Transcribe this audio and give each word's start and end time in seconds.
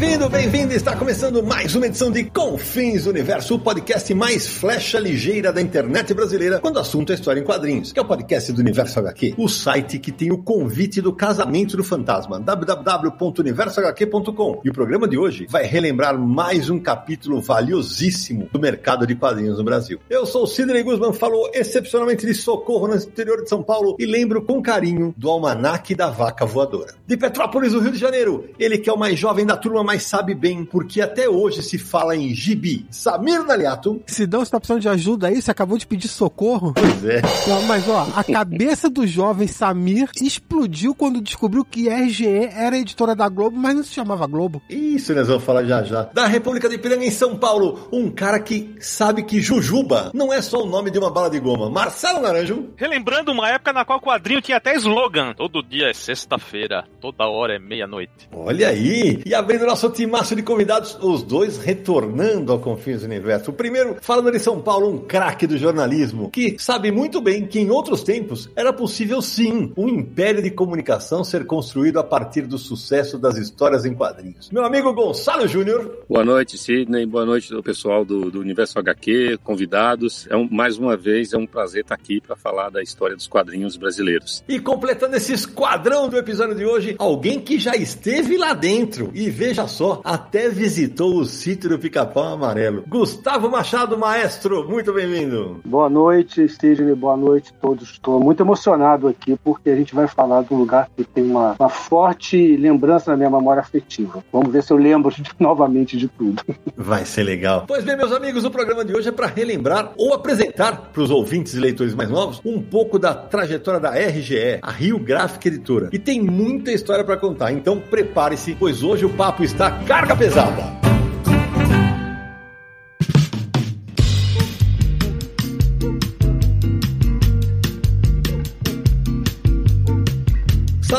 Bem-vindo, 0.00 0.30
bem-vindo! 0.30 0.72
Está 0.72 0.96
começando 0.96 1.42
mais 1.42 1.74
uma 1.74 1.84
edição 1.84 2.10
de 2.10 2.24
Confins 2.24 3.04
Universo, 3.04 3.56
o 3.56 3.58
podcast 3.58 4.14
mais 4.14 4.48
flecha 4.48 4.98
ligeira 4.98 5.52
da 5.52 5.60
internet 5.60 6.14
brasileira 6.14 6.58
quando 6.58 6.76
o 6.76 6.78
assunto 6.78 7.12
é 7.12 7.16
história 7.16 7.38
em 7.38 7.44
quadrinhos, 7.44 7.92
que 7.92 7.98
é 7.98 8.02
o 8.02 8.06
podcast 8.06 8.50
do 8.50 8.62
Universo 8.62 8.98
HQ, 8.98 9.34
o 9.36 9.46
site 9.46 9.98
que 9.98 10.10
tem 10.10 10.32
o 10.32 10.38
convite 10.38 11.02
do 11.02 11.12
casamento 11.12 11.76
do 11.76 11.84
fantasma, 11.84 12.40
www.universohq.com. 12.40 14.62
E 14.64 14.70
o 14.70 14.72
programa 14.72 15.06
de 15.06 15.18
hoje 15.18 15.46
vai 15.50 15.66
relembrar 15.66 16.18
mais 16.18 16.70
um 16.70 16.78
capítulo 16.78 17.42
valiosíssimo 17.42 18.48
do 18.50 18.58
mercado 18.58 19.06
de 19.06 19.14
quadrinhos 19.14 19.58
no 19.58 19.64
Brasil. 19.64 20.00
Eu 20.08 20.24
sou 20.24 20.44
o 20.44 20.46
Sidney 20.46 20.82
Guzman, 20.82 21.12
falou 21.12 21.50
excepcionalmente 21.52 22.24
de 22.24 22.32
socorro 22.32 22.88
no 22.88 22.96
interior 22.96 23.42
de 23.42 23.50
São 23.50 23.62
Paulo 23.62 23.96
e 23.98 24.06
lembro 24.06 24.40
com 24.40 24.62
carinho 24.62 25.14
do 25.14 25.28
Almanaque 25.28 25.94
da 25.94 26.08
Vaca 26.08 26.46
Voadora. 26.46 26.94
De 27.06 27.18
Petrópolis, 27.18 27.74
do 27.74 27.80
Rio 27.80 27.92
de 27.92 27.98
Janeiro, 27.98 28.48
ele 28.58 28.78
que 28.78 28.88
é 28.88 28.92
o 28.94 28.98
mais 28.98 29.18
jovem 29.18 29.44
da 29.44 29.58
turma, 29.58 29.89
mas 29.90 30.04
sabe 30.04 30.36
bem 30.36 30.64
porque 30.64 31.00
até 31.00 31.28
hoje 31.28 31.64
se 31.64 31.76
fala 31.76 32.14
em 32.14 32.32
gibi. 32.32 32.86
Samir 32.92 33.42
Naliato. 33.42 34.00
Sidão, 34.06 34.38
você 34.38 34.52
tá 34.52 34.60
precisando 34.60 34.80
de 34.82 34.88
ajuda 34.88 35.26
aí? 35.26 35.42
Você 35.42 35.50
acabou 35.50 35.76
de 35.76 35.84
pedir 35.84 36.06
socorro? 36.06 36.72
Pois 36.74 37.04
é. 37.04 37.20
Não, 37.48 37.62
mas 37.62 37.88
ó, 37.88 38.06
a 38.14 38.22
cabeça 38.22 38.88
do 38.88 39.04
jovem 39.04 39.48
Samir 39.48 40.08
explodiu 40.22 40.94
quando 40.94 41.20
descobriu 41.20 41.64
que 41.64 41.88
RGE 41.88 42.24
era 42.54 42.78
editora 42.78 43.16
da 43.16 43.28
Globo, 43.28 43.56
mas 43.56 43.74
não 43.74 43.82
se 43.82 43.92
chamava 43.92 44.28
Globo. 44.28 44.62
Isso 44.70 45.12
nós 45.12 45.26
vamos 45.26 45.42
falar 45.42 45.64
já 45.64 45.82
já. 45.82 46.04
Da 46.04 46.28
República 46.28 46.68
de 46.68 46.78
Piranga 46.78 47.04
em 47.04 47.10
São 47.10 47.36
Paulo, 47.36 47.88
um 47.90 48.08
cara 48.08 48.38
que 48.38 48.76
sabe 48.78 49.24
que 49.24 49.40
Jujuba 49.40 50.12
não 50.14 50.32
é 50.32 50.40
só 50.40 50.62
o 50.62 50.66
nome 50.66 50.92
de 50.92 51.00
uma 51.00 51.10
bala 51.10 51.28
de 51.28 51.40
goma. 51.40 51.68
Marcelo 51.68 52.20
Naranjo. 52.20 52.70
Relembrando 52.76 53.32
uma 53.32 53.48
época 53.48 53.72
na 53.72 53.84
qual 53.84 53.98
o 53.98 54.02
quadrinho 54.02 54.40
tinha 54.40 54.58
até 54.58 54.76
slogan. 54.76 55.34
Todo 55.34 55.64
dia 55.64 55.90
é 55.90 55.92
sexta-feira, 55.92 56.84
toda 57.00 57.26
hora 57.26 57.56
é 57.56 57.58
meia-noite. 57.58 58.28
Olha 58.32 58.68
aí. 58.68 59.20
E 59.26 59.34
abrindo 59.34 59.66
nosso 59.66 59.79
timaço 59.88 60.34
de 60.34 60.42
convidados, 60.42 60.98
os 61.00 61.22
dois 61.22 61.56
retornando 61.56 62.52
ao 62.52 62.58
Confins 62.58 63.00
do 63.00 63.06
Universo. 63.06 63.50
O 63.50 63.54
primeiro, 63.54 63.96
falando 64.00 64.32
de 64.32 64.40
São 64.40 64.60
Paulo, 64.60 64.90
um 64.90 64.98
craque 64.98 65.46
do 65.46 65.56
jornalismo, 65.56 66.28
que 66.30 66.56
sabe 66.58 66.90
muito 66.90 67.20
bem 67.20 67.46
que 67.46 67.60
em 67.60 67.70
outros 67.70 68.02
tempos 68.02 68.50
era 68.56 68.72
possível 68.72 69.22
sim 69.22 69.72
um 69.76 69.88
império 69.88 70.42
de 70.42 70.50
comunicação 70.50 71.22
ser 71.22 71.46
construído 71.46 71.98
a 71.98 72.04
partir 72.04 72.42
do 72.42 72.58
sucesso 72.58 73.16
das 73.16 73.36
histórias 73.36 73.84
em 73.84 73.94
quadrinhos. 73.94 74.50
Meu 74.50 74.64
amigo 74.64 74.92
Gonçalo 74.92 75.46
Júnior. 75.46 76.04
Boa 76.08 76.24
noite, 76.24 76.58
Sidney. 76.58 77.06
Boa 77.06 77.24
noite 77.24 77.54
ao 77.54 77.62
pessoal 77.62 78.04
do, 78.04 78.30
do 78.30 78.40
Universo 78.40 78.78
HQ, 78.78 79.38
convidados. 79.44 80.26
É 80.28 80.36
um, 80.36 80.48
mais 80.50 80.76
uma 80.78 80.96
vez, 80.96 81.32
é 81.32 81.38
um 81.38 81.46
prazer 81.46 81.82
estar 81.82 81.94
aqui 81.94 82.20
para 82.20 82.34
falar 82.34 82.70
da 82.70 82.82
história 82.82 83.14
dos 83.14 83.28
quadrinhos 83.28 83.76
brasileiros. 83.76 84.42
E 84.48 84.58
completando 84.58 85.16
esse 85.16 85.32
esquadrão 85.32 86.08
do 86.08 86.18
episódio 86.18 86.54
de 86.54 86.64
hoje, 86.64 86.96
alguém 86.98 87.40
que 87.40 87.58
já 87.58 87.76
esteve 87.76 88.36
lá 88.36 88.52
dentro 88.52 89.10
e 89.14 89.30
veja 89.30 89.59
só, 89.66 90.00
até 90.04 90.48
visitou 90.48 91.16
o 91.16 91.24
sítio 91.24 91.70
do 91.70 91.78
Pica-Pau 91.78 92.34
Amarelo. 92.34 92.84
Gustavo 92.86 93.50
Machado, 93.50 93.96
maestro, 93.98 94.68
muito 94.68 94.92
bem-vindo. 94.92 95.60
Boa 95.64 95.88
noite, 95.88 96.48
Sidney, 96.48 96.94
boa 96.94 97.16
noite 97.16 97.52
a 97.56 97.60
todos. 97.60 97.90
Estou 97.90 98.20
muito 98.20 98.42
emocionado 98.42 99.08
aqui 99.08 99.38
porque 99.42 99.70
a 99.70 99.76
gente 99.76 99.94
vai 99.94 100.06
falar 100.06 100.42
de 100.42 100.52
um 100.52 100.58
lugar 100.58 100.88
que 100.96 101.04
tem 101.04 101.24
uma, 101.24 101.56
uma 101.58 101.68
forte 101.68 102.56
lembrança 102.56 103.10
na 103.10 103.16
minha 103.16 103.30
memória 103.30 103.60
afetiva. 103.60 104.22
Vamos 104.32 104.52
ver 104.52 104.62
se 104.62 104.72
eu 104.72 104.76
lembro 104.76 105.10
de, 105.10 105.22
novamente 105.38 105.96
de 105.96 106.08
tudo. 106.08 106.42
Vai 106.76 107.04
ser 107.04 107.22
legal. 107.22 107.64
Pois 107.66 107.84
bem, 107.84 107.96
meus 107.96 108.12
amigos, 108.12 108.44
o 108.44 108.50
programa 108.50 108.84
de 108.84 108.94
hoje 108.94 109.08
é 109.08 109.12
para 109.12 109.26
relembrar 109.26 109.92
ou 109.96 110.14
apresentar 110.14 110.90
para 110.92 111.02
os 111.02 111.10
ouvintes 111.10 111.54
e 111.54 111.60
leitores 111.60 111.94
mais 111.94 112.10
novos 112.10 112.40
um 112.44 112.60
pouco 112.60 112.98
da 112.98 113.14
trajetória 113.14 113.80
da 113.80 113.90
RGE, 113.90 114.58
a 114.62 114.70
Rio 114.70 114.98
Gráfica 114.98 115.48
Editora. 115.48 115.88
E 115.92 115.98
tem 115.98 116.20
muita 116.20 116.72
história 116.72 117.04
para 117.04 117.16
contar, 117.16 117.52
então 117.52 117.80
prepare-se, 117.80 118.54
pois 118.54 118.82
hoje 118.82 119.04
o 119.04 119.10
papo 119.10 119.42
está 119.50 119.70
carga 119.84 120.14
pesada. 120.14 120.89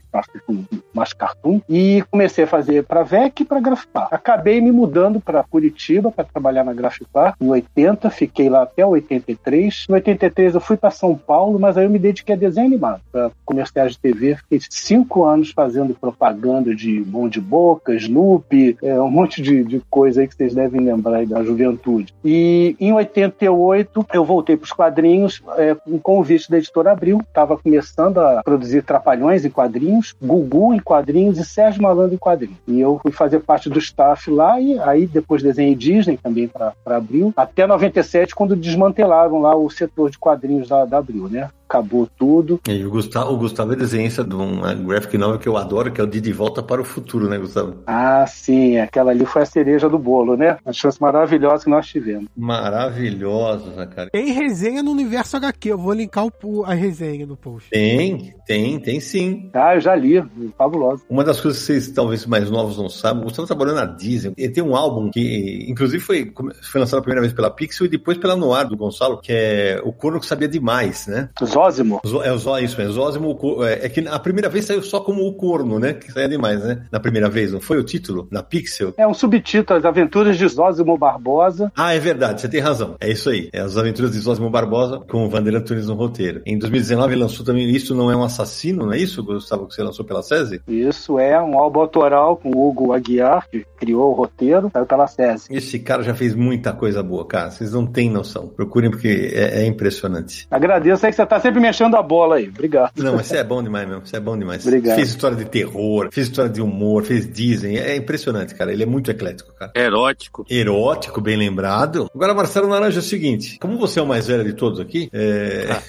mais 0.94 1.14
cartoon, 1.14 1.62
e 1.70 2.04
comecei 2.12 2.44
a 2.44 2.48
fazer 2.48 2.84
para 2.84 3.04
VEC 3.04 3.42
e 3.42 3.46
para 3.46 3.60
Grafipar. 3.60 4.08
Acabei 4.12 4.60
me 4.60 4.72
mudando 4.72 5.20
para 5.20 5.44
Curitiba 5.44 6.12
para 6.12 6.26
trabalhar 6.26 6.64
na 6.64 6.74
Grafipar 6.74 7.36
em 7.40 7.50
80, 7.50 8.10
fiquei 8.10 8.50
lá 8.50 8.64
até 8.64 8.86
83. 8.86 9.86
Em 9.90 9.94
83 9.94 10.56
eu 10.56 10.62
fui 10.62 10.78
para 10.78 10.92
São 10.92 11.16
Paulo, 11.16 11.60
mas 11.60 11.78
aí 11.78 11.86
eu 11.86 11.90
me 11.90 12.00
dediquei 12.00 12.36
a 12.36 12.38
desenho 12.38 12.68
animado, 12.68 13.02
para 13.12 13.32
comerciais 13.46 13.94
de 13.94 14.00
TV. 14.00 14.36
Fiquei 14.36 14.60
cinco 14.70 15.24
anos 15.24 15.52
fazendo 15.52 15.94
propaganda 15.94 16.76
de 16.76 17.02
Bom 17.02 17.28
de 17.28 17.40
Boca, 17.40 17.94
Snoopy, 17.94 18.78
é, 18.82 19.00
um 19.02 19.10
monte 19.10 19.42
de, 19.42 19.64
de 19.64 19.82
coisa 19.90 20.22
aí 20.22 20.28
que 20.28 20.36
vocês 20.36 20.54
devem 20.54 20.82
lembrar 20.82 21.18
aí 21.18 21.26
da 21.26 21.44
juventude. 21.44 22.14
E 22.24 22.76
em 22.80 22.92
88 22.94 24.06
eu 24.14 24.26
voltei 24.26 24.58
para 24.58 24.66
os 24.66 24.72
quadrinhos 24.72 25.42
é, 25.58 25.76
um 25.88 25.98
convite 25.98 26.50
da 26.50 26.58
editora 26.58 26.92
Abril, 26.92 27.20
estava 27.20 27.58
começando 27.58 28.20
a 28.20 28.41
produzir 28.44 28.84
Trapalhões 28.84 29.46
em 29.46 29.50
quadrinhos, 29.50 30.14
Gugu 30.22 30.74
em 30.74 30.80
quadrinhos 30.80 31.38
e 31.38 31.46
Sérgio 31.46 31.82
Malandro 31.82 32.16
em 32.16 32.18
quadrinhos. 32.18 32.58
E 32.68 32.80
eu 32.80 33.00
fui 33.02 33.12
fazer 33.12 33.40
parte 33.40 33.70
do 33.70 33.80
staff 33.80 34.30
lá 34.30 34.60
e 34.60 34.80
aí 34.80 35.08
depois 35.08 35.44
desenhei 35.44 35.76
Disney 35.76 36.18
também 36.18 36.48
para 36.48 36.74
Abril, 36.86 37.34
até 37.36 37.66
97 37.66 38.36
quando 38.36 38.56
desmantelaram 38.56 39.40
lá 39.40 39.56
o 39.56 39.70
setor 39.70 40.10
de 40.10 40.18
quadrinhos 40.18 40.68
da, 40.68 40.86
da 40.86 40.98
Abril, 40.98 41.28
né? 41.30 41.50
Acabou 41.72 42.08
tudo. 42.18 42.60
E 42.68 42.84
o 42.84 42.90
Gustavo, 42.90 43.34
o 43.34 43.38
Gustavo 43.38 43.72
é 43.72 43.76
desenhista 43.76 44.24
de 44.24 44.36
uma 44.36 44.74
graphic 44.74 45.18
novel 45.18 45.40
que 45.40 45.48
eu 45.48 45.56
adoro, 45.56 45.92
que 45.92 46.02
é 46.02 46.04
o 46.04 46.08
de 46.08 46.20
De 46.20 46.34
Volta 46.34 46.62
para 46.62 46.82
o 46.82 46.84
Futuro, 46.84 47.30
né, 47.30 47.38
Gustavo? 47.38 47.76
Ah, 47.88 48.26
sim, 48.28 48.78
aquela 48.78 49.12
ali 49.12 49.26
foi 49.26 49.44
a 49.44 49.46
cereja 49.46 49.88
do 49.88 49.98
bolo, 49.98 50.36
né? 50.36 50.58
Uma 50.66 50.74
chance 50.74 51.02
maravilhosa 51.02 51.64
que 51.64 51.70
nós 51.70 51.88
tivemos. 51.88 52.28
Maravilhosa, 52.36 53.88
cara. 53.88 54.10
Tem 54.10 54.32
resenha 54.34 54.84
no 54.84 54.92
universo 54.92 55.38
HQ, 55.38 55.70
eu 55.70 55.78
vou 55.78 55.94
linkar 55.94 56.26
o, 56.44 56.64
a 56.66 56.74
resenha 56.74 57.26
no 57.26 57.38
post. 57.38 57.70
Tem, 57.70 58.34
tem, 58.46 58.80
tem 58.80 59.00
sim. 59.00 59.50
Ah, 59.54 59.76
eu 59.76 59.82
já 59.82 59.96
li, 59.96 60.22
fabuloso. 60.58 61.04
Uma 61.10 61.24
das 61.24 61.40
coisas 61.40 61.62
que 61.62 61.68
vocês 61.68 61.90
talvez 61.90 62.26
mais 62.26 62.52
novos 62.52 62.78
não 62.78 62.90
sabem, 62.90 63.22
o 63.22 63.26
Gustavo 63.26 63.48
trabalhou 63.48 63.76
na 63.76 63.86
Disney. 63.86 64.34
Ele 64.38 64.52
tem 64.52 64.64
um 64.64 64.76
álbum 64.76 65.10
que, 65.10 65.66
inclusive, 65.70 66.04
foi, 66.04 66.34
foi 66.62 66.82
lançado 66.82 67.00
a 67.00 67.02
primeira 67.02 67.22
vez 67.22 67.34
pela 67.34 67.50
Pixel 67.50 67.86
e 67.86 67.90
depois 67.90 68.18
pela 68.18 68.36
Noir 68.36 68.68
do 68.68 68.76
Gonçalo, 68.76 69.22
que 69.22 69.32
é 69.32 69.82
O 69.84 69.94
Corno 69.94 70.20
que 70.20 70.26
Sabia 70.26 70.48
Demais, 70.48 71.08
né? 71.08 71.30
Zózimo. 71.62 72.02
É 72.24 72.32
o 72.32 72.38
Zó, 72.38 72.58
isso 72.60 72.78
mesmo. 72.78 72.94
Zózimo, 72.94 73.38
é, 73.64 73.86
é, 73.86 73.90
que 73.90 74.08
a 74.08 74.20
primeira 74.20 74.50
vez 74.50 74.66
saiu 74.66 74.82
só 74.82 75.00
como 75.00 75.28
o 75.28 75.34
corno, 75.34 75.80
né? 75.80 75.94
Que 75.94 76.12
saia 76.12 76.28
demais, 76.28 76.64
né? 76.64 76.84
Na 76.92 77.00
primeira 77.00 77.30
vez, 77.30 77.52
não 77.52 77.62
foi 77.62 77.78
o 77.78 77.84
título? 77.84 78.28
Na 78.32 78.42
Pixel? 78.42 78.94
É 78.98 79.08
um 79.08 79.14
subtítulo, 79.14 79.78
As 79.78 79.86
Aventuras 79.86 80.38
de 80.38 80.48
Zózimo 80.48 80.98
Barbosa. 80.98 81.72
Ah, 81.76 81.94
é 81.94 82.00
verdade, 82.00 82.42
você 82.42 82.50
tem 82.50 82.60
razão. 82.60 82.96
É 83.00 83.10
isso 83.12 83.30
aí. 83.30 83.50
É 83.54 83.62
As 83.62 83.78
Aventuras 83.78 84.12
de 84.12 84.20
Zózimo 84.20 84.50
Barbosa 84.50 85.00
com 85.00 85.26
o 85.26 85.30
Vanderlei 85.30 85.62
Antunes 85.62 85.88
no 85.88 85.94
roteiro. 85.94 86.42
Em 86.46 86.58
2019 86.58 87.16
lançou 87.16 87.46
também 87.46 87.70
Isso 87.70 87.94
Não 87.94 88.12
É 88.12 88.16
um 88.16 88.24
Assassino, 88.24 88.86
não 88.86 88.94
é 88.94 88.98
isso, 88.98 89.24
Gustavo, 89.24 89.68
que 89.68 89.76
você 89.76 89.84
lançou 89.84 90.06
pela 90.06 90.24
SESI? 90.24 90.62
Isso, 90.68 91.20
é 91.20 91.42
um 91.42 91.58
álbum 91.58 91.82
autoral 91.82 92.38
com 92.38 92.50
o 92.50 92.70
Hugo 92.70 92.94
Aguiar, 92.94 93.48
que 93.50 93.66
criou 93.78 94.12
o 94.12 94.14
roteiro, 94.14 94.70
saiu 94.72 94.86
pela 94.86 95.08
SESI. 95.08 95.48
Esse 95.52 95.80
cara 95.80 96.04
já 96.04 96.14
fez 96.14 96.34
muita 96.34 96.74
coisa 96.74 97.04
boa, 97.04 97.26
cara. 97.26 97.52
Vocês 97.52 97.74
não 97.74 97.86
têm 97.86 98.10
noção. 98.10 98.48
Procurem 98.48 98.90
porque 98.90 99.32
é, 99.34 99.64
é 99.64 99.66
impressionante. 99.66 100.48
Agradeço 100.50 101.06
aí 101.06 101.12
que 101.12 101.16
você 101.16 101.26
tá 101.26 101.40
sempre 101.40 101.51
me 101.60 101.68
achando 101.68 101.96
a 101.98 102.02
bola 102.02 102.36
aí. 102.36 102.48
Obrigado. 102.48 102.92
Não, 102.98 103.16
mas 103.16 103.28
você 103.28 103.38
é 103.38 103.44
bom 103.44 103.62
demais 103.64 103.88
mesmo. 103.88 104.06
Você 104.06 104.18
é 104.18 104.20
bom 104.20 104.38
demais. 104.38 104.66
Obrigado. 104.66 104.96
Fez 104.96 105.10
história 105.10 105.38
de 105.38 105.46
terror, 105.46 106.10
fez 106.12 106.28
história 106.28 106.52
de 106.52 106.62
humor, 106.62 107.04
fez 107.04 107.32
Disney. 107.32 107.78
É 107.78 107.96
impressionante, 107.96 108.56
cara. 108.56 108.72
Ele 108.72 108.84
é 108.84 108.86
muito 108.86 109.12
eclético, 109.12 109.54
cara. 109.54 109.72
Erótico. 109.76 110.46
Erótico, 110.50 111.22
bem 111.22 111.38
lembrado. 111.38 112.10
Agora, 112.14 112.34
Marcelo 112.34 112.68
Naranja, 112.68 113.00
é 113.00 113.02
o 113.02 113.04
seguinte: 113.04 113.58
como 113.60 113.78
você 113.78 114.00
é 114.00 114.04
o 114.04 114.08
mais 114.08 114.28
velho 114.28 114.44
de 114.44 114.54
todos 114.54 114.80
aqui, 114.80 115.10
é. 115.14 115.68
Ah. 115.70 115.82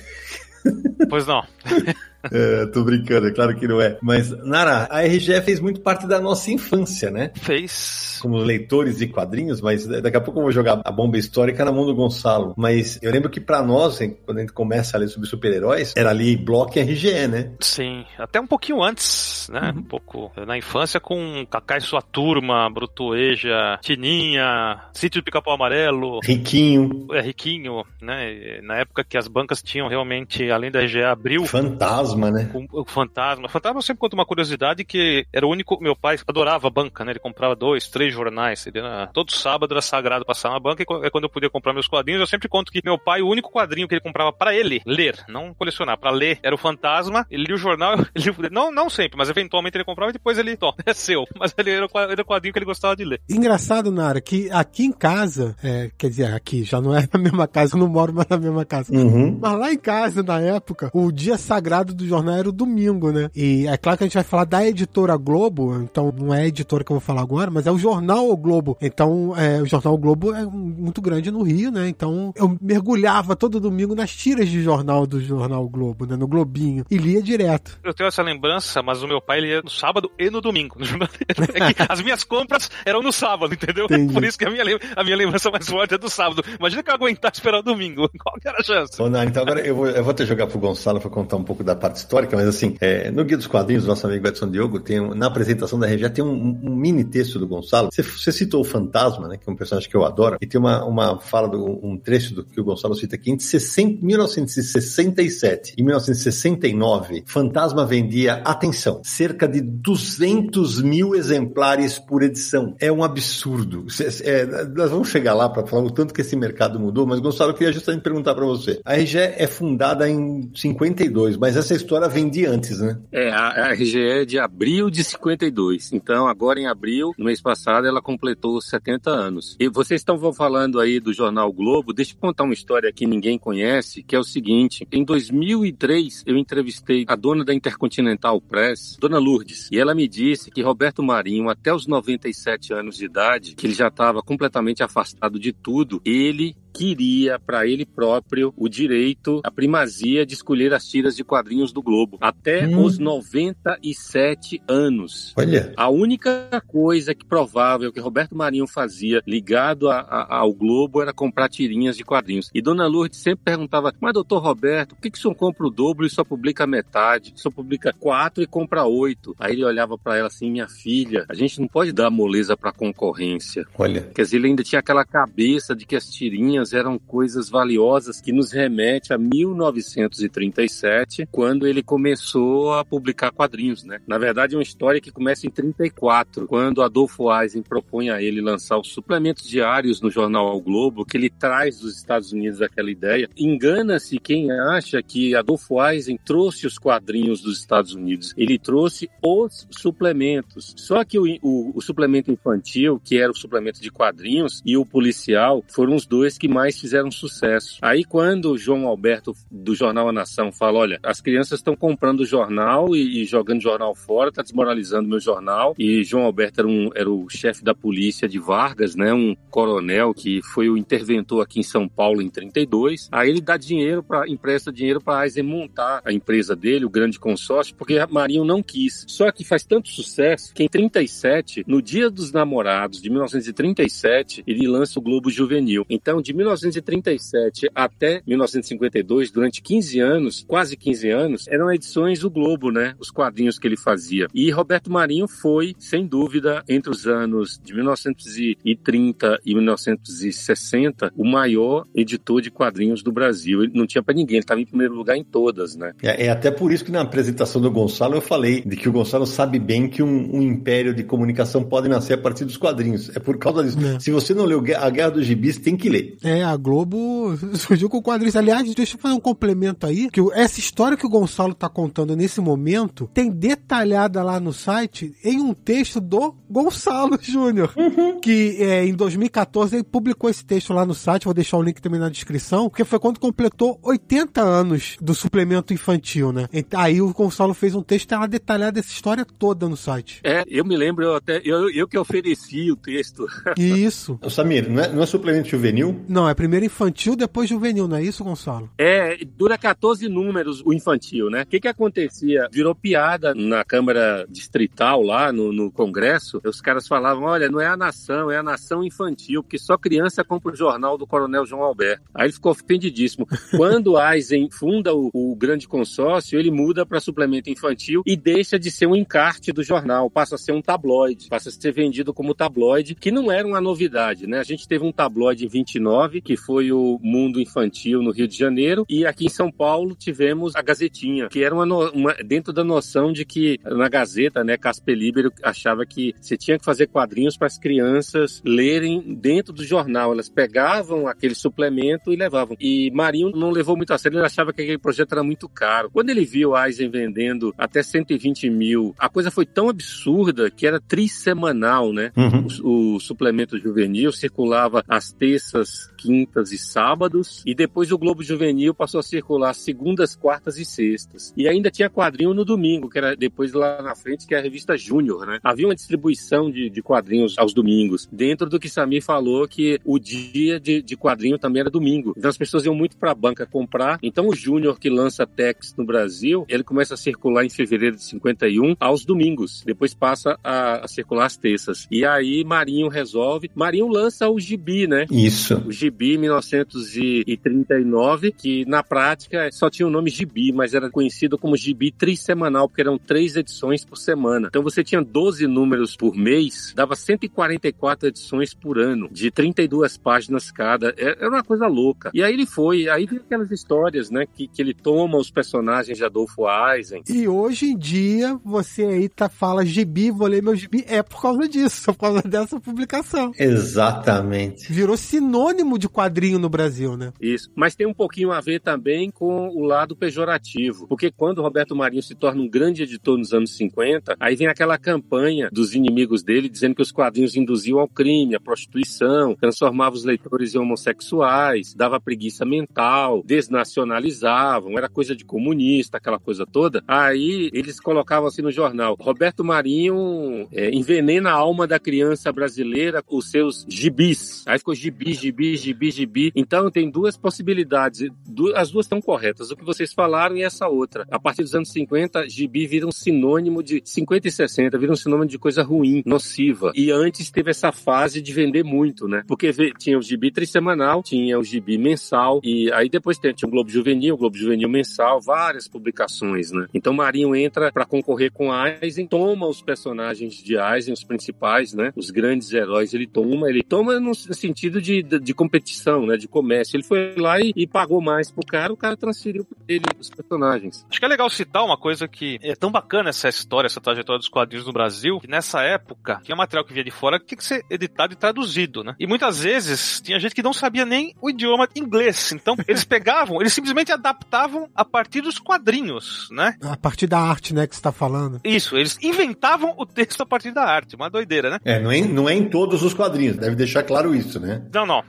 Pois 1.08 1.26
não. 1.26 1.42
É, 2.32 2.66
tô 2.66 2.82
brincando, 2.84 3.28
é 3.28 3.30
claro 3.32 3.54
que 3.54 3.68
não 3.68 3.80
é. 3.80 3.98
Mas, 4.00 4.30
Nara, 4.44 4.86
a 4.90 5.02
RGE 5.02 5.40
fez 5.42 5.60
muito 5.60 5.80
parte 5.80 6.06
da 6.06 6.20
nossa 6.20 6.50
infância, 6.50 7.10
né? 7.10 7.30
Fez. 7.34 8.18
Como 8.22 8.36
leitores 8.38 8.98
de 8.98 9.08
quadrinhos, 9.08 9.60
mas 9.60 9.86
daqui 9.86 10.16
a 10.16 10.20
pouco 10.20 10.40
eu 10.40 10.44
vou 10.44 10.52
jogar 10.52 10.80
a 10.84 10.92
bomba 10.92 11.18
histórica 11.18 11.64
na 11.64 11.72
mão 11.72 11.84
do 11.84 11.94
Gonçalo. 11.94 12.54
Mas 12.56 12.98
eu 13.02 13.10
lembro 13.10 13.28
que 13.28 13.40
para 13.40 13.62
nós, 13.62 13.98
quando 14.24 14.38
a 14.38 14.40
gente 14.40 14.52
começa 14.52 14.96
a 14.96 15.00
ler 15.00 15.08
sobre 15.08 15.28
super-heróis, 15.28 15.92
era 15.96 16.10
ali 16.10 16.36
Block 16.36 16.78
e 16.78 16.82
RGE, 16.82 17.28
né? 17.28 17.52
Sim, 17.60 18.04
até 18.18 18.40
um 18.40 18.46
pouquinho 18.46 18.82
antes, 18.82 19.48
né? 19.52 19.72
Uhum. 19.74 19.80
Um 19.80 19.82
pouco 19.82 20.32
na 20.46 20.56
infância 20.56 21.00
com 21.00 21.44
Kaká 21.50 21.78
e 21.78 21.80
sua 21.80 22.00
turma, 22.00 22.70
Brutueja, 22.70 23.78
Tininha, 23.82 24.80
Sítio 24.92 25.20
do 25.20 25.24
Pica-Pau 25.24 25.54
Amarelo. 25.54 26.20
Riquinho. 26.22 27.08
É, 27.12 27.20
Riquinho, 27.20 27.84
né? 28.00 28.60
Na 28.62 28.76
época 28.78 29.04
que 29.04 29.18
as 29.18 29.26
bancas 29.26 29.62
tinham 29.62 29.88
realmente, 29.88 30.50
além 30.50 30.70
da 30.70 30.80
RGE, 30.80 31.02
abriu. 31.02 31.44
Fantasma 31.44 32.11
fantasma, 32.20 32.30
né? 32.30 32.50
O, 32.54 32.80
o 32.80 32.84
fantasma. 32.84 33.46
O 33.46 33.48
fantasma 33.48 33.78
eu 33.78 33.82
sempre 33.82 34.00
conta 34.00 34.16
uma 34.16 34.26
curiosidade 34.26 34.84
que 34.84 35.26
era 35.32 35.46
o 35.46 35.50
único. 35.50 35.78
Meu 35.80 35.96
pai 35.96 36.16
adorava 36.26 36.68
a 36.68 36.70
banca, 36.70 37.04
né? 37.04 37.12
Ele 37.12 37.18
comprava 37.18 37.54
dois, 37.54 37.88
três 37.88 38.12
jornais. 38.12 38.66
Ele 38.66 38.78
era, 38.78 39.06
todo 39.08 39.32
sábado 39.32 39.72
era 39.72 39.82
sagrado 39.82 40.24
passar 40.24 40.50
na 40.50 40.60
banca 40.60 40.82
e 40.82 41.06
é 41.06 41.10
quando 41.10 41.24
eu 41.24 41.30
podia 41.30 41.50
comprar 41.50 41.72
meus 41.72 41.88
quadrinhos. 41.88 42.20
Eu 42.20 42.26
sempre 42.26 42.48
conto 42.48 42.70
que 42.70 42.80
meu 42.84 42.98
pai, 42.98 43.22
o 43.22 43.28
único 43.28 43.50
quadrinho 43.50 43.88
que 43.88 43.94
ele 43.94 44.00
comprava 44.00 44.32
para 44.32 44.54
ele 44.54 44.80
ler, 44.86 45.18
não 45.28 45.54
colecionar, 45.54 45.98
para 45.98 46.10
ler, 46.10 46.38
era 46.42 46.54
o 46.54 46.58
fantasma. 46.58 47.26
Ele 47.30 47.44
lia 47.44 47.54
o 47.54 47.58
jornal, 47.58 47.94
ele, 48.14 48.50
não, 48.50 48.70
não 48.70 48.90
sempre, 48.90 49.16
mas 49.16 49.28
eventualmente 49.28 49.76
ele 49.76 49.84
comprava 49.84 50.10
e 50.10 50.14
depois 50.14 50.38
ele, 50.38 50.56
ó, 50.60 50.72
é 50.84 50.92
seu. 50.92 51.24
Mas 51.38 51.54
ele 51.56 51.70
era, 51.70 51.86
era 52.10 52.22
o 52.22 52.24
quadrinho 52.24 52.52
que 52.52 52.58
ele 52.58 52.66
gostava 52.66 52.96
de 52.96 53.04
ler. 53.04 53.20
Engraçado, 53.28 53.90
Nara, 53.90 54.20
que 54.20 54.50
aqui 54.50 54.84
em 54.84 54.92
casa, 54.92 55.56
é, 55.62 55.90
quer 55.96 56.08
dizer, 56.08 56.32
aqui 56.34 56.64
já 56.64 56.80
não 56.80 56.96
é 56.96 57.06
na 57.12 57.20
mesma 57.20 57.46
casa, 57.46 57.76
eu 57.76 57.80
não 57.80 57.88
moro 57.88 58.12
mais 58.12 58.28
na 58.28 58.38
mesma 58.38 58.64
casa. 58.64 58.92
Uhum. 58.92 59.38
Mas 59.40 59.58
lá 59.58 59.72
em 59.72 59.78
casa, 59.78 60.22
na 60.22 60.40
época, 60.40 60.90
o 60.92 61.10
dia 61.10 61.36
sagrado 61.36 61.94
do 61.94 62.01
jornal 62.06 62.36
era 62.36 62.48
o 62.48 62.52
domingo, 62.52 63.10
né? 63.10 63.30
E 63.34 63.66
é 63.66 63.76
claro 63.76 63.98
que 63.98 64.04
a 64.04 64.06
gente 64.06 64.14
vai 64.14 64.24
falar 64.24 64.44
da 64.44 64.66
editora 64.66 65.16
Globo, 65.16 65.74
então 65.82 66.12
não 66.16 66.34
é 66.34 66.42
a 66.42 66.46
editora 66.46 66.84
que 66.84 66.90
eu 66.90 66.96
vou 66.96 67.00
falar 67.00 67.22
agora, 67.22 67.50
mas 67.50 67.66
é 67.66 67.70
o 67.70 67.78
jornal 67.78 68.30
O 68.30 68.36
Globo. 68.36 68.76
Então, 68.80 69.34
é, 69.36 69.60
o 69.60 69.66
jornal 69.66 69.94
o 69.94 69.98
Globo 69.98 70.34
é 70.34 70.44
muito 70.44 71.00
grande 71.00 71.30
no 71.30 71.42
Rio, 71.42 71.70
né? 71.70 71.88
Então, 71.88 72.32
eu 72.36 72.56
mergulhava 72.60 73.36
todo 73.36 73.60
domingo 73.60 73.94
nas 73.94 74.14
tiras 74.14 74.48
de 74.48 74.62
jornal 74.62 75.06
do 75.06 75.20
jornal 75.20 75.64
o 75.64 75.68
Globo, 75.68 76.06
né? 76.06 76.16
No 76.16 76.26
Globinho. 76.26 76.84
E 76.90 76.96
lia 76.96 77.22
direto. 77.22 77.78
Eu 77.82 77.94
tenho 77.94 78.08
essa 78.08 78.22
lembrança, 78.22 78.82
mas 78.82 79.02
o 79.02 79.08
meu 79.08 79.20
pai 79.20 79.40
lia 79.40 79.62
no 79.62 79.70
sábado 79.70 80.10
e 80.18 80.30
no 80.30 80.40
domingo. 80.40 80.76
É 81.54 81.74
que 81.74 81.82
as 81.88 82.00
minhas 82.00 82.24
compras 82.24 82.70
eram 82.84 83.02
no 83.02 83.12
sábado, 83.12 83.54
entendeu? 83.54 83.84
Entendi. 83.84 84.12
Por 84.12 84.24
isso 84.24 84.38
que 84.38 84.44
a 84.44 84.50
minha, 84.50 84.62
a 84.96 85.04
minha 85.04 85.16
lembrança 85.16 85.50
mais 85.50 85.68
forte 85.68 85.94
é 85.94 85.98
do 85.98 86.08
sábado. 86.08 86.42
Imagina 86.58 86.82
que 86.82 86.90
eu 86.90 86.94
aguentar 86.94 87.32
esperar 87.32 87.58
o 87.58 87.62
domingo. 87.62 88.08
Qual 88.22 88.38
que 88.40 88.48
era 88.48 88.58
a 88.58 88.62
chance? 88.62 89.00
Ô, 89.00 89.06
então 89.06 89.42
agora 89.42 89.60
eu 89.60 89.74
vou, 89.74 89.86
eu 89.86 90.04
vou 90.04 90.14
te 90.14 90.24
jogar 90.24 90.46
pro 90.46 90.58
Gonçalo 90.58 91.00
para 91.00 91.10
contar 91.10 91.36
um 91.36 91.44
pouco 91.44 91.64
da 91.64 91.74
parte 91.74 91.91
histórica, 91.98 92.36
mas 92.36 92.46
assim, 92.46 92.76
é, 92.80 93.10
no 93.10 93.24
Guia 93.24 93.36
dos 93.36 93.46
Quadrinhos, 93.46 93.86
nosso 93.86 94.06
amigo 94.06 94.26
Edson 94.26 94.50
Diogo, 94.50 94.80
tem, 94.80 95.00
na 95.14 95.26
apresentação 95.26 95.78
da 95.78 95.86
RG, 95.86 96.10
tem 96.10 96.24
um, 96.24 96.60
um 96.62 96.74
mini 96.74 97.04
texto 97.04 97.38
do 97.38 97.46
Gonçalo. 97.46 97.88
Você, 97.92 98.32
citou 98.32 98.60
o 98.60 98.64
Fantasma, 98.64 99.28
né, 99.28 99.36
que 99.36 99.48
é 99.48 99.52
um 99.52 99.56
personagem 99.56 99.88
que 99.88 99.96
eu 99.96 100.04
adoro, 100.04 100.36
e 100.40 100.46
tem 100.46 100.60
uma, 100.60 100.84
uma 100.84 101.18
fala, 101.18 101.48
do, 101.48 101.64
um 101.82 101.96
trecho 101.96 102.34
do 102.34 102.44
que 102.44 102.60
o 102.60 102.64
Gonçalo 102.64 102.94
cita 102.94 103.16
aqui, 103.16 103.30
em 103.30 103.38
60 103.38 104.02
1967 104.02 105.74
e 105.76 105.82
1969, 105.82 107.24
Fantasma 107.26 107.84
vendia, 107.84 108.34
atenção, 108.44 109.00
cerca 109.04 109.48
de 109.48 109.60
200 109.60 110.82
mil 110.82 111.14
exemplares 111.14 111.98
por 111.98 112.22
edição. 112.22 112.74
É 112.80 112.90
um 112.90 113.02
absurdo. 113.02 113.86
É, 114.24 114.46
nós 114.66 114.90
vamos 114.90 115.08
chegar 115.08 115.34
lá 115.34 115.48
para 115.48 115.66
falar 115.66 115.82
o 115.82 115.90
tanto 115.90 116.14
que 116.14 116.20
esse 116.20 116.36
mercado 116.36 116.78
mudou, 116.78 117.06
mas 117.06 117.20
Gonçalo, 117.20 117.50
eu 117.50 117.54
queria 117.54 117.72
justamente 117.72 118.02
perguntar 118.02 118.34
para 118.34 118.44
você. 118.44 118.80
A 118.84 118.94
RGE 118.94 119.18
é 119.18 119.46
fundada 119.46 120.08
em 120.08 120.50
52, 120.54 121.36
mas 121.36 121.56
essa 121.56 121.74
história 121.82 122.08
vem 122.08 122.28
de 122.28 122.46
antes, 122.46 122.80
né? 122.80 122.98
É, 123.10 123.30
a, 123.30 123.68
a 123.68 123.72
RGE 123.72 124.00
é 124.00 124.24
de 124.24 124.38
abril 124.38 124.88
de 124.88 125.02
52. 125.04 125.92
Então, 125.92 126.26
agora 126.26 126.60
em 126.60 126.66
abril, 126.66 127.12
no 127.18 127.24
mês 127.24 127.40
passado, 127.40 127.86
ela 127.86 128.00
completou 128.00 128.60
70 128.60 129.10
anos. 129.10 129.56
E 129.58 129.68
vocês 129.68 130.00
estão 130.00 130.32
falando 130.32 130.78
aí 130.78 131.00
do 131.00 131.12
jornal 131.12 131.52
Globo, 131.52 131.92
deixa 131.92 132.12
eu 132.12 132.18
contar 132.18 132.44
uma 132.44 132.54
história 132.54 132.92
que 132.92 133.06
ninguém 133.06 133.38
conhece, 133.38 134.02
que 134.02 134.14
é 134.14 134.18
o 134.18 134.24
seguinte: 134.24 134.86
em 134.92 135.04
2003 135.04 136.22
eu 136.26 136.36
entrevistei 136.36 137.04
a 137.08 137.16
dona 137.16 137.44
da 137.44 137.52
Intercontinental 137.52 138.40
Press, 138.40 138.96
Dona 139.00 139.18
Lourdes, 139.18 139.68
e 139.70 139.78
ela 139.78 139.94
me 139.94 140.06
disse 140.06 140.50
que 140.50 140.62
Roberto 140.62 141.02
Marinho, 141.02 141.48
até 141.48 141.74
os 141.74 141.86
97 141.86 142.72
anos 142.72 142.96
de 142.96 143.04
idade, 143.04 143.54
que 143.54 143.66
ele 143.66 143.74
já 143.74 143.88
estava 143.88 144.22
completamente 144.22 144.82
afastado 144.82 145.38
de 145.38 145.52
tudo, 145.52 146.00
ele 146.04 146.54
queria 146.72 147.38
para 147.38 147.66
ele 147.66 147.84
próprio 147.84 148.52
o 148.56 148.68
direito, 148.68 149.40
a 149.44 149.50
primazia 149.50 150.24
de 150.24 150.34
escolher 150.34 150.72
as 150.72 150.86
tiras 150.86 151.14
de 151.14 151.22
quadrinhos 151.22 151.71
do 151.72 151.82
Globo, 151.82 152.18
até 152.20 152.66
Hum. 152.66 152.84
os 152.84 152.98
97 152.98 154.60
anos. 154.68 155.32
Olha. 155.36 155.72
A 155.76 155.88
única 155.88 156.62
coisa 156.66 157.14
que 157.14 157.24
provável 157.24 157.92
que 157.92 158.00
Roberto 158.00 158.36
Marinho 158.36 158.66
fazia 158.66 159.22
ligado 159.26 159.88
a- 159.88 160.00
a- 160.00 160.36
ao 160.38 160.52
Globo 160.52 161.00
era 161.02 161.12
comprar 161.12 161.48
tirinhas 161.48 161.96
de 161.96 162.04
quadrinhos. 162.04 162.50
E 162.54 162.62
Dona 162.62 162.86
Lourdes 162.86 163.20
sempre 163.20 163.44
perguntava: 163.44 163.92
Mas, 164.00 164.14
doutor 164.14 164.42
Roberto, 164.42 164.94
por 164.94 165.00
que, 165.02 165.10
que 165.10 165.18
o 165.18 165.20
senhor 165.20 165.34
compra 165.34 165.66
o 165.66 165.70
dobro 165.70 166.06
e 166.06 166.10
só 166.10 166.24
publica 166.24 166.66
metade? 166.66 167.32
O 167.36 167.40
senhor 167.40 167.52
publica 167.52 167.92
quatro 167.98 168.42
e 168.42 168.46
compra 168.46 168.84
oito. 168.84 169.34
Aí 169.38 169.52
ele 169.52 169.64
olhava 169.64 169.96
para 169.98 170.16
ela 170.16 170.28
assim: 170.28 170.50
Minha 170.50 170.68
filha, 170.68 171.24
a 171.28 171.34
gente 171.34 171.60
não 171.60 171.68
pode 171.68 171.92
dar 171.92 172.10
moleza 172.10 172.56
para 172.56 172.72
concorrência. 172.72 173.66
Olha. 173.78 174.02
Quer 174.14 174.22
dizer, 174.22 174.36
ele 174.36 174.48
ainda 174.48 174.62
tinha 174.62 174.78
aquela 174.80 175.04
cabeça 175.04 175.74
de 175.74 175.86
que 175.86 175.96
as 175.96 176.08
tirinhas 176.10 176.72
eram 176.72 176.98
coisas 176.98 177.48
valiosas 177.48 178.20
que 178.20 178.32
nos 178.32 178.52
remete 178.52 179.12
a 179.12 179.18
1937, 179.18 181.26
quando 181.30 181.61
ele 181.66 181.82
começou 181.82 182.72
a 182.74 182.84
publicar 182.84 183.30
quadrinhos, 183.32 183.84
né? 183.84 184.00
Na 184.06 184.18
verdade, 184.18 184.54
é 184.54 184.56
uma 184.58 184.62
história 184.62 185.00
que 185.00 185.10
começa 185.10 185.46
em 185.46 185.50
34, 185.50 186.46
quando 186.46 186.82
Adolfo 186.82 187.32
Eisen 187.32 187.62
propõe 187.62 188.10
a 188.10 188.22
ele 188.22 188.40
lançar 188.40 188.78
os 188.78 188.88
suplementos 188.92 189.48
diários 189.48 190.00
no 190.00 190.10
jornal 190.10 190.46
Ao 190.48 190.60
Globo, 190.60 191.04
que 191.04 191.16
ele 191.16 191.30
traz 191.30 191.78
dos 191.80 191.96
Estados 191.96 192.32
Unidos 192.32 192.60
aquela 192.62 192.90
ideia. 192.90 193.28
Engana-se 193.36 194.18
quem 194.18 194.50
acha 194.50 195.02
que 195.02 195.34
Adolfo 195.34 195.82
Eisen 195.84 196.18
trouxe 196.24 196.66
os 196.66 196.78
quadrinhos 196.78 197.40
dos 197.40 197.58
Estados 197.58 197.94
Unidos. 197.94 198.32
Ele 198.36 198.58
trouxe 198.58 199.08
os 199.22 199.66
suplementos. 199.70 200.74
Só 200.76 201.04
que 201.04 201.18
o, 201.18 201.24
o- 201.42 201.72
o 201.74 201.80
suplemento 201.80 202.30
infantil, 202.30 203.00
que 203.04 203.16
era 203.18 203.30
o 203.30 203.36
suplemento 203.36 203.80
de 203.80 203.90
quadrinhos, 203.90 204.62
e 204.64 204.76
o 204.76 204.84
policial 204.84 205.64
foram 205.68 205.94
os 205.94 206.06
dois 206.06 206.36
que 206.36 206.48
mais 206.48 206.78
fizeram 206.78 207.10
sucesso. 207.10 207.78
Aí, 207.82 208.04
quando 208.04 208.52
o 208.52 208.58
João 208.58 208.86
Alberto, 208.86 209.34
do 209.50 209.74
jornal 209.74 210.08
A 210.08 210.12
Nação, 210.12 210.50
fala: 210.52 210.78
olha, 210.78 210.98
as 211.02 211.20
crianças 211.20 211.41
estão 211.50 211.76
comprando 211.76 212.24
jornal 212.24 212.94
e, 212.94 213.22
e 213.22 213.24
jogando 213.24 213.60
jornal 213.60 213.94
fora, 213.94 214.28
está 214.28 214.42
desmoralizando 214.42 215.08
meu 215.08 215.20
jornal. 215.20 215.74
E 215.78 216.02
João 216.04 216.24
Alberto 216.24 216.60
era, 216.60 216.68
um, 216.68 216.90
era 216.94 217.10
o 217.10 217.28
chefe 217.28 217.64
da 217.64 217.74
polícia 217.74 218.28
de 218.28 218.38
Vargas, 218.38 218.94
né? 218.94 219.12
Um 219.12 219.34
coronel 219.50 220.14
que 220.14 220.40
foi 220.42 220.68
o 220.68 220.76
interventor 220.76 221.42
aqui 221.42 221.60
em 221.60 221.64
São 221.64 221.88
Paulo 221.88 222.22
em 222.22 222.28
32. 222.28 223.08
Aí 223.10 223.28
ele 223.28 223.40
dá 223.40 223.56
dinheiro 223.56 224.02
para 224.02 224.28
empresta 224.28 224.72
dinheiro 224.72 225.00
para 225.00 225.24
Eisen 225.24 225.42
montar 225.42 226.02
a 226.04 226.12
empresa 226.12 226.54
dele, 226.54 226.84
o 226.84 226.90
grande 226.90 227.18
consórcio, 227.18 227.74
porque 227.76 227.98
Marinho 228.06 228.44
não 228.44 228.62
quis. 228.62 229.04
Só 229.08 229.30
que 229.30 229.44
faz 229.44 229.64
tanto 229.64 229.88
sucesso 229.88 230.52
que 230.54 230.62
em 230.62 230.68
37, 230.68 231.64
no 231.66 231.80
Dia 231.80 232.10
dos 232.10 232.32
Namorados 232.32 233.00
de 233.00 233.10
1937, 233.10 234.42
ele 234.46 234.66
lança 234.66 234.98
o 234.98 235.02
Globo 235.02 235.30
Juvenil. 235.30 235.84
Então, 235.88 236.20
de 236.20 236.32
1937 236.32 237.68
até 237.74 238.22
1952, 238.26 239.30
durante 239.30 239.62
15 239.62 240.00
anos, 240.00 240.44
quase 240.46 240.76
15 240.76 241.10
anos, 241.10 241.31
eram 241.48 241.72
edições 241.72 242.20
do 242.20 242.30
Globo, 242.30 242.70
né? 242.70 242.94
Os 242.98 243.10
quadrinhos 243.10 243.58
que 243.58 243.66
ele 243.66 243.76
fazia. 243.76 244.28
E 244.34 244.50
Roberto 244.50 244.90
Marinho 244.90 245.26
foi, 245.28 245.74
sem 245.78 246.06
dúvida, 246.06 246.62
entre 246.68 246.90
os 246.90 247.06
anos 247.06 247.60
de 247.62 247.74
1930 247.74 249.40
e 249.44 249.54
1960, 249.54 251.12
o 251.16 251.24
maior 251.24 251.86
editor 251.94 252.40
de 252.40 252.50
quadrinhos 252.50 253.02
do 253.02 253.12
Brasil. 253.12 253.62
Ele 253.62 253.72
não 253.74 253.86
tinha 253.86 254.02
para 254.02 254.14
ninguém, 254.14 254.36
ele 254.36 254.44
estava 254.44 254.60
em 254.60 254.66
primeiro 254.66 254.94
lugar 254.94 255.16
em 255.16 255.24
todas, 255.24 255.76
né? 255.76 255.92
É, 256.02 256.26
é 256.26 256.30
até 256.30 256.50
por 256.50 256.72
isso 256.72 256.84
que 256.84 256.92
na 256.92 257.02
apresentação 257.02 257.60
do 257.60 257.70
Gonçalo 257.70 258.14
eu 258.14 258.20
falei 258.20 258.62
de 258.62 258.76
que 258.76 258.88
o 258.88 258.92
Gonçalo 258.92 259.26
sabe 259.26 259.58
bem 259.58 259.88
que 259.88 260.02
um, 260.02 260.36
um 260.36 260.42
império 260.42 260.94
de 260.94 261.02
comunicação 261.02 261.62
pode 261.62 261.88
nascer 261.88 262.14
a 262.14 262.18
partir 262.18 262.44
dos 262.44 262.56
quadrinhos. 262.56 263.14
É 263.14 263.18
por 263.18 263.38
causa 263.38 263.62
disso. 263.64 263.78
É. 263.84 263.98
Se 264.00 264.10
você 264.10 264.34
não 264.34 264.44
leu 264.44 264.62
A 264.78 264.90
Guerra 264.90 265.10
dos 265.10 265.26
Gibis, 265.26 265.58
tem 265.58 265.76
que 265.76 265.88
ler. 265.88 266.16
É, 266.22 266.42
a 266.42 266.56
Globo 266.56 267.36
surgiu 267.54 267.88
com 267.88 268.02
quadrinhos. 268.02 268.36
Aliás, 268.36 268.72
deixa 268.74 268.96
eu 268.96 269.00
fazer 269.00 269.14
um 269.14 269.20
complemento 269.20 269.86
aí, 269.86 270.08
que 270.10 270.20
essa 270.34 270.60
história 270.60 270.96
que 270.96 271.06
o 271.06 271.08
Gonçalo 271.08 271.21
tá 271.54 271.68
contando 271.68 272.16
nesse 272.16 272.40
momento 272.40 273.10
tem 273.12 273.30
detalhada 273.30 274.22
lá 274.22 274.38
no 274.40 274.52
site 274.52 275.14
em 275.24 275.40
um 275.40 275.54
texto 275.54 276.00
do 276.00 276.34
Gonçalo 276.50 277.18
Júnior, 277.22 277.74
que 278.20 278.56
é, 278.60 278.84
em 278.84 278.94
2014 278.94 279.76
ele 279.76 279.84
publicou 279.84 280.28
esse 280.28 280.44
texto 280.44 280.72
lá 280.72 280.84
no 280.84 280.94
site, 280.94 281.24
vou 281.24 281.34
deixar 281.34 281.56
o 281.56 281.62
link 281.62 281.80
também 281.80 282.00
na 282.00 282.08
descrição, 282.08 282.68
porque 282.68 282.84
foi 282.84 282.98
quando 282.98 283.18
completou 283.18 283.78
80 283.82 284.40
anos 284.40 284.96
do 285.00 285.14
suplemento 285.14 285.72
infantil, 285.72 286.32
né? 286.32 286.48
Aí 286.74 287.00
o 287.00 287.12
Gonçalo 287.12 287.54
fez 287.54 287.74
um 287.74 287.82
texto, 287.82 288.12
lá 288.12 288.26
detalhada 288.26 288.78
essa 288.78 288.90
história 288.90 289.24
toda 289.24 289.68
no 289.68 289.76
site. 289.76 290.20
É, 290.22 290.44
eu 290.46 290.64
me 290.64 290.76
lembro, 290.76 291.04
eu 291.04 291.14
até 291.14 291.40
eu, 291.44 291.70
eu 291.70 291.88
que 291.88 291.98
ofereci 291.98 292.70
o 292.70 292.76
texto. 292.76 293.26
Isso. 293.56 294.18
Ô, 294.22 294.28
Samir, 294.28 294.70
não 294.70 294.82
é, 294.82 294.92
não 294.92 295.02
é 295.02 295.06
suplemento 295.06 295.48
juvenil? 295.48 296.04
Não, 296.08 296.28
é 296.28 296.34
primeiro 296.34 296.66
infantil, 296.66 297.16
depois 297.16 297.48
juvenil, 297.48 297.88
não 297.88 297.96
é 297.96 298.02
isso, 298.02 298.24
Gonçalo? 298.24 298.70
É, 298.78 299.18
dura 299.36 299.56
14 299.56 300.08
números 300.08 300.62
o 300.64 300.72
infantil, 300.72 301.11
né? 301.30 301.42
O 301.42 301.46
que 301.46 301.60
que 301.60 301.68
acontecia? 301.68 302.48
Virou 302.50 302.74
piada 302.74 303.34
na 303.34 303.64
Câmara 303.64 304.26
Distrital 304.28 305.02
lá 305.02 305.32
no, 305.32 305.52
no 305.52 305.70
Congresso. 305.70 306.40
Os 306.44 306.60
caras 306.60 306.86
falavam, 306.86 307.24
olha, 307.24 307.50
não 307.50 307.60
é 307.60 307.66
a 307.66 307.76
nação, 307.76 308.30
é 308.30 308.36
a 308.36 308.42
nação 308.42 308.84
infantil, 308.84 309.42
porque 309.42 309.58
só 309.58 309.76
criança 309.76 310.24
compra 310.24 310.52
o 310.52 310.56
jornal 310.56 310.96
do 310.96 311.06
Coronel 311.06 311.46
João 311.46 311.62
Alberto. 311.62 312.02
Aí 312.14 312.26
ele 312.26 312.32
ficou 312.32 312.52
ofendidíssimo. 312.52 313.26
Quando 313.56 313.98
Eisen 313.98 314.48
funda 314.50 314.94
o, 314.94 315.10
o 315.12 315.36
grande 315.36 315.66
consórcio, 315.68 316.38
ele 316.38 316.50
muda 316.50 316.86
para 316.86 317.00
suplemento 317.00 317.50
infantil 317.50 318.02
e 318.06 318.16
deixa 318.16 318.58
de 318.58 318.70
ser 318.70 318.86
um 318.86 318.96
encarte 318.96 319.52
do 319.52 319.62
jornal, 319.62 320.10
passa 320.10 320.34
a 320.34 320.38
ser 320.38 320.52
um 320.52 320.62
tabloide, 320.62 321.28
passa 321.28 321.48
a 321.48 321.52
ser 321.52 321.72
vendido 321.72 322.12
como 322.12 322.34
tabloide, 322.34 322.94
que 322.94 323.10
não 323.10 323.30
era 323.30 323.46
uma 323.46 323.60
novidade, 323.60 324.26
né? 324.26 324.38
A 324.38 324.44
gente 324.44 324.66
teve 324.66 324.84
um 324.84 324.92
tabloide 324.92 325.44
em 325.44 325.48
29 325.48 325.82
79, 326.02 326.20
que 326.20 326.36
foi 326.36 326.72
o 326.72 326.98
Mundo 327.02 327.40
Infantil 327.40 328.02
no 328.02 328.10
Rio 328.10 328.28
de 328.28 328.36
Janeiro, 328.36 328.84
e 328.88 329.06
aqui 329.06 329.26
em 329.26 329.30
São 329.30 329.50
Paulo 329.50 329.94
tivemos 329.94 330.54
a 330.54 330.62
Gazetinha, 330.62 331.01
que 331.30 331.42
era 331.42 331.54
uma, 331.54 331.90
uma 331.90 332.14
dentro 332.24 332.52
da 332.52 332.64
noção 332.64 333.12
de 333.12 333.24
que 333.24 333.58
na 333.64 333.88
Gazeta, 333.88 334.44
né, 334.44 334.56
Casper 334.56 334.96
Libero 334.96 335.32
achava 335.42 335.84
que 335.84 336.14
você 336.20 336.36
tinha 336.36 336.58
que 336.58 336.64
fazer 336.64 336.86
quadrinhos 336.86 337.36
para 337.36 337.46
as 337.46 337.58
crianças 337.58 338.42
lerem 338.44 339.00
dentro 339.14 339.52
do 339.52 339.64
jornal. 339.64 340.12
Elas 340.12 340.28
pegavam 340.28 341.06
aquele 341.06 341.34
suplemento 341.34 342.12
e 342.12 342.16
levavam. 342.16 342.56
E 342.60 342.90
Marinho 342.92 343.30
não 343.30 343.50
levou 343.50 343.76
muito 343.76 343.92
a 343.92 343.98
sério, 343.98 344.18
ele 344.18 344.26
achava 344.26 344.52
que 344.52 344.62
aquele 344.62 344.78
projeto 344.78 345.12
era 345.12 345.22
muito 345.22 345.48
caro. 345.48 345.90
Quando 345.90 346.10
ele 346.10 346.24
viu 346.24 346.56
Eisen 346.56 346.90
vendendo 346.90 347.54
até 347.56 347.82
120 347.82 348.50
mil, 348.50 348.94
a 348.98 349.08
coisa 349.08 349.30
foi 349.30 349.46
tão 349.46 349.68
absurda 349.68 350.50
que 350.50 350.66
era 350.66 350.80
trissemanal, 350.80 351.92
né? 351.92 352.12
Uhum. 352.16 352.46
O, 352.62 352.96
o 352.96 353.00
suplemento 353.00 353.58
juvenil 353.58 354.12
circulava 354.12 354.84
às 354.88 355.12
terças, 355.12 355.90
quintas 355.96 356.52
e 356.52 356.58
sábados, 356.58 357.42
e 357.46 357.54
depois 357.54 357.90
o 357.92 357.98
Globo 357.98 358.22
Juvenil 358.22 358.74
passou 358.74 359.00
a 359.00 359.02
circular 359.02 359.54
segundas, 359.54 360.16
quartas 360.16 360.58
e 360.58 360.64
sextas. 360.64 360.91
E 361.36 361.48
ainda 361.48 361.70
tinha 361.70 361.90
quadrinho 361.90 362.34
no 362.34 362.44
domingo, 362.44 362.88
que 362.88 362.98
era 362.98 363.16
depois 363.16 363.52
lá 363.52 363.82
na 363.82 363.94
frente, 363.94 364.26
que 364.26 364.34
é 364.34 364.38
a 364.38 364.42
revista 364.42 364.76
Júnior, 364.76 365.26
né? 365.26 365.38
Havia 365.42 365.66
uma 365.66 365.74
distribuição 365.74 366.50
de, 366.50 366.70
de 366.70 366.82
quadrinhos 366.82 367.38
aos 367.38 367.54
domingos, 367.54 368.08
dentro 368.12 368.48
do 368.48 368.58
que 368.58 368.68
Samir 368.68 369.02
falou 369.02 369.46
que 369.46 369.80
o 369.84 369.98
dia 369.98 370.58
de, 370.58 370.82
de 370.82 370.96
quadrinho 370.96 371.38
também 371.38 371.60
era 371.60 371.70
domingo. 371.70 372.14
Então 372.16 372.30
as 372.30 372.38
pessoas 372.38 372.64
iam 372.64 372.74
muito 372.74 372.96
para 372.96 373.10
a 373.10 373.14
banca 373.14 373.46
comprar. 373.46 373.98
Então 374.02 374.28
o 374.28 374.34
Júnior 374.34 374.78
que 374.78 374.90
lança 374.90 375.26
Tex 375.26 375.74
no 375.76 375.84
Brasil, 375.84 376.44
ele 376.48 376.62
começa 376.62 376.94
a 376.94 376.96
circular 376.96 377.44
em 377.44 377.50
fevereiro 377.50 377.96
de 377.96 378.04
51 378.04 378.76
aos 378.78 379.04
domingos. 379.04 379.62
Depois 379.64 379.94
passa 379.94 380.38
a, 380.42 380.84
a 380.84 380.88
circular 380.88 381.26
às 381.26 381.36
terças. 381.36 381.86
E 381.90 382.04
aí 382.04 382.44
Marinho 382.44 382.88
resolve. 382.88 383.50
Marinho 383.54 383.88
lança 383.88 384.28
o 384.28 384.38
Gibi, 384.38 384.86
né? 384.86 385.06
Isso. 385.10 385.56
O 385.66 385.72
Gibi 385.72 386.18
1939, 386.18 388.32
que 388.32 388.64
na 388.66 388.82
prática 388.82 389.48
só 389.52 389.70
tinha 389.70 389.86
o 389.86 389.90
nome 389.90 390.10
Gibi, 390.10 390.52
mas 390.52 390.74
era 390.74 390.81
conhecido 390.90 391.38
como 391.38 391.56
Gibi 391.56 391.90
trissemanal, 391.90 392.68
porque 392.68 392.80
eram 392.80 392.98
três 392.98 393.36
edições 393.36 393.84
por 393.84 393.96
semana. 393.96 394.48
Então 394.48 394.62
você 394.62 394.82
tinha 394.82 395.02
12 395.02 395.46
números 395.46 395.96
por 395.96 396.14
mês, 396.14 396.72
dava 396.74 396.96
144 396.96 398.08
edições 398.08 398.54
por 398.54 398.78
ano, 398.78 399.08
de 399.10 399.30
32 399.30 399.96
páginas 399.96 400.50
cada. 400.50 400.94
É, 400.96 401.16
era 401.18 401.28
uma 401.28 401.44
coisa 401.44 401.66
louca. 401.66 402.10
E 402.14 402.22
aí 402.22 402.32
ele 402.32 402.46
foi, 402.46 402.88
aí 402.88 403.06
tem 403.06 403.18
aquelas 403.18 403.50
histórias, 403.50 404.10
né, 404.10 404.26
que, 404.26 404.48
que 404.48 404.62
ele 404.62 404.74
toma 404.74 405.18
os 405.18 405.30
personagens 405.30 405.96
de 405.96 406.04
Adolfo 406.04 406.44
Eisen. 406.48 407.02
E 407.08 407.28
hoje 407.28 407.66
em 407.66 407.78
dia, 407.78 408.38
você 408.44 408.84
aí 408.84 409.08
tá, 409.08 409.28
fala 409.28 409.64
gibi, 409.64 410.10
vou 410.10 410.26
ler 410.26 410.42
meu 410.42 410.56
gibi, 410.56 410.84
é 410.88 411.02
por 411.02 411.20
causa 411.20 411.48
disso, 411.48 411.84
por 411.92 411.98
causa 411.98 412.22
dessa 412.22 412.60
publicação. 412.60 413.32
Exatamente. 413.38 414.72
Virou 414.72 414.96
sinônimo 414.96 415.78
de 415.78 415.88
quadrinho 415.88 416.38
no 416.38 416.48
Brasil, 416.48 416.96
né? 416.96 417.12
Isso. 417.20 417.50
Mas 417.54 417.74
tem 417.74 417.86
um 417.86 417.94
pouquinho 417.94 418.32
a 418.32 418.40
ver 418.40 418.60
também 418.60 419.10
com 419.10 419.48
o 419.48 419.64
lado 419.64 419.96
pejorativo. 419.96 420.71
Porque 420.88 421.10
quando 421.10 421.38
o 421.38 421.42
Roberto 421.42 421.74
Marinho 421.74 422.02
se 422.02 422.14
torna 422.14 422.42
um 422.42 422.48
grande 422.48 422.82
editor 422.82 423.18
nos 423.18 423.32
anos 423.32 423.56
50, 423.56 424.16
aí 424.18 424.36
vem 424.36 424.46
aquela 424.46 424.78
campanha 424.78 425.48
dos 425.52 425.74
inimigos 425.74 426.22
dele 426.22 426.48
dizendo 426.48 426.74
que 426.74 426.82
os 426.82 426.92
quadrinhos 426.92 427.36
induziam 427.36 427.78
ao 427.78 427.88
crime, 427.88 428.34
à 428.34 428.40
prostituição, 428.40 429.34
transformavam 429.34 429.96
os 429.96 430.04
leitores 430.04 430.54
em 430.54 430.58
homossexuais, 430.58 431.74
dava 431.74 432.00
preguiça 432.00 432.44
mental, 432.44 433.22
desnacionalizavam, 433.24 434.76
era 434.76 434.88
coisa 434.88 435.14
de 435.14 435.24
comunista, 435.24 435.96
aquela 435.96 436.18
coisa 436.18 436.46
toda. 436.46 436.82
Aí 436.86 437.50
eles 437.52 437.80
colocavam 437.80 438.28
assim 438.28 438.42
no 438.42 438.50
jornal: 438.50 438.96
Roberto 439.00 439.44
Marinho 439.44 440.48
é, 440.52 440.70
envenena 440.70 441.30
a 441.30 441.34
alma 441.34 441.66
da 441.66 441.78
criança 441.78 442.32
brasileira 442.32 443.02
com 443.02 443.16
os 443.16 443.30
seus 443.30 443.64
gibis. 443.68 444.44
Aí 444.46 444.58
ficou 444.58 444.74
gibi, 444.74 445.14
gibi, 445.14 445.56
gibi, 445.56 445.90
gibi. 445.90 446.32
Então 446.34 446.70
tem 446.70 446.90
duas 446.90 447.16
possibilidades. 447.16 448.10
As 448.54 448.70
duas 448.70 448.86
estão 448.86 449.00
corretas. 449.00 449.50
O 449.50 449.56
que 449.56 449.64
vocês 449.64 449.92
falaram 449.92 450.36
e 450.36 450.42
essa 450.42 450.61
outra. 450.68 451.06
A 451.10 451.18
partir 451.18 451.42
dos 451.42 451.54
anos 451.54 451.70
50, 451.70 452.28
gibi 452.28 452.66
vira 452.66 452.86
um 452.86 452.92
sinônimo 452.92 453.62
de 453.62 453.82
50 453.84 454.28
e 454.28 454.30
60, 454.30 454.78
vira 454.78 454.92
um 454.92 454.96
sinônimo 454.96 455.28
de 455.28 455.38
coisa 455.38 455.62
ruim, 455.62 456.02
nociva. 456.06 456.72
E 456.74 456.90
antes 456.90 457.30
teve 457.30 457.50
essa 457.50 457.72
fase 457.72 458.20
de 458.20 458.32
vender 458.32 458.62
muito, 458.64 459.06
né? 459.08 459.22
Porque 459.26 459.52
tinha 459.78 459.98
o 459.98 460.02
gibi 460.02 460.30
trissemanal, 460.30 461.02
tinha 461.02 461.38
o 461.38 461.44
gibi 461.44 461.78
mensal, 461.78 462.40
e 462.42 462.70
aí 462.72 462.88
depois 462.88 463.18
tinha 463.18 463.34
o 463.44 463.50
Globo 463.50 463.70
Juvenil, 463.70 464.14
o 464.14 464.18
Globo 464.18 464.36
Juvenil 464.36 464.68
mensal, 464.68 465.20
várias 465.20 465.68
publicações, 465.68 466.50
né? 466.50 466.66
Então 466.74 466.92
Marinho 466.92 467.34
entra 467.34 467.70
para 467.72 467.84
concorrer 467.84 468.32
com 468.32 468.50
Eisen, 468.54 469.06
toma 469.06 469.46
os 469.46 469.62
personagens 469.62 470.34
de 470.34 470.56
Eisen, 470.56 470.94
os 470.94 471.04
principais, 471.04 471.72
né? 471.74 471.92
Os 471.96 472.10
grandes 472.10 472.52
heróis, 472.52 472.94
ele 472.94 473.06
toma, 473.06 473.48
ele 473.48 473.62
toma 473.62 473.98
no 474.00 474.14
sentido 474.14 474.80
de, 474.80 475.02
de, 475.02 475.18
de 475.18 475.34
competição, 475.34 476.06
né? 476.06 476.16
De 476.16 476.28
comércio. 476.28 476.76
Ele 476.76 476.84
foi 476.84 477.14
lá 477.16 477.40
e, 477.40 477.52
e 477.56 477.66
pagou 477.66 478.00
mais 478.00 478.30
pro 478.30 478.44
cara, 478.44 478.72
o 478.72 478.76
cara 478.76 478.96
transferiu 478.96 479.44
pra 479.44 479.58
ele 479.68 479.84
os 479.98 480.10
personagens. 480.10 480.41
Acho 480.90 480.98
que 480.98 481.04
é 481.04 481.08
legal 481.08 481.28
citar 481.30 481.64
uma 481.64 481.76
coisa 481.76 482.08
que 482.08 482.38
é 482.42 482.54
tão 482.54 482.70
bacana 482.70 483.10
essa 483.10 483.28
história, 483.28 483.66
essa 483.66 483.80
trajetória 483.80 484.18
dos 484.18 484.28
quadrinhos 484.28 484.66
no 484.66 484.72
Brasil, 484.72 485.18
que 485.20 485.28
nessa 485.28 485.62
época, 485.62 486.20
tinha 486.22 486.36
material 486.36 486.64
que 486.64 486.72
vinha 486.72 486.84
de 486.84 486.90
fora 486.90 487.18
que 487.18 487.26
tinha 487.26 487.38
que 487.38 487.44
ser 487.44 487.64
editado 487.70 488.12
e 488.12 488.16
traduzido, 488.16 488.82
né? 488.82 488.94
E 488.98 489.06
muitas 489.06 489.40
vezes 489.40 490.00
tinha 490.00 490.18
gente 490.18 490.34
que 490.34 490.42
não 490.42 490.52
sabia 490.52 490.84
nem 490.84 491.14
o 491.20 491.30
idioma 491.30 491.68
inglês. 491.74 492.32
Então, 492.32 492.56
eles 492.66 492.84
pegavam, 492.84 493.40
eles 493.40 493.52
simplesmente 493.52 493.92
adaptavam 493.92 494.68
a 494.74 494.84
partir 494.84 495.20
dos 495.20 495.38
quadrinhos, 495.38 496.28
né? 496.30 496.56
A 496.62 496.76
partir 496.76 497.06
da 497.06 497.18
arte, 497.18 497.54
né, 497.54 497.66
que 497.66 497.76
você 497.76 497.82
tá 497.82 497.92
falando. 497.92 498.40
Isso, 498.44 498.76
eles 498.76 498.98
inventavam 499.02 499.74
o 499.78 499.86
texto 499.86 500.22
a 500.22 500.26
partir 500.26 500.52
da 500.52 500.64
arte. 500.64 500.96
Uma 500.96 501.08
doideira, 501.08 501.50
né? 501.50 501.58
É, 501.64 501.78
não 501.80 501.90
é, 501.90 502.00
não 502.00 502.28
é 502.28 502.34
em 502.34 502.48
todos 502.48 502.82
os 502.82 502.94
quadrinhos, 502.94 503.36
deve 503.36 503.54
deixar 503.54 503.82
claro 503.82 504.14
isso, 504.14 504.40
né? 504.40 504.66
Não, 504.72 504.86
não. 504.86 505.02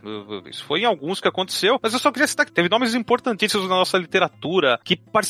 Isso 0.49 0.63
foi 0.63 0.81
em 0.81 0.85
alguns 0.85 1.19
que 1.19 1.27
aconteceu, 1.27 1.79
mas 1.81 1.93
eu 1.93 1.99
só 1.99 2.11
queria 2.11 2.27
citar 2.27 2.45
que 2.45 2.51
teve 2.51 2.69
nomes 2.69 2.93
importantíssimos 2.93 3.67
na 3.67 3.75
nossa 3.75 3.97
literatura 3.97 4.79
que 4.83 4.95
participaram 4.95 5.22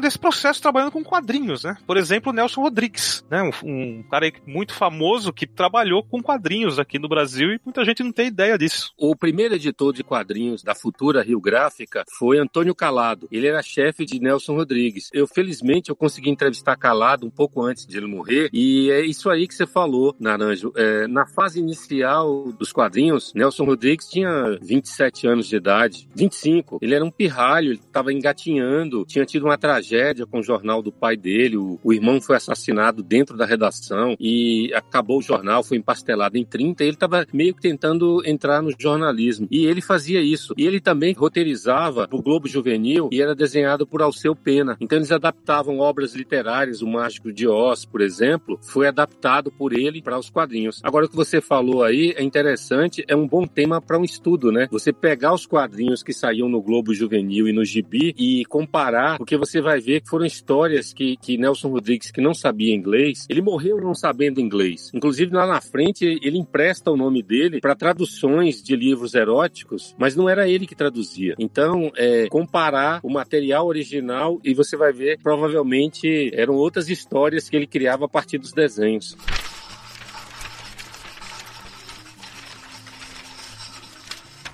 desse 0.00 0.18
processo 0.18 0.60
trabalhando 0.60 0.92
com 0.92 1.02
quadrinhos, 1.02 1.64
né? 1.64 1.76
Por 1.86 1.96
exemplo, 1.96 2.32
Nelson 2.32 2.62
Rodrigues, 2.62 3.24
né? 3.30 3.42
Um, 3.42 3.98
um 3.98 4.02
cara 4.04 4.30
muito 4.46 4.74
famoso 4.74 5.32
que 5.32 5.46
trabalhou 5.46 6.02
com 6.02 6.22
quadrinhos 6.22 6.78
aqui 6.78 6.98
no 6.98 7.08
Brasil 7.08 7.52
e 7.52 7.60
muita 7.64 7.84
gente 7.84 8.02
não 8.02 8.12
tem 8.12 8.28
ideia 8.28 8.56
disso. 8.56 8.92
O 8.98 9.16
primeiro 9.16 9.54
editor 9.54 9.92
de 9.92 10.04
quadrinhos 10.04 10.62
da 10.62 10.74
futura 10.74 11.22
Rio 11.22 11.40
Gráfica 11.40 12.04
foi 12.18 12.38
Antônio 12.38 12.74
Calado. 12.74 13.28
Ele 13.30 13.46
era 13.46 13.62
chefe 13.62 14.04
de 14.04 14.20
Nelson 14.20 14.54
Rodrigues. 14.54 15.08
Eu, 15.12 15.26
felizmente, 15.26 15.90
eu 15.90 15.96
consegui 15.96 16.30
entrevistar 16.30 16.76
Calado 16.76 17.26
um 17.26 17.30
pouco 17.30 17.62
antes 17.62 17.86
de 17.86 17.96
ele 17.96 18.06
morrer 18.06 18.50
e 18.52 18.90
é 18.90 19.00
isso 19.00 19.28
aí 19.30 19.46
que 19.46 19.54
você 19.54 19.66
falou, 19.66 20.14
Naranjo. 20.18 20.72
É, 20.76 21.06
na 21.06 21.26
fase 21.26 21.60
inicial 21.60 22.52
dos 22.52 22.72
quadrinhos, 22.72 23.32
Nelson 23.34 23.64
Rodrigues 23.64 24.08
tinha 24.08 24.58
27 24.60 25.26
anos 25.26 25.46
de 25.46 25.56
idade, 25.56 26.08
25. 26.14 26.78
Ele 26.80 26.94
era 26.94 27.04
um 27.04 27.10
pirralho, 27.10 27.72
ele 27.72 27.80
estava 27.80 28.12
engatinhando, 28.12 29.04
tinha 29.06 29.24
tido 29.24 29.39
uma 29.44 29.58
tragédia 29.58 30.26
com 30.26 30.40
o 30.40 30.42
jornal 30.42 30.82
do 30.82 30.92
pai 30.92 31.16
dele, 31.16 31.56
o, 31.56 31.78
o 31.82 31.92
irmão 31.92 32.20
foi 32.20 32.36
assassinado 32.36 33.02
dentro 33.02 33.36
da 33.36 33.44
redação 33.44 34.16
e 34.18 34.72
acabou 34.74 35.18
o 35.18 35.22
jornal, 35.22 35.62
foi 35.62 35.78
empastelado 35.78 36.36
em 36.36 36.44
30 36.44 36.82
e 36.82 36.86
ele 36.86 36.94
estava 36.94 37.26
meio 37.32 37.54
que 37.54 37.60
tentando 37.60 38.22
entrar 38.24 38.62
no 38.62 38.72
jornalismo. 38.78 39.46
E 39.50 39.66
ele 39.66 39.80
fazia 39.80 40.20
isso. 40.20 40.54
E 40.56 40.66
ele 40.66 40.80
também 40.80 41.12
roteirizava 41.12 42.08
o 42.10 42.22
Globo 42.22 42.48
Juvenil 42.48 43.08
e 43.12 43.20
era 43.20 43.34
desenhado 43.34 43.86
por 43.86 44.02
Alceu 44.02 44.34
Pena. 44.34 44.76
Então 44.80 44.98
eles 44.98 45.12
adaptavam 45.12 45.78
obras 45.78 46.14
literárias, 46.14 46.82
o 46.82 46.86
Mágico 46.86 47.32
de 47.32 47.46
Oz, 47.46 47.84
por 47.84 48.00
exemplo, 48.00 48.58
foi 48.62 48.86
adaptado 48.86 49.50
por 49.50 49.72
ele 49.72 50.02
para 50.02 50.18
os 50.18 50.30
quadrinhos. 50.30 50.80
Agora 50.82 51.06
o 51.06 51.08
que 51.08 51.16
você 51.16 51.40
falou 51.40 51.82
aí 51.82 52.14
é 52.16 52.22
interessante, 52.22 53.04
é 53.08 53.16
um 53.16 53.26
bom 53.26 53.46
tema 53.46 53.80
para 53.80 53.98
um 53.98 54.04
estudo, 54.04 54.50
né? 54.52 54.68
Você 54.70 54.92
pegar 54.92 55.34
os 55.34 55.46
quadrinhos 55.46 56.02
que 56.02 56.12
saíam 56.12 56.48
no 56.48 56.62
Globo 56.62 56.94
Juvenil 56.94 57.48
e 57.48 57.52
no 57.52 57.64
Gibi 57.64 58.14
e 58.18 58.44
comparar, 58.44 59.18
porque 59.30 59.36
você 59.36 59.60
vai 59.60 59.80
ver 59.80 60.00
que 60.00 60.10
foram 60.10 60.26
histórias 60.26 60.92
que, 60.92 61.16
que 61.16 61.38
Nelson 61.38 61.68
Rodrigues, 61.68 62.10
que 62.10 62.20
não 62.20 62.34
sabia 62.34 62.74
inglês, 62.74 63.26
ele 63.28 63.40
morreu 63.40 63.80
não 63.80 63.94
sabendo 63.94 64.40
inglês. 64.40 64.90
Inclusive 64.92 65.32
lá 65.32 65.46
na 65.46 65.60
frente 65.60 66.04
ele 66.04 66.36
empresta 66.36 66.90
o 66.90 66.96
nome 66.96 67.22
dele 67.22 67.60
para 67.60 67.76
traduções 67.76 68.60
de 68.60 68.74
livros 68.74 69.14
eróticos, 69.14 69.94
mas 69.96 70.16
não 70.16 70.28
era 70.28 70.48
ele 70.48 70.66
que 70.66 70.74
traduzia. 70.74 71.36
Então, 71.38 71.92
é, 71.96 72.26
comparar 72.28 72.98
o 73.04 73.08
material 73.08 73.68
original 73.68 74.40
e 74.42 74.52
você 74.52 74.76
vai 74.76 74.92
ver, 74.92 75.20
provavelmente 75.22 76.32
eram 76.34 76.56
outras 76.56 76.88
histórias 76.88 77.48
que 77.48 77.54
ele 77.54 77.68
criava 77.68 78.06
a 78.06 78.08
partir 78.08 78.38
dos 78.38 78.52
desenhos. 78.52 79.16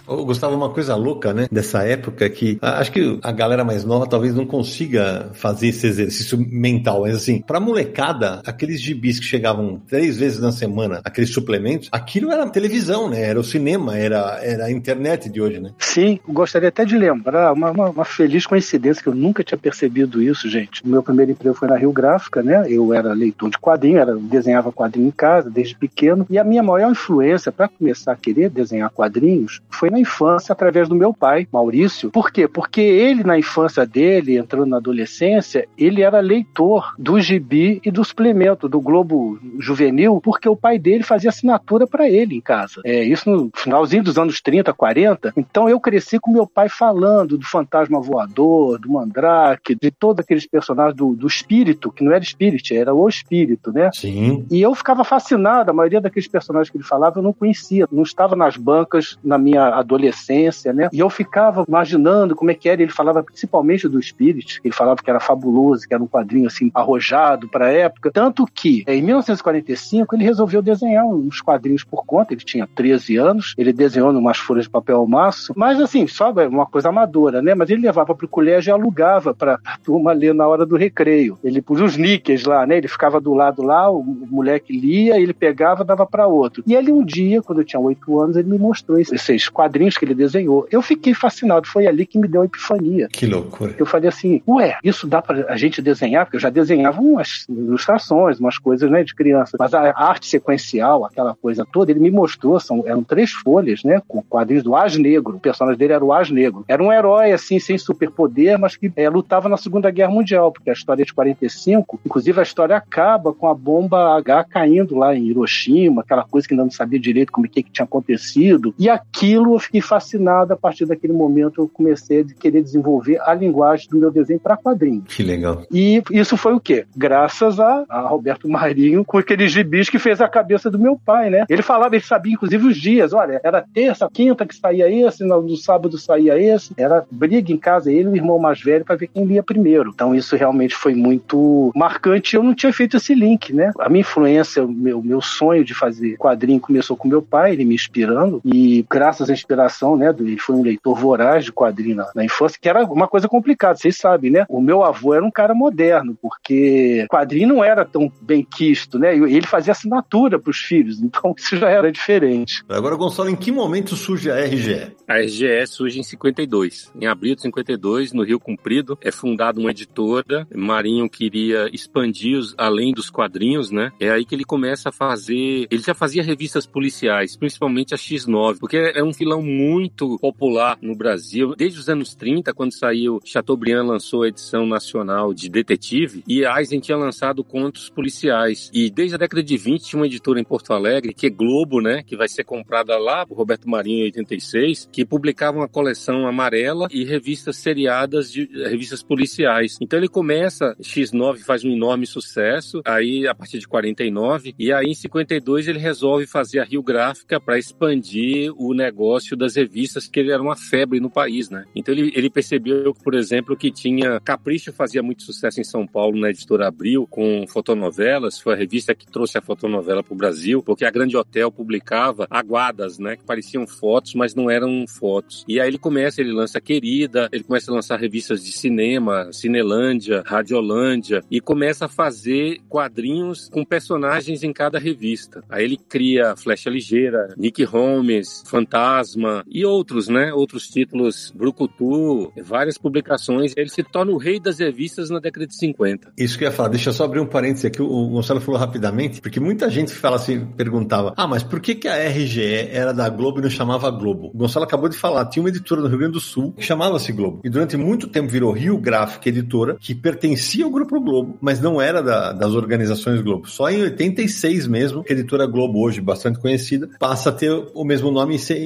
Ô, 0.06 0.24
Gustavo, 0.24 0.54
uma 0.54 0.70
coisa 0.70 0.94
louca, 0.94 1.32
né, 1.32 1.48
dessa 1.50 1.82
época 1.82 2.28
que 2.30 2.58
acho 2.62 2.92
que 2.92 3.18
a 3.22 3.32
galera 3.32 3.64
mais 3.64 3.84
nova 3.84 4.06
talvez 4.06 4.34
não 4.34 4.46
consiga 4.46 5.30
fazer 5.34 5.68
esse 5.68 5.86
exercício 5.86 6.38
mental, 6.38 7.02
mas 7.02 7.16
assim, 7.16 7.42
pra 7.42 7.60
molecada, 7.60 8.40
aqueles 8.46 8.80
gibis 8.80 9.18
que 9.18 9.26
chegavam 9.26 9.80
três 9.88 10.16
vezes 10.16 10.40
na 10.40 10.52
semana, 10.52 11.00
aqueles 11.04 11.30
suplementos, 11.30 11.88
aquilo 11.90 12.30
era 12.30 12.46
televisão, 12.48 13.10
né, 13.10 13.22
era 13.22 13.38
o 13.38 13.44
cinema, 13.44 13.96
era, 13.96 14.38
era 14.42 14.66
a 14.66 14.70
internet 14.70 15.28
de 15.28 15.40
hoje, 15.40 15.60
né? 15.60 15.72
Sim, 15.78 16.18
gostaria 16.28 16.68
até 16.68 16.84
de 16.84 16.96
lembrar 16.96 17.52
uma, 17.52 17.70
uma, 17.70 17.90
uma 17.90 18.04
feliz 18.04 18.46
coincidência 18.46 19.02
que 19.02 19.08
eu 19.08 19.14
nunca 19.14 19.42
tinha 19.42 19.58
percebido 19.58 20.22
isso, 20.22 20.48
gente. 20.48 20.82
O 20.84 20.88
meu 20.88 21.02
primeiro 21.02 21.32
emprego 21.32 21.54
foi 21.56 21.68
na 21.68 21.76
Rio 21.76 21.92
Gráfica, 21.92 22.42
né? 22.42 22.64
Eu 22.68 22.92
era 22.92 23.12
leitor 23.12 23.50
de 23.50 23.58
quadrinho, 23.58 23.98
era, 23.98 24.14
desenhava 24.14 24.72
quadrinho 24.72 25.08
em 25.08 25.10
casa 25.10 25.50
desde 25.50 25.74
pequeno. 25.74 26.26
E 26.30 26.38
a 26.38 26.44
minha 26.44 26.62
maior 26.62 26.90
influência 26.90 27.50
para 27.50 27.68
começar 27.68 28.12
a 28.12 28.16
querer 28.16 28.50
desenhar 28.50 28.90
quadrinhos 28.90 29.60
foi 29.70 29.90
na 29.90 29.95
na 29.96 30.00
infância 30.00 30.52
através 30.52 30.88
do 30.88 30.94
meu 30.94 31.12
pai, 31.12 31.48
Maurício. 31.50 32.10
Por 32.10 32.30
quê? 32.30 32.46
Porque 32.46 32.80
ele, 32.80 33.24
na 33.24 33.38
infância 33.38 33.86
dele, 33.86 34.36
entrando 34.36 34.66
na 34.66 34.76
adolescência, 34.76 35.66
ele 35.76 36.02
era 36.02 36.20
leitor 36.20 36.94
do 36.98 37.18
gibi 37.18 37.80
e 37.84 37.90
do 37.90 38.04
suplemento 38.04 38.68
do 38.68 38.80
Globo 38.80 39.38
Juvenil, 39.58 40.20
porque 40.22 40.48
o 40.48 40.56
pai 40.56 40.78
dele 40.78 41.02
fazia 41.02 41.30
assinatura 41.30 41.86
para 41.86 42.08
ele 42.08 42.36
em 42.36 42.40
casa. 42.40 42.82
É, 42.84 43.02
isso 43.02 43.30
no 43.30 43.50
finalzinho 43.54 44.04
dos 44.04 44.18
anos 44.18 44.40
30, 44.40 44.72
40. 44.72 45.32
Então 45.36 45.68
eu 45.68 45.80
cresci 45.80 46.18
com 46.18 46.30
meu 46.30 46.46
pai 46.46 46.68
falando 46.68 47.38
do 47.38 47.46
fantasma 47.46 48.00
voador, 48.00 48.78
do 48.78 48.90
mandrake, 48.90 49.74
de 49.74 49.90
todos 49.90 50.20
aqueles 50.20 50.46
personagens 50.46 50.96
do, 50.96 51.14
do 51.14 51.26
espírito, 51.26 51.90
que 51.90 52.04
não 52.04 52.12
era 52.12 52.22
espírito, 52.22 52.74
era 52.74 52.94
o 52.94 53.08
espírito, 53.08 53.72
né? 53.72 53.90
Sim. 53.94 54.44
E 54.50 54.60
eu 54.60 54.74
ficava 54.74 55.04
fascinado, 55.04 55.70
a 55.70 55.74
maioria 55.74 56.00
daqueles 56.00 56.28
personagens 56.28 56.70
que 56.70 56.76
ele 56.76 56.84
falava 56.84 57.18
eu 57.18 57.22
não 57.22 57.32
conhecia, 57.32 57.88
não 57.90 58.02
estava 58.02 58.36
nas 58.36 58.56
bancas 58.56 59.18
na 59.22 59.38
minha 59.38 59.78
adolescência, 59.86 60.72
né? 60.72 60.88
E 60.92 60.98
eu 60.98 61.08
ficava 61.08 61.64
imaginando 61.66 62.34
como 62.34 62.50
é 62.50 62.54
que 62.54 62.68
era, 62.68 62.82
ele 62.82 62.92
falava 62.92 63.22
principalmente 63.22 63.88
do 63.88 63.98
espírito, 63.98 64.60
ele 64.64 64.74
falava 64.74 65.02
que 65.02 65.08
era 65.08 65.20
fabuloso, 65.20 65.86
que 65.86 65.94
era 65.94 66.02
um 66.02 66.08
quadrinho 66.08 66.46
assim 66.46 66.70
arrojado 66.74 67.48
para 67.48 67.66
a 67.66 67.72
época, 67.72 68.10
tanto 68.10 68.46
que 68.46 68.84
em 68.86 69.02
1945 69.02 70.14
ele 70.14 70.24
resolveu 70.24 70.60
desenhar 70.60 71.06
uns 71.06 71.40
quadrinhos 71.40 71.84
por 71.84 72.04
conta, 72.04 72.34
ele 72.34 72.44
tinha 72.44 72.66
13 72.74 73.16
anos, 73.16 73.54
ele 73.56 73.72
desenhou 73.72 74.12
numas 74.12 74.38
folhas 74.38 74.64
de 74.64 74.70
papel 74.70 74.96
ao 74.96 75.06
maço, 75.06 75.52
mas 75.56 75.80
assim, 75.80 76.06
só 76.06 76.32
uma 76.32 76.66
coisa 76.66 76.88
amadora, 76.88 77.40
né? 77.40 77.54
Mas 77.54 77.70
ele 77.70 77.82
levava 77.82 78.14
para 78.14 78.26
o 78.26 78.28
colégio 78.28 78.70
e 78.70 78.72
alugava 78.72 79.34
para 79.34 79.58
a 79.64 79.78
turma 79.82 80.12
ler 80.12 80.34
na 80.34 80.46
hora 80.46 80.66
do 80.66 80.76
recreio. 80.76 81.38
Ele 81.42 81.62
pôs 81.62 81.80
os 81.80 81.96
níqueis 81.96 82.44
lá, 82.44 82.66
né? 82.66 82.78
Ele 82.78 82.88
ficava 82.88 83.20
do 83.20 83.32
lado 83.32 83.62
lá, 83.62 83.90
o 83.90 84.02
moleque 84.02 84.76
lia, 84.76 85.20
ele 85.20 85.32
pegava, 85.32 85.84
dava 85.84 86.06
para 86.06 86.26
outro. 86.26 86.62
E 86.66 86.74
ele 86.74 86.92
um 86.92 87.04
dia, 87.04 87.42
quando 87.42 87.60
eu 87.60 87.64
tinha 87.64 87.80
oito 87.80 88.18
anos, 88.20 88.36
ele 88.36 88.48
me 88.48 88.58
mostrou 88.58 88.98
esses 88.98 89.48
quadrinhos 89.48 89.75
que 89.98 90.04
ele 90.04 90.14
desenhou. 90.14 90.66
Eu 90.70 90.82
fiquei 90.82 91.14
fascinado, 91.14 91.66
foi 91.66 91.86
ali 91.86 92.06
que 92.06 92.18
me 92.18 92.28
deu 92.28 92.42
a 92.42 92.44
epifania. 92.44 93.08
Que 93.12 93.26
loucura. 93.26 93.74
Eu 93.78 93.86
falei 93.86 94.08
assim, 94.08 94.42
ué, 94.46 94.78
isso 94.82 95.06
dá 95.06 95.20
para 95.20 95.52
a 95.52 95.56
gente 95.56 95.82
desenhar? 95.82 96.24
Porque 96.24 96.36
eu 96.36 96.40
já 96.40 96.50
desenhava 96.50 97.00
umas 97.00 97.46
ilustrações, 97.48 98.38
umas 98.38 98.58
coisas, 98.58 98.90
né, 98.90 99.04
de 99.04 99.14
criança. 99.14 99.56
Mas 99.58 99.74
a 99.74 99.92
arte 99.96 100.26
sequencial, 100.26 101.04
aquela 101.04 101.34
coisa 101.34 101.66
toda, 101.70 101.90
ele 101.90 102.00
me 102.00 102.10
mostrou, 102.10 102.58
são, 102.60 102.84
eram 102.86 103.02
três 103.02 103.32
folhas, 103.32 103.82
né, 103.84 104.00
com 104.06 104.22
quadrinhos 104.22 104.64
do 104.64 104.74
As 104.74 104.96
Negro. 104.96 105.36
O 105.36 105.40
personagem 105.40 105.78
dele 105.78 105.92
era 105.92 106.04
o 106.04 106.12
As 106.12 106.30
Negro. 106.30 106.64
Era 106.68 106.82
um 106.82 106.92
herói, 106.92 107.32
assim, 107.32 107.58
sem 107.58 107.76
superpoder, 107.78 108.58
mas 108.58 108.76
que 108.76 108.92
é, 108.96 109.08
lutava 109.08 109.48
na 109.48 109.56
Segunda 109.56 109.90
Guerra 109.90 110.10
Mundial, 110.10 110.52
porque 110.52 110.70
a 110.70 110.72
história 110.72 111.02
é 111.02 111.04
de 111.04 111.12
45, 111.12 112.00
inclusive 112.04 112.38
a 112.40 112.42
história 112.42 112.76
acaba 112.76 113.32
com 113.32 113.48
a 113.48 113.54
bomba 113.54 114.16
H 114.16 114.44
caindo 114.44 114.96
lá 114.96 115.14
em 115.14 115.26
Hiroshima, 115.26 116.02
aquela 116.02 116.24
coisa 116.24 116.46
que 116.46 116.54
ainda 116.54 116.64
não 116.64 116.70
sabia 116.70 116.98
direito 116.98 117.32
como 117.32 117.46
é 117.46 117.48
que, 117.48 117.62
que 117.62 117.70
tinha 117.70 117.84
acontecido. 117.84 118.74
E 118.78 118.88
aquilo 118.88 119.54
eu 119.54 119.60
fiquei 119.66 119.80
fascinado 119.80 120.52
a 120.52 120.56
partir 120.56 120.86
daquele 120.86 121.12
momento 121.12 121.60
eu 121.60 121.68
comecei 121.68 122.20
a 122.20 122.40
querer 122.40 122.62
desenvolver 122.62 123.20
a 123.20 123.34
linguagem 123.34 123.88
do 123.90 123.98
meu 123.98 124.10
desenho 124.10 124.40
para 124.40 124.56
quadrinho. 124.56 125.02
Que 125.02 125.22
legal. 125.22 125.62
E 125.70 126.02
isso 126.10 126.36
foi 126.36 126.54
o 126.54 126.60
quê? 126.60 126.86
Graças 126.96 127.60
a, 127.60 127.84
a 127.88 128.00
Roberto 128.00 128.48
Marinho 128.48 129.04
com 129.04 129.18
aqueles 129.18 129.52
gibis 129.52 129.90
que 129.90 129.98
fez 129.98 130.20
a 130.20 130.28
cabeça 130.28 130.70
do 130.70 130.78
meu 130.78 130.98
pai, 131.04 131.30
né? 131.30 131.44
Ele 131.48 131.62
falava, 131.62 131.94
ele 131.94 132.04
sabia 132.04 132.32
inclusive 132.32 132.66
os 132.66 132.76
dias, 132.76 133.12
olha, 133.12 133.40
era 133.42 133.62
terça, 133.62 134.08
quinta 134.12 134.46
que 134.46 134.54
saía 134.54 134.90
esse, 134.90 135.24
no 135.24 135.56
sábado 135.56 135.98
saía 135.98 136.38
esse, 136.38 136.72
era 136.76 137.04
briga 137.10 137.52
em 137.52 137.56
casa, 137.56 137.92
ele 137.92 138.08
e 138.08 138.12
o 138.12 138.16
irmão 138.16 138.38
mais 138.38 138.60
velho 138.60 138.84
para 138.84 138.96
ver 138.96 139.08
quem 139.08 139.24
lia 139.24 139.42
primeiro. 139.42 139.90
Então 139.94 140.14
isso 140.14 140.36
realmente 140.36 140.74
foi 140.74 140.94
muito 140.94 141.72
marcante. 141.74 142.36
Eu 142.36 142.42
não 142.42 142.54
tinha 142.54 142.72
feito 142.72 142.96
esse 142.96 143.14
link, 143.14 143.52
né? 143.52 143.72
A 143.78 143.88
minha 143.88 144.00
influência, 144.00 144.64
o 144.64 144.68
meu, 144.68 145.02
meu 145.02 145.20
sonho 145.20 145.64
de 145.64 145.74
fazer 145.74 146.16
quadrinho 146.16 146.60
começou 146.60 146.96
com 146.96 147.08
meu 147.08 147.22
pai, 147.22 147.52
ele 147.52 147.64
me 147.64 147.74
inspirando 147.74 148.40
e 148.44 148.84
graças 148.88 149.28
à 149.28 149.32
inspiração, 149.32 149.55
né, 149.96 150.14
ele 150.18 150.38
foi 150.38 150.56
um 150.56 150.62
leitor 150.62 150.98
voraz 150.98 151.44
de 151.44 151.52
quadrinho 151.52 151.96
na, 151.96 152.10
na 152.14 152.24
infância, 152.24 152.58
que 152.60 152.68
era 152.68 152.84
uma 152.84 153.08
coisa 153.08 153.28
complicada, 153.28 153.76
vocês 153.76 153.96
sabem, 153.96 154.30
né? 154.30 154.44
O 154.48 154.60
meu 154.60 154.82
avô 154.82 155.14
era 155.14 155.24
um 155.24 155.30
cara 155.30 155.54
moderno, 155.54 156.16
porque 156.20 157.06
quadrinho 157.08 157.48
não 157.48 157.64
era 157.64 157.84
tão 157.84 158.10
bem 158.20 158.44
quisto, 158.44 158.98
né? 158.98 159.14
Ele 159.14 159.46
fazia 159.46 159.72
assinatura 159.72 160.38
para 160.38 160.50
os 160.50 160.58
filhos, 160.58 161.00
então 161.02 161.34
isso 161.36 161.56
já 161.56 161.68
era 161.68 161.90
diferente. 161.90 162.64
Agora, 162.68 162.96
Gonçalo, 162.96 163.30
em 163.30 163.36
que 163.36 163.50
momento 163.50 163.96
surge 163.96 164.30
a 164.30 164.36
RGE? 164.36 164.94
A 165.08 165.18
RGE 165.18 165.66
surge 165.66 166.00
em 166.00 166.02
52. 166.02 166.92
Em 167.00 167.06
abril 167.06 167.34
de 167.34 167.42
52, 167.42 168.12
no 168.12 168.24
Rio 168.24 168.40
Comprido, 168.40 168.98
é 169.02 169.10
fundada 169.10 169.60
uma 169.60 169.70
editora. 169.70 170.46
Marinho 170.54 171.08
queria 171.08 171.68
expandir 171.72 172.38
os, 172.38 172.54
além 172.58 172.92
dos 172.92 173.10
quadrinhos, 173.10 173.70
né? 173.70 173.92
É 174.00 174.10
aí 174.10 174.24
que 174.24 174.34
ele 174.34 174.44
começa 174.44 174.88
a 174.88 174.92
fazer. 174.92 175.66
Ele 175.70 175.82
já 175.82 175.94
fazia 175.94 176.22
revistas 176.22 176.66
policiais, 176.66 177.36
principalmente 177.36 177.94
a 177.94 177.96
X9, 177.96 178.58
porque 178.58 178.76
é 178.76 179.02
um 179.02 179.12
filão 179.12 179.35
muito 179.42 180.18
popular 180.18 180.78
no 180.80 180.94
Brasil. 180.94 181.54
Desde 181.56 181.78
os 181.78 181.88
anos 181.88 182.14
30, 182.14 182.52
quando 182.52 182.72
saiu 182.72 183.20
Chateaubriand 183.24 183.86
lançou 183.86 184.22
a 184.22 184.28
edição 184.28 184.66
nacional 184.66 185.32
de 185.32 185.48
Detetive, 185.48 186.22
e 186.26 186.44
Eisen 186.44 186.80
tinha 186.80 186.96
lançado 186.96 187.42
contos 187.44 187.88
policiais. 187.90 188.70
E 188.72 188.90
desde 188.90 189.14
a 189.14 189.18
década 189.18 189.42
de 189.42 189.56
20 189.56 189.82
tinha 189.82 190.00
uma 190.00 190.06
editora 190.06 190.40
em 190.40 190.44
Porto 190.44 190.72
Alegre, 190.72 191.14
que 191.14 191.26
é 191.26 191.30
Globo, 191.30 191.80
né? 191.80 192.02
Que 192.02 192.16
vai 192.16 192.28
ser 192.28 192.44
comprada 192.44 192.96
lá 192.98 193.26
por 193.26 193.36
Roberto 193.36 193.68
Marinho 193.68 194.00
em 194.00 194.04
86, 194.04 194.88
que 194.92 195.04
publicava 195.04 195.58
uma 195.58 195.68
coleção 195.68 196.26
amarela 196.26 196.88
e 196.90 197.04
revistas 197.04 197.56
seriadas 197.56 198.30
de 198.30 198.48
revistas 198.68 199.02
policiais. 199.02 199.76
Então 199.80 199.98
ele 199.98 200.08
começa, 200.08 200.76
X9 200.80 201.38
faz 201.38 201.64
um 201.64 201.70
enorme 201.70 202.06
sucesso, 202.06 202.80
aí 202.84 203.26
a 203.26 203.34
partir 203.34 203.58
de 203.58 203.66
49, 203.66 204.54
e 204.58 204.72
aí 204.72 204.86
em 204.86 204.94
52 204.94 205.68
ele 205.68 205.78
resolve 205.78 206.26
fazer 206.26 206.60
a 206.60 206.64
Rio 206.64 206.82
Gráfica 206.82 207.40
para 207.40 207.58
expandir 207.58 208.52
o 208.56 208.74
negócio 208.74 209.25
das 209.34 209.56
revistas, 209.56 210.06
que 210.06 210.20
ele 210.20 210.30
era 210.30 210.42
uma 210.42 210.56
febre 210.56 211.00
no 211.00 211.10
país, 211.10 211.48
né? 211.50 211.64
Então 211.74 211.94
ele, 211.94 212.12
ele 212.14 212.28
percebeu, 212.28 212.94
por 212.94 213.14
exemplo, 213.14 213.56
que 213.56 213.70
tinha 213.70 214.20
Capricho 214.20 214.72
fazia 214.72 215.02
muito 215.02 215.22
sucesso 215.22 215.60
em 215.60 215.64
São 215.64 215.86
Paulo 215.86 216.20
na 216.20 216.30
editora 216.30 216.68
Abril 216.68 217.06
com 217.08 217.46
fotonovelas, 217.48 218.38
foi 218.38 218.52
a 218.52 218.56
revista 218.56 218.94
que 218.94 219.06
trouxe 219.06 219.38
a 219.38 219.42
fotonovela 219.42 220.02
para 220.02 220.12
o 220.12 220.16
Brasil, 220.16 220.62
porque 220.62 220.84
a 220.84 220.90
Grande 220.90 221.16
Hotel 221.16 221.50
publicava 221.50 222.26
aguadas, 222.30 222.98
né, 222.98 223.16
que 223.16 223.24
pareciam 223.24 223.66
fotos, 223.66 224.14
mas 224.14 224.34
não 224.34 224.50
eram 224.50 224.84
fotos. 224.86 225.44
E 225.48 225.58
aí 225.58 225.68
ele 225.68 225.78
começa, 225.78 226.20
ele 226.20 226.32
lança 226.32 226.60
Querida, 226.60 227.28
ele 227.32 227.44
começa 227.44 227.70
a 227.70 227.74
lançar 227.74 227.98
revistas 227.98 228.44
de 228.44 228.52
cinema, 228.52 229.32
Cinelândia, 229.32 230.22
Radiolândia, 230.26 231.22
e 231.30 231.40
começa 231.40 231.86
a 231.86 231.88
fazer 231.88 232.60
quadrinhos 232.68 233.48
com 233.48 233.64
personagens 233.64 234.42
em 234.42 234.52
cada 234.52 234.78
revista. 234.78 235.42
Aí 235.48 235.64
ele 235.64 235.76
cria 235.76 236.36
Flecha 236.36 236.68
Ligeira, 236.68 237.34
Nick 237.36 237.64
Holmes, 237.64 238.42
Fantasma 238.46 239.15
e 239.48 239.64
outros, 239.64 240.08
né? 240.08 240.32
Outros 240.32 240.68
títulos, 240.68 241.32
Brucutu, 241.34 242.32
várias 242.42 242.78
publicações. 242.78 243.52
Ele 243.56 243.68
se 243.68 243.82
torna 243.82 244.12
o 244.12 244.18
rei 244.18 244.40
das 244.40 244.58
revistas 244.58 245.10
na 245.10 245.18
década 245.18 245.46
de 245.46 245.56
50. 245.56 246.12
Isso 246.16 246.38
que 246.38 246.44
eu 246.44 246.48
ia 246.48 246.52
falar, 246.52 246.68
deixa 246.68 246.90
eu 246.90 246.94
só 246.94 247.04
abrir 247.04 247.20
um 247.20 247.26
parênteses 247.26 247.64
aqui, 247.64 247.82
o 247.82 248.08
Gonçalo 248.08 248.40
falou 248.40 248.60
rapidamente, 248.60 249.20
porque 249.20 249.40
muita 249.40 249.70
gente 249.70 249.92
fala 249.92 250.16
assim, 250.16 250.44
perguntava, 250.56 251.14
ah, 251.16 251.26
mas 251.26 251.42
por 251.42 251.60
que, 251.60 251.74
que 251.74 251.88
a 251.88 252.08
RGE 252.08 252.68
era 252.70 252.92
da 252.92 253.08
Globo 253.08 253.38
e 253.38 253.42
não 253.42 253.50
chamava 253.50 253.90
Globo? 253.90 254.30
O 254.34 254.38
Gonçalo 254.38 254.64
acabou 254.64 254.88
de 254.88 254.96
falar, 254.96 255.26
tinha 255.26 255.42
uma 255.42 255.48
editora 255.48 255.80
no 255.80 255.88
Rio 255.88 255.98
Grande 255.98 256.14
do 256.14 256.20
Sul 256.20 256.52
que 256.52 256.62
chamava-se 256.62 257.12
Globo. 257.12 257.40
E 257.44 257.50
durante 257.50 257.76
muito 257.76 258.08
tempo 258.08 258.28
virou 258.28 258.52
Rio 258.52 258.78
Gráfica 258.78 259.28
Editora, 259.28 259.76
que 259.80 259.94
pertencia 259.94 260.64
ao 260.64 260.70
Grupo 260.70 261.00
Globo, 261.00 261.38
mas 261.40 261.60
não 261.60 261.80
era 261.80 262.02
da, 262.02 262.32
das 262.32 262.54
organizações 262.54 263.20
Globo. 263.20 263.48
Só 263.48 263.70
em 263.70 263.82
86 263.82 264.66
mesmo, 264.66 265.02
que 265.02 265.12
a 265.12 265.16
editora 265.16 265.46
Globo, 265.46 265.80
hoje 265.80 266.00
bastante 266.00 266.38
conhecida, 266.38 266.88
passa 266.98 267.30
a 267.30 267.32
ter 267.32 267.50
o 267.74 267.84
mesmo 267.84 268.10
nome 268.10 268.36
e, 268.36 268.38
ser 268.38 268.58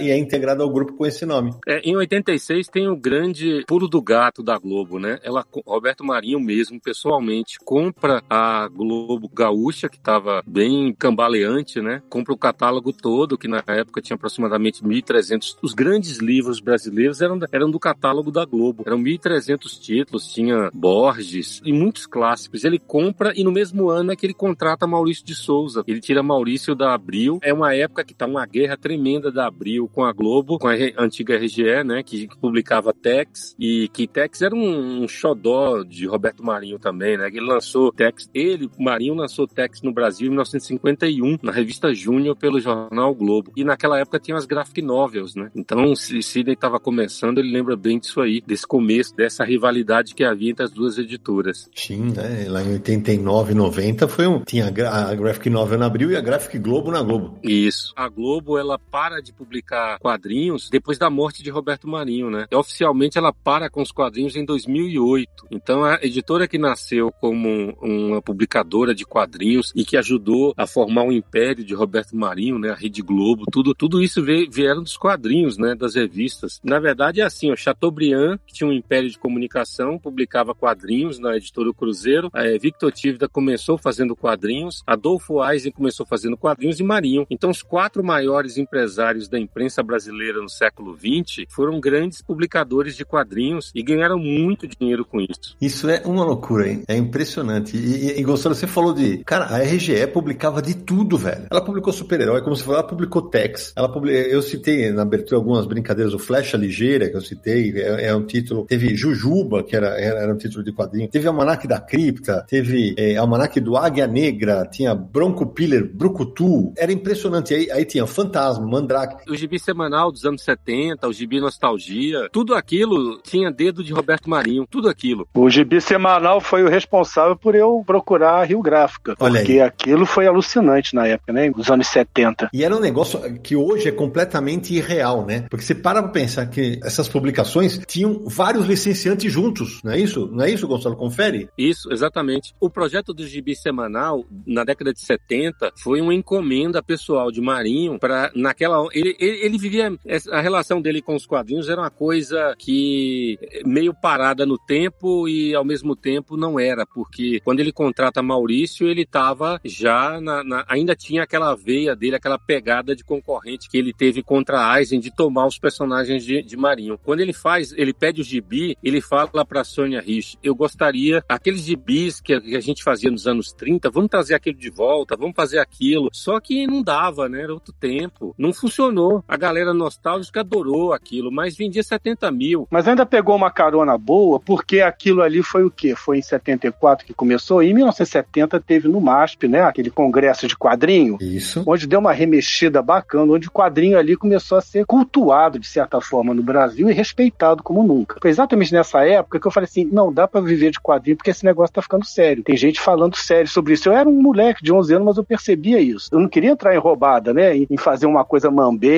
e 0.00 0.10
é 0.10 0.18
integrada 0.18 0.62
ao 0.62 0.70
grupo 0.70 0.94
com 0.94 1.06
esse 1.06 1.26
nome. 1.26 1.52
É, 1.66 1.80
em 1.80 1.96
86 1.96 2.68
tem 2.68 2.88
o 2.88 2.96
grande 2.96 3.64
pulo 3.66 3.88
do 3.88 4.00
gato 4.00 4.42
da 4.42 4.58
Globo, 4.58 4.98
né? 4.98 5.18
Ela, 5.22 5.44
Roberto 5.66 6.04
Marinho 6.04 6.40
mesmo, 6.40 6.80
pessoalmente, 6.80 7.58
compra 7.64 8.22
a 8.28 8.68
Globo 8.68 9.28
Gaúcha, 9.32 9.88
que 9.88 9.96
estava 9.96 10.42
bem 10.46 10.94
cambaleante, 10.98 11.80
né? 11.80 12.02
Compra 12.08 12.32
o 12.32 12.38
catálogo 12.38 12.92
todo, 12.92 13.38
que 13.38 13.48
na 13.48 13.62
época 13.66 14.00
tinha 14.00 14.14
aproximadamente 14.14 14.82
1.300. 14.82 15.56
Os 15.62 15.74
grandes 15.74 16.18
livros 16.18 16.60
brasileiros 16.60 17.20
eram, 17.20 17.38
eram 17.52 17.70
do 17.70 17.78
catálogo 17.78 18.30
da 18.30 18.44
Globo. 18.44 18.82
Eram 18.86 18.98
1.300 18.98 19.80
títulos, 19.80 20.32
tinha 20.32 20.70
Borges 20.72 21.60
e 21.64 21.72
muitos 21.72 22.06
clássicos. 22.06 22.64
Ele 22.64 22.78
compra 22.78 23.32
e 23.36 23.44
no 23.44 23.52
mesmo 23.52 23.90
ano 23.90 24.12
é 24.12 24.16
que 24.16 24.26
ele 24.26 24.34
contrata 24.34 24.86
Maurício 24.86 25.24
de 25.24 25.34
Souza. 25.34 25.84
Ele 25.86 26.00
tira 26.00 26.22
Maurício 26.22 26.74
da 26.74 26.94
Abril. 26.94 27.38
É 27.42 27.52
uma 27.52 27.74
época 27.74 28.04
que 28.04 28.14
tá 28.14 28.26
uma 28.26 28.46
guerra 28.46 28.76
tremenda 28.76 29.30
da 29.30 29.46
Abril 29.46 29.75
com 29.92 30.04
a 30.04 30.12
Globo, 30.12 30.58
com 30.58 30.68
a 30.68 30.74
antiga 30.98 31.36
RGE, 31.36 31.84
né? 31.84 32.02
Que, 32.02 32.26
que 32.26 32.36
publicava 32.38 32.92
Tex. 32.92 33.54
E 33.58 33.88
que 33.88 34.06
Tex 34.06 34.42
era 34.42 34.54
um, 34.54 35.02
um 35.02 35.08
xodó 35.08 35.82
de 35.82 36.06
Roberto 36.06 36.44
Marinho 36.44 36.78
também, 36.78 37.16
né? 37.16 37.28
Ele 37.28 37.40
lançou 37.40 37.92
Tex. 37.92 38.28
Ele, 38.34 38.70
Marinho, 38.78 39.14
lançou 39.14 39.46
Tex 39.46 39.82
no 39.82 39.92
Brasil 39.92 40.26
em 40.26 40.30
1951, 40.30 41.38
na 41.42 41.52
revista 41.52 41.92
Júnior, 41.94 42.36
pelo 42.36 42.60
jornal 42.60 43.14
Globo. 43.14 43.52
E 43.56 43.64
naquela 43.64 43.98
época 43.98 44.18
tinha 44.18 44.36
as 44.36 44.46
graphic 44.46 44.80
novels, 44.80 45.34
né? 45.34 45.50
Então, 45.54 45.94
se 45.94 46.22
Sidney 46.22 46.54
estava 46.54 46.78
começando, 46.78 47.38
ele 47.38 47.52
lembra 47.52 47.76
bem 47.76 47.98
disso 47.98 48.20
aí, 48.20 48.42
desse 48.46 48.66
começo, 48.66 49.14
dessa 49.14 49.44
rivalidade 49.44 50.14
que 50.14 50.24
havia 50.24 50.50
entre 50.50 50.64
as 50.64 50.70
duas 50.70 50.98
editoras. 50.98 51.68
Sim, 51.74 52.12
né? 52.14 52.46
Lá 52.48 52.62
em 52.62 52.72
89, 52.72 53.54
90 53.54 54.08
foi 54.08 54.26
um. 54.26 54.40
Tinha 54.44 54.66
a 54.66 55.14
Graphic 55.14 55.50
Novel 55.50 55.78
na 55.78 55.86
Abril 55.86 56.10
e 56.10 56.16
a 56.16 56.20
Graphic 56.20 56.58
Globo 56.58 56.90
na 56.90 57.02
Globo. 57.02 57.38
Isso. 57.42 57.92
A 57.96 58.08
Globo, 58.08 58.58
ela 58.58 58.78
para 58.78 59.20
de 59.20 59.32
publicar 59.32 59.65
publicar 59.66 59.98
quadrinhos 59.98 60.70
depois 60.70 60.96
da 60.96 61.10
morte 61.10 61.42
de 61.42 61.50
Roberto 61.50 61.88
Marinho, 61.88 62.30
né? 62.30 62.46
Oficialmente 62.54 63.18
ela 63.18 63.32
para 63.32 63.68
com 63.68 63.82
os 63.82 63.90
quadrinhos 63.90 64.36
em 64.36 64.44
2008. 64.44 65.48
Então 65.50 65.84
a 65.84 65.98
editora 66.02 66.46
que 66.46 66.56
nasceu 66.56 67.10
como 67.20 67.76
uma 67.82 68.22
publicadora 68.22 68.94
de 68.94 69.04
quadrinhos 69.04 69.72
e 69.74 69.84
que 69.84 69.96
ajudou 69.96 70.54
a 70.56 70.66
formar 70.66 71.04
o 71.04 71.12
império 71.12 71.64
de 71.64 71.74
Roberto 71.74 72.16
Marinho, 72.16 72.58
né? 72.58 72.70
A 72.70 72.74
Rede 72.74 73.02
Globo, 73.02 73.44
tudo, 73.50 73.74
tudo 73.74 74.02
isso 74.02 74.22
veio, 74.22 74.50
vieram 74.50 74.82
dos 74.82 74.96
quadrinhos, 74.96 75.58
né? 75.58 75.74
Das 75.74 75.94
revistas. 75.94 76.60
Na 76.62 76.78
verdade 76.78 77.20
é 77.20 77.24
assim, 77.24 77.50
o 77.50 77.56
Chateaubriand, 77.56 78.38
que 78.46 78.54
tinha 78.54 78.68
um 78.68 78.72
império 78.72 79.10
de 79.10 79.18
comunicação, 79.18 79.98
publicava 79.98 80.54
quadrinhos 80.54 81.18
na 81.18 81.36
editora 81.36 81.72
Cruzeiro. 81.74 82.30
A 82.32 82.44
Victor 82.60 82.92
Tívida 82.92 83.28
começou 83.28 83.76
fazendo 83.76 84.14
quadrinhos, 84.14 84.82
Adolfo 84.86 85.44
Eisen 85.44 85.72
começou 85.72 86.06
fazendo 86.06 86.36
quadrinhos 86.36 86.78
e 86.78 86.84
Marinho. 86.84 87.26
Então 87.28 87.50
os 87.50 87.62
quatro 87.62 88.04
maiores 88.04 88.56
empresários 88.56 89.28
da 89.28 89.38
imprensa 89.56 89.82
brasileira 89.82 90.42
no 90.42 90.50
século 90.50 90.94
XX 90.94 91.46
foram 91.48 91.80
grandes 91.80 92.20
publicadores 92.20 92.94
de 92.94 93.06
quadrinhos 93.06 93.72
e 93.74 93.82
ganharam 93.82 94.18
muito 94.18 94.68
dinheiro 94.68 95.02
com 95.02 95.18
isso. 95.18 95.56
Isso 95.58 95.88
é 95.88 96.02
uma 96.04 96.22
loucura, 96.24 96.68
hein? 96.68 96.82
É 96.86 96.94
impressionante. 96.94 97.74
E, 97.74 98.10
e, 98.10 98.20
e 98.20 98.22
Gonçalo, 98.22 98.54
você 98.54 98.66
falou 98.66 98.92
de. 98.92 99.24
Cara, 99.24 99.46
a 99.46 99.62
RGE 99.62 100.06
publicava 100.08 100.60
de 100.60 100.76
tudo, 100.76 101.16
velho. 101.16 101.46
Ela 101.50 101.64
publicou 101.64 101.90
super-herói, 101.90 102.42
como 102.42 102.54
você 102.54 102.64
falou, 102.64 102.80
ela 102.80 102.86
publicou 102.86 103.22
Tex. 103.22 103.72
Ela 103.74 103.90
publicou, 103.90 104.20
eu 104.20 104.42
citei 104.42 104.92
na 104.92 105.02
abertura 105.02 105.36
algumas 105.40 105.64
brincadeiras, 105.64 106.12
o 106.12 106.18
Flecha 106.18 106.58
Ligeira, 106.58 107.08
que 107.08 107.16
eu 107.16 107.22
citei, 107.22 107.72
é, 107.76 108.08
é 108.08 108.14
um 108.14 108.26
título. 108.26 108.66
Teve 108.66 108.94
Jujuba, 108.94 109.64
que 109.64 109.74
era, 109.74 109.98
era, 109.98 110.20
era, 110.20 110.34
um 110.34 110.36
título 110.36 110.62
de 110.62 110.72
quadrinho. 110.72 111.08
Teve 111.08 111.26
Almanac 111.28 111.66
da 111.66 111.80
Cripta, 111.80 112.44
teve 112.46 112.94
é, 112.98 113.16
Almanac 113.16 113.58
do 113.58 113.74
Águia 113.74 114.06
Negra, 114.06 114.66
tinha 114.70 114.94
Bronco 114.94 115.46
Piller, 115.46 115.90
Brucutu. 115.90 116.74
Era 116.76 116.92
impressionante. 116.92 117.54
Aí, 117.54 117.70
aí 117.70 117.86
tinha 117.86 118.06
Fantasma, 118.06 118.66
Mandrake. 118.66 119.30
O 119.30 119.45
gibi 119.46 119.58
semanal 119.60 120.10
dos 120.10 120.24
anos 120.24 120.42
70, 120.42 121.06
o 121.06 121.12
gibi 121.12 121.40
Nostalgia, 121.40 122.28
tudo 122.32 122.54
aquilo 122.54 123.20
tinha 123.22 123.50
dedo 123.50 123.82
de 123.84 123.92
Roberto 123.92 124.28
Marinho, 124.28 124.66
tudo 124.68 124.88
aquilo. 124.88 125.28
O 125.32 125.48
gibi 125.48 125.80
semanal 125.80 126.40
foi 126.40 126.64
o 126.64 126.68
responsável 126.68 127.36
por 127.36 127.54
eu 127.54 127.82
procurar 127.86 128.40
a 128.40 128.44
Rio 128.44 128.60
Gráfica. 128.60 129.14
Olha 129.20 129.40
porque 129.40 129.52
aí. 129.52 129.60
aquilo 129.60 130.04
foi 130.04 130.26
alucinante 130.26 130.94
na 130.94 131.06
época, 131.06 131.32
né? 131.32 131.50
Nos 131.56 131.70
anos 131.70 131.86
70. 131.86 132.50
E 132.52 132.64
era 132.64 132.74
um 132.76 132.80
negócio 132.80 133.20
que 133.40 133.54
hoje 133.54 133.88
é 133.88 133.92
completamente 133.92 134.74
irreal, 134.74 135.24
né? 135.24 135.46
Porque 135.48 135.64
você 135.64 135.74
para 135.74 136.02
pra 136.02 136.10
pensar 136.10 136.46
que 136.46 136.80
essas 136.82 137.08
publicações 137.08 137.80
tinham 137.86 138.24
vários 138.26 138.66
licenciantes 138.66 139.32
juntos, 139.32 139.80
não 139.84 139.92
é 139.92 140.00
isso? 140.00 140.28
Não 140.32 140.44
é 140.44 140.50
isso, 140.50 140.66
Gonçalo? 140.66 140.96
Confere? 140.96 141.48
Isso, 141.56 141.92
exatamente. 141.92 142.52
O 142.60 142.68
projeto 142.68 143.14
do 143.14 143.26
gibi 143.26 143.54
semanal, 143.54 144.24
na 144.44 144.64
década 144.64 144.92
de 144.92 145.00
70, 145.00 145.72
foi 145.76 146.00
uma 146.00 146.14
encomenda 146.14 146.82
pessoal 146.82 147.30
de 147.30 147.40
Marinho 147.40 147.98
para 147.98 148.32
naquela. 148.34 148.86
Ele, 148.92 149.16
ele, 149.26 149.44
ele 149.44 149.58
vivia. 149.58 149.96
A 150.30 150.40
relação 150.40 150.80
dele 150.80 151.02
com 151.02 151.14
os 151.14 151.26
quadrinhos 151.26 151.68
era 151.68 151.80
uma 151.80 151.90
coisa 151.90 152.54
que 152.58 153.38
meio 153.64 153.94
parada 153.94 154.46
no 154.46 154.58
tempo 154.58 155.28
e 155.28 155.54
ao 155.54 155.64
mesmo 155.64 155.94
tempo 155.96 156.36
não 156.36 156.58
era, 156.58 156.86
porque 156.86 157.40
quando 157.44 157.60
ele 157.60 157.72
contrata 157.72 158.22
Maurício, 158.22 158.88
ele 158.88 159.02
estava 159.02 159.60
já 159.64 160.20
na, 160.20 160.42
na, 160.42 160.64
ainda 160.68 160.94
tinha 160.94 161.22
aquela 161.22 161.54
veia 161.54 161.94
dele, 161.94 162.16
aquela 162.16 162.38
pegada 162.38 162.94
de 162.94 163.04
concorrente 163.04 163.68
que 163.68 163.78
ele 163.78 163.92
teve 163.92 164.22
contra 164.22 164.78
Eisen 164.78 165.00
de 165.00 165.14
tomar 165.14 165.46
os 165.46 165.58
personagens 165.58 166.24
de, 166.24 166.42
de 166.42 166.56
Marinho. 166.56 166.98
Quando 166.98 167.20
ele 167.20 167.32
faz, 167.32 167.72
ele 167.72 167.92
pede 167.92 168.20
o 168.20 168.24
gibi, 168.24 168.76
ele 168.82 169.00
fala 169.00 169.44
para 169.44 169.64
Sônia 169.64 170.00
Rich, 170.00 170.38
eu 170.42 170.54
gostaria 170.54 171.22
aqueles 171.28 171.62
gibis 171.62 172.20
que 172.20 172.34
a, 172.34 172.40
que 172.40 172.56
a 172.56 172.60
gente 172.60 172.82
fazia 172.82 173.10
nos 173.10 173.26
anos 173.26 173.52
30, 173.52 173.90
vamos 173.90 174.10
trazer 174.10 174.34
aquilo 174.34 174.56
de 174.56 174.70
volta, 174.70 175.16
vamos 175.16 175.34
fazer 175.34 175.58
aquilo. 175.58 176.08
Só 176.12 176.40
que 176.40 176.66
não 176.66 176.82
dava, 176.82 177.28
né? 177.28 177.42
Era 177.42 177.52
outro 177.52 177.72
tempo. 177.72 178.34
Não 178.38 178.52
funcionou. 178.52 179.15
A 179.28 179.36
galera 179.36 179.72
nostálgica 179.74 180.40
adorou 180.40 180.92
aquilo, 180.92 181.30
mas 181.30 181.56
vendia 181.56 181.82
70 181.82 182.30
mil. 182.30 182.66
Mas 182.70 182.88
ainda 182.88 183.06
pegou 183.06 183.36
uma 183.36 183.50
carona 183.50 183.96
boa, 183.96 184.40
porque 184.40 184.80
aquilo 184.80 185.22
ali 185.22 185.42
foi 185.42 185.64
o 185.64 185.70
quê? 185.70 185.94
Foi 185.94 186.18
em 186.18 186.22
74 186.22 187.06
que 187.06 187.14
começou, 187.14 187.62
e 187.62 187.70
em 187.70 187.74
1970 187.74 188.60
teve 188.60 188.88
no 188.88 189.00
MASP, 189.00 189.46
né? 189.46 189.62
Aquele 189.62 189.90
congresso 189.90 190.46
de 190.46 190.56
quadrinho. 190.56 191.18
Isso. 191.20 191.62
Onde 191.66 191.86
deu 191.86 192.00
uma 192.00 192.12
remexida 192.12 192.82
bacana, 192.82 193.32
onde 193.32 193.48
o 193.48 193.50
quadrinho 193.50 193.98
ali 193.98 194.16
começou 194.16 194.58
a 194.58 194.60
ser 194.60 194.84
cultuado, 194.86 195.58
de 195.58 195.66
certa 195.66 196.00
forma, 196.00 196.34
no 196.34 196.42
Brasil 196.42 196.88
e 196.88 196.92
respeitado 196.92 197.62
como 197.62 197.82
nunca. 197.82 198.18
Foi 198.20 198.30
exatamente 198.30 198.72
nessa 198.72 199.04
época 199.04 199.38
que 199.38 199.46
eu 199.46 199.50
falei 199.50 199.68
assim: 199.70 199.88
não 199.90 200.12
dá 200.12 200.26
para 200.26 200.40
viver 200.40 200.70
de 200.70 200.80
quadrinho 200.80 201.16
porque 201.16 201.30
esse 201.30 201.44
negócio 201.44 201.74
tá 201.74 201.82
ficando 201.82 202.04
sério. 202.04 202.42
Tem 202.42 202.56
gente 202.56 202.80
falando 202.80 203.16
sério 203.16 203.48
sobre 203.48 203.74
isso. 203.74 203.88
Eu 203.88 203.92
era 203.92 204.08
um 204.08 204.22
moleque 204.22 204.62
de 204.62 204.72
11 204.72 204.94
anos, 204.94 205.06
mas 205.06 205.16
eu 205.16 205.24
percebia 205.24 205.80
isso. 205.80 206.08
Eu 206.12 206.20
não 206.20 206.28
queria 206.28 206.50
entrar 206.50 206.74
em 206.74 206.78
roubada, 206.78 207.32
né? 207.32 207.56
Em 207.56 207.76
fazer 207.76 208.06
uma 208.06 208.24
coisa 208.24 208.50
mambembe 208.50 208.96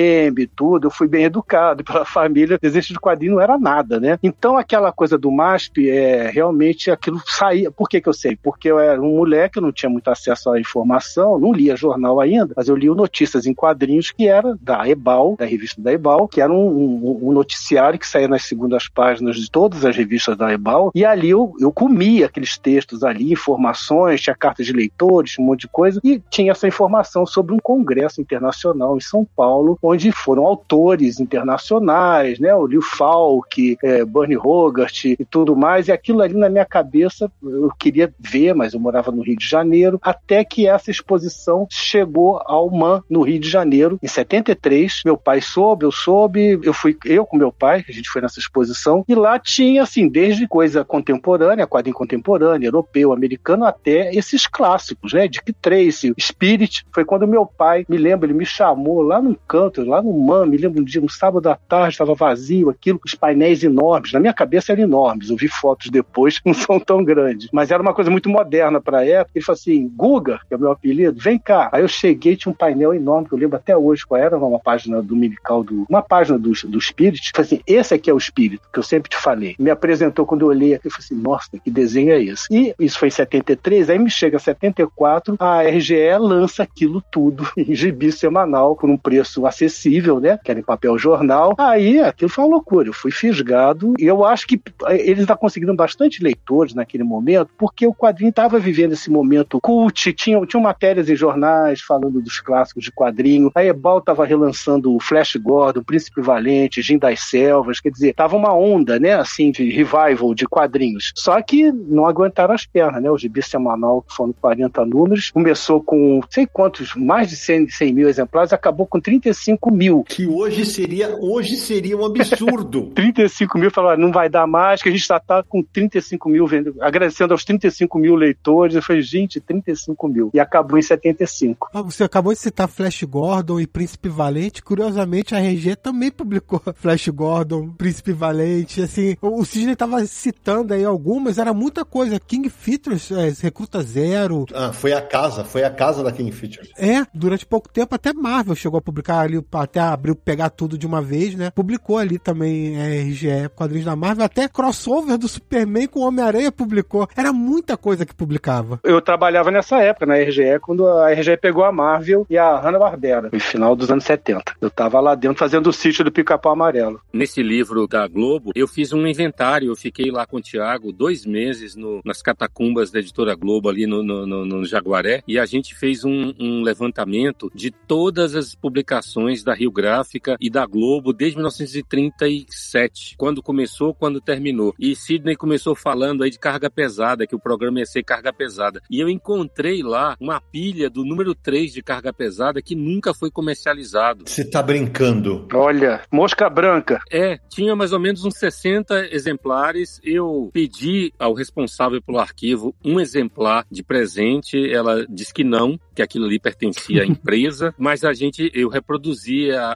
tudo. 0.55 0.87
Eu 0.87 0.91
fui 0.91 1.07
bem 1.07 1.25
educado 1.25 1.83
pela 1.85 2.05
família. 2.05 2.59
Desejo 2.61 2.93
de 2.93 2.99
quadrinho 2.99 3.33
não 3.33 3.41
era 3.41 3.57
nada, 3.57 3.99
né? 3.99 4.17
Então 4.21 4.57
aquela 4.57 4.91
coisa 4.91 5.17
do 5.17 5.31
MASP, 5.31 5.89
é, 5.89 6.29
realmente 6.29 6.91
aquilo 6.91 7.21
saía. 7.25 7.71
Por 7.71 7.87
que, 7.87 8.01
que 8.01 8.09
eu 8.09 8.13
sei? 8.13 8.37
Porque 8.41 8.69
eu 8.69 8.79
era 8.79 9.01
um 9.01 9.17
moleque, 9.17 9.57
eu 9.57 9.63
não 9.63 9.71
tinha 9.71 9.89
muito 9.89 10.09
acesso 10.09 10.51
à 10.51 10.59
informação, 10.59 11.39
não 11.39 11.53
lia 11.53 11.75
jornal 11.75 12.19
ainda, 12.19 12.53
mas 12.55 12.67
eu 12.67 12.75
li 12.75 12.89
notícias 12.89 13.45
em 13.45 13.53
quadrinhos 13.53 14.11
que 14.11 14.27
era 14.27 14.57
da 14.61 14.87
EBAL, 14.87 15.35
da 15.37 15.45
revista 15.45 15.81
da 15.81 15.91
EBAL, 15.91 16.27
que 16.27 16.41
era 16.41 16.51
um, 16.51 16.67
um, 16.67 17.29
um 17.29 17.31
noticiário 17.31 17.99
que 17.99 18.07
saía 18.07 18.27
nas 18.27 18.43
segundas 18.43 18.87
páginas 18.87 19.35
de 19.35 19.49
todas 19.49 19.85
as 19.85 19.95
revistas 19.95 20.35
da 20.37 20.51
EBAL, 20.51 20.91
e 20.93 21.05
ali 21.05 21.29
eu, 21.29 21.53
eu 21.59 21.71
comia 21.71 22.25
aqueles 22.25 22.57
textos 22.57 23.03
ali, 23.03 23.31
informações, 23.31 24.21
tinha 24.21 24.35
cartas 24.35 24.65
de 24.65 24.73
leitores, 24.73 25.37
um 25.39 25.43
monte 25.43 25.61
de 25.61 25.67
coisa, 25.67 25.99
e 26.03 26.21
tinha 26.29 26.51
essa 26.51 26.67
informação 26.67 27.25
sobre 27.25 27.53
um 27.53 27.59
congresso 27.59 28.21
internacional 28.21 28.97
em 28.97 29.01
São 29.01 29.27
Paulo, 29.35 29.77
onde 29.81 29.98
foram 30.11 30.45
autores 30.45 31.19
internacionais, 31.19 32.39
né? 32.39 32.53
O 32.55 32.65
Liu 32.65 32.81
Falk, 32.81 33.77
é, 33.83 34.05
Bernie 34.05 34.37
Hogarth 34.37 35.05
e 35.05 35.25
tudo 35.25 35.55
mais, 35.55 35.87
e 35.87 35.91
aquilo 35.91 36.21
ali 36.21 36.35
na 36.35 36.49
minha 36.49 36.65
cabeça 36.65 37.31
eu 37.43 37.71
queria 37.77 38.13
ver, 38.19 38.53
mas 38.53 38.73
eu 38.73 38.79
morava 38.79 39.11
no 39.11 39.21
Rio 39.21 39.37
de 39.37 39.47
Janeiro, 39.47 39.99
até 40.01 40.43
que 40.43 40.67
essa 40.67 40.91
exposição 40.91 41.67
chegou 41.69 42.41
ao 42.45 42.69
MAN, 42.69 43.03
no 43.09 43.21
Rio 43.21 43.39
de 43.39 43.49
Janeiro, 43.49 43.99
em 44.01 44.07
73. 44.07 45.01
Meu 45.05 45.17
pai 45.17 45.41
soube, 45.41 45.85
eu 45.85 45.91
soube, 45.91 46.59
eu 46.63 46.73
fui, 46.73 46.97
eu 47.05 47.25
com 47.25 47.37
meu 47.37 47.51
pai, 47.51 47.83
a 47.87 47.91
gente 47.91 48.09
foi 48.09 48.21
nessa 48.21 48.39
exposição, 48.39 49.03
e 49.07 49.15
lá 49.15 49.39
tinha, 49.39 49.83
assim, 49.83 50.07
desde 50.07 50.47
coisa 50.47 50.83
contemporânea, 50.83 51.67
quadrinho 51.67 51.95
contemporâneo, 51.95 52.67
europeu, 52.67 53.11
americano, 53.11 53.65
até 53.65 54.13
esses 54.13 54.47
clássicos, 54.47 55.13
né? 55.13 55.27
Dick 55.27 55.53
Tracy, 55.53 56.13
Spirit. 56.19 56.85
Foi 56.93 57.05
quando 57.05 57.27
meu 57.27 57.45
pai, 57.45 57.85
me 57.87 57.97
lembro, 57.97 58.25
ele 58.25 58.37
me 58.37 58.45
chamou 58.45 59.01
lá 59.01 59.21
num 59.21 59.35
canto, 59.47 59.83
lá 59.89 60.01
no 60.01 60.13
MAN, 60.13 60.45
me 60.45 60.57
lembro 60.57 60.81
um 60.81 60.83
dia, 60.83 61.01
um 61.01 61.09
sábado 61.09 61.49
à 61.49 61.55
tarde, 61.55 61.93
estava 61.93 62.13
vazio, 62.13 62.69
aquilo, 62.69 62.99
os 63.03 63.15
painéis 63.15 63.63
enormes. 63.63 64.13
Na 64.13 64.19
minha 64.19 64.33
cabeça 64.33 64.71
eram 64.71 64.83
enormes, 64.83 65.29
eu 65.29 65.35
vi 65.35 65.47
fotos 65.47 65.89
depois, 65.89 66.39
não 66.45 66.53
são 66.53 66.79
tão 66.79 67.03
grandes. 67.03 67.49
Mas 67.51 67.71
era 67.71 67.81
uma 67.81 67.93
coisa 67.93 68.09
muito 68.09 68.29
moderna 68.29 68.79
para 68.79 68.99
a 68.99 69.05
época. 69.05 69.31
Ele 69.35 69.45
falou 69.45 69.57
assim: 69.57 69.87
Guga, 69.95 70.39
que 70.47 70.53
é 70.53 70.57
o 70.57 70.59
meu 70.59 70.71
apelido, 70.71 71.19
vem 71.19 71.37
cá. 71.37 71.69
Aí 71.71 71.81
eu 71.81 71.87
cheguei, 71.87 72.35
tinha 72.35 72.51
um 72.51 72.55
painel 72.55 72.93
enorme, 72.93 73.27
que 73.27 73.33
eu 73.33 73.39
lembro 73.39 73.57
até 73.57 73.75
hoje 73.75 74.05
qual 74.05 74.21
era, 74.21 74.37
uma 74.37 74.59
página 74.59 75.01
dominical, 75.01 75.63
do, 75.63 75.85
uma 75.89 76.01
página 76.01 76.37
do, 76.37 76.51
do 76.51 76.81
Spirit. 76.81 77.31
Falei 77.35 77.45
assim: 77.45 77.61
esse 77.65 77.93
aqui 77.93 78.09
é 78.09 78.13
o 78.13 78.17
espírito, 78.17 78.67
que 78.71 78.79
eu 78.79 78.83
sempre 78.83 79.09
te 79.09 79.17
falei. 79.17 79.55
Me 79.59 79.69
apresentou 79.69 80.25
quando 80.25 80.41
eu 80.41 80.47
olhei 80.47 80.75
aqui, 80.75 80.87
eu 80.87 80.91
falei 80.91 81.05
assim: 81.05 81.15
nossa, 81.15 81.49
que 81.63 81.71
desenho 81.71 82.11
é 82.11 82.21
esse? 82.21 82.45
E 82.51 82.73
isso 82.79 82.99
foi 82.99 83.07
em 83.07 83.11
73, 83.11 83.89
aí 83.89 83.99
me 83.99 84.09
chega 84.09 84.37
74, 84.37 85.35
a 85.39 85.63
RGE 85.63 86.17
lança 86.19 86.63
aquilo 86.63 87.01
tudo 87.11 87.47
em 87.57 87.73
gibi 87.73 88.11
semanal, 88.11 88.75
por 88.75 88.89
um 88.89 88.97
preço 88.97 89.45
acessível, 89.45 89.78
né? 90.21 90.39
Que 90.43 90.51
era 90.51 90.59
em 90.59 90.63
papel 90.63 90.97
jornal. 90.97 91.55
Aí 91.57 91.99
aquilo 91.99 92.29
foi 92.29 92.43
uma 92.43 92.51
loucura. 92.51 92.89
Eu 92.89 92.93
fui 92.93 93.11
fisgado 93.11 93.93
e 93.97 94.05
eu 94.05 94.25
acho 94.25 94.47
que 94.47 94.61
eles 94.89 95.19
estão 95.19 95.37
conseguindo 95.37 95.73
bastante 95.75 96.23
leitores 96.23 96.73
naquele 96.73 97.03
momento, 97.03 97.49
porque 97.57 97.85
o 97.85 97.93
quadrinho 97.93 98.29
estava 98.29 98.59
vivendo 98.59 98.93
esse 98.93 99.09
momento 99.09 99.59
cult, 99.61 100.13
tinha, 100.13 100.43
tinha 100.45 100.61
matérias 100.61 101.09
em 101.09 101.15
jornais 101.15 101.81
falando 101.81 102.21
dos 102.21 102.39
clássicos 102.39 102.83
de 102.83 102.91
quadrinho. 102.91 103.51
A 103.55 103.63
Ebal 103.63 103.99
estava 103.99 104.25
relançando 104.25 104.93
o 104.93 104.99
Flash 104.99 105.35
Gordon, 105.35 105.81
o 105.81 105.85
Príncipe 105.85 106.21
Valente, 106.21 106.81
Jim 106.81 106.97
das 106.97 107.21
Selvas, 107.21 107.79
quer 107.79 107.91
dizer, 107.91 108.13
tava 108.13 108.35
uma 108.35 108.53
onda, 108.53 108.99
né, 108.99 109.13
assim, 109.13 109.51
de 109.51 109.69
revival 109.69 110.33
de 110.33 110.45
quadrinhos. 110.45 111.11
Só 111.15 111.41
que 111.41 111.71
não 111.71 112.05
aguentaram 112.05 112.53
as 112.53 112.65
pernas, 112.65 113.01
né? 113.01 113.09
O 113.09 113.17
gibi 113.17 113.41
semanal, 113.41 114.01
que 114.01 114.13
foram 114.13 114.33
40 114.33 114.85
números, 114.85 115.31
começou 115.31 115.81
com 115.81 116.21
sei 116.29 116.47
quantos, 116.47 116.95
mais 116.95 117.29
de 117.29 117.35
100, 117.35 117.69
100 117.69 117.93
mil 117.93 118.09
exemplares, 118.09 118.53
acabou 118.53 118.85
com 118.85 118.99
35 118.99 119.68
mil. 119.71 120.03
Que 120.03 120.27
hoje 120.27 120.65
seria, 120.65 121.15
hoje 121.19 121.55
seria 121.55 121.97
um 121.97 122.05
absurdo. 122.05 122.91
35 122.95 123.57
mil, 123.57 123.71
falaram, 123.71 124.01
não 124.01 124.11
vai 124.11 124.29
dar 124.29 124.47
mais, 124.47 124.81
que 124.81 124.89
a 124.89 124.91
gente 124.91 125.05
já 125.05 125.19
tá 125.19 125.43
com 125.43 125.63
35 125.63 126.29
mil, 126.29 126.47
vendo, 126.47 126.75
agradecendo 126.79 127.33
aos 127.33 127.43
35 127.43 127.97
mil 127.97 128.15
leitores. 128.15 128.75
Eu 128.75 128.81
falei, 128.81 129.01
gente, 129.01 129.39
35 129.39 130.07
mil. 130.07 130.29
E 130.33 130.39
acabou 130.39 130.77
em 130.77 130.81
75. 130.81 131.69
Ah, 131.73 131.81
você 131.81 132.03
acabou 132.03 132.33
de 132.33 132.39
citar 132.39 132.67
Flash 132.67 133.03
Gordon 133.03 133.59
e 133.59 133.67
Príncipe 133.67 134.09
Valente. 134.09 134.63
Curiosamente, 134.63 135.35
a 135.35 135.39
RG 135.39 135.75
também 135.75 136.11
publicou 136.11 136.61
Flash 136.75 137.07
Gordon, 137.09 137.69
Príncipe 137.69 138.11
Valente. 138.11 138.81
Assim, 138.81 139.15
o 139.21 139.43
Sidney 139.45 139.75
tava 139.75 140.05
citando 140.05 140.73
aí 140.73 140.83
algumas, 140.83 141.37
era 141.37 141.53
muita 141.53 141.85
coisa. 141.85 142.19
King 142.19 142.49
Features, 142.49 143.11
é, 143.11 143.33
Recruta 143.41 143.81
Zero. 143.81 144.45
Ah, 144.53 144.71
foi 144.71 144.93
a 144.93 145.01
casa, 145.01 145.43
foi 145.43 145.63
a 145.63 145.69
casa 145.69 146.03
da 146.03 146.11
King 146.11 146.31
Features. 146.31 146.69
É, 146.77 147.05
durante 147.13 147.45
pouco 147.45 147.69
tempo 147.69 147.95
até 147.95 148.13
Marvel 148.13 148.55
chegou 148.55 148.77
a 148.77 148.81
publicar 148.81 149.19
ali 149.19 149.37
até 149.59 149.79
abriu 149.79 150.15
pegar 150.15 150.49
tudo 150.49 150.77
de 150.77 150.87
uma 150.87 151.01
vez, 151.01 151.35
né? 151.35 151.51
Publicou 151.51 151.97
ali 151.97 152.17
também 152.17 152.77
é, 152.77 153.01
RGE, 153.01 153.49
quadrinhos 153.55 153.85
da 153.85 153.95
Marvel, 153.95 154.25
até 154.25 154.47
crossover 154.47 155.17
do 155.17 155.27
Superman 155.27 155.87
com 155.87 156.01
o 156.01 156.07
Homem-Aranha 156.07 156.51
publicou. 156.51 157.07
Era 157.15 157.31
muita 157.31 157.77
coisa 157.77 158.05
que 158.05 158.13
publicava. 158.13 158.79
Eu 158.83 159.01
trabalhava 159.01 159.51
nessa 159.51 159.77
época 159.79 160.05
na 160.05 160.15
RGE, 160.15 160.59
quando 160.61 160.87
a 160.87 161.11
RGE 161.11 161.37
pegou 161.37 161.63
a 161.63 161.71
Marvel 161.71 162.25
e 162.29 162.37
a 162.37 162.59
Hanna-Barbera, 162.59 163.29
no 163.31 163.39
final 163.39 163.75
dos 163.75 163.89
anos 163.91 164.03
70. 164.03 164.55
Eu 164.61 164.69
tava 164.69 164.99
lá 164.99 165.15
dentro 165.15 165.37
fazendo 165.37 165.67
o 165.67 165.73
sítio 165.73 166.03
do 166.03 166.11
Pica-Pau 166.11 166.53
Amarelo. 166.53 167.01
Nesse 167.11 167.41
livro 167.41 167.87
da 167.87 168.07
Globo, 168.07 168.51
eu 168.55 168.67
fiz 168.67 168.93
um 168.93 169.05
inventário, 169.07 169.69
eu 169.69 169.75
fiquei 169.75 170.11
lá 170.11 170.25
com 170.25 170.37
o 170.37 170.41
Tiago 170.41 170.91
dois 170.91 171.25
meses 171.25 171.75
no, 171.75 172.01
nas 172.03 172.21
catacumbas 172.21 172.91
da 172.91 172.99
editora 172.99 173.35
Globo 173.35 173.69
ali 173.69 173.85
no, 173.85 174.03
no, 174.03 174.25
no, 174.25 174.45
no 174.45 174.65
Jaguaré, 174.65 175.23
e 175.27 175.39
a 175.39 175.45
gente 175.45 175.75
fez 175.75 176.03
um, 176.03 176.33
um 176.39 176.61
levantamento 176.61 177.51
de 177.53 177.71
todas 177.71 178.35
as 178.35 178.55
publicações 178.55 179.43
da 179.49 179.55
Rio 179.55 179.71
Gráfica 179.71 180.37
e 180.39 180.47
da 180.47 180.63
Globo 180.63 181.11
desde 181.11 181.37
1937, 181.37 183.15
quando 183.17 183.41
começou, 183.41 183.95
quando 183.95 184.21
terminou. 184.21 184.75
E 184.77 184.95
Sidney 184.95 185.35
começou 185.35 185.73
falando 185.73 186.23
aí 186.23 186.29
de 186.29 186.37
carga 186.37 186.69
pesada, 186.69 187.25
que 187.25 187.35
o 187.35 187.39
programa 187.39 187.79
ia 187.79 187.85
ser 187.85 188.03
carga 188.03 188.31
pesada. 188.31 188.79
E 188.91 188.99
eu 188.99 189.09
encontrei 189.09 189.81
lá 189.81 190.15
uma 190.19 190.39
pilha 190.39 190.87
do 190.87 191.03
número 191.03 191.33
3 191.33 191.73
de 191.73 191.81
carga 191.81 192.13
pesada 192.13 192.61
que 192.61 192.75
nunca 192.75 193.11
foi 193.11 193.31
comercializado. 193.31 194.25
Você 194.27 194.45
tá 194.45 194.61
brincando? 194.61 195.47
Olha, 195.51 196.01
mosca 196.11 196.47
branca. 196.47 196.99
É, 197.11 197.39
tinha 197.49 197.75
mais 197.75 197.91
ou 197.91 197.99
menos 197.99 198.23
uns 198.23 198.37
60 198.37 199.07
exemplares. 199.11 199.99
Eu 200.03 200.51
pedi 200.53 201.11
ao 201.17 201.33
responsável 201.33 201.99
pelo 202.03 202.19
arquivo 202.19 202.75
um 202.85 202.99
exemplar 202.99 203.65
de 203.71 203.81
presente. 203.81 204.71
Ela 204.71 205.07
disse 205.09 205.33
que 205.33 205.43
não, 205.43 205.79
que 205.95 206.03
aquilo 206.03 206.25
ali 206.25 206.39
pertencia 206.39 207.01
à 207.01 207.05
empresa, 207.07 207.73
mas 207.79 208.03
a 208.03 208.13
gente, 208.13 208.51
eu 208.53 208.69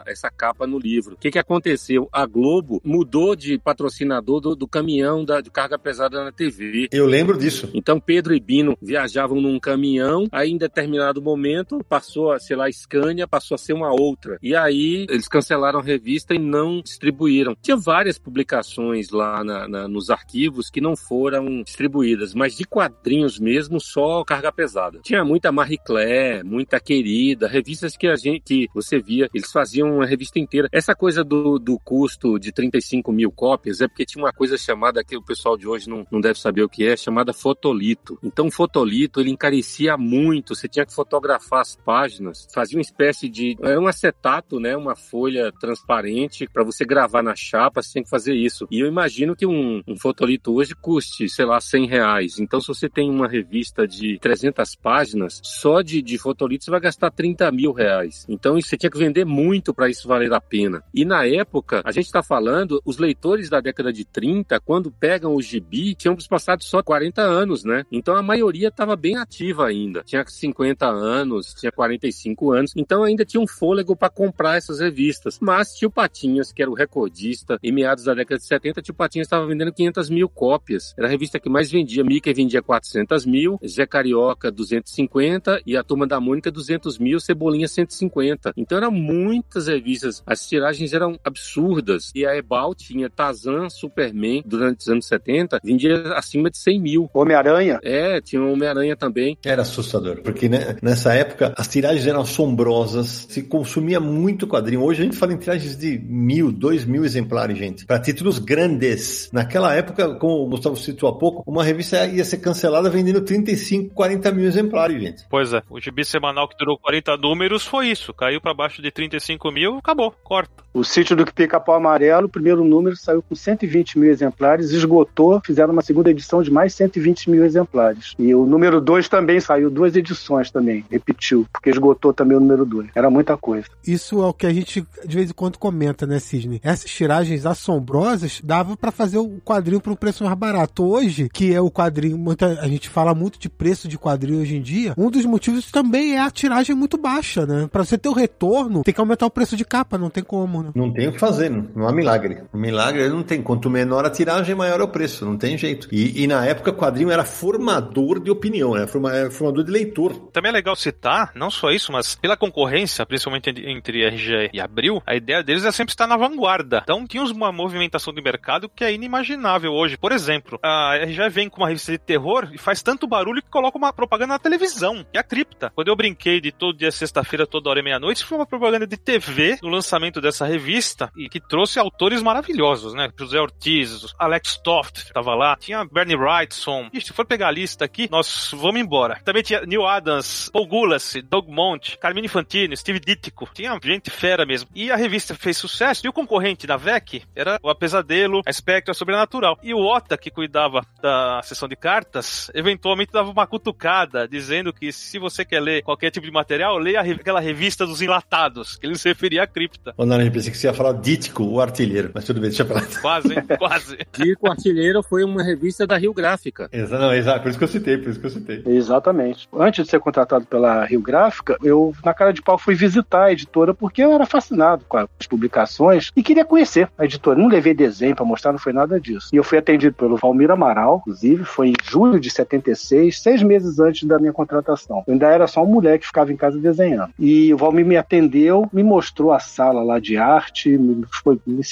essa 0.06 0.30
capa 0.30 0.66
no 0.66 0.80
livro. 0.80 1.16
O 1.16 1.18
que, 1.18 1.32
que 1.32 1.39
aconteceu? 1.39 2.10
A 2.12 2.26
Globo 2.26 2.82
mudou 2.84 3.36
de 3.36 3.58
patrocinador 3.58 4.39
do, 4.39 4.56
do 4.56 4.68
caminhão 4.68 5.24
da, 5.24 5.41
de 5.41 5.49
carga 5.49 5.78
pesada 5.78 6.24
na 6.24 6.32
TV. 6.32 6.88
Eu 6.91 7.06
lembro 7.06 7.38
disso. 7.38 7.70
Então 7.74 7.99
Pedro 7.99 8.34
e 8.34 8.39
Bino 8.39 8.78
viajavam 8.82 9.39
num 9.41 9.60
caminhão, 9.60 10.28
aí 10.32 10.51
em 10.51 10.58
determinado 10.58 11.22
momento 11.22 11.84
passou 11.88 12.32
a, 12.32 12.39
sei 12.39 12.56
lá, 12.56 12.72
Scania, 12.72 13.28
passou 13.28 13.56
a 13.56 13.58
ser 13.58 13.74
uma 13.74 13.91
outra. 13.91 14.38
E 14.41 14.56
aí 14.56 15.06
eles 15.10 15.28
cancelaram 15.28 15.80
a 15.80 15.84
revista 15.84 16.34
e 16.34 16.39
não 16.39 16.82
distribuíram. 16.82 17.56
Tinha 17.62 17.78
várias 17.78 18.18
publicações 18.18 19.10
lá 19.10 19.43
na, 19.43 19.68
na, 19.68 19.88
nos 19.88 20.10
arquivos 20.10 20.70
que 20.70 20.82
não 20.82 20.95
foram 20.95 21.64
distribuídas, 21.64 22.34
mas 22.34 22.56
de 22.56 22.66
quadrinhos 22.66 23.39
mesmo, 23.39 23.80
só 23.80 24.24
carga 24.24 24.51
pesada. 24.51 24.99
Tinha 25.04 25.24
muita 25.24 25.51
Marie 25.51 25.78
Claire, 25.78 26.43
muita 26.43 26.80
Querida, 26.80 27.47
revistas 27.47 27.95
que 27.95 28.08
a 28.08 28.16
gente, 28.16 28.41
que 28.41 28.70
você 28.74 28.99
via, 28.99 29.30
eles 29.43 29.51
faziam 29.51 29.97
uma 29.97 30.05
revista 30.05 30.39
inteira. 30.39 30.67
Essa 30.71 30.95
coisa 30.95 31.23
do, 31.23 31.59
do 31.59 31.77
custo 31.79 32.39
de 32.39 32.51
35 32.51 33.11
mil 33.11 33.31
cópias 33.31 33.81
é 33.81 33.87
porque 33.87 34.05
tinha 34.05 34.23
uma 34.23 34.33
coisa 34.33 34.57
chamada, 34.57 35.03
que 35.03 35.15
o 35.15 35.21
pessoal 35.21 35.57
de 35.57 35.67
hoje 35.67 35.89
não, 35.89 36.07
não 36.09 36.19
deve 36.19 36.39
saber 36.39 36.63
o 36.63 36.69
que 36.69 36.87
é, 36.87 36.95
chamada 36.95 37.33
fotolito. 37.33 38.17
Então, 38.23 38.49
fotolito, 38.49 39.19
ele 39.19 39.29
encarecia 39.29 39.97
muito, 39.97 40.55
você 40.55 40.67
tinha 40.67 40.85
que 40.85 40.93
fotografar 40.93 41.61
as 41.61 41.75
páginas, 41.75 42.47
fazia 42.53 42.77
uma 42.77 42.81
espécie 42.81 43.29
de, 43.29 43.57
era 43.61 43.79
um 43.79 43.87
acetato, 43.87 44.59
né, 44.59 44.75
uma 44.75 44.95
folha 44.95 45.51
transparente 45.59 46.47
para 46.51 46.63
você 46.63 46.85
gravar 46.85 47.21
na 47.21 47.35
chapa, 47.35 47.81
você 47.81 47.93
tem 47.93 48.03
que 48.03 48.09
fazer 48.09 48.33
isso. 48.33 48.67
E 48.71 48.79
eu 48.79 48.87
imagino 48.87 49.35
que 49.35 49.45
um, 49.45 49.81
um 49.87 49.97
fotolito 49.97 50.53
hoje 50.53 50.73
custe, 50.75 51.27
sei 51.29 51.45
lá, 51.45 51.59
100 51.59 51.87
reais. 51.87 52.39
Então, 52.39 52.61
se 52.61 52.67
você 52.67 52.89
tem 52.89 53.09
uma 53.09 53.27
revista 53.27 53.87
de 53.87 54.17
300 54.19 54.75
páginas, 54.75 55.41
só 55.43 55.81
de, 55.81 56.01
de 56.01 56.17
fotolito 56.17 56.63
você 56.63 56.71
vai 56.71 56.79
gastar 56.79 57.11
30 57.11 57.51
mil 57.51 57.71
reais. 57.71 58.25
Então, 58.29 58.59
você 58.59 58.77
tinha 58.77 58.89
que 58.89 58.97
vender 58.97 59.25
muito 59.34 59.73
para 59.73 59.89
isso 59.89 60.07
valer 60.07 60.31
a 60.31 60.39
pena. 60.39 60.84
E 60.93 61.03
na 61.03 61.25
época, 61.25 61.81
a 61.84 61.91
gente 61.91 62.05
está 62.05 62.21
falando, 62.21 62.81
os 62.86 62.97
leitores 62.97 63.49
da 63.49 63.59
década 63.59 63.91
de 63.91 64.05
30, 64.05 64.59
quando 64.59 64.91
pegam 64.91 65.36
o 65.36 65.41
gibi, 65.41 65.95
tinham 65.95 66.15
passado 66.29 66.63
só 66.63 66.84
40 66.84 67.21
anos, 67.21 67.63
né? 67.63 67.86
Então, 67.91 68.15
a 68.15 68.21
maioria 68.21 68.67
estava 68.67 68.95
bem 68.95 69.17
ativa 69.17 69.67
ainda. 69.67 70.03
Tinha 70.03 70.23
50 70.25 70.86
anos, 70.88 71.53
tinha 71.53 71.71
45 71.71 72.51
anos. 72.51 72.73
Então, 72.75 73.03
ainda 73.03 73.25
tinha 73.25 73.41
um 73.41 73.47
fôlego 73.47 73.95
para 73.95 74.09
comprar 74.09 74.57
essas 74.57 74.79
revistas. 74.79 75.39
Mas 75.41 75.73
tio 75.73 75.89
Patinhas, 75.89 76.51
que 76.51 76.61
era 76.61 76.69
o 76.69 76.75
recordista, 76.75 77.57
em 77.63 77.71
meados 77.71 78.03
da 78.03 78.13
década 78.13 78.38
de 78.38 78.45
70, 78.45 78.81
tio 78.81 78.93
Patinhas 78.93 79.25
estava 79.25 79.47
vendendo 79.47 79.73
500 79.73 80.09
mil 80.09 80.29
cópias. 80.29 80.93
Era 80.97 81.07
a 81.07 81.09
revista 81.09 81.39
que 81.39 81.49
mais 81.49 81.71
vendia. 81.71 82.03
Mickey 82.03 82.34
vendia 82.34 82.61
400 82.61 83.25
mil, 83.25 83.59
Zé 83.65 83.86
Carioca 83.86 84.51
250 84.51 85.61
e 85.65 85.75
a 85.75 85.84
Turma 85.84 86.05
da 86.05 86.19
Mônica 86.19 86.51
200 86.51 86.97
mil, 86.99 87.19
Cebolinha 87.19 87.67
150. 87.67 88.53
Então 88.55 88.77
eram 88.77 88.91
muitas 89.24 89.67
revistas. 89.67 90.24
As 90.26 90.47
tiragens 90.47 90.93
eram 90.93 91.19
absurdas. 91.24 92.11
E 92.15 92.26
a 92.26 92.36
Ebal 92.36 92.76
tinha 92.76 93.09
Tarzan, 93.09 93.69
Superman, 93.69 94.43
durante 94.45 94.82
os 94.82 94.88
anos 94.88 95.05
70, 95.07 95.59
vendia 95.63 96.13
acima 96.15 96.49
de 96.49 96.57
100 96.57 96.82
mil. 96.82 97.09
Homem-Aranha? 97.13 97.80
É, 97.84 98.21
tinha 98.21 98.41
Homem-Aranha 98.41 98.95
também. 98.95 99.38
Era 99.45 99.61
assustador, 99.61 100.21
porque 100.21 100.49
né, 100.49 100.78
nessa 100.82 101.13
época 101.13 101.53
as 101.57 101.67
tiragens 101.67 102.05
eram 102.05 102.21
assombrosas, 102.21 103.28
se 103.30 103.43
consumia 103.43 103.99
muito 103.99 104.47
quadrinho. 104.47 104.84
Hoje 104.84 105.01
a 105.01 105.05
gente 105.05 105.17
fala 105.17 105.34
em 105.34 105.38
tiragens 105.38 105.78
de 105.78 105.99
mil, 105.99 106.51
dois 106.51 106.86
mil 106.86 107.05
exemplares, 107.05 107.57
gente, 107.57 107.86
para 107.86 107.99
títulos 107.99 108.39
grandes. 108.39 109.30
Naquela 109.32 109.74
época, 109.74 110.15
como 110.15 110.45
o 110.45 110.49
Gustavo 110.49 110.76
citou 110.76 111.09
há 111.09 111.17
pouco, 111.17 111.43
uma 111.45 111.63
revista 111.63 112.05
ia 112.07 112.24
ser 112.26 112.38
cancelada 112.38 112.89
vendendo 112.89 113.21
35, 113.21 113.93
40 113.93 114.32
mil 114.32 114.45
exemplares, 114.45 115.01
gente. 115.01 115.24
Pois 115.30 115.53
é, 115.53 115.61
o 115.69 115.80
gibi 115.80 116.03
semanal 116.05 116.47
que 116.47 116.57
durou 116.57 116.78
40 116.78 117.17
números 117.17 117.65
foi 117.65 117.88
isso. 117.88 118.13
Caiu 118.13 118.41
para 118.41 118.53
baixo 118.53 118.82
de 118.82 118.91
35 119.14 119.51
mil, 119.51 119.78
acabou, 119.78 120.14
corta. 120.24 120.64
O 120.74 120.84
sítio 120.84 121.16
do 121.16 121.24
Pica-Pau 121.32 121.76
Amarelo, 121.76 122.26
o 122.26 122.30
primeiro 122.30 122.64
número 122.64 122.97
saiu 122.97 123.22
com 123.22 123.36
120 123.36 123.99
mil 123.99 124.09
exemplares, 124.09 124.72
esgotou, 124.72 125.39
fizeram 125.45 125.72
uma 125.72 125.84
segunda 125.84 126.09
edição 126.09 126.41
de 126.41 126.49
mais 126.49 126.74
120 126.74 127.30
mil 127.30 127.45
exemplares. 127.45 128.16
E 128.18 128.34
o 128.34 128.43
número 128.43 128.82
2 128.82 129.07
também 129.07 129.39
saiu, 129.39 129.70
duas 129.70 129.95
edições 129.95 130.49
também, 130.49 130.84
repetiu, 130.89 131.45
porque 131.53 131.70
esgotou 131.70 132.11
também 132.11 132.36
o 132.36 132.39
número 132.39 132.66
2. 132.66 132.89
Era 132.95 133.11
muita 133.11 133.38
coisa. 133.38 133.68
Isso 133.86 134.24
é 134.24 134.26
o 134.26 134.34
que 134.34 134.47
a 134.47 134.53
gente 134.53 134.84
de 135.05 135.16
vez 135.16 135.30
em 135.30 135.34
quando 135.34 135.59
comenta, 135.59 136.07
né, 136.07 136.18
Sidney? 136.18 136.59
Essas 136.64 136.89
tiragens 136.89 137.45
assombrosas 137.45 138.41
dava 138.43 138.76
para 138.76 138.91
fazer 138.91 139.20
o 139.20 139.39
quadrinho 139.45 139.80
por 139.80 139.93
um 139.93 139.95
preço 139.95 140.24
mais 140.24 140.36
barato. 140.36 140.84
Hoje, 140.84 141.30
que 141.32 141.53
é 141.53 141.61
o 141.61 141.70
quadrinho, 141.70 142.18
muita, 142.18 142.59
a 142.59 142.68
gente 142.68 142.89
fala 142.89 143.14
muito 143.14 143.38
de 143.38 143.47
preço 143.47 143.88
de 143.88 143.97
quadrinho 143.97 144.41
hoje 144.41 144.55
em 144.55 144.61
dia, 144.61 144.95
um 144.97 145.11
dos 145.11 145.26
motivos 145.26 145.70
também 145.70 146.16
é 146.16 146.20
a 146.20 146.32
tiragem 146.32 146.76
muito 146.76 146.97
baixa, 146.97 147.45
né? 147.45 147.70
Para 147.72 147.86
você 147.86 147.95
ter 147.95 148.09
o 148.09 148.14
retorno, 148.14 148.82
tem 148.82 148.93
que 148.93 149.03
aumentar 149.04 149.26
o 149.26 149.32
preço 149.32 149.56
de 149.56 149.66
capa, 149.66 149.97
não 149.97 150.10
tem 150.10 150.24
como, 150.24 150.64
né? 150.64 150.72
Não 150.76 150.91
tem 150.91 151.08
o 151.08 151.14
que 151.14 151.20
fazer, 151.20 151.49
não, 151.49 151.68
não 151.76 151.88
há 151.88 151.91
milagre. 151.91 152.43
O 152.54 152.58
milagre 152.58 153.08
não 153.10 153.24
tem. 153.24 153.41
Quanto 153.41 153.70
menor 153.70 154.06
a 154.06 154.10
tiragem, 154.10 154.56
maior 154.56 154.80
é 154.80 154.84
o 154.84 154.88
preço, 154.88 155.26
não 155.26 155.38
tem 155.38 155.58
jeito. 155.58 155.88
E, 155.91 156.24
e 156.24 156.28
na 156.28 156.45
época, 156.45 156.72
o 156.72 156.76
quadrinho 156.76 157.12
era 157.12 157.24
formador 157.24 158.20
de 158.20 158.32
opinião, 158.32 158.76
era 158.76 158.88
formador 158.88 159.64
de 159.64 159.72
leitor. 159.72 160.14
Também 160.32 160.49
é 160.49 160.54
legal 160.54 160.76
citar, 160.76 161.32
não 161.36 161.51
só 161.51 161.72
isso, 161.72 161.91
mas 161.91 162.16
pela 162.16 162.38
concorrência, 162.38 163.06
principalmente 163.06 163.49
entre 163.49 164.04
RG 164.06 164.49
e 164.54 164.60
Abril, 164.60 165.01
a 165.06 165.16
ideia 165.16 165.43
deles 165.43 165.66
é 165.66 165.72
sempre 165.72 165.91
estar 165.91 166.08
na 166.08 166.18
vanguarda. 166.18 166.82
Então 166.84 167.06
tinha 167.06 167.24
uma 167.24 167.51
movimentação 167.51 168.14
de 168.14 168.22
mercado 168.22 168.70
que 168.70 168.84
é 168.84 168.93
inimaginável 168.93 169.72
hoje. 169.72 169.97
Por 169.97 170.12
exemplo, 170.12 170.60
a 170.64 170.95
RG 170.97 171.30
vem 171.30 171.49
com 171.49 171.62
uma 171.62 171.68
revista 171.68 171.91
de 171.91 171.97
terror 171.97 172.49
e 172.54 172.58
faz 172.58 172.82
tanto 172.82 173.08
barulho 173.08 173.41
que 173.41 173.49
coloca 173.49 173.78
uma 173.78 173.93
propaganda 173.93 174.34
na 174.34 174.39
televisão, 174.39 175.06
que 175.12 175.18
é 175.18 175.20
a 175.20 175.24
cripta. 175.24 175.72
Quando 175.76 175.88
eu 175.88 175.95
brinquei 175.95 176.39
de 176.39 176.51
todo 176.51 176.78
dia 176.78 176.91
sexta-feira, 176.91 177.45
toda 177.45 177.70
hora 177.70 177.80
e 177.80 177.84
meia-noite, 177.84 178.26
foi 178.26 178.38
uma 178.38 178.45
propaganda 178.45 178.88
de 178.88 178.92
TV 178.97 179.57
no 179.61 179.69
lançamento 179.69 180.19
dessa 180.19 180.45
revista 180.45 181.11
e 181.15 181.29
que 181.29 181.39
trouxe 181.39 181.79
autores 181.79 182.21
maravilhosos, 182.21 182.93
né? 182.93 183.09
José 183.17 183.39
Ortiz, 183.39 184.13
Alex 184.17 184.57
Toft 184.57 184.99
estava 184.99 185.35
lá, 185.35 185.55
tinha 185.55 185.85
Bernie 185.85 186.15
Wrightson. 186.15 186.89
E 186.93 187.01
se 187.01 187.13
for 187.13 187.25
pegar 187.25 187.47
a 187.47 187.51
lista 187.51 187.85
aqui, 187.85 188.07
nós 188.09 188.51
vamos 188.53 188.81
embora. 188.81 189.19
Também 189.23 189.43
tinha 189.43 189.61
Neil 189.65 189.85
Adams, 189.85 190.49
Paul 190.51 190.67
Gulas, 190.67 191.13
Doug 191.29 191.47
Monte, 191.47 191.97
Carmine 191.97 192.27
Fantini, 192.27 192.75
Steve 192.75 192.99
Ditko. 192.99 193.49
Tinha 193.53 193.77
gente 193.83 194.09
fera 194.09 194.45
mesmo. 194.45 194.69
E 194.73 194.91
a 194.91 194.95
revista 194.95 195.35
fez 195.35 195.57
sucesso. 195.57 196.05
E 196.05 196.09
o 196.09 196.13
concorrente 196.13 196.65
da 196.65 196.77
VEC 196.77 197.23
era 197.35 197.59
o 197.61 197.69
A 197.69 197.75
Pesadelo, 197.75 198.41
a 198.45 198.53
Spectre, 198.53 198.91
a 198.91 198.93
Sobrenatural. 198.93 199.57
E 199.61 199.73
o 199.73 199.79
Ota, 199.79 200.17
que 200.17 200.31
cuidava 200.31 200.85
da 201.01 201.41
sessão 201.43 201.67
de 201.67 201.75
cartas, 201.75 202.49
eventualmente 202.53 203.11
dava 203.11 203.31
uma 203.31 203.47
cutucada, 203.47 204.27
dizendo 204.27 204.73
que 204.73 204.91
se 204.91 205.19
você 205.19 205.43
quer 205.45 205.59
ler 205.59 205.83
qualquer 205.83 206.11
tipo 206.11 206.25
de 206.25 206.31
material, 206.31 206.77
leia 206.77 207.01
aquela 207.01 207.39
revista 207.39 207.85
dos 207.85 208.01
enlatados, 208.01 208.79
que 208.84 208.88
ele 208.88 208.97
se 208.97 209.07
referia 209.07 209.43
à 209.43 209.47
cripta. 209.47 209.95
Não, 209.97 210.21
eu 210.21 210.29
pensei 210.29 210.51
que 210.51 210.57
você 210.57 210.67
ia 210.67 210.73
falar 210.73 210.91
Dítico, 210.93 211.41
o 211.43 211.61
artilheiro, 211.61 212.11
mas 212.13 212.25
tudo 212.25 212.41
bem, 212.41 212.49
deixa 212.49 212.65
pra 212.65 212.75
lá. 212.75 212.81
Quase, 213.01 213.34
hein? 213.34 213.43
Quase. 213.57 213.97
Dítico 214.11 214.49
Artilheiro 214.49 215.01
foi 215.01 215.23
uma 215.23 215.41
revista 215.41 215.88
da 215.88 215.97
Rio 215.97 216.13
Gráfica. 216.13 216.69
Exato, 216.71 217.01
não, 217.01 217.13
exato, 217.13 217.41
por 217.41 217.49
isso 217.49 217.57
que 217.57 217.63
eu 217.63 217.69
citei, 217.69 217.97
por 217.97 218.09
isso 218.09 218.19
que 218.19 218.25
eu 218.25 218.29
citei. 218.29 218.63
Exatamente. 218.65 219.47
Antes 219.53 219.86
de 219.86 219.91
ser 219.91 220.01
contratado 220.01 220.45
pela 220.45 220.84
Rio 220.84 221.01
Gráfica, 221.01 221.57
eu, 221.63 221.93
na 222.03 222.13
cara 222.13 222.34
de 222.34 222.41
pau, 222.41 222.57
fui 222.57 222.75
visitar 222.75 223.25
a 223.25 223.31
editora 223.31 223.73
porque 223.73 224.03
eu 224.03 224.11
era 224.11 224.25
fascinado 224.25 224.84
com 224.88 224.97
as 224.97 225.27
publicações 225.29 226.11
e 226.13 226.21
queria 226.21 226.43
conhecer 226.43 226.89
a 226.97 227.05
editora. 227.05 227.39
Não 227.39 227.47
levei 227.47 227.73
desenho 227.73 228.15
para 228.15 228.25
mostrar, 228.25 228.51
não 228.51 228.59
foi 228.59 228.73
nada 228.73 228.99
disso. 228.99 229.29
E 229.31 229.38
eu 229.38 229.45
fui 229.45 229.57
atendido 229.57 229.95
pelo 229.95 230.17
Valmir 230.17 230.51
Amaral, 230.51 230.97
inclusive, 231.01 231.45
foi 231.45 231.69
em 231.69 231.73
julho 231.84 232.19
de 232.19 232.29
76, 232.29 233.21
seis 233.21 233.41
meses 233.41 233.79
antes 233.79 234.03
da 234.03 234.19
minha 234.19 234.34
contratação. 234.34 235.03
Eu 235.07 235.13
ainda 235.13 235.27
era 235.27 235.47
só 235.47 235.63
um 235.63 235.67
moleque 235.67 235.99
que 235.99 236.07
ficava 236.07 236.34
em 236.34 236.38
casa 236.38 236.59
desenhando. 236.59 237.13
E 237.17 237.53
o 237.53 237.57
Valmir 237.57 237.86
me 237.86 237.95
atendeu 237.95 238.62
me 238.72 238.84
mostrou 238.84 239.32
a 239.32 239.39
sala 239.39 239.84
lá 239.84 239.99
de 239.99 240.18
arte, 240.18 240.78
me, 240.78 241.03
foi, 241.24 241.39
me 241.45 241.64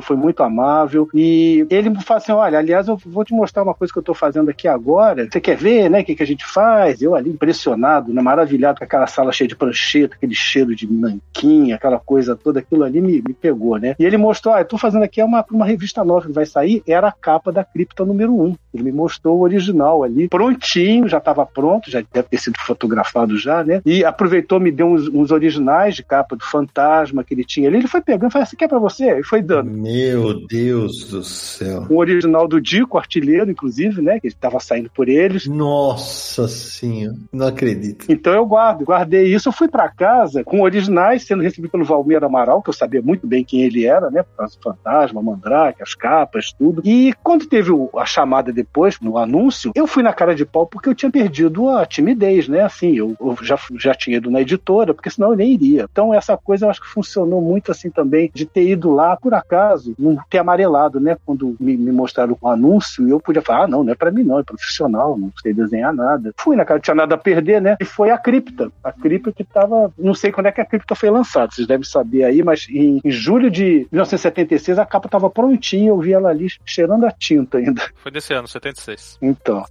foi 0.00 0.16
muito 0.16 0.42
amável. 0.42 1.08
E 1.12 1.66
ele 1.70 1.94
falou 2.00 2.18
assim: 2.18 2.32
olha, 2.32 2.58
aliás, 2.58 2.88
eu 2.88 2.96
vou 3.04 3.24
te 3.24 3.34
mostrar 3.34 3.62
uma 3.62 3.74
coisa 3.74 3.92
que 3.92 3.98
eu 3.98 4.02
estou 4.02 4.14
fazendo 4.14 4.50
aqui 4.50 4.68
agora. 4.68 5.28
Você 5.30 5.40
quer 5.40 5.56
ver, 5.56 5.88
né? 5.90 6.00
O 6.00 6.04
que, 6.04 6.14
que 6.14 6.22
a 6.22 6.26
gente 6.26 6.44
faz? 6.46 7.02
Eu 7.02 7.14
ali 7.14 7.30
impressionado, 7.30 8.12
né, 8.12 8.22
maravilhado 8.22 8.78
com 8.78 8.84
aquela 8.84 9.06
sala 9.06 9.32
cheia 9.32 9.48
de 9.48 9.56
prancheta, 9.56 10.14
aquele 10.14 10.34
cheiro 10.34 10.74
de 10.74 10.90
nanquim, 10.90 11.72
aquela 11.72 11.98
coisa 11.98 12.36
toda, 12.36 12.60
aquilo 12.60 12.84
ali 12.84 13.00
me, 13.00 13.22
me 13.26 13.34
pegou, 13.34 13.78
né? 13.78 13.94
E 13.98 14.04
ele 14.04 14.16
mostrou: 14.16 14.54
ah, 14.54 14.60
eu 14.60 14.64
tô 14.64 14.78
fazendo 14.78 15.02
aqui 15.02 15.22
uma, 15.22 15.44
uma 15.50 15.66
revista 15.66 16.04
nova 16.04 16.26
que 16.26 16.32
vai 16.32 16.46
sair, 16.46 16.82
era 16.86 17.08
a 17.08 17.12
capa 17.12 17.52
da 17.52 17.64
Cripta 17.64 18.04
número 18.04 18.34
1. 18.34 18.56
Ele 18.74 18.84
me 18.84 18.92
mostrou 18.92 19.38
o 19.38 19.42
original 19.42 20.02
ali, 20.02 20.28
prontinho, 20.28 21.08
já 21.08 21.18
estava 21.18 21.44
pronto, 21.44 21.90
já 21.90 22.02
deve 22.12 22.28
ter 22.28 22.38
sido 22.38 22.58
fotografado 22.58 23.36
já, 23.38 23.64
né? 23.64 23.80
E 23.84 24.04
aproveitou, 24.04 24.60
me 24.60 24.70
deu 24.70 24.86
uns, 24.86 25.08
uns 25.08 25.30
originais 25.30 25.97
de 25.98 26.04
capa 26.04 26.36
do 26.36 26.44
Fantasma 26.44 27.22
que 27.22 27.34
ele 27.34 27.44
tinha 27.44 27.68
ali. 27.68 27.78
Ele 27.78 27.88
foi 27.88 28.00
pegando, 28.00 28.30
falou: 28.30 28.44
Isso 28.44 28.54
aqui 28.54 28.64
é 28.64 28.68
pra 28.68 28.78
você? 28.78 29.20
E 29.20 29.24
foi 29.24 29.42
dando. 29.42 29.70
Meu 29.70 30.46
Deus 30.46 31.04
do 31.04 31.22
céu. 31.22 31.86
Um 31.90 31.96
original 31.96 32.48
do 32.48 32.60
Dico, 32.60 32.98
artilheiro, 32.98 33.50
inclusive, 33.50 34.00
né? 34.00 34.20
Que 34.20 34.28
estava 34.28 34.60
saindo 34.60 34.90
por 34.90 35.08
eles. 35.08 35.46
Nossa 35.46 36.48
senhora, 36.48 37.16
não 37.32 37.46
acredito. 37.46 38.06
Então 38.08 38.32
eu 38.32 38.46
guardo, 38.46 38.84
guardei 38.84 39.34
isso. 39.34 39.48
Eu 39.48 39.52
fui 39.52 39.68
para 39.68 39.88
casa 39.88 40.44
com 40.44 40.62
originais, 40.62 41.24
sendo 41.24 41.42
recebido 41.42 41.70
pelo 41.70 41.84
Valmir 41.84 42.22
Amaral, 42.22 42.62
que 42.62 42.70
eu 42.70 42.74
sabia 42.74 43.02
muito 43.02 43.26
bem 43.26 43.44
quem 43.44 43.62
ele 43.62 43.84
era, 43.84 44.10
né? 44.10 44.22
Por 44.22 44.36
causa 44.36 44.56
do 44.56 44.62
Fantasma, 44.62 45.22
Mandrake, 45.22 45.82
as 45.82 45.94
capas, 45.94 46.52
tudo. 46.52 46.82
E 46.84 47.12
quando 47.22 47.46
teve 47.46 47.72
a 47.96 48.06
chamada 48.06 48.52
depois, 48.52 49.00
no 49.00 49.18
anúncio, 49.18 49.72
eu 49.74 49.86
fui 49.86 50.02
na 50.02 50.12
cara 50.12 50.34
de 50.34 50.44
pau 50.44 50.66
porque 50.66 50.88
eu 50.88 50.94
tinha 50.94 51.10
perdido 51.10 51.68
a 51.68 51.84
timidez, 51.84 52.48
né? 52.48 52.60
Assim, 52.60 52.96
eu, 52.96 53.16
eu 53.20 53.36
já, 53.42 53.58
já 53.76 53.94
tinha 53.94 54.16
ido 54.18 54.30
na 54.30 54.40
editora, 54.40 54.94
porque 54.94 55.10
senão 55.10 55.30
eu 55.30 55.36
nem 55.36 55.52
iria. 55.52 55.87
Então 55.90 56.14
essa 56.14 56.36
coisa 56.36 56.66
eu 56.66 56.70
acho 56.70 56.80
que 56.80 56.88
funcionou 56.88 57.40
muito 57.40 57.70
assim 57.70 57.90
também, 57.90 58.30
de 58.32 58.46
ter 58.46 58.68
ido 58.68 58.90
lá, 58.90 59.16
por 59.16 59.34
acaso, 59.34 59.94
não 59.98 60.16
ter 60.28 60.38
amarelado, 60.38 61.00
né? 61.00 61.16
Quando 61.24 61.56
me, 61.58 61.76
me 61.76 61.92
mostraram 61.92 62.36
o 62.40 62.48
anúncio, 62.48 63.08
eu 63.08 63.20
podia 63.20 63.42
falar, 63.42 63.64
ah, 63.64 63.68
não, 63.68 63.84
não 63.84 63.92
é 63.92 63.96
para 63.96 64.10
mim 64.10 64.22
não, 64.22 64.38
é 64.38 64.42
profissional, 64.42 65.18
não 65.18 65.32
sei 65.42 65.52
desenhar 65.52 65.92
nada. 65.92 66.32
Fui 66.38 66.56
na 66.56 66.64
cara, 66.64 66.78
não 66.78 66.82
tinha 66.82 66.94
nada 66.94 67.14
a 67.14 67.18
perder, 67.18 67.60
né? 67.60 67.76
E 67.80 67.84
foi 67.84 68.10
a 68.10 68.18
cripta. 68.18 68.70
A 68.82 68.92
cripta 68.92 69.32
que 69.32 69.44
tava, 69.44 69.92
não 69.98 70.14
sei 70.14 70.30
quando 70.32 70.46
é 70.46 70.52
que 70.52 70.60
a 70.60 70.66
cripta 70.66 70.94
foi 70.94 71.10
lançada, 71.10 71.50
vocês 71.52 71.66
devem 71.66 71.84
saber 71.84 72.24
aí, 72.24 72.42
mas 72.42 72.66
em, 72.68 73.00
em 73.04 73.10
julho 73.10 73.50
de 73.50 73.86
1976 73.90 74.78
a 74.78 74.86
capa 74.86 75.08
tava 75.08 75.30
prontinha, 75.30 75.88
eu 75.88 75.98
vi 75.98 76.12
ela 76.12 76.30
ali 76.30 76.48
cheirando 76.64 77.04
a 77.04 77.10
tinta 77.10 77.58
ainda. 77.58 77.82
Foi 77.96 78.10
desse 78.10 78.32
ano, 78.32 78.48
76. 78.48 79.18
Então. 79.20 79.64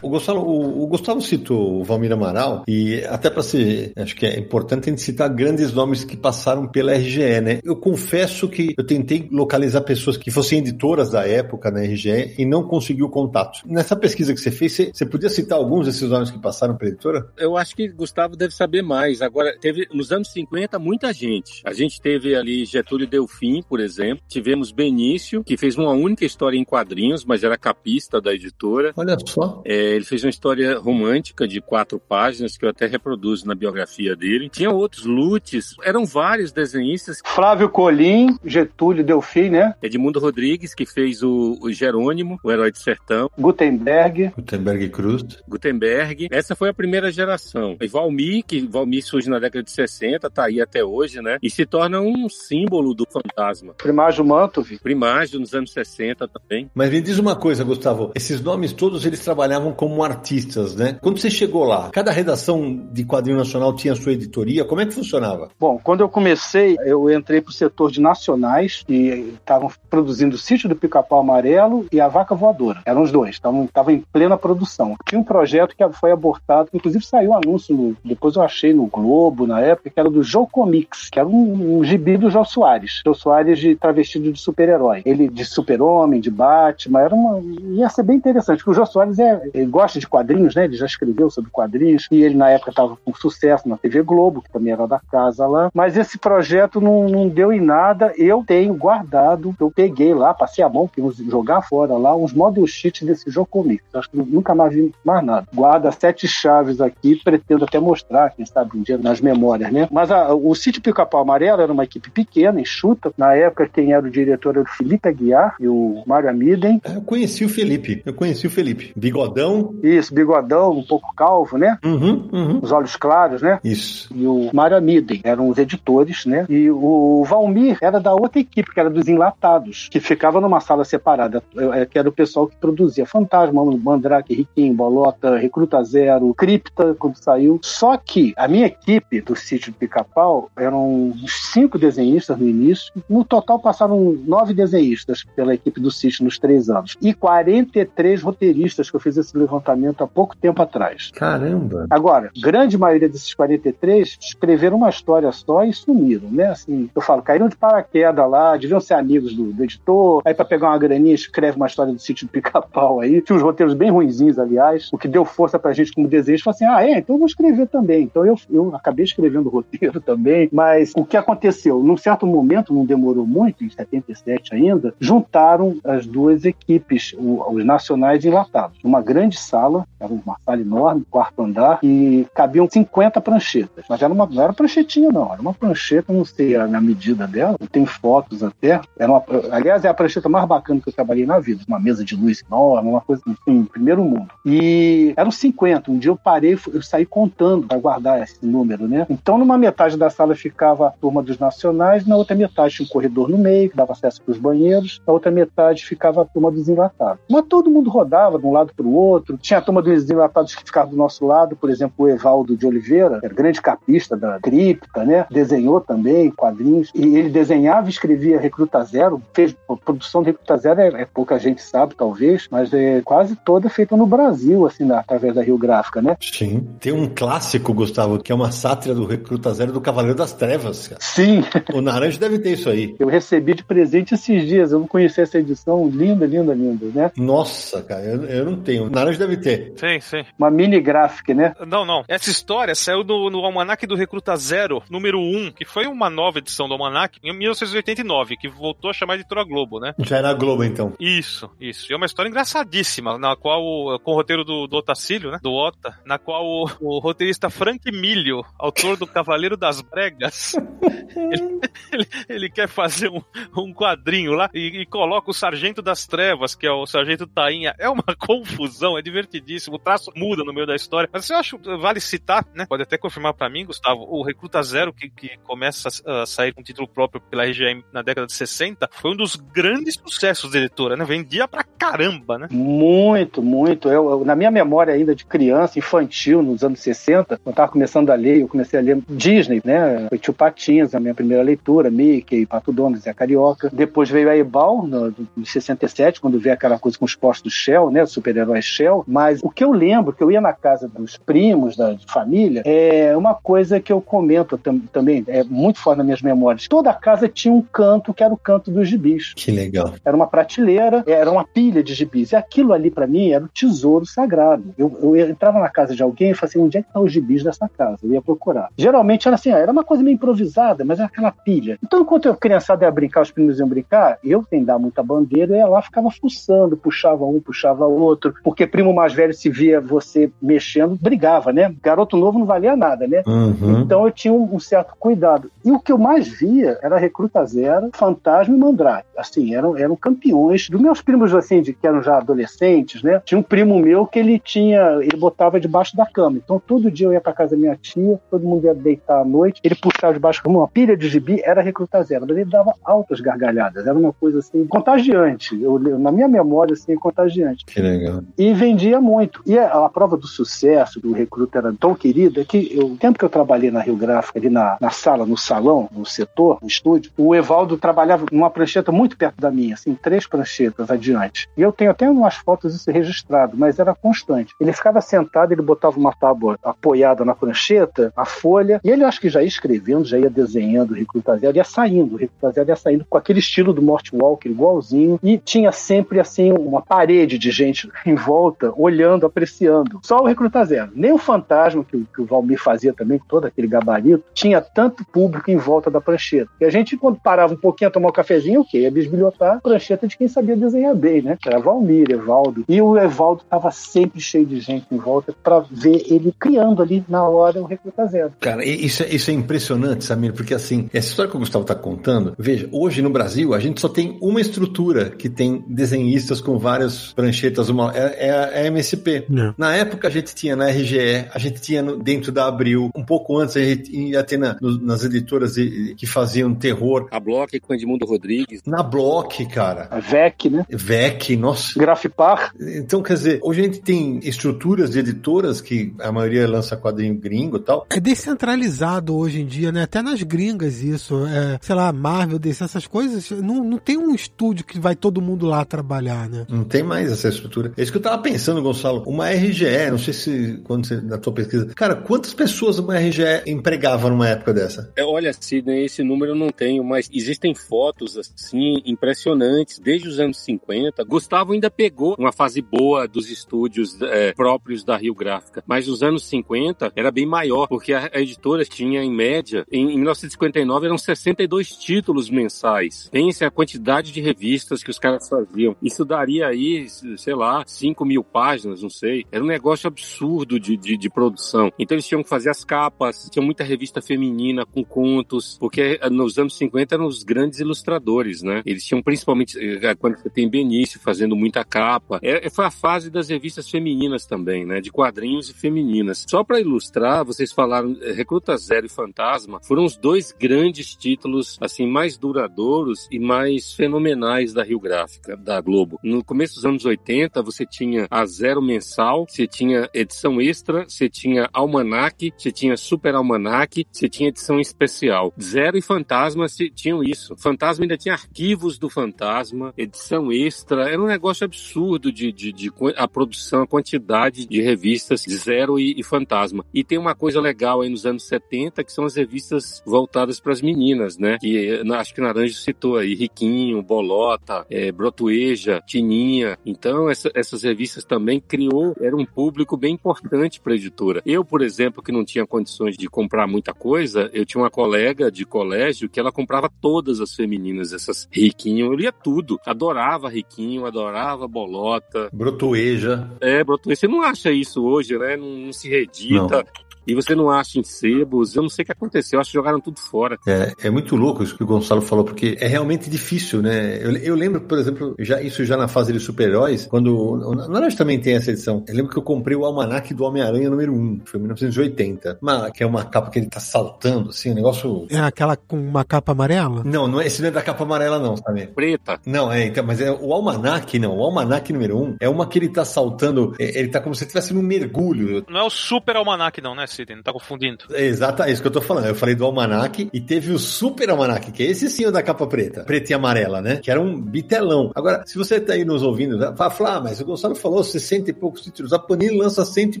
O 0.02 0.08
Gustavo, 0.08 0.40
o, 0.40 0.82
o 0.82 0.86
Gustavo 0.86 1.20
citou 1.20 1.80
o 1.80 1.84
Valmir 1.84 2.12
Amaral 2.12 2.64
e 2.66 3.02
até 3.04 3.30
para 3.30 3.42
ser, 3.42 3.92
acho 3.96 4.16
que 4.16 4.26
é 4.26 4.38
importante 4.38 4.88
a 4.88 4.90
gente 4.90 5.02
citar 5.02 5.28
grandes 5.28 5.72
nomes 5.72 6.04
que 6.04 6.16
passaram 6.16 6.66
pela 6.66 6.92
RGE, 6.94 7.40
né? 7.40 7.60
Eu 7.64 7.76
confesso 7.76 8.48
que 8.48 8.74
eu 8.76 8.84
tentei 8.84 9.28
localizar 9.30 9.82
pessoas 9.82 10.16
que 10.16 10.30
fossem 10.30 10.58
editoras 10.58 11.10
da 11.10 11.26
época 11.26 11.70
na 11.70 11.80
RGE 11.80 12.34
e 12.36 12.44
não 12.44 12.64
consegui 12.64 13.02
o 13.02 13.08
contato. 13.08 13.60
Nessa 13.64 13.94
pesquisa 13.96 14.34
que 14.34 14.40
você 14.40 14.50
fez, 14.50 14.72
você, 14.72 14.90
você 14.92 15.06
podia 15.06 15.28
citar 15.28 15.58
alguns 15.58 15.86
desses 15.86 16.08
nomes 16.08 16.30
que 16.30 16.38
passaram 16.38 16.76
pela 16.76 16.90
editora? 16.90 17.28
Eu 17.38 17.56
acho 17.56 17.76
que 17.76 17.88
Gustavo 17.88 18.36
deve 18.36 18.54
saber 18.54 18.82
mais. 18.82 19.22
Agora, 19.22 19.56
teve 19.60 19.86
nos 19.92 20.10
anos 20.10 20.32
50 20.32 20.78
muita 20.78 21.12
gente. 21.12 21.62
A 21.64 21.72
gente 21.72 22.00
teve 22.00 22.34
ali 22.34 22.64
Getúlio 22.64 23.06
Delfim, 23.06 23.62
por 23.62 23.80
exemplo. 23.80 24.24
Tivemos 24.28 24.72
Benício, 24.72 25.44
que 25.44 25.56
fez 25.56 25.76
uma 25.76 25.92
única 25.92 26.24
história 26.24 26.58
em 26.58 26.64
quadrinhos, 26.64 27.24
mas 27.24 27.44
era 27.44 27.56
capista 27.56 28.20
da 28.20 28.34
editora. 28.34 28.92
Olha 28.96 29.16
só. 29.24 29.62
É, 29.64 29.91
ele 29.94 30.04
fez 30.04 30.24
uma 30.24 30.30
história 30.30 30.78
romântica 30.78 31.46
de 31.46 31.60
quatro 31.60 31.98
páginas 31.98 32.56
que 32.56 32.64
eu 32.64 32.70
até 32.70 32.86
reproduzo 32.86 33.46
na 33.46 33.54
biografia 33.54 34.16
dele. 34.16 34.48
Tinha 34.48 34.70
outros 34.70 35.04
Lutes, 35.04 35.74
eram 35.82 36.04
vários 36.04 36.52
desenhistas. 36.52 37.20
Flávio 37.24 37.68
Colim, 37.68 38.36
Getúlio 38.44 39.04
Delfim, 39.04 39.50
né? 39.50 39.74
Edmundo 39.82 40.20
Rodrigues, 40.20 40.74
que 40.74 40.86
fez 40.86 41.22
o, 41.22 41.58
o 41.60 41.72
Jerônimo, 41.72 42.38
o 42.42 42.50
Herói 42.50 42.70
de 42.70 42.78
Sertão. 42.78 43.30
Gutenberg. 43.38 44.32
Gutenberg 44.36 44.88
Cruz. 44.90 45.22
Gutenberg. 45.48 46.28
Essa 46.30 46.54
foi 46.54 46.70
a 46.70 46.74
primeira 46.74 47.10
geração. 47.10 47.76
E 47.80 47.86
Valmir, 47.86 48.44
que 48.44 48.66
Valmir 48.66 49.04
surge 49.04 49.28
na 49.28 49.38
década 49.38 49.62
de 49.62 49.70
60, 49.70 50.30
tá 50.30 50.44
aí 50.44 50.60
até 50.60 50.84
hoje, 50.84 51.20
né? 51.20 51.38
E 51.42 51.50
se 51.50 51.66
torna 51.66 52.00
um 52.00 52.28
símbolo 52.28 52.94
do 52.94 53.06
fantasma. 53.10 53.74
Primágio 53.74 54.24
Mantov. 54.24 54.78
Primágio 54.78 55.40
nos 55.40 55.54
anos 55.54 55.72
60 55.72 56.28
também. 56.28 56.70
Mas 56.74 56.90
me 56.90 57.00
diz 57.00 57.18
uma 57.18 57.36
coisa, 57.36 57.64
Gustavo. 57.64 58.12
Esses 58.14 58.40
nomes 58.40 58.72
todos 58.72 59.04
eles 59.04 59.20
trabalhavam 59.20 59.72
como 59.82 60.04
artistas, 60.04 60.76
né? 60.76 60.96
Quando 61.02 61.18
você 61.18 61.28
chegou 61.28 61.64
lá, 61.64 61.90
cada 61.90 62.12
redação 62.12 62.86
de 62.92 63.04
quadrinho 63.04 63.36
nacional 63.36 63.74
tinha 63.74 63.96
sua 63.96 64.12
editoria. 64.12 64.64
Como 64.64 64.80
é 64.80 64.86
que 64.86 64.94
funcionava? 64.94 65.48
Bom, 65.58 65.76
quando 65.82 66.02
eu 66.02 66.08
comecei, 66.08 66.76
eu 66.84 67.10
entrei 67.10 67.40
para 67.40 67.50
o 67.50 67.52
setor 67.52 67.90
de 67.90 68.00
nacionais 68.00 68.84
que 68.86 69.34
estavam 69.40 69.72
produzindo 69.90 70.36
o 70.36 70.38
Sítio 70.38 70.68
do 70.68 70.76
Pica-Pau 70.76 71.18
Amarelo 71.18 71.84
e 71.90 72.00
a 72.00 72.06
Vaca 72.06 72.32
Voadora. 72.32 72.80
Eram 72.86 73.02
os 73.02 73.10
dois, 73.10 73.30
estavam 73.30 73.68
em 73.92 73.98
plena 74.12 74.36
produção. 74.36 74.94
Tinha 75.04 75.20
um 75.20 75.24
projeto 75.24 75.74
que 75.74 75.82
foi 75.98 76.12
abortado, 76.12 76.68
inclusive 76.72 77.04
saiu 77.04 77.30
um 77.30 77.36
anúncio, 77.36 77.76
no, 77.76 77.96
depois 78.04 78.36
eu 78.36 78.42
achei 78.42 78.72
no 78.72 78.86
Globo, 78.86 79.48
na 79.48 79.60
época, 79.62 79.90
que 79.90 79.98
era 79.98 80.08
do 80.08 80.22
Joe 80.22 80.46
Comics, 80.48 81.10
que 81.10 81.18
era 81.18 81.26
um, 81.26 81.80
um 81.80 81.82
gibi 81.82 82.16
do 82.16 82.30
Jô 82.30 82.44
Soares. 82.44 83.02
Jô 83.04 83.14
Soares 83.14 83.58
de 83.58 83.74
travestido 83.74 84.30
de 84.30 84.38
super-herói. 84.38 85.02
Ele 85.04 85.28
de 85.28 85.44
super-homem, 85.44 86.20
de 86.20 86.30
Batman, 86.30 87.00
era 87.00 87.14
uma... 87.16 87.40
ia 87.72 87.88
ser 87.88 88.04
bem 88.04 88.16
interessante, 88.16 88.58
porque 88.58 88.70
o 88.70 88.74
Jô 88.74 88.86
Soares 88.86 89.18
é, 89.18 89.50
ele 89.52 89.71
gosta 89.72 89.98
de 89.98 90.06
quadrinhos, 90.06 90.54
né? 90.54 90.64
Ele 90.64 90.76
já 90.76 90.84
escreveu 90.84 91.30
sobre 91.30 91.50
quadrinhos 91.50 92.06
e 92.10 92.22
ele 92.22 92.34
na 92.34 92.50
época 92.50 92.70
estava 92.70 92.96
com 93.02 93.14
sucesso 93.14 93.66
na 93.66 93.78
TV 93.78 94.02
Globo, 94.02 94.42
que 94.42 94.52
também 94.52 94.72
era 94.72 94.86
da 94.86 95.00
casa 95.10 95.46
lá. 95.46 95.70
Mas 95.74 95.96
esse 95.96 96.18
projeto 96.18 96.80
não, 96.80 97.08
não 97.08 97.28
deu 97.28 97.52
em 97.52 97.60
nada. 97.60 98.12
Eu 98.16 98.44
tenho 98.46 98.74
guardado, 98.74 99.54
eu 99.58 99.72
peguei 99.74 100.12
lá, 100.12 100.34
passei 100.34 100.62
a 100.62 100.68
mão, 100.68 100.86
que 100.86 101.02
jogar 101.28 101.62
fora 101.62 101.94
lá, 101.94 102.14
uns 102.14 102.32
model 102.32 102.66
sheets 102.66 103.06
desse 103.06 103.30
jogo 103.30 103.46
comigo. 103.46 103.82
Acho 103.94 104.10
que 104.10 104.16
nunca 104.16 104.54
mais 104.54 104.74
vi 104.74 104.92
mais 105.02 105.24
nada. 105.24 105.46
Guarda 105.54 105.90
sete 105.90 106.28
chaves 106.28 106.80
aqui, 106.80 107.16
pretendo 107.22 107.64
até 107.64 107.78
mostrar, 107.78 108.30
quem 108.30 108.44
sabe 108.44 108.76
um 108.76 108.82
dia 108.82 108.98
nas 108.98 109.20
memórias, 109.20 109.72
né? 109.72 109.88
Mas 109.90 110.10
a, 110.10 110.34
o 110.34 110.54
sítio 110.54 110.82
Pica-Pau 110.82 111.22
Amarelo 111.22 111.62
era 111.62 111.72
uma 111.72 111.84
equipe 111.84 112.10
pequena, 112.10 112.60
enxuta. 112.60 113.12
Na 113.16 113.34
época, 113.34 113.68
quem 113.68 113.92
era 113.92 114.06
o 114.06 114.10
diretor 114.10 114.56
era 114.56 114.62
o 114.62 114.68
Felipe 114.68 115.08
Aguiar 115.08 115.56
e 115.58 115.66
o 115.66 116.02
Mário 116.06 116.28
Amiden. 116.28 116.80
Eu 116.84 117.00
conheci 117.00 117.44
o 117.44 117.48
Felipe, 117.48 118.02
eu 118.04 118.12
conheci 118.12 118.46
o 118.46 118.50
Felipe. 118.50 118.92
Bigodão. 118.96 119.61
Isso, 119.82 120.14
bigodão, 120.14 120.72
um 120.72 120.84
pouco 120.84 121.14
calvo, 121.14 121.56
né? 121.56 121.78
Uhum, 121.84 122.28
uhum. 122.32 122.60
Os 122.62 122.72
olhos 122.72 122.96
claros, 122.96 123.42
né? 123.42 123.58
Isso. 123.64 124.08
E 124.14 124.26
o 124.26 124.50
Mário 124.52 124.76
Amiden 124.76 125.20
eram 125.24 125.48
os 125.48 125.58
editores, 125.58 126.24
né? 126.26 126.46
E 126.48 126.70
o 126.70 127.24
Valmir 127.24 127.78
era 127.80 128.00
da 128.00 128.14
outra 128.14 128.40
equipe, 128.40 128.72
que 128.72 128.80
era 128.80 128.90
dos 128.90 129.08
enlatados, 129.08 129.88
que 129.90 130.00
ficava 130.00 130.40
numa 130.40 130.60
sala 130.60 130.84
separada, 130.84 131.42
é, 131.74 131.86
que 131.86 131.98
era 131.98 132.08
o 132.08 132.12
pessoal 132.12 132.46
que 132.46 132.56
produzia 132.56 133.06
Fantasma, 133.06 133.64
Mandrake, 133.64 134.34
Riquim, 134.34 134.74
Bolota, 134.74 135.36
Recruta 135.36 135.82
Zero, 135.84 136.34
Cripta, 136.34 136.94
quando 136.98 137.16
saiu. 137.16 137.58
Só 137.62 137.96
que 137.96 138.32
a 138.36 138.48
minha 138.48 138.66
equipe 138.66 139.20
do 139.20 139.36
sítio 139.36 139.72
do 139.72 139.76
Pica-Pau 139.76 140.50
eram 140.56 141.14
cinco 141.26 141.78
desenhistas 141.78 142.38
no 142.38 142.48
início. 142.48 142.92
No 143.08 143.24
total 143.24 143.58
passaram 143.58 144.16
nove 144.26 144.54
desenhistas 144.54 145.24
pela 145.36 145.54
equipe 145.54 145.80
do 145.80 145.90
sítio 145.90 146.24
nos 146.24 146.38
três 146.38 146.68
anos. 146.68 146.96
E 147.00 147.12
43 147.14 148.22
roteiristas 148.22 148.90
que 148.90 148.96
eu 148.96 149.00
fiz 149.00 149.16
esse 149.16 149.36
levantamento 149.52 150.02
há 150.02 150.06
pouco 150.06 150.36
tempo 150.36 150.62
atrás. 150.62 151.10
Caramba! 151.14 151.86
Agora, 151.90 152.30
grande 152.40 152.78
maioria 152.78 153.08
desses 153.08 153.34
43 153.34 154.18
escreveram 154.20 154.76
uma 154.78 154.88
história 154.88 155.30
só 155.32 155.64
e 155.64 155.72
sumiram, 155.72 156.28
né? 156.30 156.46
Assim, 156.46 156.88
eu 156.94 157.02
falo, 157.02 157.22
caíram 157.22 157.48
de 157.48 157.56
paraquedas 157.56 158.30
lá, 158.30 158.56
deviam 158.56 158.80
ser 158.80 158.94
amigos 158.94 159.34
do, 159.34 159.52
do 159.52 159.64
editor, 159.64 160.22
aí 160.24 160.34
para 160.34 160.44
pegar 160.44 160.68
uma 160.68 160.78
graninha 160.78 161.14
escreve 161.14 161.56
uma 161.56 161.66
história 161.66 161.92
do 161.92 161.98
sítio 161.98 162.26
do 162.26 162.30
pica-pau 162.30 163.00
aí. 163.00 163.20
Tinha 163.20 163.36
uns 163.36 163.42
roteiros 163.42 163.74
bem 163.74 163.90
ruinzinhos, 163.90 164.38
aliás, 164.38 164.88
o 164.92 164.98
que 164.98 165.08
deu 165.08 165.24
força 165.24 165.58
pra 165.58 165.72
gente 165.72 165.92
como 165.92 166.08
desejo. 166.08 166.44
Falei 166.44 166.54
assim, 166.54 166.64
ah, 166.64 166.86
é, 166.86 166.98
então 166.98 167.16
eu 167.16 167.18
vou 167.18 167.26
escrever 167.26 167.66
também. 167.68 168.04
Então 168.04 168.24
eu, 168.24 168.36
eu 168.50 168.74
acabei 168.74 169.04
escrevendo 169.04 169.46
o 169.46 169.50
roteiro 169.50 170.00
também, 170.02 170.48
mas 170.52 170.92
o 170.96 171.04
que 171.04 171.16
aconteceu? 171.16 171.82
Num 171.82 171.96
certo 171.96 172.26
momento, 172.26 172.72
não 172.72 172.84
demorou 172.84 173.26
muito, 173.26 173.64
em 173.64 173.70
77 173.70 174.54
ainda, 174.54 174.94
juntaram 175.00 175.76
as 175.84 176.06
duas 176.06 176.44
equipes, 176.44 177.14
os 177.18 177.64
nacionais 177.64 178.24
enlatados, 178.24 178.78
numa 178.82 179.00
grande 179.00 179.31
sala, 179.32 179.86
era 179.98 180.12
uma 180.12 180.36
sala 180.44 180.60
enorme, 180.60 181.04
quarto 181.10 181.42
andar, 181.42 181.78
e 181.82 182.26
cabiam 182.34 182.68
50 182.70 183.20
pranchetas. 183.20 183.84
Mas 183.88 184.02
era 184.02 184.12
uma, 184.12 184.26
não 184.26 184.42
era 184.42 184.52
pranchetinha, 184.52 185.10
não, 185.10 185.32
era 185.32 185.40
uma 185.40 185.54
prancheta, 185.54 186.12
não 186.12 186.24
sei 186.24 186.56
a, 186.56 186.66
medida 186.80 187.26
dela, 187.26 187.56
tem 187.70 187.86
fotos 187.86 188.42
até. 188.42 188.80
Era 188.98 189.10
uma, 189.10 189.22
aliás, 189.50 189.84
é 189.84 189.88
a 189.88 189.94
prancheta 189.94 190.28
mais 190.28 190.46
bacana 190.46 190.80
que 190.80 190.88
eu 190.88 190.92
trabalhei 190.92 191.26
na 191.26 191.38
vida, 191.38 191.62
uma 191.66 191.78
mesa 191.78 192.04
de 192.04 192.16
luz 192.16 192.42
enorme, 192.46 192.90
uma 192.90 193.00
coisa, 193.00 193.22
enfim, 193.26 193.64
primeiro 193.64 194.04
mundo. 194.04 194.28
E 194.44 195.12
eram 195.16 195.30
50. 195.30 195.90
Um 195.90 195.98
dia 195.98 196.10
eu 196.10 196.16
parei, 196.16 196.58
eu 196.72 196.82
saí 196.82 197.06
contando 197.06 197.66
para 197.66 197.78
guardar 197.78 198.22
esse 198.22 198.44
número, 198.44 198.88
né? 198.88 199.06
Então, 199.08 199.38
numa 199.38 199.58
metade 199.58 199.96
da 199.96 200.10
sala 200.10 200.34
ficava 200.34 200.88
a 200.88 200.90
turma 200.90 201.22
dos 201.22 201.38
nacionais, 201.38 202.06
na 202.06 202.16
outra 202.16 202.36
metade 202.36 202.74
tinha 202.74 202.86
um 202.86 202.88
corredor 202.88 203.28
no 203.28 203.38
meio, 203.38 203.70
que 203.70 203.76
dava 203.76 203.92
acesso 203.92 204.22
para 204.22 204.32
os 204.32 204.38
banheiros, 204.38 205.00
na 205.06 205.12
outra 205.12 205.30
metade 205.30 205.84
ficava 205.84 206.22
a 206.22 206.24
turma 206.24 206.50
dos 206.50 206.68
enlatados. 206.68 207.22
Mas 207.30 207.44
todo 207.48 207.70
mundo 207.70 207.90
rodava 207.90 208.38
de 208.38 208.46
um 208.46 208.52
lado 208.52 208.72
para 208.74 208.86
o 208.86 208.94
outro, 208.94 209.21
outro. 209.22 209.38
Tinha 209.38 209.58
a 209.58 209.62
turma 209.62 209.80
dos 209.80 210.10
enlatados 210.10 210.54
que 210.54 210.64
ficava 210.64 210.90
do 210.90 210.96
nosso 210.96 211.24
lado, 211.24 211.56
por 211.56 211.70
exemplo, 211.70 211.94
o 211.98 212.08
Evaldo 212.08 212.56
de 212.56 212.66
Oliveira, 212.66 213.20
era 213.22 213.32
grande 213.32 213.62
capista 213.62 214.16
da 214.16 214.38
cripta, 214.40 215.04
né? 215.04 215.26
Desenhou 215.30 215.80
também 215.80 216.30
quadrinhos. 216.30 216.90
E 216.94 217.16
ele 217.16 217.30
desenhava 217.30 217.86
e 217.86 217.90
escrevia 217.90 218.40
Recruta 218.40 218.82
Zero. 218.84 219.22
Fez 219.32 219.56
a 219.68 219.76
produção 219.76 220.22
de 220.22 220.30
Recruta 220.30 220.56
Zero, 220.56 220.80
é, 220.80 221.02
é, 221.02 221.04
pouca 221.06 221.38
gente 221.38 221.62
sabe, 221.62 221.94
talvez, 221.94 222.48
mas 222.50 222.72
é 222.72 223.00
quase 223.02 223.36
toda 223.36 223.70
feita 223.70 223.96
no 223.96 224.06
Brasil, 224.06 224.66
assim, 224.66 224.84
na, 224.84 224.98
através 224.98 225.34
da 225.34 225.42
Rio 225.42 225.56
Gráfica, 225.56 226.02
né? 226.02 226.16
Sim. 226.20 226.66
Tem 226.80 226.92
um 226.92 227.08
clássico, 227.08 227.72
Gustavo, 227.72 228.18
que 228.18 228.32
é 228.32 228.34
uma 228.34 228.50
sátira 228.50 228.94
do 228.94 229.06
Recruta 229.06 229.52
Zero 229.54 229.72
do 229.72 229.80
Cavaleiro 229.80 230.16
das 230.16 230.32
Trevas, 230.32 230.88
cara. 230.88 231.00
Sim. 231.00 231.44
O 231.72 231.80
Naranja 231.80 232.18
deve 232.18 232.38
ter 232.38 232.52
isso 232.52 232.68
aí. 232.68 232.94
Eu 232.98 233.08
recebi 233.08 233.54
de 233.54 233.64
presente 233.64 234.14
esses 234.14 234.46
dias. 234.46 234.72
Eu 234.72 234.80
não 234.80 234.86
conhecia 234.86 235.24
essa 235.24 235.38
edição. 235.38 235.88
Linda, 235.88 236.26
linda, 236.26 236.54
linda, 236.54 236.86
né? 236.94 237.10
Nossa, 237.16 237.82
cara, 237.82 238.02
eu, 238.02 238.24
eu 238.24 238.44
não 238.44 238.56
tenho. 238.56 238.86
O 238.86 238.90
Deve 239.18 239.36
ter. 239.36 239.72
Sim, 239.76 240.00
sim. 240.00 240.24
Uma 240.38 240.50
mini 240.50 240.80
gráfica, 240.80 241.34
né? 241.34 241.54
Não, 241.66 241.84
não. 241.84 242.04
Essa 242.08 242.30
história 242.30 242.74
saiu 242.74 243.04
no, 243.04 243.30
no 243.30 243.44
Almanac 243.44 243.86
do 243.86 243.96
Recruta 243.96 244.36
Zero, 244.36 244.82
número 244.90 245.18
1, 245.18 245.52
que 245.52 245.64
foi 245.64 245.86
uma 245.86 246.10
nova 246.10 246.38
edição 246.38 246.68
do 246.68 246.74
Almanac, 246.74 247.18
em 247.22 247.36
1989, 247.36 248.36
que 248.36 248.48
voltou 248.48 248.90
a 248.90 248.92
chamar 248.92 249.16
de 249.16 249.22
Editora 249.22 249.44
Globo, 249.44 249.80
né? 249.80 249.94
Já 249.98 250.18
era 250.18 250.30
a 250.30 250.34
Globo, 250.34 250.64
então. 250.64 250.92
Isso, 250.98 251.50
isso. 251.60 251.90
E 251.90 251.94
é 251.94 251.96
uma 251.96 252.06
história 252.06 252.28
engraçadíssima, 252.28 253.18
na 253.18 253.36
qual, 253.36 253.98
com 254.00 254.12
o 254.12 254.14
roteiro 254.14 254.44
do, 254.44 254.66
do 254.66 254.76
Otacílio, 254.76 255.30
né? 255.30 255.38
Do 255.42 255.52
Ota, 255.52 255.98
na 256.04 256.18
qual 256.18 256.44
o, 256.44 256.68
o 256.80 256.98
roteirista 256.98 257.50
Frank 257.50 257.90
Milho, 257.90 258.44
autor 258.58 258.96
do 258.96 259.06
Cavaleiro 259.06 259.56
das 259.56 259.80
Bregas, 259.80 260.54
ele, 261.16 261.60
ele, 261.92 262.08
ele, 262.28 262.50
quer 262.50 262.68
fazer 262.68 263.08
um, 263.08 263.22
um 263.56 263.72
quadrinho 263.72 264.32
lá 264.32 264.50
e, 264.54 264.82
e, 264.82 264.86
coloca 264.86 265.30
o 265.30 265.34
Sargento 265.34 265.82
das 265.82 266.06
Trevas, 266.06 266.54
que 266.54 266.66
é 266.66 266.72
o 266.72 266.86
Sargento 266.86 267.26
Tainha. 267.26 267.74
É 267.78 267.88
uma 267.88 268.04
confusão, 268.18 268.98
é 268.98 269.01
divertidíssimo. 269.02 269.76
O 269.76 269.78
traço 269.78 270.10
muda 270.16 270.42
no 270.44 270.52
meio 270.52 270.66
da 270.66 270.74
história. 270.74 271.08
Mas 271.12 271.28
eu 271.28 271.36
acho, 271.36 271.58
vale 271.80 272.00
citar, 272.00 272.46
né? 272.54 272.66
Pode 272.68 272.82
até 272.82 272.96
confirmar 272.96 273.34
para 273.34 273.48
mim, 273.48 273.66
Gustavo, 273.66 274.06
o 274.08 274.22
Recruta 274.22 274.62
Zero, 274.62 274.92
que, 274.92 275.08
que 275.08 275.36
começa 275.44 275.88
a 276.06 276.26
sair 276.26 276.52
com 276.52 276.62
título 276.62 276.88
próprio 276.88 277.20
pela 277.20 277.44
RGM 277.44 277.84
na 277.92 278.02
década 278.02 278.26
de 278.26 278.32
60, 278.32 278.88
foi 278.92 279.12
um 279.12 279.16
dos 279.16 279.36
grandes 279.36 279.94
sucessos 279.94 280.50
da 280.50 280.58
editora, 280.58 280.96
né? 280.96 281.04
Vendia 281.04 281.48
pra 281.48 281.64
caramba, 281.64 282.38
né? 282.38 282.48
Muito, 282.50 283.42
muito. 283.42 283.88
Eu, 283.88 284.10
eu, 284.10 284.24
na 284.24 284.36
minha 284.36 284.50
memória 284.50 284.94
ainda 284.94 285.14
de 285.14 285.24
criança, 285.24 285.78
infantil, 285.78 286.42
nos 286.42 286.62
anos 286.62 286.80
60, 286.80 287.40
eu 287.44 287.52
tava 287.52 287.70
começando 287.70 288.10
a 288.10 288.14
ler, 288.14 288.40
eu 288.40 288.48
comecei 288.48 288.78
a 288.78 288.82
ler 288.82 289.02
Disney, 289.08 289.60
né? 289.64 290.06
Foi 290.08 290.18
Tio 290.18 290.32
Patinhas, 290.32 290.94
a 290.94 291.00
minha 291.00 291.14
primeira 291.14 291.42
leitura, 291.42 291.90
Mickey, 291.90 292.46
Pato 292.46 292.72
Donald, 292.72 293.02
Zé 293.02 293.12
Carioca. 293.12 293.70
Depois 293.72 294.10
veio 294.10 294.30
a 294.30 294.36
Ebal, 294.36 294.86
no, 294.86 295.14
em 295.36 295.44
67, 295.44 296.20
quando 296.20 296.38
veio 296.38 296.54
aquela 296.54 296.78
coisa 296.78 296.98
com 296.98 297.04
os 297.04 297.14
postos 297.14 297.52
Shell, 297.52 297.90
né? 297.90 298.06
Super-herói 298.06 298.62
Shell. 298.62 298.91
Mas 299.06 299.40
o 299.42 299.50
que 299.50 299.64
eu 299.64 299.72
lembro, 299.72 300.12
que 300.12 300.22
eu 300.22 300.30
ia 300.30 300.40
na 300.40 300.52
casa 300.52 300.88
dos 300.88 301.16
primos, 301.16 301.76
da 301.76 301.96
família, 302.06 302.62
é 302.64 303.16
uma 303.16 303.34
coisa 303.34 303.80
que 303.80 303.92
eu 303.92 304.00
comento 304.00 304.58
tam, 304.58 304.78
também, 304.92 305.24
é 305.26 305.42
muito 305.44 305.78
forte 305.78 305.98
nas 305.98 306.06
minhas 306.06 306.22
memórias. 306.22 306.68
Toda 306.68 306.90
a 306.90 306.94
casa 306.94 307.28
tinha 307.28 307.52
um 307.52 307.62
canto 307.62 308.12
que 308.12 308.22
era 308.22 308.32
o 308.32 308.36
canto 308.36 308.70
dos 308.70 308.88
gibis. 308.88 309.32
Que 309.34 309.50
legal. 309.50 309.92
Era 310.04 310.16
uma 310.16 310.26
prateleira, 310.26 311.02
era 311.06 311.30
uma 311.30 311.44
pilha 311.44 311.82
de 311.82 311.94
gibis. 311.94 312.32
E 312.32 312.36
aquilo 312.36 312.72
ali, 312.72 312.90
para 312.90 313.06
mim, 313.06 313.30
era 313.30 313.44
o 313.44 313.48
tesouro 313.48 314.04
sagrado. 314.04 314.74
Eu, 314.76 314.98
eu 315.02 315.30
entrava 315.30 315.58
na 315.58 315.68
casa 315.68 315.94
de 315.94 316.02
alguém 316.02 316.30
e 316.30 316.34
falava 316.34 316.46
assim, 316.46 316.58
onde 316.60 316.78
é 316.78 316.82
que 316.82 316.88
estão 316.88 317.02
tá 317.02 317.06
os 317.06 317.12
gibis 317.12 317.42
dessa 317.42 317.68
casa? 317.68 317.98
Eu 318.02 318.12
ia 318.12 318.22
procurar. 318.22 318.68
Geralmente 318.76 319.26
era 319.26 319.36
assim, 319.36 319.50
era 319.50 319.70
uma 319.70 319.84
coisa 319.84 320.02
meio 320.02 320.14
improvisada, 320.14 320.84
mas 320.84 320.98
era 320.98 321.08
aquela 321.08 321.30
pilha. 321.30 321.78
Então, 321.82 322.00
enquanto 322.00 322.26
eu 322.26 322.34
criançada 322.34 322.84
ia 322.84 322.90
brincar, 322.90 323.22
os 323.22 323.30
primos 323.30 323.58
iam 323.58 323.68
brincar, 323.68 324.18
eu, 324.24 324.44
sem 324.48 324.64
dar 324.64 324.78
muita 324.78 325.02
bandeira, 325.02 325.52
eu 325.52 325.58
ia 325.58 325.66
lá, 325.66 325.82
ficava 325.82 326.10
fuçando, 326.10 326.76
puxava 326.76 327.24
um, 327.24 327.40
puxava 327.40 327.86
outro, 327.86 328.34
porque 328.42 328.66
primo 328.82 328.92
mais 328.92 329.12
velho 329.12 329.32
se 329.32 329.48
via 329.48 329.80
você 329.80 330.30
mexendo, 330.42 330.98
brigava, 331.00 331.52
né? 331.52 331.72
Garoto 331.80 332.16
novo 332.16 332.38
não 332.38 332.46
valia 332.46 332.74
nada, 332.74 333.06
né? 333.06 333.22
Uhum. 333.24 333.80
Então 333.80 334.04
eu 334.04 334.10
tinha 334.10 334.34
um, 334.34 334.56
um, 334.56 334.58
certo 334.58 334.94
cuidado. 334.98 335.50
E 335.64 335.70
o 335.70 335.78
que 335.78 335.92
eu 335.92 335.98
mais 335.98 336.26
via 336.26 336.78
era 336.82 336.98
Recruta 336.98 337.44
Zero, 337.44 337.90
Fantasma 337.92 338.54
e 338.54 338.58
Mandrake. 338.58 339.06
Assim, 339.16 339.54
eram, 339.54 339.76
eram 339.76 339.94
campeões. 339.94 340.68
Dos 340.68 340.80
meus 340.80 341.00
primos, 341.00 341.32
assim, 341.32 341.62
de, 341.62 341.72
que 341.72 341.86
eram 341.86 342.02
já 342.02 342.18
adolescentes, 342.18 343.02
né? 343.02 343.22
Tinha 343.24 343.38
um 343.38 343.42
primo 343.42 343.78
meu 343.78 344.04
que 344.04 344.18
ele 344.18 344.38
tinha, 344.38 344.98
ele 345.00 345.16
botava 345.16 345.60
debaixo 345.60 345.96
da 345.96 346.04
cama. 346.04 346.38
Então 346.42 346.60
todo 346.64 346.90
dia 346.90 347.06
eu 347.06 347.12
ia 347.12 347.20
pra 347.20 347.32
casa 347.32 347.52
da 347.52 347.60
minha 347.60 347.76
tia, 347.76 348.18
todo 348.30 348.44
mundo 348.44 348.64
ia 348.66 348.74
deitar 348.74 349.20
à 349.20 349.24
noite, 349.24 349.60
ele 349.62 349.76
puxava 349.76 350.12
debaixo 350.12 350.40
da 350.40 350.44
cama 350.44 350.60
uma 350.60 350.68
pilha 350.68 350.96
de 350.96 351.08
gibi, 351.08 351.40
era 351.44 351.62
Recruta 351.62 352.02
Zero. 352.02 352.26
Mas 352.28 352.36
ele 352.36 352.50
dava 352.50 352.74
altas 352.84 353.20
gargalhadas, 353.20 353.86
era 353.86 353.96
uma 353.96 354.12
coisa 354.12 354.40
assim, 354.40 354.66
contagiante. 354.66 355.60
Eu, 355.62 355.78
na 355.78 356.10
minha 356.10 356.26
memória, 356.26 356.72
assim, 356.72 356.96
contagiante. 356.96 357.64
Que 357.64 357.80
legal. 357.80 358.22
E 358.36 358.52
vendia 358.72 359.00
muito. 359.00 359.42
E 359.44 359.58
a, 359.58 359.84
a 359.84 359.88
prova 359.88 360.16
do 360.16 360.26
sucesso 360.26 360.98
do 361.00 361.12
Recruta 361.12 361.58
era 361.58 361.72
tão 361.78 361.94
querida 361.94 362.44
que 362.44 362.74
eu, 362.74 362.86
o 362.86 362.96
tempo 362.96 363.18
que 363.18 363.24
eu 363.24 363.28
trabalhei 363.28 363.70
na 363.70 363.80
Rio 363.80 363.96
Gráfica, 363.96 364.38
ali 364.38 364.48
na, 364.48 364.76
na 364.80 364.90
sala, 364.90 365.26
no 365.26 365.36
salão, 365.36 365.88
no 365.92 366.06
setor, 366.06 366.58
no 366.62 366.68
estúdio, 366.68 367.12
o 367.16 367.34
Evaldo 367.34 367.76
trabalhava 367.76 368.26
numa 368.32 368.50
prancheta 368.50 368.90
muito 368.90 369.16
perto 369.16 369.40
da 369.40 369.50
minha, 369.50 369.74
assim, 369.74 369.94
três 369.94 370.26
pranchetas 370.26 370.90
adiante. 370.90 371.48
E 371.56 371.62
eu 371.62 371.72
tenho 371.72 371.90
até 371.90 372.10
umas 372.10 372.36
fotos 372.36 372.74
isso 372.74 372.90
registrado, 372.90 373.56
mas 373.56 373.78
era 373.78 373.94
constante. 373.94 374.54
Ele 374.60 374.72
ficava 374.72 375.00
sentado, 375.00 375.52
ele 375.52 375.62
botava 375.62 375.98
uma 375.98 376.12
tábua 376.12 376.58
apoiada 376.62 377.24
na 377.24 377.34
prancheta, 377.34 378.12
a 378.16 378.24
folha, 378.24 378.80
e 378.82 378.90
ele 378.90 379.04
acho 379.04 379.20
que 379.20 379.28
já 379.28 379.42
ia 379.42 379.48
escrevendo, 379.48 380.04
já 380.04 380.18
ia 380.18 380.30
desenhando 380.30 380.92
o 380.92 380.94
Recruta 380.94 381.36
Zero, 381.36 381.56
ia 381.56 381.64
saindo, 381.64 382.14
o 382.14 382.18
Recruta 382.18 382.50
Zero 382.52 382.68
ia 382.70 382.76
saindo 382.76 383.04
com 383.08 383.18
aquele 383.18 383.38
estilo 383.38 383.72
do 383.72 383.82
Mort 383.82 384.08
Walker, 384.12 384.48
igualzinho, 384.48 385.18
e 385.22 385.36
tinha 385.36 385.72
sempre, 385.72 386.20
assim, 386.20 386.52
uma 386.52 386.80
parede 386.80 387.38
de 387.38 387.50
gente 387.50 387.90
em 388.06 388.14
volta, 388.14 388.61
olhando, 388.76 389.26
apreciando. 389.26 390.00
Só 390.02 390.20
o 390.20 390.26
Recruta 390.26 390.64
Zero. 390.64 390.90
Nem 390.94 391.12
o 391.12 391.18
fantasma 391.18 391.84
que, 391.84 392.04
que 392.14 392.20
o 392.20 392.26
Valmir 392.26 392.60
fazia 392.60 392.92
também, 392.92 393.20
todo 393.28 393.46
aquele 393.46 393.66
gabarito, 393.66 394.24
tinha 394.34 394.60
tanto 394.60 395.04
público 395.04 395.50
em 395.50 395.56
volta 395.56 395.90
da 395.90 396.00
prancheta. 396.00 396.50
E 396.60 396.64
a 396.64 396.70
gente, 396.70 396.96
quando 396.96 397.18
parava 397.18 397.54
um 397.54 397.56
pouquinho 397.56 397.88
a 397.88 397.92
tomar 397.92 398.08
um 398.08 398.12
cafezinho, 398.12 398.60
o 398.60 398.64
quê? 398.64 398.80
Ia 398.80 398.90
bisbilhotar 398.90 399.56
a 399.56 399.60
prancheta 399.60 400.06
de 400.06 400.16
quem 400.16 400.28
sabia 400.28 400.56
desenhar 400.56 400.94
bem, 400.94 401.22
né? 401.22 401.38
Era 401.44 401.58
Valmir, 401.58 402.10
Evaldo. 402.10 402.64
E 402.68 402.80
o 402.80 402.96
Evaldo 402.96 403.42
estava 403.42 403.70
sempre 403.70 404.20
cheio 404.20 404.46
de 404.46 404.60
gente 404.60 404.86
em 404.90 404.98
volta 404.98 405.34
para 405.42 405.64
ver 405.70 406.04
ele 406.06 406.34
criando 406.38 406.82
ali 406.82 407.04
na 407.08 407.26
hora 407.26 407.60
o 407.60 407.64
Recruta 407.64 408.06
Zero. 408.06 408.32
Cara, 408.40 408.64
isso 408.64 409.02
é, 409.02 409.08
isso 409.08 409.30
é 409.30 409.34
impressionante, 409.34 410.04
Samir, 410.04 410.32
porque 410.32 410.54
assim, 410.54 410.88
essa 410.92 411.08
história 411.08 411.30
que 411.30 411.36
o 411.36 411.40
Gustavo 411.40 411.62
está 411.62 411.74
contando, 411.74 412.34
veja, 412.38 412.68
hoje 412.72 413.02
no 413.02 413.10
Brasil 413.10 413.54
a 413.54 413.60
gente 413.60 413.80
só 413.80 413.88
tem 413.88 414.18
uma 414.20 414.40
estrutura 414.40 415.10
que 415.10 415.28
tem 415.28 415.64
desenhistas 415.68 416.40
com 416.40 416.58
várias 416.58 417.12
pranchetas, 417.12 417.68
uma, 417.68 417.92
é, 417.94 418.28
é 418.28 418.41
a 418.44 418.66
MSP. 418.66 419.26
É. 419.30 419.54
Na 419.56 419.74
época 419.74 420.08
a 420.08 420.10
gente 420.10 420.34
tinha 420.34 420.56
na 420.56 420.68
RGE, 420.68 421.28
a 421.32 421.38
gente 421.38 421.60
tinha 421.60 421.82
no, 421.82 421.96
dentro 421.96 422.32
da 422.32 422.46
Abril, 422.46 422.90
um 422.94 423.04
pouco 423.04 423.38
antes 423.38 423.56
a 423.56 423.60
gente 423.60 423.94
ia 423.94 424.22
ter 424.22 424.38
na, 424.38 424.56
no, 424.60 424.78
nas 424.80 425.04
editoras 425.04 425.54
de, 425.54 425.94
que 425.96 426.06
faziam 426.06 426.54
terror. 426.54 427.08
A 427.10 427.20
Block 427.20 427.58
com 427.60 427.74
Edmundo 427.74 428.06
Rodrigues. 428.06 428.62
Na 428.66 428.82
Block, 428.82 429.44
cara. 429.46 429.88
A 429.90 430.00
VEC, 430.00 430.50
né? 430.50 430.64
VEC, 430.68 431.36
nossa. 431.36 431.78
Grafipar. 431.78 432.52
Então, 432.60 433.02
quer 433.02 433.14
dizer, 433.14 433.40
hoje 433.42 433.60
a 433.60 433.64
gente 433.64 433.80
tem 433.80 434.20
estruturas 434.22 434.90
de 434.90 434.98
editoras 434.98 435.60
que 435.60 435.92
a 436.00 436.10
maioria 436.10 436.48
lança 436.48 436.76
quadrinho 436.76 437.14
gringo 437.14 437.56
e 437.56 437.60
tal. 437.60 437.86
É 437.90 438.00
descentralizado 438.00 439.16
hoje 439.16 439.40
em 439.40 439.46
dia, 439.46 439.72
né? 439.72 439.82
Até 439.82 440.02
nas 440.02 440.22
gringas 440.22 440.82
isso. 440.82 441.26
É, 441.26 441.58
sei 441.60 441.74
lá, 441.74 441.92
Marvel, 441.92 442.38
DC, 442.38 442.64
essas 442.64 442.86
coisas. 442.86 443.30
Não, 443.30 443.62
não 443.64 443.78
tem 443.78 443.96
um 443.96 444.14
estúdio 444.14 444.64
que 444.64 444.78
vai 444.78 444.94
todo 444.94 445.20
mundo 445.20 445.46
lá 445.46 445.64
trabalhar, 445.64 446.28
né? 446.28 446.46
Não 446.48 446.64
tem 446.64 446.82
mais 446.82 447.10
essa 447.10 447.28
estrutura. 447.28 447.72
É 447.76 447.82
isso 447.82 447.92
que 447.92 447.98
eu 447.98 448.02
tava 448.02 448.20
pensando, 448.22 448.31
Gonçalo. 448.62 449.02
Uma 449.06 449.30
RGE, 449.30 449.90
não 449.90 449.98
sei 449.98 450.12
se 450.12 450.60
quando 450.64 450.86
você, 450.86 451.00
na 451.00 451.18
tua 451.18 451.32
pesquisa. 451.32 451.66
Cara, 451.74 451.96
quantas 451.96 452.34
pessoas 452.34 452.78
uma 452.78 452.98
RGE 452.98 453.42
empregava 453.46 454.08
numa 454.08 454.28
época 454.28 454.52
dessa? 454.52 454.92
É, 454.96 455.04
olha, 455.04 455.32
Sidney, 455.32 455.84
esse 455.84 456.02
número 456.02 456.32
eu 456.32 456.36
não 456.36 456.50
tenho, 456.50 456.84
mas 456.84 457.08
existem 457.12 457.54
fotos 457.54 458.18
assim 458.18 458.82
impressionantes 458.84 459.78
desde 459.78 460.08
os 460.08 460.18
anos 460.18 460.38
50. 460.38 461.04
Gustavo 461.04 461.52
ainda 461.52 461.70
pegou 461.70 462.14
uma 462.18 462.32
fase 462.32 462.60
boa 462.60 463.06
dos 463.06 463.30
estúdios 463.30 464.00
é, 464.02 464.32
próprios 464.32 464.84
da 464.84 464.96
Rio 464.96 465.14
Gráfica, 465.14 465.62
mas 465.66 465.86
nos 465.86 466.02
anos 466.02 466.24
50 466.24 466.92
era 466.94 467.10
bem 467.10 467.26
maior, 467.26 467.66
porque 467.68 467.92
a, 467.92 468.10
a 468.12 468.20
editora 468.20 468.64
tinha, 468.64 469.02
em 469.02 469.12
média, 469.12 469.64
em, 469.70 469.90
em 469.90 469.96
1959 469.96 470.86
eram 470.86 470.98
62 470.98 471.76
títulos 471.76 472.30
mensais. 472.30 473.08
Pense 473.10 473.44
a 473.44 473.50
quantidade 473.50 474.12
de 474.12 474.20
revistas 474.20 474.82
que 474.82 474.90
os 474.90 474.98
caras 474.98 475.28
faziam. 475.28 475.76
Isso 475.82 476.04
daria 476.04 476.46
aí, 476.46 476.86
sei 477.16 477.34
lá, 477.34 477.62
5 477.66 478.04
mil 478.04 478.21
páginas, 478.24 478.82
não 478.82 478.90
sei. 478.90 479.24
Era 479.30 479.42
um 479.42 479.46
negócio 479.46 479.86
absurdo 479.86 480.58
de, 480.58 480.76
de, 480.76 480.96
de 480.96 481.10
produção. 481.10 481.70
Então 481.78 481.94
eles 481.94 482.06
tinham 482.06 482.22
que 482.22 482.28
fazer 482.28 482.50
as 482.50 482.64
capas, 482.64 483.28
tinha 483.30 483.44
muita 483.44 483.64
revista 483.64 484.00
feminina 484.00 484.64
com 484.66 484.84
contos, 484.84 485.56
porque 485.58 485.98
eh, 486.00 486.10
nos 486.10 486.38
anos 486.38 486.56
50 486.56 486.94
eram 486.94 487.06
os 487.06 487.22
grandes 487.22 487.60
ilustradores, 487.60 488.42
né? 488.42 488.62
Eles 488.64 488.84
tinham 488.84 489.02
principalmente, 489.02 489.58
eh, 489.58 489.94
quando 489.94 490.18
você 490.18 490.30
tem 490.30 490.48
Benício 490.48 491.00
fazendo 491.00 491.36
muita 491.36 491.64
capa, 491.64 492.18
é, 492.22 492.48
foi 492.50 492.64
a 492.64 492.70
fase 492.70 493.10
das 493.10 493.28
revistas 493.28 493.68
femininas 493.68 494.26
também, 494.26 494.64
né? 494.64 494.80
De 494.80 494.90
quadrinhos 494.90 495.48
e 495.50 495.54
femininas. 495.54 496.24
Só 496.28 496.44
para 496.44 496.60
ilustrar, 496.60 497.24
vocês 497.24 497.52
falaram 497.52 497.96
eh, 498.00 498.12
Recruta 498.12 498.56
Zero 498.56 498.86
e 498.86 498.88
Fantasma, 498.88 499.60
foram 499.62 499.84
os 499.84 499.96
dois 499.96 500.32
grandes 500.32 500.94
títulos, 500.94 501.58
assim, 501.60 501.86
mais 501.86 502.16
duradouros 502.16 503.08
e 503.10 503.18
mais 503.18 503.72
fenomenais 503.72 504.52
da 504.52 504.62
Rio 504.62 504.80
Gráfica, 504.80 505.36
da 505.36 505.60
Globo. 505.60 505.98
No 506.02 506.24
começo 506.24 506.54
dos 506.56 506.64
anos 506.64 506.84
80, 506.84 507.42
você 507.42 507.66
tinha 507.66 508.06
a 508.12 508.26
Zero 508.26 508.60
mensal, 508.60 509.24
você 509.26 509.46
tinha 509.46 509.88
edição 509.94 510.38
extra, 510.38 510.84
você 510.86 511.08
tinha 511.08 511.48
almanac, 511.50 512.30
você 512.36 512.52
tinha 512.52 512.76
super 512.76 513.14
almanac, 513.14 513.86
você 513.90 514.06
tinha 514.06 514.28
edição 514.28 514.60
especial. 514.60 515.32
Zero 515.40 515.78
e 515.78 515.82
Fantasma 515.82 516.44
tinham 516.74 517.02
isso. 517.02 517.34
Fantasma 517.38 517.84
ainda 517.84 517.96
tinha 517.96 518.12
arquivos 518.12 518.78
do 518.78 518.90
Fantasma, 518.90 519.72
edição 519.78 520.30
extra, 520.30 520.90
era 520.90 521.00
um 521.00 521.06
negócio 521.06 521.46
absurdo 521.46 522.12
de, 522.12 522.30
de, 522.30 522.52
de 522.52 522.70
a 522.96 523.08
produção, 523.08 523.62
a 523.62 523.66
quantidade 523.66 524.46
de 524.46 524.60
revistas 524.60 525.22
Zero 525.22 525.80
e, 525.80 525.94
e 525.98 526.02
Fantasma. 526.02 526.66
E 526.74 526.84
tem 526.84 526.98
uma 526.98 527.14
coisa 527.14 527.40
legal 527.40 527.80
aí 527.80 527.88
nos 527.88 528.04
anos 528.04 528.24
70 528.24 528.84
que 528.84 528.92
são 528.92 529.06
as 529.06 529.16
revistas 529.16 529.82
voltadas 529.86 530.38
para 530.38 530.52
as 530.52 530.60
meninas, 530.60 531.16
né? 531.16 531.38
Que 531.40 531.82
acho 531.94 532.14
que 532.14 532.20
Naranjo 532.20 532.54
citou 532.54 532.98
aí, 532.98 533.14
Riquinho, 533.14 533.82
Bolota, 533.82 534.66
é, 534.68 534.92
Brotueja, 534.92 535.80
Tininha. 535.86 536.58
Então, 536.66 537.08
essa, 537.08 537.30
essas 537.34 537.62
revistas 537.62 538.01
também 538.04 538.40
criou, 538.40 538.94
era 539.00 539.16
um 539.16 539.24
público 539.24 539.76
bem 539.76 539.94
importante 539.94 540.60
para 540.60 540.72
a 540.72 540.76
editora. 540.76 541.22
Eu, 541.24 541.44
por 541.44 541.62
exemplo, 541.62 542.02
que 542.02 542.12
não 542.12 542.24
tinha 542.24 542.46
condições 542.46 542.96
de 542.96 543.08
comprar 543.08 543.46
muita 543.46 543.72
coisa, 543.72 544.30
eu 544.32 544.44
tinha 544.44 544.62
uma 544.62 544.70
colega 544.70 545.30
de 545.30 545.44
colégio 545.44 546.08
que 546.08 546.20
ela 546.20 546.32
comprava 546.32 546.70
todas 546.80 547.20
as 547.20 547.34
femininas, 547.34 547.92
essas 547.92 548.28
Riquinho, 548.30 548.86
eu 548.86 548.94
lia 548.94 549.12
tudo. 549.12 549.60
Adorava 549.66 550.28
Riquinho, 550.28 550.86
adorava 550.86 551.46
Bolota. 551.46 552.28
Brotueja. 552.32 553.30
É, 553.40 553.62
Brotueja. 553.62 554.00
Você 554.00 554.08
não 554.08 554.22
acha 554.22 554.50
isso 554.50 554.84
hoje, 554.84 555.18
né? 555.18 555.36
Não, 555.36 555.48
não 555.48 555.72
se 555.72 555.88
redita. 555.88 556.58
Não 556.58 556.91
e 557.06 557.14
você 557.14 557.34
não 557.34 557.50
acha 557.50 557.78
em 557.78 557.84
sebos. 557.84 558.54
Eu 558.54 558.62
não 558.62 558.68
sei 558.68 558.82
o 558.82 558.86
que 558.86 558.92
aconteceu, 558.92 559.36
eu 559.36 559.40
acho 559.40 559.50
que 559.50 559.58
jogaram 559.58 559.80
tudo 559.80 560.00
fora. 560.00 560.38
É, 560.46 560.74
é 560.84 560.90
muito 560.90 561.16
louco 561.16 561.42
isso 561.42 561.56
que 561.56 561.62
o 561.62 561.66
Gonçalo 561.66 562.00
falou, 562.00 562.24
porque 562.24 562.56
é 562.60 562.66
realmente 562.66 563.10
difícil, 563.10 563.62
né? 563.62 563.98
Eu, 564.02 564.16
eu 564.16 564.34
lembro, 564.34 564.60
por 564.60 564.78
exemplo, 564.78 565.14
já, 565.18 565.40
isso 565.40 565.64
já 565.64 565.76
na 565.76 565.88
fase 565.88 566.12
de 566.12 566.20
super-heróis, 566.20 566.86
quando. 566.86 567.12
O 567.12 567.54
Naranjo 567.54 567.96
também 567.96 568.20
tem 568.20 568.34
essa 568.34 568.50
edição. 568.50 568.84
Eu 568.86 568.94
lembro 568.94 569.10
que 569.10 569.18
eu 569.18 569.22
comprei 569.22 569.56
o 569.56 569.64
Almanac 569.64 570.12
do 570.14 570.24
Homem-Aranha 570.24 570.70
número 570.70 570.92
1, 570.92 571.20
foi 571.24 571.38
em 571.38 571.42
1980. 571.42 572.38
Uma, 572.40 572.70
que 572.70 572.82
é 572.82 572.86
uma 572.86 573.04
capa 573.04 573.30
que 573.30 573.38
ele 573.38 573.46
tá 573.46 573.60
saltando, 573.60 574.30
assim, 574.30 574.50
um 574.50 574.54
negócio. 574.54 575.06
É 575.10 575.18
aquela 575.18 575.56
com 575.56 575.76
uma 575.76 576.04
capa 576.04 576.32
amarela? 576.32 576.82
Não, 576.84 577.06
não 577.08 577.20
é, 577.20 577.26
esse 577.26 577.40
não 577.40 577.48
é 577.48 577.50
da 577.50 577.62
capa 577.62 577.84
amarela, 577.84 578.18
não, 578.18 578.36
sabe? 578.36 578.66
Preta. 578.66 579.20
Não, 579.26 579.52
é, 579.52 579.66
então, 579.66 579.84
mas 579.84 580.00
é 580.00 580.10
o 580.10 580.32
Almanac, 580.32 580.98
não. 580.98 581.16
O 581.16 581.22
Almanac 581.22 581.72
número 581.72 581.98
1 581.98 582.16
é 582.20 582.28
uma 582.28 582.46
que 582.46 582.58
ele 582.58 582.68
tá 582.68 582.84
saltando, 582.84 583.54
é, 583.58 583.78
ele 583.78 583.88
tá 583.88 584.00
como 584.00 584.14
se 584.14 584.24
estivesse 584.24 584.54
num 584.54 584.62
mergulho. 584.62 585.44
Não 585.48 585.60
é 585.60 585.64
o 585.64 585.70
Super 585.70 586.16
Almanac, 586.16 586.60
não, 586.60 586.74
né, 586.74 586.86
Sidney? 586.92 587.16
Não 587.16 587.22
tá 587.22 587.32
confundindo. 587.32 587.84
Exato, 587.90 588.42
é 588.42 588.52
isso 588.52 588.62
que 588.62 588.68
eu 588.68 588.72
tô 588.72 588.80
falando. 588.80 589.06
Eu 589.06 589.14
falei 589.14 589.34
do 589.34 589.44
Almanac 589.44 590.08
e 590.12 590.20
teve 590.20 590.52
o 590.52 590.58
Super 590.58 591.10
Almanac, 591.10 591.50
que 591.52 591.62
é 591.62 591.66
esse 591.66 591.88
sim 591.88 592.06
o 592.06 592.12
da 592.12 592.22
capa 592.22 592.46
preta, 592.46 592.84
preta 592.84 593.12
e 593.12 593.14
amarela, 593.14 593.60
né? 593.60 593.76
Que 593.76 593.90
era 593.90 594.00
um 594.00 594.20
bitelão. 594.20 594.90
Agora, 594.94 595.24
se 595.26 595.36
você 595.36 595.60
tá 595.60 595.72
aí 595.74 595.84
nos 595.84 596.02
ouvindo, 596.02 596.38
vai 596.54 596.70
falar, 596.70 596.96
ah, 596.96 597.00
mas 597.00 597.20
o 597.20 597.24
Gonçalo 597.24 597.54
falou 597.54 597.82
60 597.82 598.30
e 598.30 598.32
poucos 598.32 598.62
títulos. 598.62 598.92
A 598.92 598.98
Panini 598.98 599.36
lança 599.36 599.64
cento 599.64 599.96
e 599.96 600.00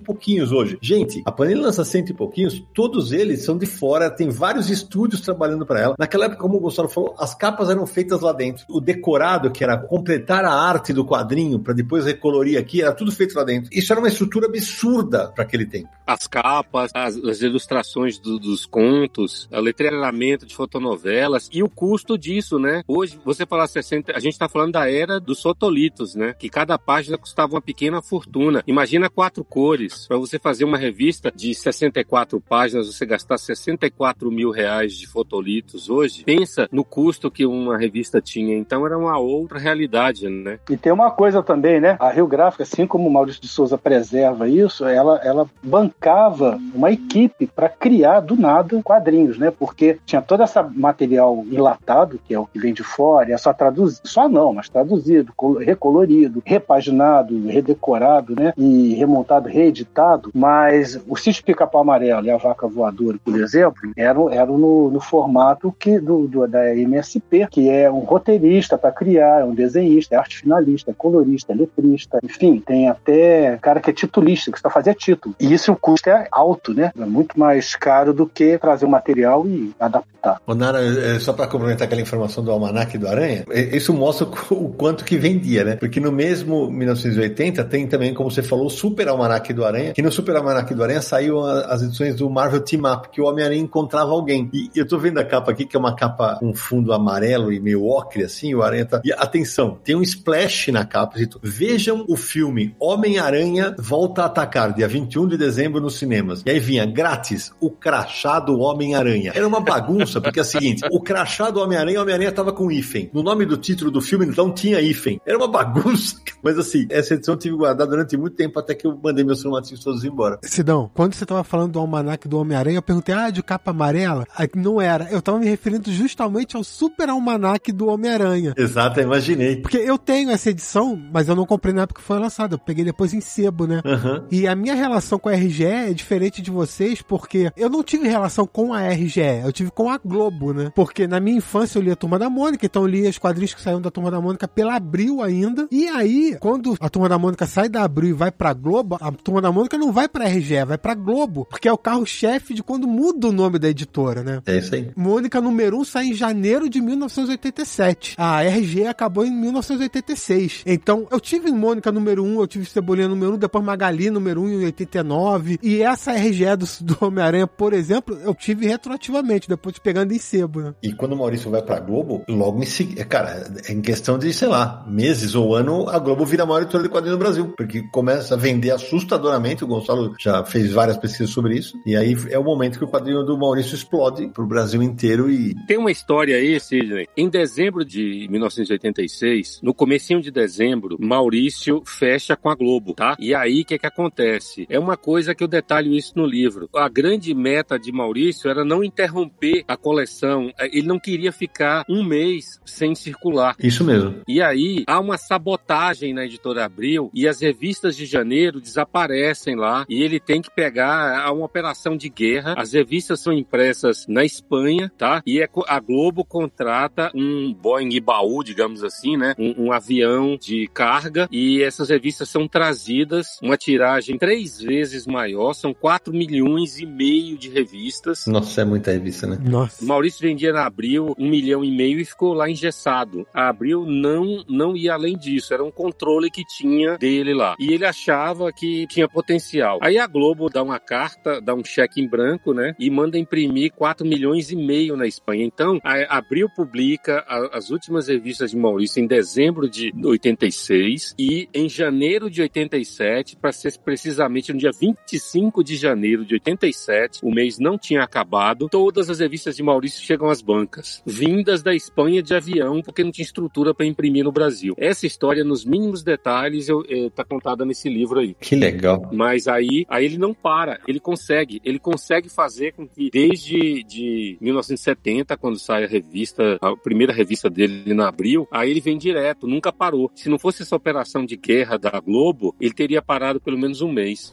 pouquinhos 0.00 0.52
hoje. 0.52 0.78
Gente, 0.80 1.22
a 1.24 1.32
Panini 1.32 1.60
lança 1.60 1.84
cento 1.84 2.10
e 2.10 2.14
pouquinhos, 2.14 2.62
todos 2.74 3.12
eles 3.12 3.44
são 3.44 3.56
de 3.56 3.66
fora, 3.66 4.10
tem 4.10 4.28
vários 4.28 4.68
estúdios 4.68 5.20
trabalhando 5.20 5.64
para 5.64 5.80
ela. 5.80 5.94
Naquela 5.98 6.26
época, 6.26 6.40
como 6.40 6.56
o 6.56 6.60
Gonçalo 6.60 6.88
falou, 6.88 7.14
as 7.18 7.34
capas 7.34 7.70
eram 7.70 7.86
feitas 7.86 8.20
lá 8.20 8.32
dentro. 8.32 8.64
O 8.68 8.80
decorado, 8.80 9.50
que 9.50 9.64
era 9.64 9.78
completar 9.78 10.44
a 10.44 10.52
arte 10.52 10.92
do 10.92 11.04
quadrinho 11.04 11.58
para 11.58 11.74
depois 11.74 12.04
recolorir 12.04 12.58
aqui, 12.58 12.82
era 12.82 12.92
tudo 12.92 13.12
feito 13.12 13.34
lá 13.36 13.44
dentro. 13.44 13.70
Isso 13.72 13.92
era 13.92 14.00
uma 14.00 14.08
estrutura 14.08 14.46
absurda 14.46 15.28
para 15.28 15.44
aquele 15.44 15.66
tempo. 15.66 15.88
As 16.06 16.26
capas, 16.26 16.81
as, 16.94 17.16
as 17.16 17.42
ilustrações 17.42 18.18
do, 18.18 18.38
dos 18.38 18.66
contos, 18.66 19.48
o 19.50 19.60
letreiramento 19.60 20.46
de 20.46 20.54
fotonovelas 20.54 21.48
e 21.52 21.62
o 21.62 21.68
custo 21.68 22.16
disso, 22.18 22.58
né? 22.58 22.82
Hoje, 22.86 23.18
você 23.24 23.46
falar 23.46 23.66
60, 23.66 24.16
a 24.16 24.20
gente 24.20 24.38
tá 24.38 24.48
falando 24.48 24.72
da 24.72 24.90
era 24.90 25.20
dos 25.20 25.42
fotolitos, 25.42 26.14
né? 26.14 26.34
Que 26.38 26.48
cada 26.48 26.78
página 26.78 27.18
custava 27.18 27.54
uma 27.54 27.62
pequena 27.62 28.02
fortuna. 28.02 28.62
Imagina 28.66 29.10
quatro 29.10 29.44
cores. 29.44 30.06
Para 30.06 30.16
você 30.16 30.38
fazer 30.38 30.64
uma 30.64 30.78
revista 30.78 31.32
de 31.34 31.54
64 31.54 32.40
páginas, 32.40 32.86
você 32.86 33.06
gastar 33.06 33.38
64 33.38 34.30
mil 34.30 34.50
reais 34.50 34.94
de 34.94 35.06
fotolitos 35.06 35.90
hoje. 35.90 36.24
Pensa 36.24 36.68
no 36.70 36.84
custo 36.84 37.30
que 37.30 37.46
uma 37.46 37.78
revista 37.78 38.20
tinha. 38.20 38.56
Então 38.56 38.86
era 38.86 38.96
uma 38.98 39.18
outra 39.18 39.58
realidade, 39.58 40.28
né? 40.28 40.58
E 40.68 40.76
tem 40.76 40.92
uma 40.92 41.10
coisa 41.10 41.42
também, 41.42 41.80
né? 41.80 41.96
A 42.00 42.10
Rio 42.10 42.26
Gráfica, 42.26 42.62
assim 42.62 42.86
como 42.86 43.08
o 43.08 43.12
Maurício 43.12 43.40
de 43.40 43.48
Souza 43.48 43.78
preserva 43.78 44.48
isso, 44.48 44.84
ela, 44.84 45.20
ela 45.24 45.48
bancava 45.62 46.58
uma 46.74 46.90
equipe 46.90 47.46
para 47.46 47.68
criar 47.68 48.20
do 48.20 48.36
nada 48.36 48.80
quadrinhos, 48.82 49.38
né? 49.38 49.52
Porque 49.56 49.98
tinha 50.04 50.20
todo 50.20 50.42
esse 50.42 50.60
material 50.74 51.44
enlatado, 51.50 52.20
que 52.26 52.34
é 52.34 52.38
o 52.38 52.46
que 52.46 52.58
vem 52.58 52.72
de 52.72 52.82
fora, 52.82 53.32
é 53.32 53.36
só 53.36 53.52
traduzido, 53.52 54.08
só 54.08 54.28
não, 54.28 54.52
mas 54.52 54.68
traduzido, 54.68 55.32
recolorido, 55.60 56.42
repaginado, 56.44 57.46
redecorado, 57.46 58.34
né? 58.34 58.52
E 58.56 58.94
remontado, 58.94 59.48
reeditado. 59.48 60.30
Mas 60.34 61.00
o 61.06 61.16
Sítio 61.16 61.44
Pica-Pau 61.44 61.82
Amarelo 61.82 62.26
e 62.26 62.30
a 62.30 62.36
Vaca 62.36 62.66
Voadora, 62.66 63.18
por 63.24 63.38
exemplo, 63.40 63.92
eram, 63.96 64.30
eram 64.30 64.58
no, 64.58 64.90
no 64.90 65.00
formato 65.00 65.74
que 65.78 65.98
do, 65.98 66.26
do, 66.26 66.46
da 66.46 66.74
MSP, 66.74 67.46
que 67.50 67.68
é 67.68 67.90
um 67.90 68.00
roteirista 68.00 68.76
para 68.76 68.92
criar, 68.92 69.40
é 69.40 69.44
um 69.44 69.54
desenhista, 69.54 70.14
é 70.14 70.18
arte 70.18 70.38
finalista, 70.38 70.90
é 70.90 70.94
colorista, 70.94 71.52
é 71.52 71.56
letrista, 71.56 72.18
enfim, 72.22 72.62
tem 72.64 72.88
até 72.88 73.58
cara 73.60 73.80
que 73.80 73.90
é 73.90 73.92
titulista, 73.92 74.50
que 74.50 74.58
está 74.58 74.70
fazer 74.70 74.94
título. 74.94 75.34
E 75.38 75.52
isso 75.52 75.72
o 75.72 75.76
custo 75.76 76.08
é 76.08 76.26
alto, 76.30 76.61
né? 76.70 76.92
É 76.98 77.04
muito 77.04 77.38
mais 77.38 77.74
caro 77.74 78.12
do 78.12 78.26
que 78.26 78.58
trazer 78.58 78.84
o 78.84 78.88
material 78.88 79.46
e 79.46 79.72
adaptar. 79.78 80.40
Ô 80.46 80.54
Nara, 80.54 80.78
é, 80.80 81.18
só 81.18 81.32
para 81.32 81.48
complementar 81.48 81.86
aquela 81.86 82.00
informação 82.00 82.44
do 82.44 82.50
almanac 82.50 82.96
do 82.96 83.08
Aranha, 83.08 83.44
é, 83.50 83.76
isso 83.76 83.92
mostra 83.92 84.26
o 84.50 84.68
quanto 84.68 85.04
que 85.04 85.16
vendia, 85.16 85.64
né? 85.64 85.76
Porque 85.76 85.98
no 85.98 86.12
mesmo 86.12 86.70
1980 86.70 87.64
tem 87.64 87.88
também, 87.88 88.14
como 88.14 88.30
você 88.30 88.42
falou, 88.42 88.66
o 88.66 88.70
Super 88.70 89.08
Almanac 89.08 89.52
do 89.52 89.64
Aranha, 89.64 89.92
que 89.92 90.02
no 90.02 90.12
Super 90.12 90.36
Almanac 90.36 90.72
do 90.72 90.82
Aranha 90.82 91.02
saiu 91.02 91.44
as 91.44 91.82
edições 91.82 92.14
do 92.14 92.30
Marvel 92.30 92.60
Team 92.60 92.82
Up, 92.84 93.08
que 93.10 93.20
o 93.20 93.24
Homem-Aranha 93.24 93.60
encontrava 93.60 94.12
alguém. 94.12 94.48
E 94.52 94.70
eu 94.76 94.86
tô 94.86 94.98
vendo 94.98 95.18
a 95.18 95.24
capa 95.24 95.50
aqui, 95.50 95.64
que 95.64 95.76
é 95.76 95.80
uma 95.80 95.96
capa 95.96 96.36
com 96.38 96.54
fundo 96.54 96.92
amarelo 96.92 97.52
e 97.52 97.58
meio 97.58 97.84
ocre, 97.84 98.22
assim, 98.22 98.54
o 98.54 98.62
Aranha 98.62 98.86
tá... 98.86 99.00
E 99.04 99.12
atenção, 99.12 99.78
tem 99.82 99.96
um 99.96 100.02
splash 100.02 100.70
na 100.70 100.84
capa, 100.84 101.16
escrito, 101.16 101.40
vejam 101.42 102.04
o 102.08 102.16
filme 102.16 102.74
Homem-Aranha 102.78 103.74
Volta 103.78 104.22
a 104.22 104.26
Atacar, 104.26 104.72
dia 104.72 104.88
21 104.88 105.28
de 105.28 105.36
dezembro 105.36 105.80
nos 105.80 105.98
cinemas. 105.98 106.42
E 106.44 106.50
aí 106.52 106.60
vinha, 106.60 106.86
grátis, 106.86 107.52
o 107.60 107.70
crachá 107.70 108.38
do 108.38 108.58
Homem-Aranha. 108.58 109.32
Era 109.34 109.46
uma 109.46 109.60
bagunça, 109.60 110.20
porque 110.20 110.38
é 110.38 110.42
o 110.42 110.44
seguinte: 110.44 110.82
o 110.90 111.00
crachá 111.00 111.50
do 111.50 111.60
Homem-Aranha, 111.60 111.98
o 111.98 112.02
Homem-Aranha 112.02 112.32
tava 112.32 112.52
com 112.52 112.70
hífen. 112.70 113.10
No 113.12 113.22
nome 113.22 113.44
do 113.44 113.56
título 113.56 113.90
do 113.90 114.00
filme, 114.00 114.26
então 114.26 114.52
tinha 114.52 114.80
hífen. 114.80 115.20
Era 115.26 115.38
uma 115.38 115.48
bagunça. 115.48 116.16
Mas 116.42 116.58
assim, 116.58 116.86
essa 116.90 117.14
edição 117.14 117.34
eu 117.34 117.38
tive 117.38 117.56
guardada 117.56 117.88
durante 117.88 118.16
muito 118.16 118.36
tempo 118.36 118.58
até 118.58 118.74
que 118.74 118.86
eu 118.86 118.98
mandei 119.02 119.24
meus 119.24 119.42
formatinhos 119.42 119.82
todos 119.82 120.04
embora. 120.04 120.38
Sidão, 120.42 120.90
quando 120.92 121.14
você 121.14 121.24
tava 121.24 121.44
falando 121.44 121.72
do 121.72 121.78
almanac 121.78 122.26
do 122.28 122.38
Homem-Aranha, 122.38 122.78
eu 122.78 122.82
perguntei, 122.82 123.14
ah, 123.14 123.30
de 123.30 123.42
capa 123.42 123.70
amarela? 123.70 124.26
Não 124.54 124.80
era. 124.80 125.08
Eu 125.10 125.22
tava 125.22 125.38
me 125.38 125.46
referindo 125.46 125.90
justamente 125.92 126.56
ao 126.56 126.64
super 126.64 127.08
almanac 127.08 127.70
do 127.72 127.86
Homem-Aranha. 127.86 128.54
Exato, 128.56 129.00
eu 129.00 129.04
imaginei. 129.04 129.56
Porque 129.56 129.78
eu 129.78 129.96
tenho 129.96 130.30
essa 130.30 130.50
edição, 130.50 131.00
mas 131.12 131.28
eu 131.28 131.36
não 131.36 131.46
comprei 131.46 131.72
na 131.72 131.82
época 131.82 132.00
que 132.00 132.06
foi 132.06 132.18
lançada. 132.18 132.54
Eu 132.54 132.58
peguei 132.58 132.84
depois 132.84 133.14
em 133.14 133.20
sebo, 133.20 133.66
né? 133.66 133.80
Uhum. 133.84 134.26
E 134.30 134.46
a 134.46 134.54
minha 134.54 134.74
relação 134.74 135.18
com 135.18 135.28
a 135.28 135.34
RGE 135.34 135.64
é 135.64 135.92
diferente 135.92 136.41
de 136.42 136.50
vocês, 136.50 137.00
porque 137.00 137.50
eu 137.56 137.70
não 137.70 137.82
tive 137.82 138.08
relação 138.08 138.46
com 138.46 138.72
a 138.74 138.88
RGE, 138.88 139.20
eu 139.44 139.52
tive 139.52 139.70
com 139.70 139.90
a 139.90 139.98
Globo, 140.04 140.52
né? 140.52 140.72
Porque 140.74 141.06
na 141.06 141.20
minha 141.20 141.38
infância 141.38 141.78
eu 141.78 141.82
lia 141.82 141.92
a 141.94 141.96
Turma 141.96 142.18
da 142.18 142.28
Mônica, 142.28 142.66
então 142.66 142.82
eu 142.82 142.88
lia 142.88 143.08
os 143.08 143.18
quadrinhos 143.18 143.54
que 143.54 143.60
saíam 143.60 143.80
da 143.80 143.90
Turma 143.90 144.10
da 144.10 144.20
Mônica 144.20 144.46
pela 144.48 144.74
Abril 144.74 145.22
ainda. 145.22 145.66
E 145.70 145.86
aí, 145.88 146.36
quando 146.40 146.76
a 146.80 146.88
Turma 146.88 147.08
da 147.08 147.18
Mônica 147.18 147.46
sai 147.46 147.68
da 147.68 147.82
Abril 147.82 148.10
e 148.10 148.12
vai 148.12 148.30
pra 148.30 148.52
Globo, 148.52 148.96
a 149.00 149.12
Turma 149.12 149.40
da 149.40 149.52
Mônica 149.52 149.78
não 149.78 149.92
vai 149.92 150.08
pra 150.08 150.26
RGE, 150.26 150.64
vai 150.64 150.78
pra 150.78 150.94
Globo, 150.94 151.46
porque 151.48 151.68
é 151.68 151.72
o 151.72 151.78
carro-chefe 151.78 152.54
de 152.54 152.62
quando 152.62 152.86
muda 152.86 153.28
o 153.28 153.32
nome 153.32 153.58
da 153.58 153.68
editora, 153.68 154.22
né? 154.22 154.42
É 154.46 154.58
isso 154.58 154.74
aí. 154.74 154.90
Mônica 154.96 155.40
número 155.40 155.78
1 155.78 155.84
sai 155.84 156.06
em 156.06 156.14
janeiro 156.14 156.68
de 156.68 156.80
1987. 156.80 158.14
A 158.18 158.42
RGE 158.42 158.86
acabou 158.86 159.24
em 159.24 159.30
1986. 159.30 160.62
Então, 160.66 161.06
eu 161.10 161.20
tive 161.20 161.50
Mônica 161.52 161.92
número 161.92 162.24
1, 162.24 162.40
eu 162.40 162.46
tive 162.46 162.64
Cebolinha 162.64 163.08
número 163.08 163.34
1, 163.34 163.38
depois 163.38 163.64
Magali 163.64 164.10
número 164.10 164.42
1 164.42 164.48
em 164.48 164.64
89. 164.64 165.58
E 165.62 165.82
essa 165.82 166.12
RGE 166.12 166.31
do, 166.56 166.66
do 166.80 166.98
Homem-Aranha, 167.00 167.46
por 167.46 167.72
exemplo, 167.72 168.18
eu 168.22 168.34
tive 168.34 168.66
retroativamente, 168.66 169.48
depois 169.48 169.74
de 169.74 169.80
pegando 169.80 170.12
em 170.12 170.18
sebo, 170.18 170.60
né? 170.60 170.74
E 170.82 170.92
quando 170.92 171.12
o 171.12 171.16
Maurício 171.16 171.50
vai 171.50 171.62
pra 171.62 171.80
Globo, 171.80 172.24
logo 172.28 172.62
em 172.62 172.66
seguida, 172.66 173.04
cara, 173.04 173.52
em 173.68 173.80
questão 173.80 174.18
de, 174.18 174.32
sei 174.32 174.48
lá, 174.48 174.84
meses 174.88 175.34
ou 175.34 175.54
ano, 175.54 175.88
a 175.88 175.98
Globo 175.98 176.24
vira 176.24 176.42
a 176.42 176.46
maior 176.46 176.62
editora 176.62 176.82
de 176.82 176.88
quadrinhos 176.88 177.18
no 177.18 177.24
Brasil, 177.24 177.54
porque 177.56 177.82
começa 177.92 178.34
a 178.34 178.38
vender 178.38 178.70
assustadoramente, 178.70 179.64
o 179.64 179.66
Gonçalo 179.66 180.14
já 180.18 180.44
fez 180.44 180.72
várias 180.72 180.96
pesquisas 180.96 181.30
sobre 181.30 181.56
isso, 181.56 181.76
e 181.86 181.96
aí 181.96 182.16
é 182.30 182.38
o 182.38 182.44
momento 182.44 182.78
que 182.78 182.84
o 182.84 182.88
quadrinho 182.88 183.24
do 183.24 183.38
Maurício 183.38 183.74
explode 183.74 184.28
pro 184.28 184.46
Brasil 184.46 184.82
inteiro 184.82 185.30
e... 185.30 185.54
Tem 185.66 185.78
uma 185.78 185.90
história 185.90 186.36
aí, 186.36 186.58
Sidney. 186.58 187.06
Em 187.16 187.28
dezembro 187.28 187.84
de 187.84 188.26
1986, 188.30 189.60
no 189.62 189.74
comecinho 189.74 190.20
de 190.20 190.30
dezembro, 190.30 190.96
Maurício 191.00 191.82
fecha 191.84 192.36
com 192.36 192.48
a 192.48 192.54
Globo, 192.54 192.94
tá? 192.94 193.16
E 193.18 193.34
aí, 193.34 193.62
o 193.62 193.64
que 193.64 193.78
que 193.78 193.86
acontece? 193.86 194.66
É 194.68 194.78
uma 194.78 194.96
coisa 194.96 195.34
que 195.34 195.42
eu 195.42 195.48
detalho 195.48 195.92
isso 195.92 196.11
isso 196.12 196.18
no 196.18 196.26
livro. 196.26 196.68
A 196.74 196.88
grande 196.88 197.34
meta 197.34 197.78
de 197.78 197.90
Maurício 197.90 198.50
era 198.50 198.64
não 198.64 198.84
interromper 198.84 199.64
a 199.66 199.76
coleção. 199.76 200.52
Ele 200.58 200.86
não 200.86 200.98
queria 200.98 201.32
ficar 201.32 201.84
um 201.88 202.04
mês 202.04 202.60
sem 202.64 202.94
circular. 202.94 203.56
Isso 203.58 203.84
mesmo. 203.84 204.20
E 204.28 204.42
aí 204.42 204.84
há 204.86 205.00
uma 205.00 205.16
sabotagem 205.16 206.12
na 206.12 206.24
editora 206.24 206.64
Abril 206.64 207.10
e 207.14 207.26
as 207.26 207.40
revistas 207.40 207.96
de 207.96 208.06
janeiro 208.06 208.60
desaparecem 208.60 209.56
lá 209.56 209.84
e 209.88 210.02
ele 210.02 210.20
tem 210.20 210.42
que 210.42 210.50
pegar 210.50 211.30
uma 211.32 211.46
operação 211.46 211.96
de 211.96 212.08
guerra. 212.08 212.54
As 212.56 212.72
revistas 212.72 213.20
são 213.20 213.32
impressas 213.32 214.06
na 214.06 214.24
Espanha, 214.24 214.92
tá? 214.96 215.22
E 215.26 215.40
é 215.40 215.48
a 215.66 215.80
Globo 215.80 216.24
contrata 216.24 217.10
um 217.14 217.52
Boeing 217.52 218.00
baú, 218.00 218.42
digamos 218.42 218.84
assim, 218.84 219.16
né? 219.16 219.34
Um, 219.38 219.66
um 219.66 219.72
avião 219.72 220.36
de 220.36 220.68
carga 220.68 221.28
e 221.30 221.62
essas 221.62 221.88
revistas 221.88 222.28
são 222.28 222.46
trazidas, 222.46 223.38
uma 223.42 223.56
tiragem 223.56 224.18
três 224.18 224.60
vezes 224.60 225.06
maior, 225.06 225.52
são 225.52 225.72
4 226.02 226.12
milhões 226.12 226.78
e 226.80 226.86
meio 226.86 227.38
de 227.38 227.48
revistas. 227.48 228.26
Nossa, 228.26 228.62
é 228.62 228.64
muita 228.64 228.90
revista, 228.90 229.26
né? 229.26 229.38
Nossa. 229.40 229.84
Maurício 229.84 230.20
vendia 230.20 230.52
na 230.52 230.66
Abril 230.66 231.14
um 231.16 231.30
milhão 231.30 231.64
e 231.64 231.70
meio 231.70 232.00
e 232.00 232.04
ficou 232.04 232.34
lá 232.34 232.50
engessado. 232.50 233.24
A 233.32 233.48
Abril 233.48 233.84
não, 233.86 234.44
não 234.48 234.76
ia 234.76 234.94
além 234.94 235.16
disso, 235.16 235.54
era 235.54 235.62
um 235.62 235.70
controle 235.70 236.28
que 236.28 236.42
tinha 236.44 236.98
dele 236.98 237.32
lá. 237.32 237.54
E 237.58 237.72
ele 237.72 237.86
achava 237.86 238.52
que 238.52 238.86
tinha 238.88 239.08
potencial. 239.08 239.78
Aí 239.80 239.96
a 239.96 240.06
Globo 240.06 240.50
dá 240.50 240.62
uma 240.62 240.80
carta, 240.80 241.40
dá 241.40 241.54
um 241.54 241.64
cheque 241.64 242.00
em 242.00 242.08
branco, 242.08 242.52
né? 242.52 242.74
E 242.78 242.90
manda 242.90 243.16
imprimir 243.16 243.72
4 243.72 244.04
milhões 244.04 244.50
e 244.50 244.56
meio 244.56 244.96
na 244.96 245.06
Espanha. 245.06 245.44
Então, 245.44 245.78
a 245.84 246.18
Abril 246.18 246.48
publica 246.54 247.24
a, 247.28 247.58
as 247.58 247.70
últimas 247.70 248.08
revistas 248.08 248.50
de 248.50 248.56
Maurício 248.56 249.00
em 249.00 249.06
dezembro 249.06 249.70
de 249.70 249.92
86 250.02 251.14
e 251.16 251.48
em 251.54 251.68
janeiro 251.68 252.28
de 252.28 252.42
87, 252.42 253.36
para 253.36 253.52
ser 253.52 253.78
precisamente 253.78 254.52
no 254.52 254.58
dia 254.58 254.70
25 254.72 255.62
de 255.62 255.76
janeiro 255.76 255.91
de 256.24 256.34
87, 256.34 257.20
o 257.22 257.30
mês 257.30 257.58
não 257.58 257.78
tinha 257.78 258.02
acabado, 258.02 258.68
todas 258.68 259.10
as 259.10 259.18
revistas 259.18 259.56
de 259.56 259.62
Maurício 259.62 260.02
chegam 260.02 260.28
às 260.28 260.40
bancas, 260.40 261.02
vindas 261.06 261.62
da 261.62 261.74
Espanha 261.74 262.22
de 262.22 262.34
avião, 262.34 262.82
porque 262.82 263.04
não 263.04 263.10
tinha 263.10 263.24
estrutura 263.24 263.74
para 263.74 263.86
imprimir 263.86 264.24
no 264.24 264.32
Brasil. 264.32 264.74
Essa 264.78 265.06
história, 265.06 265.44
nos 265.44 265.64
mínimos 265.64 266.02
detalhes, 266.02 266.68
eu, 266.68 266.84
eu, 266.88 267.10
tá 267.10 267.24
contada 267.24 267.64
nesse 267.64 267.88
livro 267.88 268.20
aí. 268.20 268.34
Que 268.40 268.56
legal. 268.56 269.10
Mas 269.12 269.48
aí, 269.48 269.84
aí 269.88 270.04
ele 270.04 270.18
não 270.18 270.34
para, 270.34 270.80
ele 270.86 271.00
consegue, 271.00 271.60
ele 271.64 271.78
consegue 271.78 272.28
fazer 272.28 272.72
com 272.72 272.86
que 272.86 273.10
desde 273.10 273.82
de 273.82 274.36
1970, 274.40 275.36
quando 275.36 275.58
sai 275.58 275.84
a 275.84 275.88
revista, 275.88 276.58
a 276.60 276.76
primeira 276.76 277.12
revista 277.12 277.48
dele 277.48 277.94
na 277.94 278.08
Abril, 278.08 278.48
aí 278.50 278.70
ele 278.70 278.80
vem 278.80 278.98
direto, 278.98 279.46
nunca 279.46 279.72
parou. 279.72 280.10
Se 280.14 280.28
não 280.28 280.38
fosse 280.38 280.62
essa 280.62 280.76
operação 280.76 281.24
de 281.24 281.36
guerra 281.36 281.78
da 281.78 282.00
Globo, 282.00 282.54
ele 282.60 282.74
teria 282.74 283.02
parado 283.02 283.40
pelo 283.40 283.58
menos 283.58 283.80
um 283.80 283.92
mês. 283.92 284.32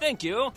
Thank 0.00 0.22
you. 0.22 0.52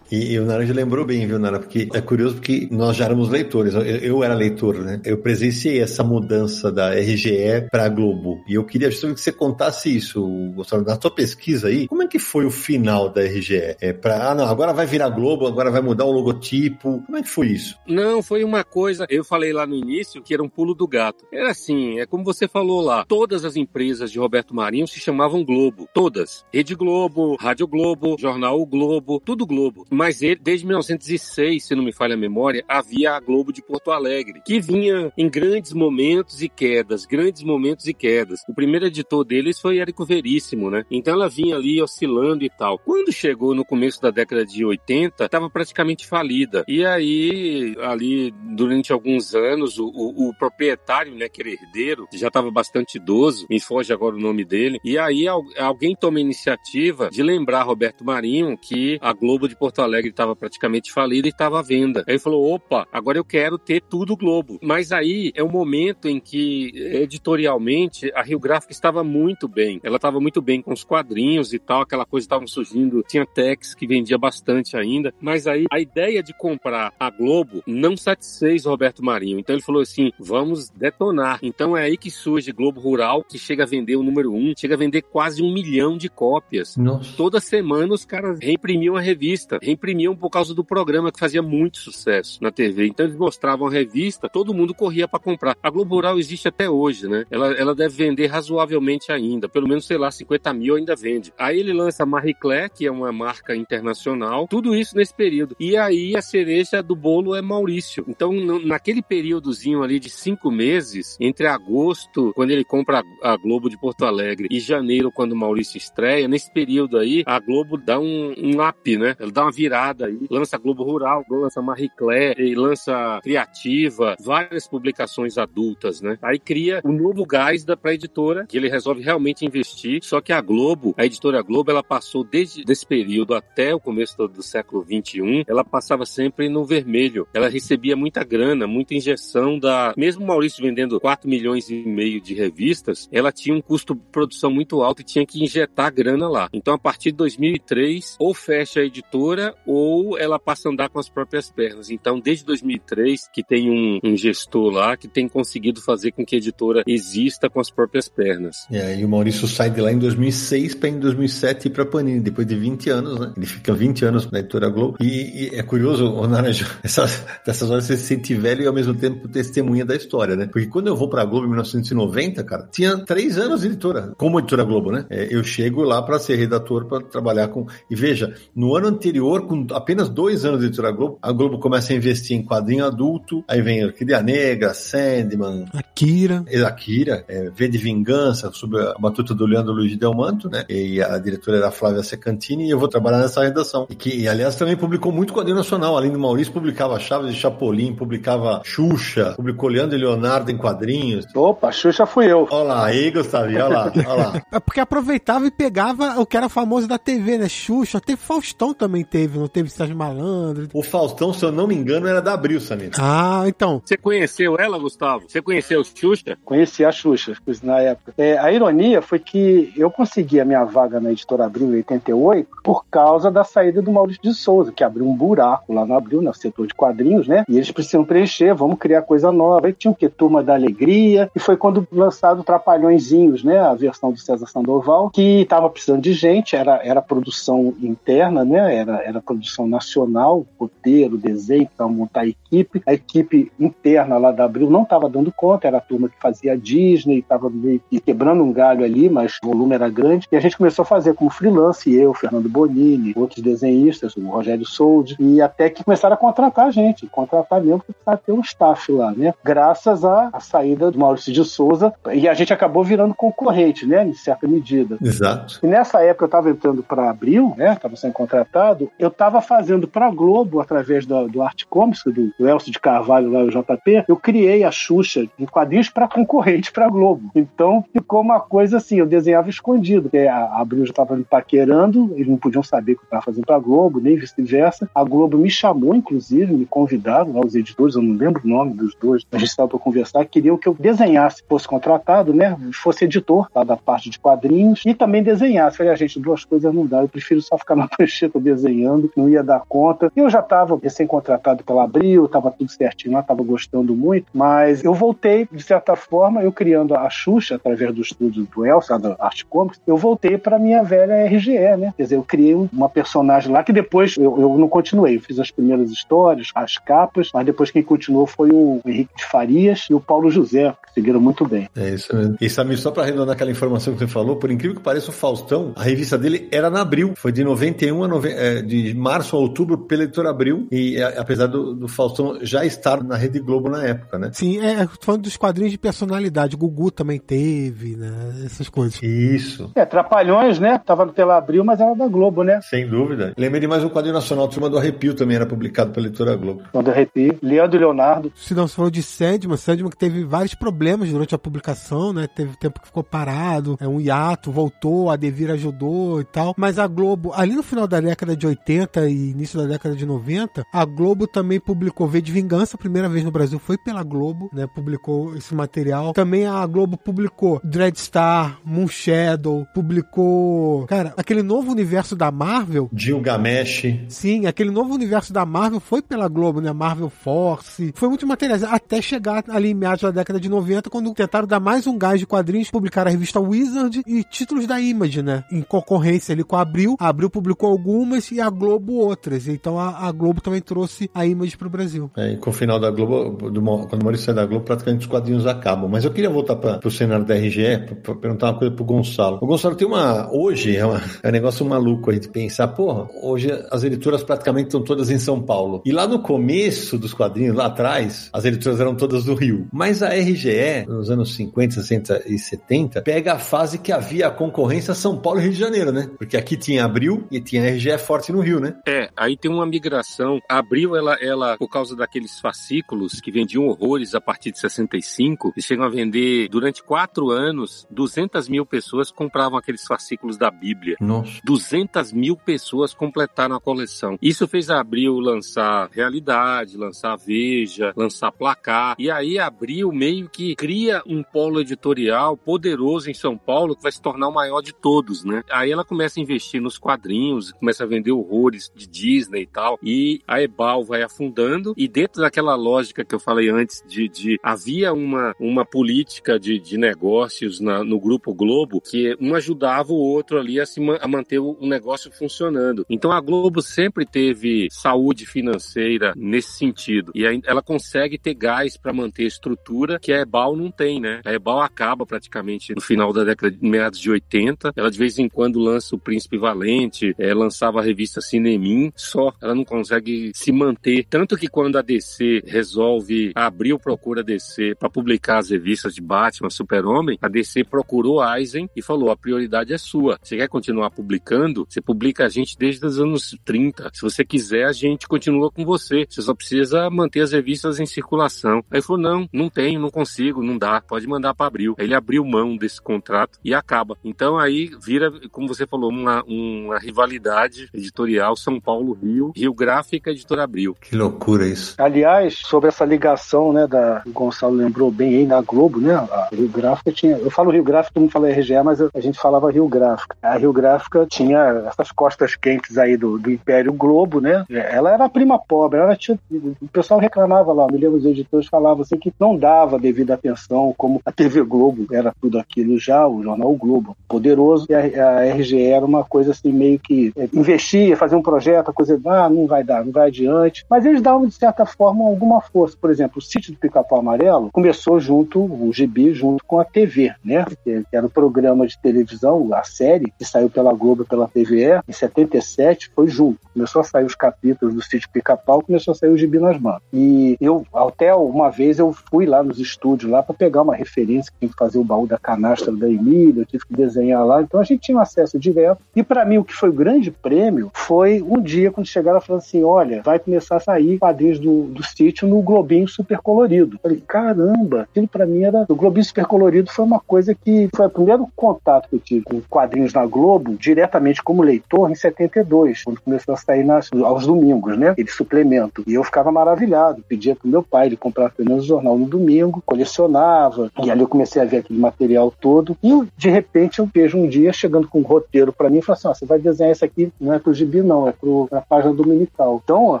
E, 0.10 0.32
e, 0.32 0.38
o 0.38 0.44
Nara 0.44 0.66
já 0.66 0.74
lembrou 0.74 1.04
bem, 1.04 1.26
viu, 1.26 1.38
Nara? 1.38 1.58
Porque 1.58 1.88
é 1.92 2.00
curioso 2.00 2.36
porque 2.36 2.68
nós 2.70 2.96
já 2.96 3.06
éramos 3.06 3.28
leitores. 3.28 3.74
Eu, 3.74 3.82
eu 3.82 4.24
era 4.24 4.34
leitor, 4.34 4.78
né? 4.78 5.00
Eu 5.04 5.18
presenciei 5.18 5.80
essa 5.80 6.02
mudança 6.02 6.70
da 6.70 6.94
RGE 6.94 7.68
para 7.70 7.88
Globo. 7.88 8.42
E 8.48 8.54
eu 8.54 8.64
queria 8.64 8.90
justamente 8.90 9.16
que 9.16 9.22
você 9.22 9.32
contasse 9.32 9.94
isso, 9.94 10.22
Gustavo, 10.54 10.84
na 10.84 11.00
sua 11.00 11.10
pesquisa 11.10 11.68
aí. 11.68 11.88
Como 11.88 12.02
é 12.02 12.06
que 12.06 12.18
foi 12.18 12.44
o 12.44 12.50
final 12.50 13.08
da 13.08 13.22
RGE? 13.22 13.76
É 13.80 13.92
para 13.92 14.30
ah, 14.30 14.34
não, 14.34 14.46
agora 14.46 14.72
vai 14.72 14.86
virar 14.86 15.08
Globo, 15.10 15.46
agora 15.46 15.70
vai 15.70 15.80
mudar 15.80 16.04
o 16.04 16.12
logotipo. 16.12 17.02
Como 17.04 17.18
é 17.18 17.22
que 17.22 17.28
foi 17.28 17.48
isso? 17.48 17.76
Não, 17.86 18.22
foi 18.22 18.44
uma 18.44 18.64
coisa. 18.64 19.06
Eu 19.08 19.24
falei 19.24 19.52
lá 19.52 19.66
no 19.66 19.74
início 19.74 20.22
que 20.22 20.34
era 20.34 20.42
um 20.42 20.48
pulo 20.48 20.74
do 20.74 20.86
gato. 20.86 21.24
Era 21.32 21.50
assim, 21.50 21.98
é 21.98 22.06
como 22.06 22.24
você 22.24 22.46
falou 22.46 22.80
lá. 22.80 23.04
Todas 23.06 23.44
as 23.44 23.56
empresas 23.56 24.10
de 24.10 24.18
Roberto 24.18 24.54
Marinho 24.54 24.86
se 24.86 25.00
chamavam 25.00 25.44
Globo. 25.44 25.88
Todas. 25.92 26.44
Rede 26.52 26.74
Globo, 26.74 27.36
Rádio 27.36 27.66
Globo, 27.66 28.16
Jornal 28.18 28.60
o 28.60 28.66
Globo, 28.66 29.20
tudo 29.24 29.46
Globo. 29.46 29.86
Mas 29.90 30.03
mas 30.04 30.20
ele, 30.20 30.36
desde 30.36 30.66
1906, 30.66 31.64
se 31.64 31.74
não 31.74 31.82
me 31.82 31.90
falha 31.90 32.12
a 32.12 32.18
memória, 32.18 32.62
havia 32.68 33.12
a 33.12 33.20
Globo 33.20 33.50
de 33.50 33.62
Porto 33.62 33.90
Alegre, 33.90 34.42
que 34.44 34.60
vinha 34.60 35.10
em 35.16 35.30
grandes 35.30 35.72
momentos 35.72 36.42
e 36.42 36.48
quedas, 36.50 37.06
grandes 37.06 37.42
momentos 37.42 37.86
e 37.86 37.94
quedas. 37.94 38.40
O 38.46 38.52
primeiro 38.52 38.84
editor 38.84 39.24
deles 39.24 39.58
foi 39.58 39.78
Érico 39.78 40.04
Veríssimo, 40.04 40.70
né? 40.70 40.84
Então 40.90 41.14
ela 41.14 41.26
vinha 41.26 41.56
ali 41.56 41.80
oscilando 41.80 42.44
e 42.44 42.50
tal. 42.50 42.78
Quando 42.80 43.10
chegou 43.10 43.54
no 43.54 43.64
começo 43.64 43.98
da 44.02 44.10
década 44.10 44.44
de 44.44 44.62
80, 44.62 45.24
estava 45.24 45.48
praticamente 45.48 46.06
falida. 46.06 46.64
E 46.68 46.84
aí, 46.84 47.74
ali, 47.80 48.30
durante 48.54 48.92
alguns 48.92 49.34
anos, 49.34 49.78
o, 49.78 49.86
o, 49.86 50.28
o 50.28 50.34
proprietário, 50.36 51.14
né, 51.14 51.30
que 51.30 51.40
era 51.40 51.48
herdeiro, 51.48 52.06
já 52.12 52.28
estava 52.28 52.50
bastante 52.50 52.96
idoso, 52.98 53.46
me 53.48 53.58
foge 53.58 53.90
agora 53.90 54.14
o 54.14 54.20
nome 54.20 54.44
dele, 54.44 54.78
e 54.84 54.98
aí 54.98 55.26
alguém 55.26 55.96
toma 55.96 56.18
a 56.18 56.20
iniciativa 56.20 57.08
de 57.08 57.22
lembrar 57.22 57.62
Roberto 57.62 58.04
Marinho 58.04 58.58
que 58.58 58.98
a 59.00 59.14
Globo 59.14 59.48
de 59.48 59.56
Porto 59.56 59.80
Alegre 59.84 60.10
estava 60.10 60.34
praticamente 60.34 60.92
falida 60.92 61.28
e 61.28 61.30
estava 61.30 61.58
à 61.58 61.62
venda. 61.62 62.00
Aí 62.06 62.14
ele 62.14 62.18
falou: 62.18 62.54
opa, 62.54 62.86
agora 62.92 63.18
eu 63.18 63.24
quero 63.24 63.58
ter 63.58 63.80
tudo 63.82 64.16
Globo. 64.16 64.58
Mas 64.62 64.92
aí 64.92 65.32
é 65.34 65.42
o 65.42 65.46
um 65.46 65.50
momento 65.50 66.08
em 66.08 66.18
que, 66.20 66.72
editorialmente, 66.74 68.10
a 68.14 68.22
Rio 68.22 68.38
Gráfica 68.38 68.72
estava 68.72 69.04
muito 69.04 69.48
bem. 69.48 69.80
Ela 69.82 69.96
estava 69.96 70.20
muito 70.20 70.40
bem 70.40 70.60
com 70.60 70.72
os 70.72 70.84
quadrinhos 70.84 71.52
e 71.52 71.58
tal, 71.58 71.82
aquela 71.82 72.04
coisa 72.04 72.24
estava 72.24 72.46
surgindo. 72.46 73.02
Tinha 73.06 73.26
Tex 73.26 73.74
que 73.74 73.86
vendia 73.86 74.18
bastante 74.18 74.76
ainda. 74.76 75.12
Mas 75.20 75.46
aí 75.46 75.64
a 75.70 75.80
ideia 75.80 76.22
de 76.22 76.36
comprar 76.36 76.92
a 76.98 77.10
Globo 77.10 77.62
não 77.66 77.96
satisfez 77.96 78.64
Roberto 78.64 79.04
Marinho. 79.04 79.38
Então 79.38 79.54
ele 79.54 79.62
falou 79.62 79.82
assim: 79.82 80.10
vamos 80.18 80.68
detonar. 80.70 81.38
Então 81.42 81.76
é 81.76 81.84
aí 81.84 81.96
que 81.96 82.10
surge 82.10 82.52
Globo 82.52 82.80
Rural, 82.80 83.24
que 83.24 83.38
chega 83.38 83.64
a 83.64 83.66
vender 83.66 83.96
o 83.96 84.02
número 84.02 84.32
um, 84.32 84.52
chega 84.56 84.74
a 84.74 84.78
vender 84.78 85.02
quase 85.02 85.42
um 85.42 85.52
milhão 85.52 85.96
de 85.96 86.08
cópias. 86.08 86.76
Nossa. 86.76 87.16
Toda 87.16 87.40
semana 87.40 87.94
os 87.94 88.04
caras 88.04 88.38
reimprimiam 88.40 88.96
a 88.96 89.00
revista, 89.00 89.58
reimprimiam 89.74 90.16
por 90.16 90.30
causa 90.30 90.54
do 90.54 90.64
programa 90.64 91.12
que 91.12 91.18
fazia 91.18 91.42
muito 91.42 91.78
sucesso 91.78 92.42
na 92.42 92.50
TV. 92.50 92.86
Então 92.86 93.04
eles 93.06 93.18
mostravam 93.18 93.66
a 93.66 93.70
revista, 93.70 94.28
todo 94.28 94.54
mundo 94.54 94.74
corria 94.74 95.08
para 95.08 95.18
comprar. 95.18 95.56
A 95.62 95.70
Globo 95.70 95.96
Rural 95.96 96.18
existe 96.18 96.48
até 96.48 96.70
hoje, 96.70 97.08
né? 97.08 97.24
Ela, 97.30 97.52
ela 97.52 97.74
deve 97.74 97.94
vender 97.94 98.26
razoavelmente 98.26 99.12
ainda, 99.12 99.48
pelo 99.48 99.68
menos, 99.68 99.86
sei 99.86 99.98
lá, 99.98 100.10
50 100.10 100.52
mil 100.54 100.76
ainda 100.76 100.94
vende. 100.94 101.32
Aí 101.38 101.58
ele 101.58 101.72
lança 101.72 102.04
a 102.04 102.06
Marie 102.06 102.34
Claire, 102.34 102.70
que 102.70 102.86
é 102.86 102.90
uma 102.90 103.12
marca 103.12 103.54
internacional, 103.54 104.46
tudo 104.48 104.74
isso 104.74 104.96
nesse 104.96 105.14
período. 105.14 105.56
E 105.58 105.76
aí 105.76 106.16
a 106.16 106.22
cereja 106.22 106.82
do 106.82 106.94
bolo 106.94 107.34
é 107.34 107.42
Maurício. 107.42 108.04
Então, 108.08 108.32
naquele 108.64 109.02
períodozinho 109.02 109.82
ali 109.82 109.98
de 109.98 110.08
cinco 110.08 110.50
meses, 110.50 111.16
entre 111.20 111.46
agosto, 111.46 112.32
quando 112.34 112.50
ele 112.50 112.64
compra 112.64 113.02
a 113.22 113.36
Globo 113.36 113.68
de 113.68 113.78
Porto 113.78 114.04
Alegre, 114.04 114.48
e 114.50 114.60
janeiro, 114.60 115.10
quando 115.10 115.36
Maurício 115.36 115.78
estreia, 115.78 116.28
nesse 116.28 116.52
período 116.52 116.98
aí, 116.98 117.22
a 117.26 117.38
Globo 117.38 117.76
dá 117.76 117.98
um, 117.98 118.34
um 118.36 118.66
up, 118.66 118.96
né? 118.96 119.16
Ela 119.18 119.30
dá 119.30 119.42
uma 119.42 119.52
virada 119.64 120.06
aí, 120.06 120.18
lança 120.30 120.58
Globo 120.58 120.84
Rural, 120.84 121.24
lança 121.30 121.62
Marie 121.62 121.88
Claire, 121.88 122.54
lança 122.54 123.18
Criativa, 123.22 124.14
várias 124.20 124.68
publicações 124.68 125.38
adultas, 125.38 126.02
né? 126.02 126.18
Aí 126.20 126.38
cria 126.38 126.82
um 126.84 126.92
novo 126.92 127.24
gás 127.24 127.64
da 127.64 127.74
pra 127.74 127.94
editora, 127.94 128.46
que 128.46 128.58
ele 128.58 128.68
resolve 128.68 129.02
realmente 129.02 129.46
investir, 129.46 130.00
só 130.02 130.20
que 130.20 130.32
a 130.34 130.40
Globo, 130.40 130.94
a 130.98 131.06
editora 131.06 131.40
Globo, 131.40 131.70
ela 131.70 131.82
passou 131.82 132.22
desde 132.22 132.62
esse 132.68 132.86
período 132.86 133.34
até 133.34 133.74
o 133.74 133.80
começo 133.80 134.16
do, 134.18 134.28
do 134.28 134.42
século 134.42 134.82
21, 134.82 135.44
ela 135.46 135.64
passava 135.64 136.04
sempre 136.04 136.50
no 136.50 136.64
vermelho. 136.64 137.26
Ela 137.32 137.48
recebia 137.48 137.96
muita 137.96 138.22
grana, 138.22 138.66
muita 138.66 138.94
injeção 138.94 139.58
da... 139.58 139.94
Mesmo 139.96 140.26
Maurício 140.26 140.62
vendendo 140.62 141.00
4 141.00 141.28
milhões 141.28 141.70
e 141.70 141.76
meio 141.86 142.20
de 142.20 142.34
revistas, 142.34 143.08
ela 143.10 143.32
tinha 143.32 143.56
um 143.56 143.62
custo 143.62 143.94
de 143.94 144.02
produção 144.12 144.50
muito 144.50 144.82
alto 144.82 145.00
e 145.00 145.04
tinha 145.04 145.24
que 145.24 145.42
injetar 145.42 145.92
grana 145.92 146.28
lá. 146.28 146.48
Então, 146.52 146.74
a 146.74 146.78
partir 146.78 147.12
de 147.12 147.16
2003, 147.16 148.16
ou 148.18 148.34
fecha 148.34 148.80
a 148.80 148.84
editora, 148.84 149.53
ou 149.66 150.18
ela 150.18 150.38
passa 150.38 150.68
a 150.68 150.72
andar 150.72 150.88
com 150.88 150.98
as 150.98 151.08
próprias 151.08 151.50
pernas. 151.50 151.90
Então, 151.90 152.20
desde 152.20 152.44
2003, 152.44 153.28
que 153.32 153.42
tem 153.42 153.70
um, 153.70 153.98
um 154.02 154.16
gestor 154.16 154.72
lá 154.72 154.96
que 154.96 155.08
tem 155.08 155.28
conseguido 155.28 155.80
fazer 155.80 156.12
com 156.12 156.24
que 156.24 156.34
a 156.34 156.38
editora 156.38 156.82
exista 156.86 157.48
com 157.48 157.60
as 157.60 157.70
próprias 157.70 158.08
pernas. 158.08 158.66
É, 158.70 158.98
e 158.98 159.04
o 159.04 159.08
Maurício 159.08 159.46
sai 159.48 159.70
de 159.70 159.80
lá 159.80 159.92
em 159.92 159.98
2006 159.98 160.74
para 160.74 160.88
em 160.88 160.98
2007 160.98 161.68
ir 161.68 161.70
para 161.70 161.84
Panini, 161.84 162.20
depois 162.20 162.46
de 162.46 162.54
20 162.54 162.90
anos, 162.90 163.20
né? 163.20 163.32
Ele 163.36 163.46
fica 163.46 163.72
20 163.72 164.04
anos 164.04 164.30
na 164.30 164.40
editora 164.40 164.68
Globo. 164.68 164.96
E, 165.00 165.50
e 165.52 165.54
é 165.54 165.62
curioso, 165.62 166.26
Naranjo, 166.26 166.66
essas, 166.82 167.24
dessas 167.44 167.70
horas 167.70 167.84
você 167.84 167.96
se 167.96 168.04
sente 168.04 168.34
velho 168.34 168.62
e 168.62 168.66
ao 168.66 168.72
mesmo 168.72 168.94
tempo 168.94 169.28
testemunha 169.28 169.84
da 169.84 169.96
história, 169.96 170.36
né? 170.36 170.46
Porque 170.46 170.66
quando 170.66 170.88
eu 170.88 170.96
vou 170.96 171.08
para 171.08 171.22
a 171.22 171.24
Globo 171.24 171.46
em 171.46 171.50
1990, 171.50 172.44
cara, 172.44 172.68
tinha 172.70 172.98
três 173.04 173.38
anos 173.38 173.60
de 173.62 173.68
editora, 173.68 174.12
como 174.16 174.38
editora 174.38 174.64
Globo, 174.64 174.90
né? 174.90 175.06
É, 175.10 175.34
eu 175.34 175.42
chego 175.42 175.82
lá 175.82 176.02
para 176.02 176.18
ser 176.18 176.36
redator, 176.36 176.86
para 176.86 177.00
trabalhar 177.00 177.48
com. 177.48 177.66
E 177.90 177.94
veja, 177.94 178.34
no 178.54 178.76
ano 178.76 178.88
anterior, 178.88 179.43
com 179.44 179.66
apenas 179.72 180.08
dois 180.08 180.44
anos 180.44 180.60
de 180.60 180.66
editora 180.66 180.90
Globo, 180.90 181.18
a 181.20 181.32
Globo 181.32 181.58
começa 181.58 181.92
a 181.92 181.96
investir 181.96 182.36
em 182.36 182.44
quadrinho 182.44 182.84
adulto, 182.84 183.44
aí 183.48 183.60
vem 183.60 183.84
Orquídea 183.84 184.22
Negra, 184.22 184.74
Sandman, 184.74 185.66
Akira. 185.72 186.44
Akira, 186.66 187.24
é, 187.28 187.50
V 187.50 187.68
de 187.68 187.78
Vingança, 187.78 188.50
sob 188.52 188.78
a 188.80 188.94
batuta 188.98 189.34
do 189.34 189.46
Leandro 189.46 189.72
Luiz 189.72 189.96
Del 189.96 190.12
Manto, 190.12 190.48
né? 190.48 190.64
E 190.68 191.00
a 191.00 191.16
diretora 191.18 191.58
era 191.58 191.68
a 191.68 191.70
Flávia 191.70 192.02
Secantini, 192.02 192.66
e 192.66 192.70
eu 192.70 192.78
vou 192.78 192.88
trabalhar 192.88 193.18
nessa 193.18 193.42
redação. 193.42 193.86
E 193.88 193.94
que, 193.94 194.10
e, 194.10 194.28
aliás, 194.28 194.56
também 194.56 194.76
publicou 194.76 195.12
muito 195.12 195.32
quadrinho 195.32 195.56
nacional. 195.56 195.96
Além 195.96 196.10
do 196.10 196.18
Maurício, 196.18 196.52
publicava 196.52 196.98
Chaves 196.98 197.32
de 197.32 197.40
Chapolin, 197.40 197.94
publicava 197.94 198.60
Xuxa, 198.64 199.34
publicou 199.36 199.68
Leandro 199.68 199.96
e 199.96 200.00
Leonardo 200.00 200.50
em 200.50 200.56
quadrinhos. 200.56 201.26
Opa, 201.34 201.70
Xuxa 201.70 202.06
fui 202.06 202.30
eu. 202.30 202.46
Olha 202.50 202.64
lá, 202.64 202.86
aí, 202.86 203.10
Gustavo, 203.10 203.46
olha 203.46 203.68
lá, 203.68 203.92
olha 203.94 204.14
lá. 204.14 204.42
É 204.52 204.60
porque 204.60 204.80
aproveitava 204.80 205.46
e 205.46 205.50
pegava 205.50 206.20
o 206.20 206.26
que 206.26 206.36
era 206.36 206.48
famoso 206.48 206.86
da 206.86 206.98
TV, 206.98 207.38
né? 207.38 207.48
Xuxa, 207.48 207.98
até 207.98 208.16
Faustão 208.16 208.72
também 208.72 209.04
teve, 209.04 209.33
não 209.38 209.48
teve 209.48 209.70
Sérgio 209.70 209.96
Malandro. 209.96 210.68
O 210.72 210.82
Faustão, 210.82 211.32
se 211.32 211.44
eu 211.44 211.52
não 211.52 211.66
me 211.66 211.74
engano, 211.74 212.06
era 212.06 212.20
da 212.20 212.34
Abril, 212.34 212.60
Samir. 212.60 212.90
Ah, 212.98 213.44
então. 213.46 213.80
Você 213.84 213.96
conheceu 213.96 214.58
ela, 214.58 214.78
Gustavo? 214.78 215.24
Você 215.28 215.40
conheceu 215.40 215.82
Xuxa? 215.84 216.36
Conheci 216.44 216.84
a 216.84 216.92
Xuxa 216.92 217.34
na 217.62 217.80
época. 217.80 218.14
É, 218.18 218.38
a 218.38 218.52
ironia 218.52 219.00
foi 219.02 219.18
que 219.18 219.72
eu 219.76 219.90
consegui 219.90 220.40
a 220.40 220.44
minha 220.44 220.64
vaga 220.64 221.00
na 221.00 221.12
editora 221.12 221.46
Abril 221.46 221.68
em 221.68 221.76
88 221.76 222.48
por 222.62 222.84
causa 222.90 223.30
da 223.30 223.44
saída 223.44 223.82
do 223.82 223.92
Maurício 223.92 224.22
de 224.22 224.34
Souza, 224.34 224.72
que 224.72 224.84
abriu 224.84 225.06
um 225.06 225.14
buraco 225.14 225.72
lá 225.72 225.84
no 225.84 225.94
Abril, 225.94 226.22
no 226.22 226.34
setor 226.34 226.66
de 226.66 226.74
quadrinhos, 226.74 227.28
né? 227.28 227.44
E 227.48 227.56
eles 227.56 227.70
precisam 227.70 228.04
preencher, 228.04 228.54
vamos 228.54 228.78
criar 228.78 229.02
coisa 229.02 229.30
nova. 229.30 229.66
Aí 229.66 229.72
tinha 229.72 229.90
o 229.90 229.94
que? 229.94 230.08
Turma 230.08 230.42
da 230.42 230.54
Alegria, 230.54 231.30
e 231.34 231.38
foi 231.38 231.56
quando 231.56 231.86
lançado 231.90 232.44
Trapalhõezinhos, 232.44 233.44
né? 233.44 233.58
A 233.58 233.74
versão 233.74 234.12
do 234.12 234.18
César 234.18 234.46
Sandoval, 234.46 235.10
que 235.10 235.42
estava 235.42 235.68
precisando 235.68 236.02
de 236.02 236.12
gente, 236.12 236.56
era, 236.56 236.80
era 236.84 237.02
produção 237.02 237.74
interna, 237.80 238.44
né? 238.44 238.76
Era, 238.76 239.02
era 239.02 239.20
produção 239.24 239.66
nacional, 239.66 240.46
roteiro, 240.58 241.16
desenho, 241.16 241.68
para 241.76 241.86
montar 241.88 242.20
a 242.20 242.26
equipe. 242.26 242.82
A 242.86 242.94
equipe 242.94 243.50
interna 243.58 244.16
lá 244.18 244.30
da 244.30 244.44
Abril 244.44 244.70
não 244.70 244.82
estava 244.82 245.08
dando 245.08 245.32
conta, 245.32 245.66
era 245.66 245.78
a 245.78 245.80
turma 245.80 246.08
que 246.08 246.20
fazia 246.20 246.52
a 246.52 246.56
Disney, 246.56 247.18
estava 247.18 247.48
meio 247.50 247.80
que 247.90 248.00
quebrando 248.00 248.42
um 248.42 248.52
galho 248.52 248.84
ali, 248.84 249.08
mas 249.08 249.38
o 249.42 249.46
volume 249.46 249.74
era 249.74 249.88
grande. 249.88 250.28
E 250.30 250.36
a 250.36 250.40
gente 250.40 250.56
começou 250.56 250.82
a 250.82 250.86
fazer 250.86 251.14
como 251.14 251.30
freelance, 251.30 251.92
eu, 251.92 252.14
Fernando 252.14 252.48
Bonini, 252.48 253.12
outros 253.16 253.42
desenhistas, 253.42 254.16
o 254.16 254.26
Rogério 254.28 254.66
Sold, 254.66 255.16
e 255.18 255.40
até 255.40 255.70
que 255.70 255.84
começaram 255.84 256.14
a 256.14 256.18
contratar 256.18 256.66
a 256.66 256.70
gente, 256.70 257.06
contratar 257.06 257.60
mesmo, 257.60 257.78
porque 257.78 257.92
precisava 257.92 258.22
ter 258.24 258.32
um 258.32 258.40
staff 258.40 258.92
lá, 258.92 259.12
né? 259.12 259.34
Graças 259.44 260.04
à, 260.04 260.30
à 260.32 260.40
saída 260.40 260.90
do 260.90 260.98
Maurício 260.98 261.32
de 261.32 261.44
Souza, 261.44 261.92
e 262.12 262.28
a 262.28 262.34
gente 262.34 262.52
acabou 262.52 262.84
virando 262.84 263.14
concorrente, 263.14 263.86
né? 263.86 264.06
Em 264.06 264.14
certa 264.14 264.46
medida. 264.46 264.96
Exato. 265.00 265.58
E 265.62 265.66
nessa 265.66 266.02
época 266.02 266.24
eu 266.24 266.26
estava 266.26 266.50
entrando 266.50 266.82
para 266.82 267.10
Abril, 267.10 267.54
né? 267.56 267.72
Estava 267.72 267.96
sendo 267.96 268.12
contratado, 268.12 268.90
eu 268.98 269.08
estava 269.14 269.40
fazendo 269.40 269.88
para 269.88 270.10
Globo, 270.10 270.60
através 270.60 271.06
do, 271.06 271.28
do 271.28 271.42
Art 271.42 271.62
Comics, 271.68 272.02
do, 272.04 272.32
Elcio 272.46 272.70
de 272.70 272.78
Carvalho 272.78 273.30
lá, 273.30 273.42
o 273.42 273.50
JP, 273.50 274.04
eu 274.08 274.16
criei 274.16 274.64
a 274.64 274.70
Xuxa 274.70 275.26
em 275.38 275.46
quadrinhos 275.46 275.88
para 275.88 276.08
concorrente 276.08 276.70
para 276.70 276.88
Globo. 276.88 277.30
Então 277.34 277.84
ficou 277.92 278.20
uma 278.20 278.40
coisa 278.40 278.76
assim, 278.76 278.98
eu 278.98 279.06
desenhava 279.06 279.48
escondido, 279.48 280.02
porque 280.02 280.26
a 280.26 280.60
Abril 280.60 280.84
já 280.84 280.90
estava 280.90 281.16
me 281.16 281.24
paquerando, 281.24 282.12
eles 282.14 282.28
não 282.28 282.36
podiam 282.36 282.62
saber 282.62 282.94
que 282.94 283.02
eu 283.02 283.04
estava 283.04 283.22
fazendo 283.22 283.46
para 283.46 283.58
Globo, 283.58 284.00
nem 284.00 284.16
vice-versa. 284.16 284.88
A 284.94 285.04
Globo 285.04 285.38
me 285.38 285.50
chamou, 285.50 285.94
inclusive, 285.94 286.52
me 286.52 286.66
convidaram, 286.66 287.32
lá, 287.32 287.40
os 287.40 287.54
editores, 287.54 287.94
eu 287.94 288.02
não 288.02 288.16
lembro 288.16 288.42
o 288.44 288.48
nome 288.48 288.74
dos 288.74 288.94
dois, 288.94 289.24
a 289.32 289.38
gente 289.38 289.48
estava 289.48 289.68
para 289.68 289.78
conversar, 289.78 290.24
queriam 290.26 290.58
que 290.58 290.68
eu 290.68 290.76
desenhasse, 290.78 291.42
fosse 291.48 291.66
contratado, 291.66 292.34
né? 292.34 292.56
Fosse 292.72 293.04
editor 293.04 293.48
lá 293.54 293.64
da 293.64 293.76
parte 293.76 294.10
de 294.10 294.18
quadrinhos 294.18 294.82
e 294.84 294.94
também 294.94 295.22
desenhasse. 295.22 295.76
Falei, 295.76 295.90
a 295.90 295.94
ah, 295.94 295.96
gente, 295.96 296.20
duas 296.20 296.44
coisas 296.44 296.72
não 296.74 296.86
dá, 296.86 297.02
eu 297.02 297.08
prefiro 297.08 297.40
só 297.40 297.56
ficar 297.56 297.76
na 297.76 297.88
prancheta 297.88 298.40
desenhando, 298.40 298.93
não 299.16 299.28
ia 299.28 299.42
dar 299.42 299.62
conta. 299.68 300.10
Eu 300.14 300.28
já 300.28 300.40
estava 300.40 300.78
recém-contratado 300.82 301.64
pela 301.64 301.84
Abril, 301.84 302.26
estava 302.26 302.50
tudo 302.50 302.70
certinho 302.70 303.14
lá, 303.14 303.20
estava 303.20 303.42
gostando 303.42 303.94
muito, 303.94 304.26
mas 304.32 304.82
eu 304.84 304.94
voltei, 304.94 305.48
de 305.50 305.62
certa 305.62 305.96
forma, 305.96 306.42
eu 306.42 306.52
criando 306.52 306.94
a 306.94 307.08
Xuxa, 307.10 307.56
através 307.56 307.94
do 307.94 308.00
estúdio 308.00 308.46
do 308.54 308.66
Elsa, 308.66 308.98
da 308.98 309.16
Art 309.18 309.42
Comics, 309.48 309.80
eu 309.86 309.96
voltei 309.96 310.38
para 310.38 310.58
minha 310.58 310.82
velha 310.82 311.26
RGE, 311.26 311.76
né? 311.76 311.94
Quer 311.96 312.02
dizer, 312.04 312.16
eu 312.16 312.22
criei 312.22 312.54
uma 312.54 312.88
personagem 312.88 313.52
lá 313.52 313.62
que 313.62 313.72
depois 313.72 314.16
eu, 314.16 314.40
eu 314.40 314.58
não 314.58 314.68
continuei, 314.68 315.16
eu 315.16 315.20
fiz 315.20 315.38
as 315.38 315.50
primeiras 315.50 315.90
histórias, 315.90 316.50
as 316.54 316.78
capas, 316.78 317.30
mas 317.32 317.46
depois 317.46 317.70
quem 317.70 317.82
continuou 317.82 318.26
foi 318.26 318.50
o 318.50 318.80
Henrique 318.84 319.16
de 319.16 319.24
Farias 319.24 319.86
e 319.90 319.94
o 319.94 320.00
Paulo 320.00 320.30
José, 320.30 320.74
que 320.86 320.94
seguiram 320.94 321.20
muito 321.20 321.46
bem. 321.46 321.68
É 321.76 321.90
isso 321.90 322.14
mesmo. 322.14 322.36
E 322.40 322.50
Samir, 322.50 322.78
só 322.78 322.90
para 322.90 323.04
arredondar 323.04 323.34
aquela 323.34 323.50
informação 323.50 323.92
que 323.92 323.98
você 324.00 324.06
falou, 324.06 324.36
por 324.36 324.50
incrível 324.50 324.76
que 324.76 324.82
pareça, 324.82 325.10
o 325.10 325.12
Faustão, 325.12 325.72
a 325.76 325.82
revista 325.82 326.18
dele 326.18 326.48
era 326.50 326.70
na 326.70 326.80
Abril, 326.80 327.14
foi 327.16 327.32
de 327.32 327.42
91 327.44 328.04
a 328.04 328.08
nove... 328.08 328.30
é, 328.30 328.62
de 328.62 328.83
março 328.92 329.36
a 329.36 329.38
outubro 329.38 329.78
pela 329.78 330.02
editora 330.02 330.30
Abril, 330.30 330.66
e 330.70 330.96
é, 330.96 331.18
apesar 331.18 331.46
do, 331.46 331.74
do, 331.74 331.88
Faustão 331.88 332.38
já 332.42 332.64
estar 332.64 333.02
na 333.02 333.16
Rede 333.16 333.38
Globo 333.40 333.68
na 333.68 333.84
época, 333.84 334.18
né? 334.18 334.30
Sim, 334.32 334.58
é, 334.60 334.86
falando 335.00 335.22
dos 335.22 335.36
quadrinhos 335.36 335.72
de 335.72 335.78
personalidade, 335.78 336.56
Gugu 336.56 336.90
também 336.90 337.18
teve, 337.18 337.96
né? 337.96 338.42
Essas 338.44 338.68
coisas. 338.68 339.00
Isso. 339.02 339.70
É, 339.74 339.84
Trapalhões, 339.84 340.58
né? 340.58 340.78
Tava 340.84 341.06
pela 341.06 341.38
Abril, 341.38 341.64
mas 341.64 341.80
era 341.80 341.94
da 341.94 342.08
Globo, 342.08 342.42
né? 342.42 342.60
Sem 342.62 342.88
dúvida. 342.88 343.32
Lembrei 343.38 343.60
de 343.60 343.66
mais 343.66 343.84
um 343.84 343.88
quadrinho 343.88 344.14
nacional, 344.14 344.48
Turma 344.48 344.68
do 344.68 344.78
Arrepio 344.78 345.14
também 345.14 345.36
era 345.36 345.46
publicado 345.46 345.92
pela 345.92 346.06
editora 346.06 346.36
Globo. 346.36 346.62
Turma 346.72 346.82
do 346.82 346.90
Arrepio, 346.90 347.38
Leandro 347.40 347.76
e 347.76 347.80
Leonardo. 347.80 348.32
Se 348.34 348.54
não, 348.54 348.66
você 348.66 348.74
falou 348.74 348.90
de 348.90 349.02
Sandman, 349.02 349.56
Sandman 349.56 349.90
que 349.90 349.96
teve 349.96 350.24
vários 350.24 350.54
problemas 350.54 351.10
durante 351.10 351.34
a 351.34 351.38
publicação, 351.38 352.12
né? 352.12 352.26
Teve 352.26 352.56
tempo 352.56 352.80
que 352.80 352.86
ficou 352.86 353.04
parado, 353.04 353.76
é 353.80 353.86
um 353.86 354.00
hiato, 354.00 354.50
voltou, 354.50 355.10
a 355.10 355.16
Devir 355.16 355.50
ajudou 355.50 356.20
e 356.20 356.24
tal. 356.24 356.54
Mas 356.56 356.78
a 356.78 356.86
Globo, 356.86 357.32
ali 357.34 357.54
no 357.54 357.62
final 357.62 357.86
da 357.86 358.00
década 358.00 358.36
de 358.36 358.46
80 358.46 358.73
e 359.08 359.30
início 359.30 359.58
da 359.58 359.66
década 359.66 359.94
de 359.94 360.04
90, 360.04 360.64
a 360.72 360.84
Globo 360.84 361.26
também 361.26 361.60
publicou 361.60 362.06
V 362.08 362.20
de 362.20 362.32
Vingança, 362.32 362.78
primeira 362.78 363.08
vez 363.08 363.24
no 363.24 363.30
Brasil 363.30 363.58
foi 363.58 363.76
pela 363.78 364.02
Globo, 364.02 364.50
né? 364.52 364.66
Publicou 364.66 365.34
esse 365.36 365.54
material. 365.54 366.12
Também 366.12 366.46
a 366.46 366.64
Globo 366.66 366.96
publicou 366.96 367.60
Dreadstar, 367.62 368.58
Moonshadow, 368.64 369.66
publicou, 369.74 370.86
cara, 370.86 371.14
aquele 371.16 371.42
novo 371.42 371.70
universo 371.70 372.16
da 372.16 372.30
Marvel. 372.30 372.88
Gilgamesh. 372.92 373.84
Sim, 374.08 374.46
aquele 374.46 374.70
novo 374.70 374.94
universo 374.94 375.32
da 375.32 375.46
Marvel 375.46 375.80
foi 375.80 376.02
pela 376.02 376.28
Globo, 376.28 376.60
né? 376.60 376.72
Marvel 376.72 377.10
Force. 377.10 377.92
Foi 377.94 378.08
muitos 378.08 378.28
materiais, 378.28 378.62
até 378.62 379.00
chegar 379.00 379.44
ali 379.48 379.70
em 379.70 379.74
meados 379.74 380.02
da 380.02 380.10
década 380.10 380.40
de 380.40 380.48
90, 380.48 380.90
quando 380.90 381.12
tentaram 381.14 381.46
dar 381.46 381.60
mais 381.60 381.86
um 381.86 381.96
gás 381.96 382.18
de 382.18 382.26
quadrinhos, 382.26 382.70
publicaram 382.70 383.08
a 383.08 383.12
revista 383.12 383.40
Wizard 383.40 384.02
e 384.06 384.24
títulos 384.24 384.66
da 384.66 384.80
Image, 384.80 385.22
né? 385.22 385.44
Em 385.50 385.62
concorrência 385.62 386.32
ali 386.32 386.42
com 386.42 386.56
a 386.56 386.62
Abril. 386.62 386.96
A 386.98 387.08
Abril 387.08 387.30
publicou 387.30 387.70
algumas 387.70 388.30
e 388.30 388.40
a 388.40 388.50
Globo 388.50 388.63
outras. 388.68 389.48
Então 389.48 389.78
a, 389.78 390.06
a 390.06 390.12
Globo 390.12 390.40
também 390.40 390.60
trouxe 390.60 391.10
a 391.14 391.26
Image 391.26 391.56
pro 391.56 391.70
Brasil. 391.70 392.10
É, 392.16 392.36
com 392.36 392.50
o 392.50 392.52
final 392.52 392.78
da 392.78 392.90
Globo, 392.90 393.50
do, 393.50 393.60
quando 393.60 394.00
o 394.00 394.04
Maurício 394.04 394.26
sai 394.26 394.34
da 394.34 394.46
Globo, 394.46 394.64
praticamente 394.64 395.02
os 395.02 395.06
quadrinhos 395.06 395.46
acabam. 395.46 395.88
Mas 395.90 396.04
eu 396.04 396.10
queria 396.10 396.30
voltar 396.30 396.56
para 396.56 396.86
o 396.86 396.90
cenário 396.90 397.24
da 397.24 397.34
RGE 397.34 397.96
para 398.02 398.14
perguntar 398.14 398.50
uma 398.50 398.58
coisa 398.58 398.74
pro 398.74 398.84
Gonçalo. 398.84 399.38
O 399.40 399.46
Gonçalo 399.46 399.74
tem 399.74 399.86
uma. 399.86 400.30
Hoje 400.32 400.76
é, 400.76 400.84
uma, 400.84 401.00
é 401.22 401.28
um 401.28 401.32
negócio 401.32 401.64
maluco 401.66 402.10
a 402.10 402.14
gente 402.14 402.28
pensar, 402.28 402.68
porra, 402.68 403.08
hoje 403.22 403.50
as 403.70 403.84
editoras 403.84 404.22
praticamente 404.22 404.68
estão 404.68 404.82
todas 404.82 405.10
em 405.10 405.18
São 405.18 405.40
Paulo. 405.40 405.82
E 405.84 405.92
lá 405.92 406.06
no 406.06 406.20
começo 406.20 406.98
dos 406.98 407.14
quadrinhos, 407.14 407.56
lá 407.56 407.66
atrás, 407.66 408.30
as 408.32 408.44
editoras 408.44 408.80
eram 408.80 408.94
todas 408.94 409.24
do 409.24 409.34
Rio. 409.34 409.66
Mas 409.72 410.02
a 410.02 410.08
RGE, 410.08 410.86
nos 410.86 411.10
anos 411.10 411.34
50, 411.34 411.74
60 411.74 412.22
e 412.26 412.38
70, 412.38 413.02
pega 413.02 413.34
a 413.34 413.38
fase 413.38 413.78
que 413.78 413.92
havia 413.92 414.28
a 414.28 414.30
concorrência 414.30 414.94
São 414.94 415.18
Paulo 415.18 415.40
e 415.40 415.44
Rio 415.44 415.52
de 415.52 415.58
Janeiro, 415.58 415.92
né? 415.92 416.08
Porque 416.18 416.36
aqui 416.36 416.56
tinha 416.56 416.84
Abril 416.84 417.24
e 417.30 417.40
tinha 417.40 417.62
a 417.62 417.70
RGE 417.70 417.98
forte 417.98 418.32
no 418.32 418.40
Rio, 418.40 418.53
né? 418.60 418.76
É, 418.86 419.10
aí 419.16 419.36
tem 419.36 419.50
uma 419.50 419.66
migração. 419.66 420.40
A 420.48 420.58
Abril, 420.58 420.96
ela, 420.96 421.14
ela, 421.20 421.56
por 421.56 421.68
causa 421.68 421.94
daqueles 421.94 422.40
fascículos 422.40 423.20
que 423.20 423.30
vendiam 423.30 423.66
horrores 423.66 424.14
a 424.14 424.20
partir 424.20 424.50
de 424.50 424.58
65, 424.58 425.52
eles 425.54 425.64
chegam 425.64 425.84
a 425.84 425.88
vender 425.88 426.48
durante 426.48 426.82
quatro 426.82 427.30
anos, 427.30 427.86
200 427.90 428.48
mil 428.48 428.64
pessoas 428.64 429.10
compravam 429.10 429.58
aqueles 429.58 429.84
fascículos 429.86 430.36
da 430.36 430.50
Bíblia. 430.50 430.96
Nossa. 431.00 431.40
200 431.44 432.12
mil 432.12 432.36
pessoas 432.36 432.94
completaram 432.94 433.56
a 433.56 433.60
coleção. 433.60 434.18
Isso 434.20 434.48
fez 434.48 434.70
a 434.70 434.80
Abril 434.80 435.18
lançar 435.18 435.88
Realidade, 435.92 436.76
lançar 436.76 437.16
Veja, 437.16 437.92
lançar 437.96 438.32
Placar. 438.32 438.96
E 438.98 439.10
aí 439.10 439.38
Abril 439.38 439.92
meio 439.92 440.28
que 440.28 440.54
cria 440.54 441.02
um 441.06 441.22
polo 441.22 441.60
editorial 441.60 442.36
poderoso 442.36 443.10
em 443.10 443.14
São 443.14 443.36
Paulo 443.36 443.76
que 443.76 443.82
vai 443.82 443.92
se 443.92 444.00
tornar 444.00 444.28
o 444.28 444.32
maior 444.32 444.60
de 444.60 444.72
todos, 444.72 445.24
né? 445.24 445.42
Aí 445.50 445.70
ela 445.70 445.84
começa 445.84 446.18
a 446.18 446.22
investir 446.22 446.60
nos 446.60 446.78
quadrinhos, 446.78 447.52
começa 447.52 447.84
a 447.84 447.86
vender 447.86 448.12
horrores 448.44 448.70
de 448.74 448.86
Disney 448.86 449.42
e 449.42 449.46
tal. 449.46 449.78
E 449.82 450.20
a 450.26 450.42
Ebal 450.42 450.84
vai 450.84 451.02
afundando. 451.02 451.74
E 451.76 451.88
dentro 451.88 452.22
daquela 452.22 452.54
lógica 452.54 453.04
que 453.04 453.14
eu 453.14 453.20
falei 453.20 453.48
antes 453.48 453.82
de, 453.86 454.08
de 454.08 454.38
havia 454.42 454.92
uma, 454.92 455.34
uma 455.40 455.64
política 455.64 456.38
de, 456.38 456.58
de 456.58 456.76
negócios 456.76 457.60
na, 457.60 457.82
no 457.82 457.98
Grupo 457.98 458.34
Globo 458.34 458.80
que 458.80 459.16
um 459.20 459.34
ajudava 459.34 459.92
o 459.92 459.96
outro 459.96 460.38
ali 460.38 460.60
a, 460.60 460.66
se, 460.66 460.80
a 461.00 461.08
manter 461.08 461.38
o, 461.38 461.56
negócio 461.60 462.10
funcionando. 462.10 462.84
Então 462.88 463.10
a 463.10 463.20
Globo 463.20 463.62
sempre 463.62 464.04
teve 464.04 464.68
saúde 464.70 465.26
financeira 465.26 466.12
nesse 466.16 466.52
sentido. 466.52 467.12
E 467.14 467.24
ela 467.44 467.62
consegue 467.62 468.18
ter 468.18 468.34
gás 468.34 468.76
para 468.76 468.92
manter 468.92 469.24
a 469.24 469.28
estrutura 469.28 469.98
que 469.98 470.12
a 470.12 470.20
Ebal 470.20 470.56
não 470.56 470.70
tem, 470.70 471.00
né? 471.00 471.20
A 471.24 471.32
Ebal 471.32 471.60
acaba 471.60 472.04
praticamente 472.04 472.74
no 472.74 472.80
final 472.80 473.12
da 473.12 473.24
década 473.24 473.50
de 473.50 473.66
meados 473.66 473.98
de 473.98 474.10
80. 474.10 474.72
Ela 474.76 474.90
de 474.90 474.98
vez 474.98 475.18
em 475.18 475.28
quando 475.28 475.58
lança 475.58 475.94
o 475.96 475.98
Príncipe 475.98 476.36
Valente, 476.36 477.14
é, 477.18 477.32
lançava 477.32 477.80
a 477.80 477.82
revista 477.82 478.20
cinemin 478.34 478.92
só. 478.96 479.32
Ela 479.40 479.54
não 479.54 479.64
consegue 479.64 480.32
se 480.34 480.50
manter. 480.50 481.06
Tanto 481.08 481.36
que 481.36 481.48
quando 481.48 481.78
a 481.78 481.82
DC 481.82 482.42
resolve 482.46 483.32
abrir 483.34 483.72
o 483.72 483.78
Procura 483.78 484.22
DC 484.22 484.74
para 484.78 484.90
publicar 484.90 485.38
as 485.38 485.50
revistas 485.50 485.94
de 485.94 486.00
Batman, 486.00 486.50
Super-Homem, 486.50 487.18
a 487.20 487.28
DC 487.28 487.64
procurou 487.64 488.22
Eisen 488.36 488.68
e 488.74 488.82
falou: 488.82 489.10
a 489.10 489.16
prioridade 489.16 489.72
é 489.72 489.78
sua. 489.78 490.18
Você 490.22 490.36
quer 490.36 490.48
continuar 490.48 490.90
publicando? 490.90 491.66
Você 491.68 491.80
publica 491.80 492.26
a 492.26 492.28
gente 492.28 492.56
desde 492.58 492.84
os 492.84 492.98
anos 492.98 493.36
30. 493.44 493.90
Se 493.92 494.02
você 494.02 494.24
quiser, 494.24 494.64
a 494.64 494.72
gente 494.72 495.06
continua 495.06 495.50
com 495.50 495.64
você. 495.64 496.06
Você 496.08 496.22
só 496.22 496.34
precisa 496.34 496.90
manter 496.90 497.20
as 497.20 497.32
revistas 497.32 497.78
em 497.78 497.86
circulação. 497.86 498.64
Aí 498.70 498.82
falou: 498.82 499.00
não, 499.00 499.28
não 499.32 499.48
tenho, 499.48 499.80
não 499.80 499.90
consigo, 499.90 500.42
não 500.42 500.58
dá. 500.58 500.80
Pode 500.80 501.06
mandar 501.06 501.34
para 501.34 501.46
abril. 501.46 501.74
Aí 501.78 501.86
ele 501.86 501.94
abriu 501.94 502.24
mão 502.24 502.56
desse 502.56 502.80
contrato 502.80 503.38
e 503.44 503.54
acaba. 503.54 503.96
Então 504.04 504.38
aí 504.38 504.70
vira, 504.84 505.10
como 505.30 505.48
você 505.48 505.66
falou, 505.66 505.90
uma, 505.90 506.22
uma 506.24 506.78
rivalidade 506.78 507.68
editorial 507.72 508.23
São 508.36 508.60
Paulo-Rio, 508.60 509.32
Rio 509.36 509.52
Gráfica, 509.52 510.10
Editora 510.10 510.44
Abril. 510.44 510.76
Que 510.80 510.96
loucura 510.96 511.46
isso. 511.46 511.74
Aliás, 511.78 512.38
sobre 512.38 512.68
essa 512.68 512.84
ligação, 512.84 513.52
né, 513.52 513.66
da 513.66 514.02
o 514.06 514.12
Gonçalo 514.12 514.54
lembrou 514.54 514.90
bem 514.90 515.16
aí 515.16 515.26
na 515.26 515.40
Globo, 515.40 515.80
né? 515.80 515.94
A 515.94 516.28
Rio 516.32 516.48
Gráfica 516.48 516.92
tinha. 516.92 517.16
Eu 517.16 517.30
falo 517.30 517.50
Rio 517.50 517.64
Gráfica, 517.64 517.94
todo 517.94 518.02
mundo 518.02 518.12
fala 518.12 518.30
RGE, 518.30 518.62
mas 518.62 518.80
a 518.80 519.00
gente 519.00 519.18
falava 519.18 519.50
Rio 519.50 519.68
Gráfica. 519.68 520.16
A 520.22 520.36
Rio 520.36 520.52
Gráfica 520.52 521.06
tinha 521.08 521.64
essas 521.68 521.90
costas 521.92 522.34
quentes 522.36 522.78
aí 522.78 522.96
do, 522.96 523.18
do 523.18 523.30
Império 523.30 523.72
Globo, 523.72 524.20
né? 524.20 524.44
Ela 524.50 524.92
era 524.92 525.08
prima 525.08 525.38
pobre, 525.38 525.80
ela 525.80 525.96
tinha, 525.96 526.18
o 526.60 526.68
pessoal 526.68 527.00
reclamava 527.00 527.52
lá, 527.52 527.66
me 527.66 527.78
lembro 527.78 527.98
os 527.98 528.04
editores 528.04 528.48
falavam 528.48 528.82
assim 528.82 528.96
que 528.96 529.12
não 529.18 529.36
dava 529.36 529.78
devida 529.78 530.14
atenção, 530.14 530.74
como 530.76 531.00
a 531.04 531.12
TV 531.12 531.42
Globo 531.42 531.86
era 531.92 532.12
tudo 532.20 532.38
aquilo 532.38 532.78
já, 532.78 533.06
o 533.06 533.22
jornal 533.22 533.52
Globo, 533.54 533.96
poderoso, 534.08 534.66
e 534.68 534.74
a, 534.74 535.18
a 535.18 535.24
RGE 535.34 535.60
era 535.60 535.84
uma 535.84 536.04
coisa 536.04 536.32
assim 536.32 536.52
meio 536.52 536.78
que 536.78 537.12
é, 537.16 537.28
investia, 537.32 537.96
fazia 538.04 538.18
um 538.18 538.22
projeto, 538.22 538.70
a 538.70 538.72
coisa, 538.72 539.00
ah, 539.06 539.30
não 539.30 539.46
vai 539.46 539.64
dar, 539.64 539.82
não 539.82 539.90
vai 539.90 540.08
adiante. 540.08 540.64
Mas 540.68 540.84
eles 540.84 541.00
davam, 541.00 541.26
de 541.26 541.34
certa 541.34 541.64
forma, 541.64 542.04
alguma 542.04 542.40
força. 542.40 542.76
Por 542.78 542.90
exemplo, 542.90 543.18
o 543.18 543.22
sítio 543.22 543.52
do 543.52 543.58
Pica-Pau 543.58 543.98
Amarelo 543.98 544.50
começou 544.52 545.00
junto, 545.00 545.40
o 545.40 545.72
gibi, 545.72 546.12
junto 546.12 546.44
com 546.44 546.60
a 546.60 546.64
TV, 546.64 547.14
né? 547.24 547.46
Que 547.64 547.82
era 547.90 548.06
o 548.06 548.10
programa 548.10 548.66
de 548.66 548.78
televisão, 548.78 549.48
a 549.54 549.64
série, 549.64 550.12
que 550.18 550.24
saiu 550.24 550.50
pela 550.50 550.74
Globo 550.74 551.06
pela 551.06 551.26
TVE, 551.26 551.80
em 551.88 551.92
77, 551.92 552.90
foi 552.94 553.08
junto. 553.08 553.38
Começou 553.54 553.80
a 553.80 553.84
sair 553.84 554.04
os 554.04 554.14
capítulos 554.14 554.74
do 554.74 554.82
sítio 554.82 555.08
Pica-Pau, 555.10 555.62
começou 555.62 555.92
a 555.92 555.94
sair 555.94 556.10
o 556.10 556.18
gibi 556.18 556.38
nas 556.38 556.60
mãos. 556.60 556.80
E 556.92 557.36
eu, 557.40 557.66
até 557.72 558.14
uma 558.14 558.50
vez, 558.50 558.78
eu 558.78 558.92
fui 559.10 559.24
lá 559.24 559.42
nos 559.42 559.58
estúdios 559.58 560.10
lá 560.10 560.22
para 560.22 560.34
pegar 560.34 560.62
uma 560.62 560.74
referência, 560.74 561.32
tinha 561.38 561.48
que 561.48 561.56
fazer 561.56 561.78
o 561.78 561.84
baú 561.84 562.06
da 562.06 562.18
canastra 562.18 562.70
da 562.70 562.88
Emília, 562.88 563.42
eu 563.42 563.46
tive 563.46 563.64
que 563.64 563.74
desenhar 563.74 564.26
lá. 564.26 564.42
Então 564.42 564.60
a 564.60 564.64
gente 564.64 564.82
tinha 564.82 564.98
um 564.98 565.00
acesso 565.00 565.38
direto. 565.38 565.80
E 565.96 566.02
para 566.02 566.24
mim, 566.24 566.36
o 566.36 566.44
que 566.44 566.52
foi 566.52 566.68
o 566.68 566.72
grande 566.72 567.10
prêmio 567.10 567.70
foi 567.72 567.93
um 568.02 568.40
dia 568.40 568.70
quando 568.70 568.86
chegaram 568.86 569.20
falando 569.20 569.42
assim: 569.42 569.62
olha, 569.62 570.02
vai 570.02 570.18
começar 570.18 570.56
a 570.56 570.60
sair 570.60 570.98
quadrinhos 570.98 571.38
do, 571.38 571.64
do 571.64 571.82
sítio 571.82 572.26
no 572.28 572.40
Globinho 572.42 572.88
Super 572.88 573.18
Colorido. 573.18 573.76
Eu 573.76 573.80
falei, 573.80 574.02
caramba, 574.06 574.82
aquilo 574.82 575.08
para 575.08 575.26
mim 575.26 575.42
era. 575.42 575.64
O 575.68 575.74
Globinho 575.74 576.04
Super 576.04 576.26
Colorido 576.26 576.70
foi 576.70 576.84
uma 576.84 577.00
coisa 577.00 577.34
que 577.34 577.68
foi 577.74 577.86
o 577.86 577.90
primeiro 577.90 578.28
contato 578.34 578.88
que 578.88 578.96
eu 578.96 579.00
tive 579.00 579.24
com 579.24 579.40
quadrinhos 579.48 579.92
na 579.92 580.06
Globo, 580.06 580.54
diretamente 580.54 581.22
como 581.22 581.42
leitor, 581.42 581.90
em 581.90 581.94
72, 581.94 582.82
quando 582.84 583.00
começou 583.00 583.34
a 583.34 583.36
sair 583.36 583.64
nas, 583.64 583.90
aos 583.92 584.26
domingos, 584.26 584.76
né? 584.78 584.90
Aquele 584.90 585.10
suplemento. 585.10 585.82
E 585.86 585.94
eu 585.94 586.04
ficava 586.04 586.30
maravilhado. 586.30 587.02
Pedia 587.08 587.36
pro 587.36 587.48
meu 587.48 587.62
pai, 587.62 587.86
ele 587.86 587.96
comprava 587.96 588.30
pelo 588.30 588.48
menos 588.48 588.64
o 588.64 588.68
jornal 588.68 588.98
no 588.98 589.06
domingo, 589.06 589.62
colecionava. 589.64 590.70
E 590.82 590.90
ali 590.90 591.00
eu 591.00 591.08
comecei 591.08 591.40
a 591.40 591.44
ver 591.44 591.58
aquele 591.58 591.78
material 591.78 592.32
todo. 592.40 592.76
E 592.82 592.92
de 593.16 593.30
repente 593.30 593.78
eu 593.78 593.88
vejo 593.92 594.18
um 594.18 594.28
dia 594.28 594.52
chegando 594.52 594.88
com 594.88 595.00
um 595.00 595.02
roteiro 595.02 595.52
para 595.52 595.70
mim 595.70 595.78
e 595.78 595.82
falo 595.82 595.96
assim: 595.96 596.08
ó, 596.08 596.14
você 596.14 596.26
vai 596.26 596.38
desenhar 596.38 596.72
isso 596.72 596.84
aqui, 596.84 597.12
não 597.20 597.32
é 597.32 597.38
pro 597.38 597.54
gibi, 597.54 597.82
não, 597.84 598.08
é 598.08 598.12
pro, 598.12 598.46
pra 598.48 598.60
página 598.60 598.92
dominical. 598.92 599.60
Então, 599.62 600.00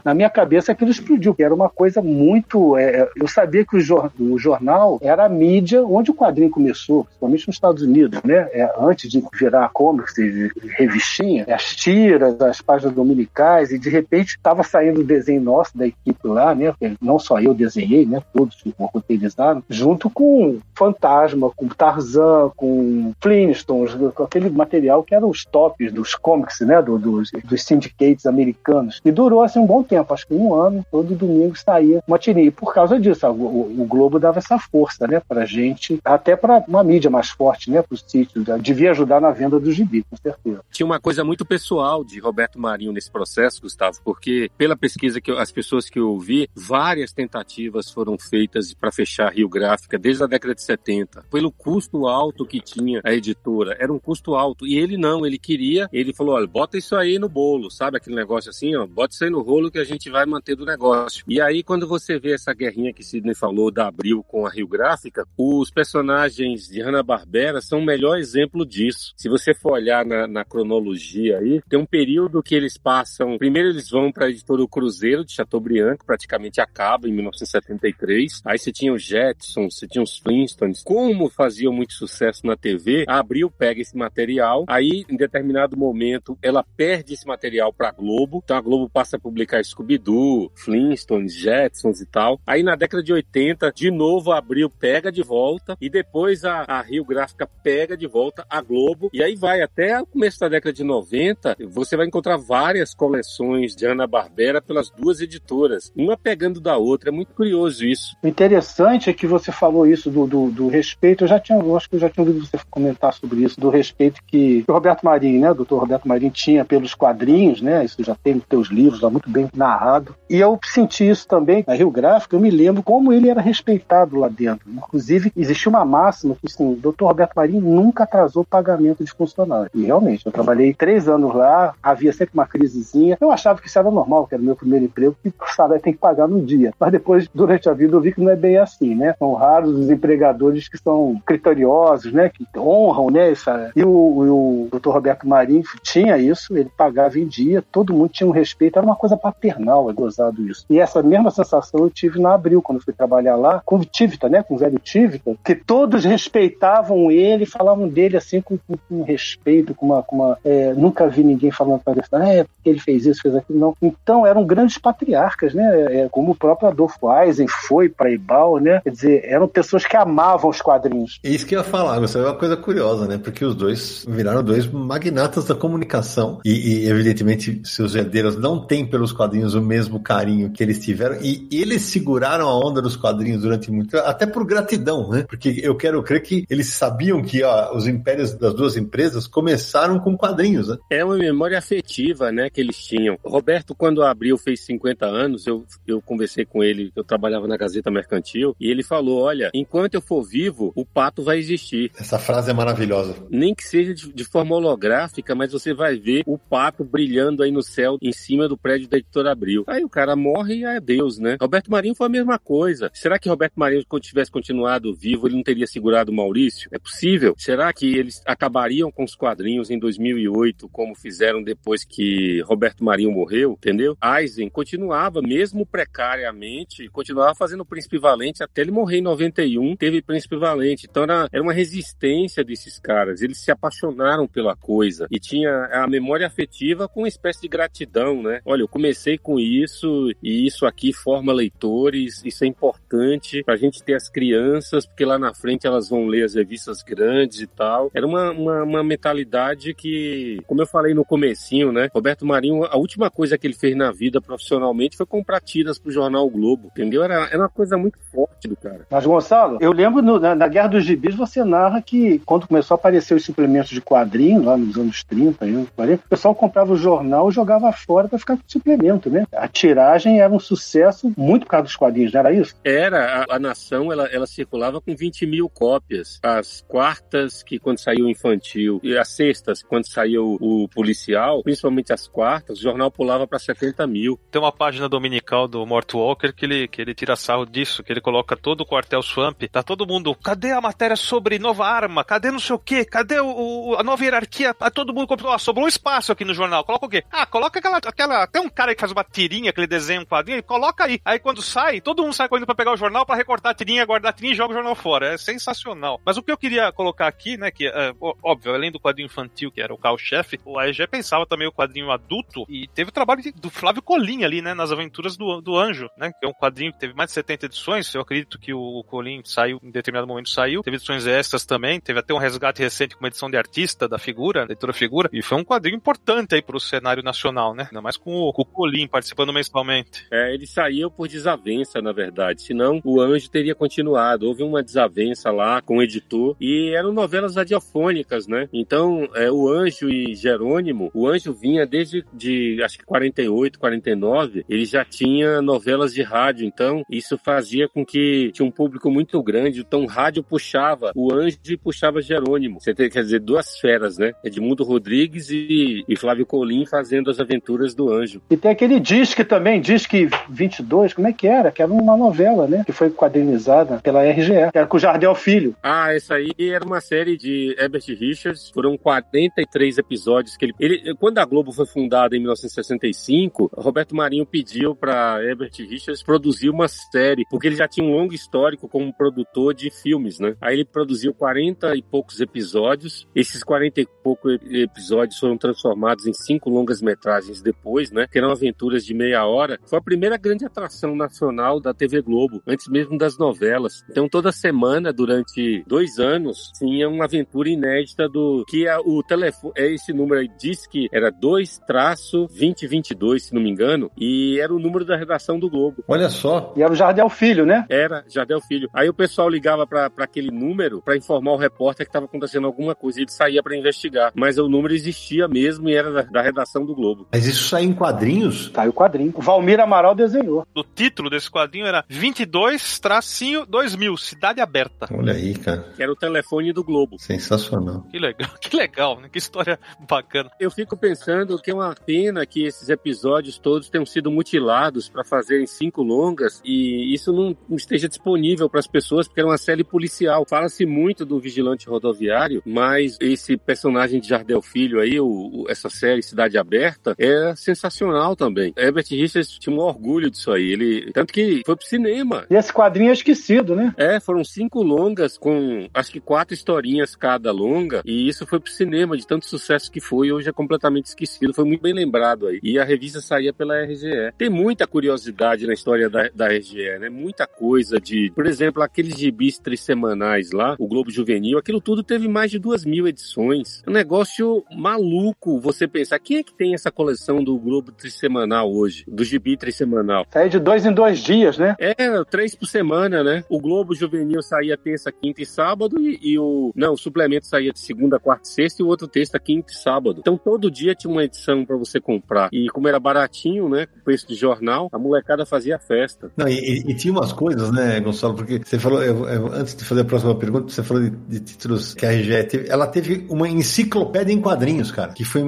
na 0.04 0.14
minha 0.14 0.30
cabeça 0.30 0.72
aquilo 0.72 0.90
explodiu, 0.90 1.34
que 1.34 1.42
era 1.42 1.54
uma 1.54 1.68
coisa 1.68 2.02
muito. 2.02 2.76
É, 2.76 3.08
eu 3.16 3.28
sabia 3.28 3.64
que 3.64 3.76
o, 3.76 3.80
jor, 3.80 4.10
o, 4.18 4.38
jornal 4.38 4.98
era 5.02 5.24
a 5.24 5.28
mídia 5.28 5.84
onde 5.84 6.10
o 6.10 6.14
quadrinho 6.14 6.50
começou, 6.50 7.04
principalmente 7.04 7.46
nos 7.46 7.56
Estados 7.56 7.82
Unidos, 7.82 8.20
né? 8.22 8.48
É, 8.52 8.72
antes 8.78 9.10
de 9.10 9.22
virar 9.34 9.68
comics, 9.70 10.14
de 10.14 10.50
revistinha, 10.76 11.46
as 11.48 11.74
tiras, 11.74 12.40
as 12.40 12.60
páginas 12.60 12.94
dominicais, 12.94 13.70
e 13.70 13.78
de 13.78 13.88
repente 13.88 14.36
estava 14.36 14.62
saindo 14.62 15.00
o 15.00 15.04
desenho 15.04 15.40
nosso 15.40 15.76
da 15.76 15.86
equipe 15.86 16.26
lá, 16.26 16.54
né? 16.54 16.74
Não 17.00 17.18
só 17.18 17.40
eu 17.40 17.54
desenhei, 17.54 18.06
né? 18.06 18.22
Todos 18.32 18.62
roteirizaram, 18.78 19.62
junto 19.68 20.08
com 20.10 20.58
Fantasma, 20.74 21.50
com 21.50 21.68
Tarzan, 21.68 22.50
com 22.56 23.12
Flintstones, 23.20 23.94
com 24.14 24.22
aquele 24.22 24.50
material 24.50 25.02
que 25.02 25.14
eram 25.14 25.28
os 25.28 25.44
tops 25.44 25.92
dos 25.92 26.14
comics, 26.14 26.60
né? 26.60 26.80
Do, 26.80 26.98
dos, 26.98 27.30
dos 27.44 27.62
syndicates 27.74 28.26
americanos. 28.26 29.00
E 29.04 29.10
durou 29.10 29.42
assim 29.42 29.58
um 29.58 29.66
bom 29.66 29.82
tempo, 29.82 30.14
acho 30.14 30.26
que 30.26 30.34
um 30.34 30.54
ano, 30.54 30.84
todo 30.90 31.14
domingo 31.14 31.56
saía 31.56 32.02
uma 32.06 32.18
tirinha. 32.18 32.46
E 32.46 32.50
por 32.50 32.72
causa 32.72 32.98
disso, 32.98 33.26
o, 33.26 33.82
o 33.82 33.86
Globo 33.86 34.18
dava 34.18 34.38
essa 34.38 34.58
força, 34.58 35.06
né? 35.06 35.20
Pra 35.26 35.44
gente, 35.44 35.98
até 36.04 36.36
para 36.36 36.64
uma 36.68 36.84
mídia 36.84 37.10
mais 37.10 37.30
forte, 37.30 37.70
né? 37.70 37.82
Pro 37.82 37.96
sítio. 37.96 38.44
Devia 38.60 38.92
ajudar 38.92 39.20
na 39.20 39.30
venda 39.30 39.58
do 39.58 39.72
gibi, 39.72 40.04
com 40.08 40.16
certeza. 40.16 40.60
Tinha 40.70 40.86
uma 40.86 41.00
coisa 41.00 41.24
muito 41.24 41.44
pessoal 41.44 42.04
de 42.04 42.18
Roberto 42.20 42.58
Marinho 42.58 42.92
nesse 42.92 43.10
processo, 43.10 43.62
Gustavo, 43.62 43.98
porque 44.04 44.50
pela 44.56 44.76
pesquisa 44.76 45.20
que 45.20 45.30
eu, 45.30 45.38
as 45.38 45.50
pessoas 45.50 45.88
que 45.88 45.98
eu 45.98 46.10
ouvi, 46.10 46.48
várias 46.54 47.12
tentativas 47.12 47.90
foram 47.90 48.16
feitas 48.18 48.72
para 48.74 48.92
fechar 48.92 49.28
a 49.28 49.30
Rio 49.30 49.48
Gráfica 49.48 49.98
desde 49.98 50.22
a 50.22 50.26
década 50.26 50.54
de 50.54 50.62
70. 50.62 51.24
Pelo 51.30 51.50
custo 51.50 52.06
alto 52.06 52.46
que 52.46 52.60
tinha 52.60 53.00
a 53.04 53.12
editora, 53.12 53.76
era 53.78 53.92
um 53.92 53.98
custo 53.98 54.34
alto. 54.34 54.66
E 54.66 54.76
ele 54.76 54.96
não, 54.96 55.26
ele 55.26 55.38
queria, 55.38 55.88
ele 55.92 56.12
falou: 56.12 56.34
olha, 56.34 56.46
bota 56.46 56.78
isso 56.78 56.94
aí 56.96 57.18
no 57.18 57.28
bolo, 57.28 57.63
sabe 57.70 57.96
aquele 57.96 58.16
negócio 58.16 58.50
assim, 58.50 58.74
ó, 58.76 58.86
bota 58.86 59.14
isso 59.14 59.24
aí 59.24 59.30
no 59.30 59.42
rolo 59.42 59.70
que 59.70 59.78
a 59.78 59.84
gente 59.84 60.10
vai 60.10 60.26
manter 60.26 60.56
do 60.56 60.64
negócio. 60.64 61.24
E 61.28 61.40
aí, 61.40 61.62
quando 61.62 61.86
você 61.86 62.18
vê 62.18 62.34
essa 62.34 62.52
guerrinha 62.52 62.92
que 62.92 63.02
Sidney 63.02 63.34
falou 63.34 63.70
da 63.70 63.86
Abril 63.86 64.22
com 64.22 64.46
a 64.46 64.50
Rio 64.50 64.66
Gráfica, 64.66 65.26
os 65.36 65.70
personagens 65.70 66.68
de 66.68 66.80
Hanna-Barbera 66.80 67.60
são 67.60 67.80
o 67.80 67.84
melhor 67.84 68.18
exemplo 68.18 68.64
disso. 68.66 69.12
Se 69.16 69.28
você 69.28 69.54
for 69.54 69.72
olhar 69.72 70.04
na, 70.04 70.26
na 70.26 70.44
cronologia 70.44 71.38
aí, 71.38 71.60
tem 71.68 71.78
um 71.78 71.86
período 71.86 72.42
que 72.42 72.54
eles 72.54 72.76
passam. 72.76 73.38
Primeiro, 73.38 73.68
eles 73.70 73.90
vão 73.90 74.12
para 74.12 74.26
a 74.26 74.30
editora 74.30 74.62
O 74.62 74.68
Cruzeiro 74.68 75.24
de 75.24 75.32
Chateaubriand, 75.32 75.96
que 75.96 76.06
praticamente 76.06 76.60
acaba 76.60 77.08
em 77.08 77.12
1973. 77.12 78.42
Aí 78.44 78.58
você 78.58 78.72
tinha 78.72 78.92
os 78.92 79.02
Jetsons, 79.02 79.76
você 79.76 79.86
tinha 79.86 80.02
os 80.02 80.18
Flintstones. 80.18 80.82
Como 80.82 81.28
faziam 81.28 81.72
muito 81.72 81.94
sucesso 81.94 82.46
na 82.46 82.56
TV, 82.56 83.04
a 83.08 83.18
Abril 83.18 83.50
pega 83.50 83.80
esse 83.80 83.96
material, 83.96 84.64
aí 84.68 85.04
em 85.08 85.16
determinado 85.16 85.76
momento 85.76 86.38
ela 86.42 86.64
perde 86.76 87.14
esse 87.14 87.26
material 87.26 87.53
para 87.72 87.88
a 87.88 87.92
Globo. 87.92 88.40
Então 88.44 88.56
a 88.56 88.60
Globo 88.60 88.88
passa 88.88 89.16
a 89.16 89.20
publicar 89.20 89.64
Scooby-Doo, 89.64 90.50
Flintstones, 90.54 91.34
Jetsons 91.34 92.00
e 92.00 92.06
tal. 92.06 92.40
Aí 92.46 92.62
na 92.62 92.76
década 92.76 93.02
de 93.02 93.12
80, 93.12 93.72
de 93.72 93.90
novo 93.90 94.32
a 94.32 94.38
Abril 94.38 94.70
pega 94.70 95.10
de 95.10 95.22
volta 95.22 95.76
e 95.80 95.88
depois 95.88 96.44
a, 96.44 96.64
a 96.66 96.80
Rio 96.82 97.04
Gráfica 97.04 97.48
pega 97.62 97.96
de 97.96 98.06
volta 98.06 98.44
a 98.48 98.60
Globo. 98.60 99.10
E 99.12 99.22
aí 99.22 99.34
vai 99.34 99.62
até 99.62 100.00
o 100.00 100.06
começo 100.06 100.40
da 100.40 100.48
década 100.48 100.72
de 100.72 100.84
90, 100.84 101.56
você 101.68 101.96
vai 101.96 102.06
encontrar 102.06 102.36
várias 102.36 102.94
coleções 102.94 103.74
de 103.74 103.86
Hanna-Barbera 103.86 104.60
pelas 104.60 104.90
duas 104.90 105.20
editoras, 105.20 105.92
uma 105.96 106.16
pegando 106.16 106.60
da 106.60 106.76
outra. 106.76 107.10
É 107.10 107.12
muito 107.12 107.34
curioso 107.34 107.84
isso. 107.84 108.16
O 108.22 108.28
interessante 108.28 109.10
é 109.10 109.12
que 109.12 109.26
você 109.26 109.52
falou 109.52 109.86
isso 109.86 110.10
do, 110.10 110.26
do, 110.26 110.50
do 110.50 110.68
respeito. 110.68 111.24
Eu 111.24 111.28
já 111.28 111.40
tinha, 111.40 111.58
eu 111.58 111.76
acho 111.76 111.88
que 111.88 111.96
eu 111.96 112.00
já 112.00 112.08
tinha 112.08 112.24
ouvido 112.24 112.44
você 112.44 112.58
comentar 112.70 113.12
sobre 113.12 113.42
isso, 113.42 113.60
do 113.60 113.70
respeito 113.70 114.20
que 114.26 114.64
o 114.66 114.72
Roberto 114.72 115.02
Marinho, 115.02 115.40
né, 115.40 115.50
o 115.50 115.54
doutor 115.54 115.78
Roberto 115.78 116.08
Marinho 116.08 116.30
tinha 116.30 116.64
pelos 116.64 116.94
quadrinhos, 116.94 117.43
né? 117.60 117.84
Isso 117.84 118.02
já 118.02 118.14
tem 118.14 118.34
nos 118.34 118.44
teus 118.44 118.68
livros, 118.68 119.00
lá 119.00 119.10
muito 119.10 119.28
bem 119.28 119.48
narrado. 119.54 120.14
E 120.28 120.38
eu 120.38 120.58
senti 120.64 121.08
isso 121.08 121.26
também 121.26 121.64
na 121.66 121.74
Rio 121.74 121.90
Gráfico. 121.90 122.34
Eu 122.34 122.40
me 122.40 122.50
lembro 122.50 122.82
como 122.82 123.12
ele 123.12 123.30
era 123.30 123.40
respeitado 123.40 124.18
lá 124.18 124.28
dentro. 124.28 124.68
Inclusive, 124.70 125.32
existia 125.36 125.70
uma 125.70 125.84
máxima 125.84 126.34
que, 126.34 126.46
assim, 126.46 126.72
o 126.72 126.76
doutor 126.76 127.08
Roberto 127.08 127.34
Marinho 127.34 127.60
nunca 127.60 128.04
atrasou 128.04 128.44
pagamento 128.44 129.04
de 129.04 129.12
funcionário. 129.12 129.70
E 129.74 129.84
realmente, 129.84 130.24
eu 130.26 130.32
trabalhei 130.32 130.74
três 130.74 131.08
anos 131.08 131.34
lá, 131.34 131.74
havia 131.82 132.12
sempre 132.12 132.34
uma 132.34 132.46
crisezinha. 132.46 133.16
Eu 133.20 133.30
achava 133.30 133.60
que 133.60 133.68
isso 133.68 133.78
era 133.78 133.90
normal, 133.90 134.26
que 134.26 134.34
era 134.34 134.42
o 134.42 134.46
meu 134.46 134.56
primeiro 134.56 134.84
emprego, 134.84 135.16
que 135.22 135.28
o 135.28 135.54
salário 135.54 135.82
tem 135.82 135.92
que 135.92 135.98
pagar 135.98 136.28
no 136.28 136.40
dia. 136.40 136.72
Mas 136.78 136.92
depois, 136.92 137.28
durante 137.34 137.68
a 137.68 137.72
vida, 137.72 137.94
eu 137.94 138.00
vi 138.00 138.12
que 138.12 138.20
não 138.20 138.30
é 138.30 138.36
bem 138.36 138.58
assim, 138.58 138.94
né? 138.94 139.14
São 139.18 139.34
raros 139.34 139.78
os 139.78 139.90
empregadores 139.90 140.68
que 140.68 140.78
são 140.78 141.20
criteriosos, 141.24 142.12
né? 142.12 142.28
Que 142.28 142.46
honram, 142.58 143.10
né? 143.10 143.32
E 143.74 143.84
o, 143.84 143.88
o 143.88 144.68
doutor 144.70 144.92
Roberto 144.92 145.26
Marinho 145.26 145.62
tinha 145.82 146.18
isso, 146.18 146.56
ele 146.56 146.70
pagava 146.76 147.18
em 147.18 147.26
dia, 147.34 147.62
todo 147.72 147.92
mundo 147.92 148.10
tinha 148.10 148.26
um 148.26 148.32
respeito, 148.32 148.78
era 148.78 148.86
uma 148.86 148.96
coisa 148.96 149.16
paternal, 149.16 149.90
é 149.90 149.92
gozado 149.92 150.46
isso. 150.46 150.64
E 150.70 150.78
essa 150.78 151.02
mesma 151.02 151.30
sensação 151.30 151.80
eu 151.80 151.90
tive 151.90 152.20
na 152.20 152.34
Abril, 152.34 152.62
quando 152.62 152.82
fui 152.82 152.92
trabalhar 152.92 153.36
lá, 153.36 153.62
com 153.64 153.76
o 153.76 153.84
Tivita, 153.84 154.28
né? 154.28 154.42
Com 154.42 154.54
o 154.54 154.58
velho 154.58 154.78
Tivita, 154.78 155.34
que 155.44 155.54
todos 155.54 156.04
respeitavam 156.04 157.10
ele, 157.10 157.46
falavam 157.46 157.88
dele 157.88 158.16
assim 158.16 158.40
com, 158.40 158.58
com, 158.58 158.76
com 158.88 159.02
respeito, 159.02 159.74
com 159.74 159.86
uma. 159.86 160.02
Com 160.02 160.16
uma 160.16 160.38
é, 160.44 160.72
nunca 160.74 161.08
vi 161.08 161.24
ninguém 161.24 161.50
falando 161.50 161.80
para 161.80 161.94
ele, 161.94 162.02
ah, 162.12 162.28
é 162.28 162.44
porque 162.44 162.70
ele 162.70 162.80
fez 162.80 163.06
isso, 163.06 163.22
fez 163.22 163.34
aquilo, 163.34 163.58
não. 163.58 163.76
Então 163.82 164.26
eram 164.26 164.44
grandes 164.44 164.78
patriarcas, 164.78 165.54
né? 165.54 165.64
É, 165.90 166.08
como 166.10 166.32
o 166.32 166.34
próprio 166.34 166.68
Adolfo 166.68 167.12
Eisen 167.12 167.46
foi 167.48 167.88
para 167.88 168.10
Ibal, 168.10 168.58
né? 168.58 168.80
Quer 168.82 168.90
dizer, 168.90 169.24
eram 169.24 169.48
pessoas 169.48 169.84
que 169.86 169.96
amavam 169.96 170.50
os 170.50 170.60
quadrinhos. 170.60 171.18
É 171.22 171.28
isso 171.28 171.46
que 171.46 171.54
eu 171.54 171.60
ia 171.60 171.64
falar, 171.64 172.02
isso 172.02 172.18
é 172.18 172.22
uma 172.22 172.34
coisa 172.34 172.56
curiosa, 172.56 173.06
né? 173.06 173.18
Porque 173.18 173.44
os 173.44 173.54
dois 173.54 174.04
viraram 174.08 174.42
dois 174.42 174.66
magnatas 174.66 175.46
da 175.46 175.54
comunicação 175.54 176.40
e, 176.44 176.84
e 176.84 176.88
evidentemente 176.88 177.23
evidentemente, 177.24 177.60
seus 177.64 177.94
herdeiros 177.94 178.36
não 178.36 178.64
têm 178.64 178.86
pelos 178.86 179.12
quadrinhos 179.12 179.54
o 179.54 179.62
mesmo 179.62 180.00
carinho 180.00 180.50
que 180.50 180.62
eles 180.62 180.78
tiveram 180.78 181.18
e 181.22 181.48
eles 181.50 181.82
seguraram 181.82 182.48
a 182.48 182.58
onda 182.58 182.80
dos 182.80 182.96
quadrinhos 182.96 183.42
durante 183.42 183.70
muito 183.70 183.90
tempo, 183.90 184.06
até 184.06 184.26
por 184.26 184.44
gratidão, 184.44 185.08
né? 185.08 185.24
Porque 185.28 185.60
eu 185.62 185.74
quero 185.76 186.02
crer 186.02 186.22
que 186.22 186.44
eles 186.50 186.68
sabiam 186.68 187.22
que 187.22 187.42
ó, 187.42 187.74
os 187.74 187.86
impérios 187.86 188.34
das 188.34 188.54
duas 188.54 188.76
empresas 188.76 189.26
começaram 189.26 189.98
com 189.98 190.16
quadrinhos, 190.16 190.68
né? 190.68 190.76
É 190.90 191.04
uma 191.04 191.16
memória 191.16 191.58
afetiva, 191.58 192.30
né, 192.30 192.50
que 192.50 192.60
eles 192.60 192.76
tinham. 192.76 193.18
Roberto, 193.24 193.74
quando 193.74 194.02
abriu, 194.02 194.36
fez 194.36 194.60
50 194.60 195.06
anos, 195.06 195.46
eu, 195.46 195.64
eu 195.86 196.00
conversei 196.00 196.44
com 196.44 196.62
ele, 196.62 196.92
eu 196.94 197.04
trabalhava 197.04 197.46
na 197.46 197.56
Gazeta 197.56 197.90
Mercantil, 197.90 198.54
e 198.60 198.70
ele 198.70 198.82
falou: 198.82 199.22
olha, 199.22 199.50
enquanto 199.54 199.94
eu 199.94 200.00
for 200.00 200.22
vivo, 200.22 200.72
o 200.74 200.84
pato 200.84 201.22
vai 201.22 201.38
existir. 201.38 201.90
Essa 201.98 202.18
frase 202.18 202.50
é 202.50 202.54
maravilhosa. 202.54 203.16
Nem 203.30 203.54
que 203.54 203.64
seja 203.64 203.94
de, 203.94 204.12
de 204.12 204.24
forma 204.24 204.54
holográfica, 204.54 205.34
mas 205.34 205.52
você 205.52 205.72
vai 205.72 205.96
ver 205.96 206.22
o 206.26 206.38
pato 206.38 206.84
brilhando 206.84 207.03
aí 207.42 207.50
no 207.50 207.62
céu, 207.62 207.98
em 208.00 208.12
cima 208.12 208.48
do 208.48 208.56
prédio 208.56 208.88
da 208.88 208.98
editora 208.98 209.32
Abril. 209.32 209.64
Aí 209.66 209.84
o 209.84 209.88
cara 209.88 210.16
morre 210.16 210.56
e 210.56 210.64
é 210.64 210.80
Deus, 210.80 211.18
né? 211.18 211.36
Roberto 211.40 211.70
Marinho 211.70 211.94
foi 211.94 212.06
a 212.06 212.10
mesma 212.10 212.38
coisa. 212.38 212.90
Será 212.92 213.18
que 213.18 213.28
Roberto 213.28 213.54
Marinho, 213.56 213.82
se 213.82 214.00
tivesse 214.00 214.30
continuado 214.30 214.94
vivo, 214.94 215.26
ele 215.26 215.36
não 215.36 215.42
teria 215.42 215.66
segurado 215.66 216.10
o 216.10 216.14
Maurício? 216.14 216.68
É 216.72 216.78
possível? 216.78 217.34
Será 217.38 217.72
que 217.72 217.96
eles 217.96 218.22
acabariam 218.26 218.90
com 218.90 219.04
os 219.04 219.14
quadrinhos 219.14 219.70
em 219.70 219.78
2008, 219.78 220.68
como 220.68 220.94
fizeram 220.94 221.42
depois 221.42 221.84
que 221.84 222.40
Roberto 222.42 222.84
Marinho 222.84 223.12
morreu? 223.12 223.52
Entendeu? 223.52 223.96
Eisen 224.18 224.48
continuava, 224.48 225.20
mesmo 225.22 225.66
precariamente, 225.66 226.88
continuava 226.88 227.34
fazendo 227.34 227.64
Príncipe 227.64 227.98
Valente 227.98 228.42
até 228.42 228.62
ele 228.62 228.70
morrer 228.70 228.98
em 228.98 229.02
91, 229.02 229.76
teve 229.76 230.02
Príncipe 230.02 230.36
Valente. 230.36 230.86
Então 230.88 231.04
era, 231.04 231.28
era 231.32 231.42
uma 231.42 231.52
resistência 231.52 232.44
desses 232.44 232.78
caras. 232.78 233.22
Eles 233.22 233.38
se 233.38 233.50
apaixonaram 233.50 234.26
pela 234.26 234.56
coisa 234.56 235.06
e 235.10 235.18
tinha 235.18 235.66
a 235.72 235.86
memória 235.86 236.26
afetiva 236.26 236.88
com 236.94 237.00
uma 237.00 237.08
espécie 237.08 237.42
de 237.42 237.48
gratidão, 237.48 238.22
né? 238.22 238.40
Olha, 238.46 238.62
eu 238.62 238.68
comecei 238.68 239.18
com 239.18 239.38
isso 239.38 240.12
e 240.22 240.46
isso 240.46 240.64
aqui 240.64 240.92
forma 240.92 241.32
leitores, 241.32 242.22
isso 242.24 242.44
é 242.44 242.46
importante 242.46 243.42
pra 243.42 243.56
gente 243.56 243.82
ter 243.82 243.94
as 243.94 244.08
crianças, 244.08 244.86
porque 244.86 245.04
lá 245.04 245.18
na 245.18 245.34
frente 245.34 245.66
elas 245.66 245.88
vão 245.88 246.06
ler 246.06 246.24
as 246.24 246.34
revistas 246.34 246.82
grandes 246.82 247.40
e 247.40 247.46
tal. 247.46 247.90
Era 247.92 248.06
uma, 248.06 248.30
uma, 248.30 248.62
uma 248.62 248.84
mentalidade 248.84 249.74
que, 249.74 250.40
como 250.46 250.62
eu 250.62 250.66
falei 250.66 250.94
no 250.94 251.04
comecinho, 251.04 251.72
né? 251.72 251.88
Roberto 251.92 252.24
Marinho, 252.24 252.64
a 252.64 252.76
última 252.76 253.10
coisa 253.10 253.36
que 253.36 253.46
ele 253.46 253.54
fez 253.54 253.76
na 253.76 253.90
vida 253.90 254.20
profissionalmente 254.20 254.96
foi 254.96 255.06
comprar 255.06 255.40
tiras 255.40 255.78
pro 255.78 255.90
jornal 255.90 256.26
o 256.26 256.30
Globo, 256.30 256.68
entendeu? 256.68 257.02
Era, 257.02 257.26
era 257.26 257.38
uma 257.38 257.48
coisa 257.48 257.76
muito 257.76 257.98
forte 258.12 258.46
do 258.46 258.56
cara. 258.56 258.86
Mas, 258.88 259.04
Gonçalo, 259.04 259.58
eu 259.60 259.72
lembro 259.72 260.00
no, 260.00 260.20
na, 260.20 260.34
na, 260.34 260.46
Guerra 260.46 260.68
dos 260.68 260.84
Gibis, 260.84 261.14
você 261.14 261.42
narra 261.42 261.82
que 261.82 262.20
quando 262.20 262.46
começou 262.46 262.74
a 262.74 262.78
aparecer 262.78 263.14
os 263.14 263.24
suplementos 263.24 263.70
de 263.70 263.80
quadrinho, 263.80 264.44
lá 264.44 264.56
nos 264.56 264.76
anos 264.76 265.02
30, 265.02 265.44
anos 265.44 265.70
40, 265.74 266.02
o 266.04 266.08
pessoal 266.08 266.34
comprava 266.34 266.72
o 266.72 266.76
jornal 266.84 267.30
jogava 267.30 267.72
fora 267.72 268.08
para 268.08 268.18
ficar 268.18 268.36
com 268.36 268.42
suplemento, 268.46 269.08
né? 269.08 269.26
A 269.32 269.48
tiragem 269.48 270.20
era 270.20 270.32
um 270.32 270.38
sucesso 270.38 271.12
muito 271.16 271.44
por 271.44 271.50
causa 271.50 271.64
dos 271.64 271.76
quadrinhos, 271.76 272.12
não 272.12 272.20
era 272.20 272.32
isso? 272.32 272.54
Era. 272.62 273.24
A, 273.28 273.36
a 273.36 273.38
Nação, 273.38 273.92
ela, 273.92 274.06
ela 274.06 274.26
circulava 274.26 274.80
com 274.80 274.94
20 274.94 275.26
mil 275.26 275.48
cópias. 275.48 276.18
As 276.22 276.62
quartas, 276.68 277.42
que 277.42 277.58
quando 277.58 277.78
saiu 277.78 278.06
o 278.06 278.10
infantil, 278.10 278.80
e 278.82 278.96
as 278.96 279.08
sextas, 279.08 279.62
quando 279.62 279.90
saiu 279.90 280.36
o 280.40 280.68
policial, 280.68 281.42
principalmente 281.42 281.92
as 281.92 282.06
quartas, 282.06 282.58
o 282.58 282.62
jornal 282.62 282.90
pulava 282.90 283.26
para 283.26 283.38
70 283.38 283.86
mil. 283.86 284.18
Tem 284.30 284.40
uma 284.40 284.52
página 284.52 284.88
dominical 284.88 285.48
do 285.48 285.64
Mort 285.66 285.92
Walker 285.94 286.32
que 286.32 286.44
ele, 286.44 286.68
que 286.68 286.82
ele 286.82 286.94
tira 286.94 287.16
sarro 287.16 287.46
disso, 287.46 287.82
que 287.82 287.92
ele 287.92 288.00
coloca 288.00 288.36
todo 288.36 288.60
o 288.60 288.66
quartel 288.66 289.02
Swamp, 289.02 289.42
tá 289.50 289.62
todo 289.62 289.86
mundo, 289.86 290.14
cadê 290.14 290.52
a 290.52 290.60
matéria 290.60 290.96
sobre 290.96 291.38
nova 291.38 291.66
arma? 291.66 292.04
Cadê 292.04 292.30
não 292.30 292.38
sei 292.38 292.56
o 292.56 292.58
quê? 292.58 292.84
Cadê 292.84 293.20
o, 293.20 293.26
o 293.26 293.74
a 293.76 293.82
nova 293.82 294.04
hierarquia? 294.04 294.54
Ah, 294.58 294.70
todo 294.70 294.92
mundo 294.92 295.06
comprou, 295.06 295.38
sobrou 295.38 295.64
um 295.64 295.68
espaço 295.68 296.12
aqui 296.12 296.24
no 296.24 296.34
jornal, 296.34 296.64
coloca 296.74 296.86
o 296.86 296.88
quê? 296.88 297.04
Ah, 297.10 297.26
coloca 297.26 297.58
aquela, 297.58 297.78
aquela, 297.78 298.26
tem 298.26 298.42
um 298.42 298.48
cara 298.48 298.74
que 298.74 298.80
faz 298.80 298.92
uma 298.92 299.04
tirinha, 299.04 299.50
aquele 299.50 299.66
desenho, 299.66 300.02
um 300.02 300.04
quadrinho, 300.04 300.42
coloca 300.42 300.84
aí. 300.84 301.00
Aí 301.04 301.18
quando 301.18 301.42
sai, 301.42 301.80
todo 301.80 302.02
mundo 302.02 302.12
sai 302.12 302.28
correndo 302.28 302.46
pra 302.46 302.54
pegar 302.54 302.72
o 302.72 302.76
jornal, 302.76 303.06
para 303.06 303.16
recortar 303.16 303.52
a 303.52 303.54
tirinha, 303.54 303.84
guardar 303.84 304.10
a 304.10 304.12
tirinha 304.12 304.32
e 304.32 304.36
joga 304.36 304.52
o 304.52 304.54
jornal 304.54 304.74
fora. 304.74 305.14
É 305.14 305.16
sensacional. 305.16 306.00
Mas 306.04 306.16
o 306.16 306.22
que 306.22 306.32
eu 306.32 306.36
queria 306.36 306.72
colocar 306.72 307.06
aqui, 307.06 307.36
né, 307.36 307.50
que 307.50 307.66
é, 307.66 307.92
óbvio, 308.22 308.54
além 308.54 308.70
do 308.70 308.80
quadrinho 308.80 309.06
infantil, 309.06 309.50
que 309.50 309.60
era 309.60 309.72
o 309.72 309.78
carro-chefe, 309.78 310.40
o 310.44 310.58
AEG 310.58 310.86
pensava 310.88 311.26
também 311.26 311.48
o 311.48 311.52
quadrinho 311.52 311.90
adulto 311.90 312.44
e 312.48 312.66
teve 312.68 312.90
o 312.90 312.92
trabalho 312.92 313.22
do 313.36 313.50
Flávio 313.50 313.82
Colim 313.82 314.24
ali, 314.24 314.42
né, 314.42 314.54
nas 314.54 314.72
aventuras 314.72 315.16
do, 315.16 315.40
do 315.40 315.56
Anjo, 315.56 315.88
né, 315.96 316.12
que 316.18 316.26
é 316.26 316.28
um 316.28 316.34
quadrinho 316.34 316.72
que 316.72 316.78
teve 316.78 316.94
mais 316.94 317.10
de 317.10 317.14
70 317.14 317.46
edições. 317.46 317.94
Eu 317.94 318.00
acredito 318.00 318.38
que 318.38 318.52
o 318.52 318.84
Colim 318.84 319.22
saiu, 319.24 319.60
em 319.62 319.70
determinado 319.70 320.06
momento 320.06 320.30
saiu. 320.30 320.62
Teve 320.62 320.76
edições 320.76 321.06
extras 321.06 321.44
também, 321.44 321.80
teve 321.80 322.00
até 322.00 322.12
um 322.12 322.18
resgate 322.18 322.62
recente 322.62 322.94
com 322.94 323.04
uma 323.04 323.08
edição 323.08 323.30
de 323.30 323.36
artista 323.36 323.88
da 323.88 323.98
figura, 323.98 324.46
da 324.46 324.52
editora 324.52 324.72
figura, 324.72 325.08
e 325.12 325.22
foi 325.22 325.38
um 325.38 325.44
quadrinho 325.44 325.76
importante 325.76 326.34
aí 326.34 326.42
pro 326.42 326.58
cenário 326.64 327.02
nacional, 327.02 327.54
né, 327.54 327.66
ainda 327.70 327.82
mais 327.82 327.96
com 327.96 328.14
o, 328.14 328.32
com 328.32 328.42
o 328.42 328.44
Colim 328.44 328.86
participando 328.86 329.32
mensalmente. 329.32 330.06
É, 330.10 330.34
ele 330.34 330.46
saiu 330.46 330.90
por 330.90 331.08
desavença, 331.08 331.80
na 331.80 331.92
verdade, 331.92 332.42
senão 332.42 332.80
o 332.84 333.00
Anjo 333.00 333.30
teria 333.30 333.54
continuado. 333.54 334.26
Houve 334.26 334.42
uma 334.42 334.62
desavença 334.62 335.30
lá 335.30 335.60
com 335.60 335.78
o 335.78 335.82
editor 335.82 336.36
e 336.40 336.70
eram 336.74 336.92
novelas 336.92 337.36
radiofônicas, 337.36 338.26
né? 338.26 338.48
Então, 338.52 339.08
é, 339.14 339.30
o 339.30 339.48
Anjo 339.48 339.88
e 339.88 340.14
Jerônimo, 340.14 340.90
o 340.94 341.06
Anjo 341.06 341.32
vinha 341.32 341.66
desde 341.66 342.04
de, 342.12 342.62
acho 342.62 342.78
que 342.78 342.84
48, 342.84 343.58
49, 343.58 344.44
ele 344.48 344.64
já 344.64 344.84
tinha 344.84 345.42
novelas 345.42 345.92
de 345.92 346.02
rádio, 346.02 346.46
então 346.46 346.82
isso 346.90 347.18
fazia 347.18 347.68
com 347.68 347.84
que 347.84 348.30
tinha 348.32 348.46
um 348.46 348.50
público 348.50 348.90
muito 348.90 349.22
grande, 349.22 349.60
então 349.60 349.82
o 349.82 349.86
rádio 349.86 350.22
puxava 350.22 350.92
o 350.94 351.12
Anjo 351.12 351.38
e 351.48 351.56
puxava 351.56 352.00
Jerônimo. 352.00 352.60
Você 352.60 352.74
tem, 352.74 352.88
quer 352.88 353.02
dizer, 353.02 353.20
duas 353.20 353.58
feras, 353.58 353.98
né? 353.98 354.12
Edmundo 354.24 354.64
Rodrigues 354.64 355.30
e, 355.30 355.84
e 355.88 355.96
Flávio 355.96 356.26
Colim 356.26 356.53
fazendo 356.66 357.10
as 357.10 357.18
aventuras 357.18 357.74
do 357.74 357.92
Anjo. 357.92 358.20
E 358.30 358.36
tem 358.36 358.50
aquele 358.50 358.78
disque 358.78 359.24
também, 359.24 359.60
disque 359.60 360.08
22, 360.28 360.92
como 360.92 361.08
é 361.08 361.12
que 361.12 361.26
era? 361.26 361.50
Que 361.50 361.62
era 361.62 361.72
uma 361.72 361.96
novela, 361.96 362.46
né? 362.46 362.62
Que 362.64 362.72
foi 362.72 362.90
quadrinizada 362.90 363.80
pela 363.82 364.04
RGE, 364.04 364.50
que 364.52 364.58
era 364.58 364.66
com 364.66 364.76
o 364.76 364.80
Jardel 364.80 365.14
Filho. 365.14 365.56
Ah, 365.62 365.92
essa 365.92 366.14
aí 366.14 366.32
era 366.38 366.64
uma 366.64 366.80
série 366.80 367.16
de 367.16 367.56
Herbert 367.58 367.84
Richards, 367.88 368.50
foram 368.50 368.76
43 368.76 369.78
episódios 369.78 370.36
que 370.36 370.46
ele, 370.46 370.54
ele 370.58 370.94
quando 370.96 371.18
a 371.18 371.24
Globo 371.24 371.52
foi 371.52 371.66
fundada 371.66 372.16
em 372.16 372.20
1965, 372.20 373.50
Roberto 373.54 373.96
Marinho 373.96 374.26
pediu 374.26 374.74
para 374.74 375.22
Herbert 375.22 375.52
Richards 375.58 376.02
produzir 376.02 376.50
uma 376.50 376.68
série, 376.68 377.24
porque 377.30 377.46
ele 377.46 377.56
já 377.56 377.68
tinha 377.68 377.86
um 377.86 377.92
longo 377.92 378.14
histórico 378.14 378.68
como 378.68 378.92
produtor 378.92 379.54
de 379.54 379.70
filmes, 379.70 380.18
né? 380.18 380.36
Aí 380.40 380.54
ele 380.54 380.64
produziu 380.64 381.14
40 381.14 381.74
e 381.76 381.82
poucos 381.82 382.20
episódios. 382.20 383.06
Esses 383.14 383.42
40 383.42 383.80
e 383.80 383.86
poucos 384.02 384.38
episódios 384.50 385.18
foram 385.18 385.36
transformados 385.36 386.06
em 386.06 386.12
cinco 386.12 386.43
longas 386.50 386.80
metragens 386.80 387.42
depois, 387.42 387.90
né? 387.90 388.06
Que 388.10 388.18
eram 388.18 388.30
aventuras 388.30 388.84
de 388.84 388.94
meia 388.94 389.26
hora. 389.26 389.58
Foi 389.66 389.78
a 389.78 389.82
primeira 389.82 390.16
grande 390.16 390.44
atração 390.44 390.94
nacional 390.94 391.58
da 391.60 391.74
TV 391.74 392.00
Globo, 392.02 392.40
antes 392.46 392.68
mesmo 392.68 392.96
das 392.98 393.18
novelas. 393.18 393.82
Então 393.90 394.08
toda 394.08 394.30
semana, 394.30 394.92
durante 394.92 395.64
dois 395.66 395.98
anos, 395.98 396.52
tinha 396.58 396.88
uma 396.88 397.06
aventura 397.06 397.48
inédita 397.48 398.08
do 398.08 398.44
que 398.48 398.68
a, 398.68 398.78
o 398.80 399.02
telefone, 399.02 399.54
é 399.56 399.72
esse 399.72 399.92
número 399.92 400.20
aí 400.20 400.28
diz 400.38 400.64
que 400.66 400.88
era 400.92 401.10
2-2022, 401.10 403.18
se 403.18 403.34
não 403.34 403.42
me 403.42 403.50
engano, 403.50 403.90
e 403.98 404.38
era 404.40 404.54
o 404.54 404.58
número 404.58 404.84
da 404.84 404.96
redação 404.96 405.38
do 405.38 405.48
Globo. 405.50 405.82
Olha 405.88 406.08
só. 406.08 406.52
E 406.56 406.62
era 406.62 406.72
o 406.72 406.76
Jardel 406.76 407.08
Filho, 407.08 407.46
né? 407.46 407.64
Era 407.68 408.04
Jardel 408.08 408.40
Filho. 408.40 408.68
Aí 408.72 408.88
o 408.88 408.94
pessoal 408.94 409.28
ligava 409.28 409.66
para 409.66 409.90
aquele 409.98 410.30
número 410.30 410.80
para 410.82 410.96
informar 410.96 411.32
o 411.32 411.36
repórter 411.36 411.84
que 411.86 411.90
estava 411.90 412.06
acontecendo 412.06 412.46
alguma 412.46 412.74
coisa 412.74 413.00
e 413.00 413.02
ele 413.02 413.10
saía 413.10 413.42
para 413.42 413.54
investigar. 413.56 414.12
Mas 414.14 414.38
o 414.38 414.48
número 414.48 414.72
existia 414.74 415.28
mesmo 415.28 415.68
e 415.68 415.74
era 415.74 415.90
da, 415.90 416.02
da 416.02 416.22
redação 416.22 416.33
do 416.34 416.74
Globo. 416.74 417.06
Mas 417.12 417.26
isso 417.26 417.48
saiu 417.48 417.70
em 417.70 417.72
quadrinhos? 417.72 418.50
Saiu 418.54 418.72
quadrinho. 418.72 419.12
O 419.14 419.22
Valmir 419.22 419.60
Amaral 419.60 419.94
desenhou. 419.94 420.46
O 420.54 420.62
título 420.62 421.08
desse 421.08 421.30
quadrinho 421.30 421.66
era 421.66 421.84
22 421.88 422.78
tracinho 422.78 423.46
2000, 423.46 423.96
Cidade 423.96 424.40
Aberta. 424.40 424.88
Olha 424.92 425.12
aí, 425.12 425.34
cara. 425.34 425.72
Era 425.78 425.90
o 425.90 425.96
telefone 425.96 426.52
do 426.52 426.62
Globo. 426.62 426.98
Sensacional. 426.98 427.82
Que 427.90 427.98
legal, 427.98 428.30
que 428.40 428.56
legal, 428.56 429.00
né? 429.00 429.08
Que 429.10 429.18
história 429.18 429.58
bacana. 429.88 430.30
Eu 430.38 430.50
fico 430.50 430.76
pensando 430.76 431.40
que 431.40 431.50
é 431.50 431.54
uma 431.54 431.74
pena 431.74 432.26
que 432.26 432.44
esses 432.44 432.68
episódios 432.68 433.38
todos 433.38 433.68
tenham 433.68 433.86
sido 433.86 434.10
mutilados 434.10 434.88
para 434.88 435.04
fazerem 435.04 435.46
cinco 435.46 435.82
longas 435.82 436.40
e 436.44 436.94
isso 436.94 437.12
não 437.12 437.36
esteja 437.56 437.88
disponível 437.88 438.48
para 438.48 438.60
as 438.60 438.66
pessoas, 438.66 439.06
porque 439.06 439.20
era 439.20 439.28
uma 439.28 439.38
série 439.38 439.64
policial. 439.64 440.24
Fala-se 440.28 440.66
muito 440.66 441.04
do 441.04 441.18
vigilante 441.18 441.68
rodoviário, 441.68 442.42
mas 442.44 442.96
esse 443.00 443.36
personagem 443.36 444.00
de 444.00 444.08
Jardel 444.08 444.42
Filho 444.42 444.80
aí, 444.80 445.00
o, 445.00 445.06
o, 445.06 445.44
essa 445.48 445.68
série 445.68 446.02
Cidade 446.14 446.38
Aberta, 446.38 446.94
é 446.96 447.34
sensacional 447.34 448.14
também. 448.14 448.52
Herbert 448.56 448.86
Richards 448.88 449.36
tinha 449.38 449.54
um 449.54 449.58
orgulho 449.58 450.08
disso 450.08 450.30
aí. 450.30 450.52
Ele, 450.52 450.92
tanto 450.92 451.12
que 451.12 451.42
foi 451.44 451.56
pro 451.56 451.66
cinema. 451.66 452.24
E 452.30 452.36
esse 452.36 452.52
quadrinho 452.52 452.90
é 452.90 452.92
esquecido, 452.92 453.56
né? 453.56 453.74
É, 453.76 453.98
foram 453.98 454.22
cinco 454.24 454.62
longas 454.62 455.18
com 455.18 455.68
acho 455.74 455.90
que 455.90 456.00
quatro 456.00 456.32
historinhas 456.32 456.94
cada 456.94 457.32
longa, 457.32 457.82
e 457.84 458.08
isso 458.08 458.26
foi 458.26 458.38
pro 458.38 458.50
cinema, 458.50 458.96
de 458.96 459.06
tanto 459.06 459.26
sucesso 459.26 459.70
que 459.70 459.80
foi, 459.80 460.12
hoje 460.12 460.28
é 460.28 460.32
completamente 460.32 460.86
esquecido. 460.86 461.34
Foi 461.34 461.44
muito 461.44 461.62
bem 461.62 461.74
lembrado 461.74 462.28
aí. 462.28 462.38
E 462.42 462.58
a 462.58 462.64
revista 462.64 463.00
saía 463.00 463.32
pela 463.32 463.64
RGE. 463.64 464.12
Tem 464.16 464.30
muita 464.30 464.66
curiosidade 464.66 465.46
na 465.46 465.52
história 465.52 465.90
da, 465.90 466.08
da 466.14 466.28
RGE, 466.28 466.78
né? 466.78 466.88
Muita 466.88 467.26
coisa 467.26 467.80
de, 467.80 468.12
por 468.14 468.26
exemplo, 468.26 468.62
aqueles 468.62 468.96
gibis 468.96 469.38
trissemanais 469.38 470.30
lá, 470.30 470.54
o 470.60 470.68
Globo 470.68 470.90
Juvenil, 470.90 471.38
aquilo 471.38 471.60
tudo 471.60 471.82
teve 471.82 472.06
mais 472.06 472.30
de 472.30 472.38
duas 472.38 472.64
mil 472.64 472.86
edições. 472.86 473.62
É 473.66 473.70
um 473.70 473.72
negócio 473.72 474.44
maluco 474.54 475.40
você 475.40 475.66
pensar 475.66 475.98
quem 476.04 476.18
é 476.18 476.22
que 476.22 476.34
tem 476.34 476.54
essa 476.54 476.70
coleção 476.70 477.24
do 477.24 477.36
Globo 477.38 477.72
Trisemanal 477.72 478.52
hoje? 478.52 478.84
Do 478.86 479.02
Gibi 479.02 479.36
Trisemanal? 479.36 480.06
Sai 480.12 480.28
de 480.28 480.38
dois 480.38 480.66
em 480.66 480.72
dois 480.72 480.98
dias, 480.98 481.38
né? 481.38 481.56
É, 481.58 481.74
três 482.04 482.34
por 482.34 482.46
semana, 482.46 483.02
né? 483.02 483.24
O 483.28 483.40
Globo 483.40 483.74
Juvenil 483.74 484.22
saía 484.22 484.56
terça, 484.56 484.92
quinta 484.92 485.22
e 485.22 485.26
sábado 485.26 485.80
e, 485.80 485.98
e 486.02 486.18
o... 486.18 486.52
Não, 486.54 486.74
o 486.74 486.78
suplemento 486.78 487.26
saía 487.26 487.52
de 487.52 487.58
segunda, 487.58 487.98
quarta 487.98 488.28
e 488.28 488.32
sexta 488.32 488.62
e 488.62 488.64
o 488.64 488.68
outro 488.68 488.86
terça, 488.86 489.18
quinta 489.18 489.52
e 489.52 489.56
sábado. 489.56 490.00
Então 490.00 490.18
todo 490.18 490.50
dia 490.50 490.74
tinha 490.74 490.92
uma 490.92 491.04
edição 491.04 491.44
para 491.44 491.56
você 491.56 491.80
comprar. 491.80 492.28
E 492.32 492.48
como 492.48 492.68
era 492.68 492.78
baratinho, 492.78 493.48
né? 493.48 493.66
Com 493.66 493.80
preço 493.80 494.06
de 494.06 494.14
jornal, 494.14 494.68
a 494.70 494.78
molecada 494.78 495.24
fazia 495.24 495.58
festa. 495.58 496.12
Não, 496.16 496.28
e, 496.28 496.62
e, 496.66 496.74
tinha 496.74 496.92
umas 496.92 497.12
coisas, 497.12 497.50
né, 497.50 497.80
Gonçalo? 497.80 498.14
Porque 498.14 498.40
você 498.44 498.58
falou, 498.58 498.82
eu, 498.82 499.08
eu, 499.08 499.32
antes 499.32 499.56
de 499.56 499.64
fazer 499.64 499.80
a 499.80 499.84
próxima 499.84 500.14
pergunta, 500.14 500.52
você 500.52 500.62
falou 500.62 500.82
de, 500.82 500.90
de 500.90 501.20
títulos 501.20 501.72
que 501.74 501.86
a 501.86 501.90
RGE 501.90 502.24
teve. 502.24 502.50
Ela 502.50 502.66
teve 502.66 503.06
uma 503.08 503.28
enciclopédia 503.28 504.12
em 504.12 504.20
quadrinhos, 504.20 504.70
cara, 504.70 504.92
que 504.92 505.04
foi 505.04 505.22
em 505.22 505.24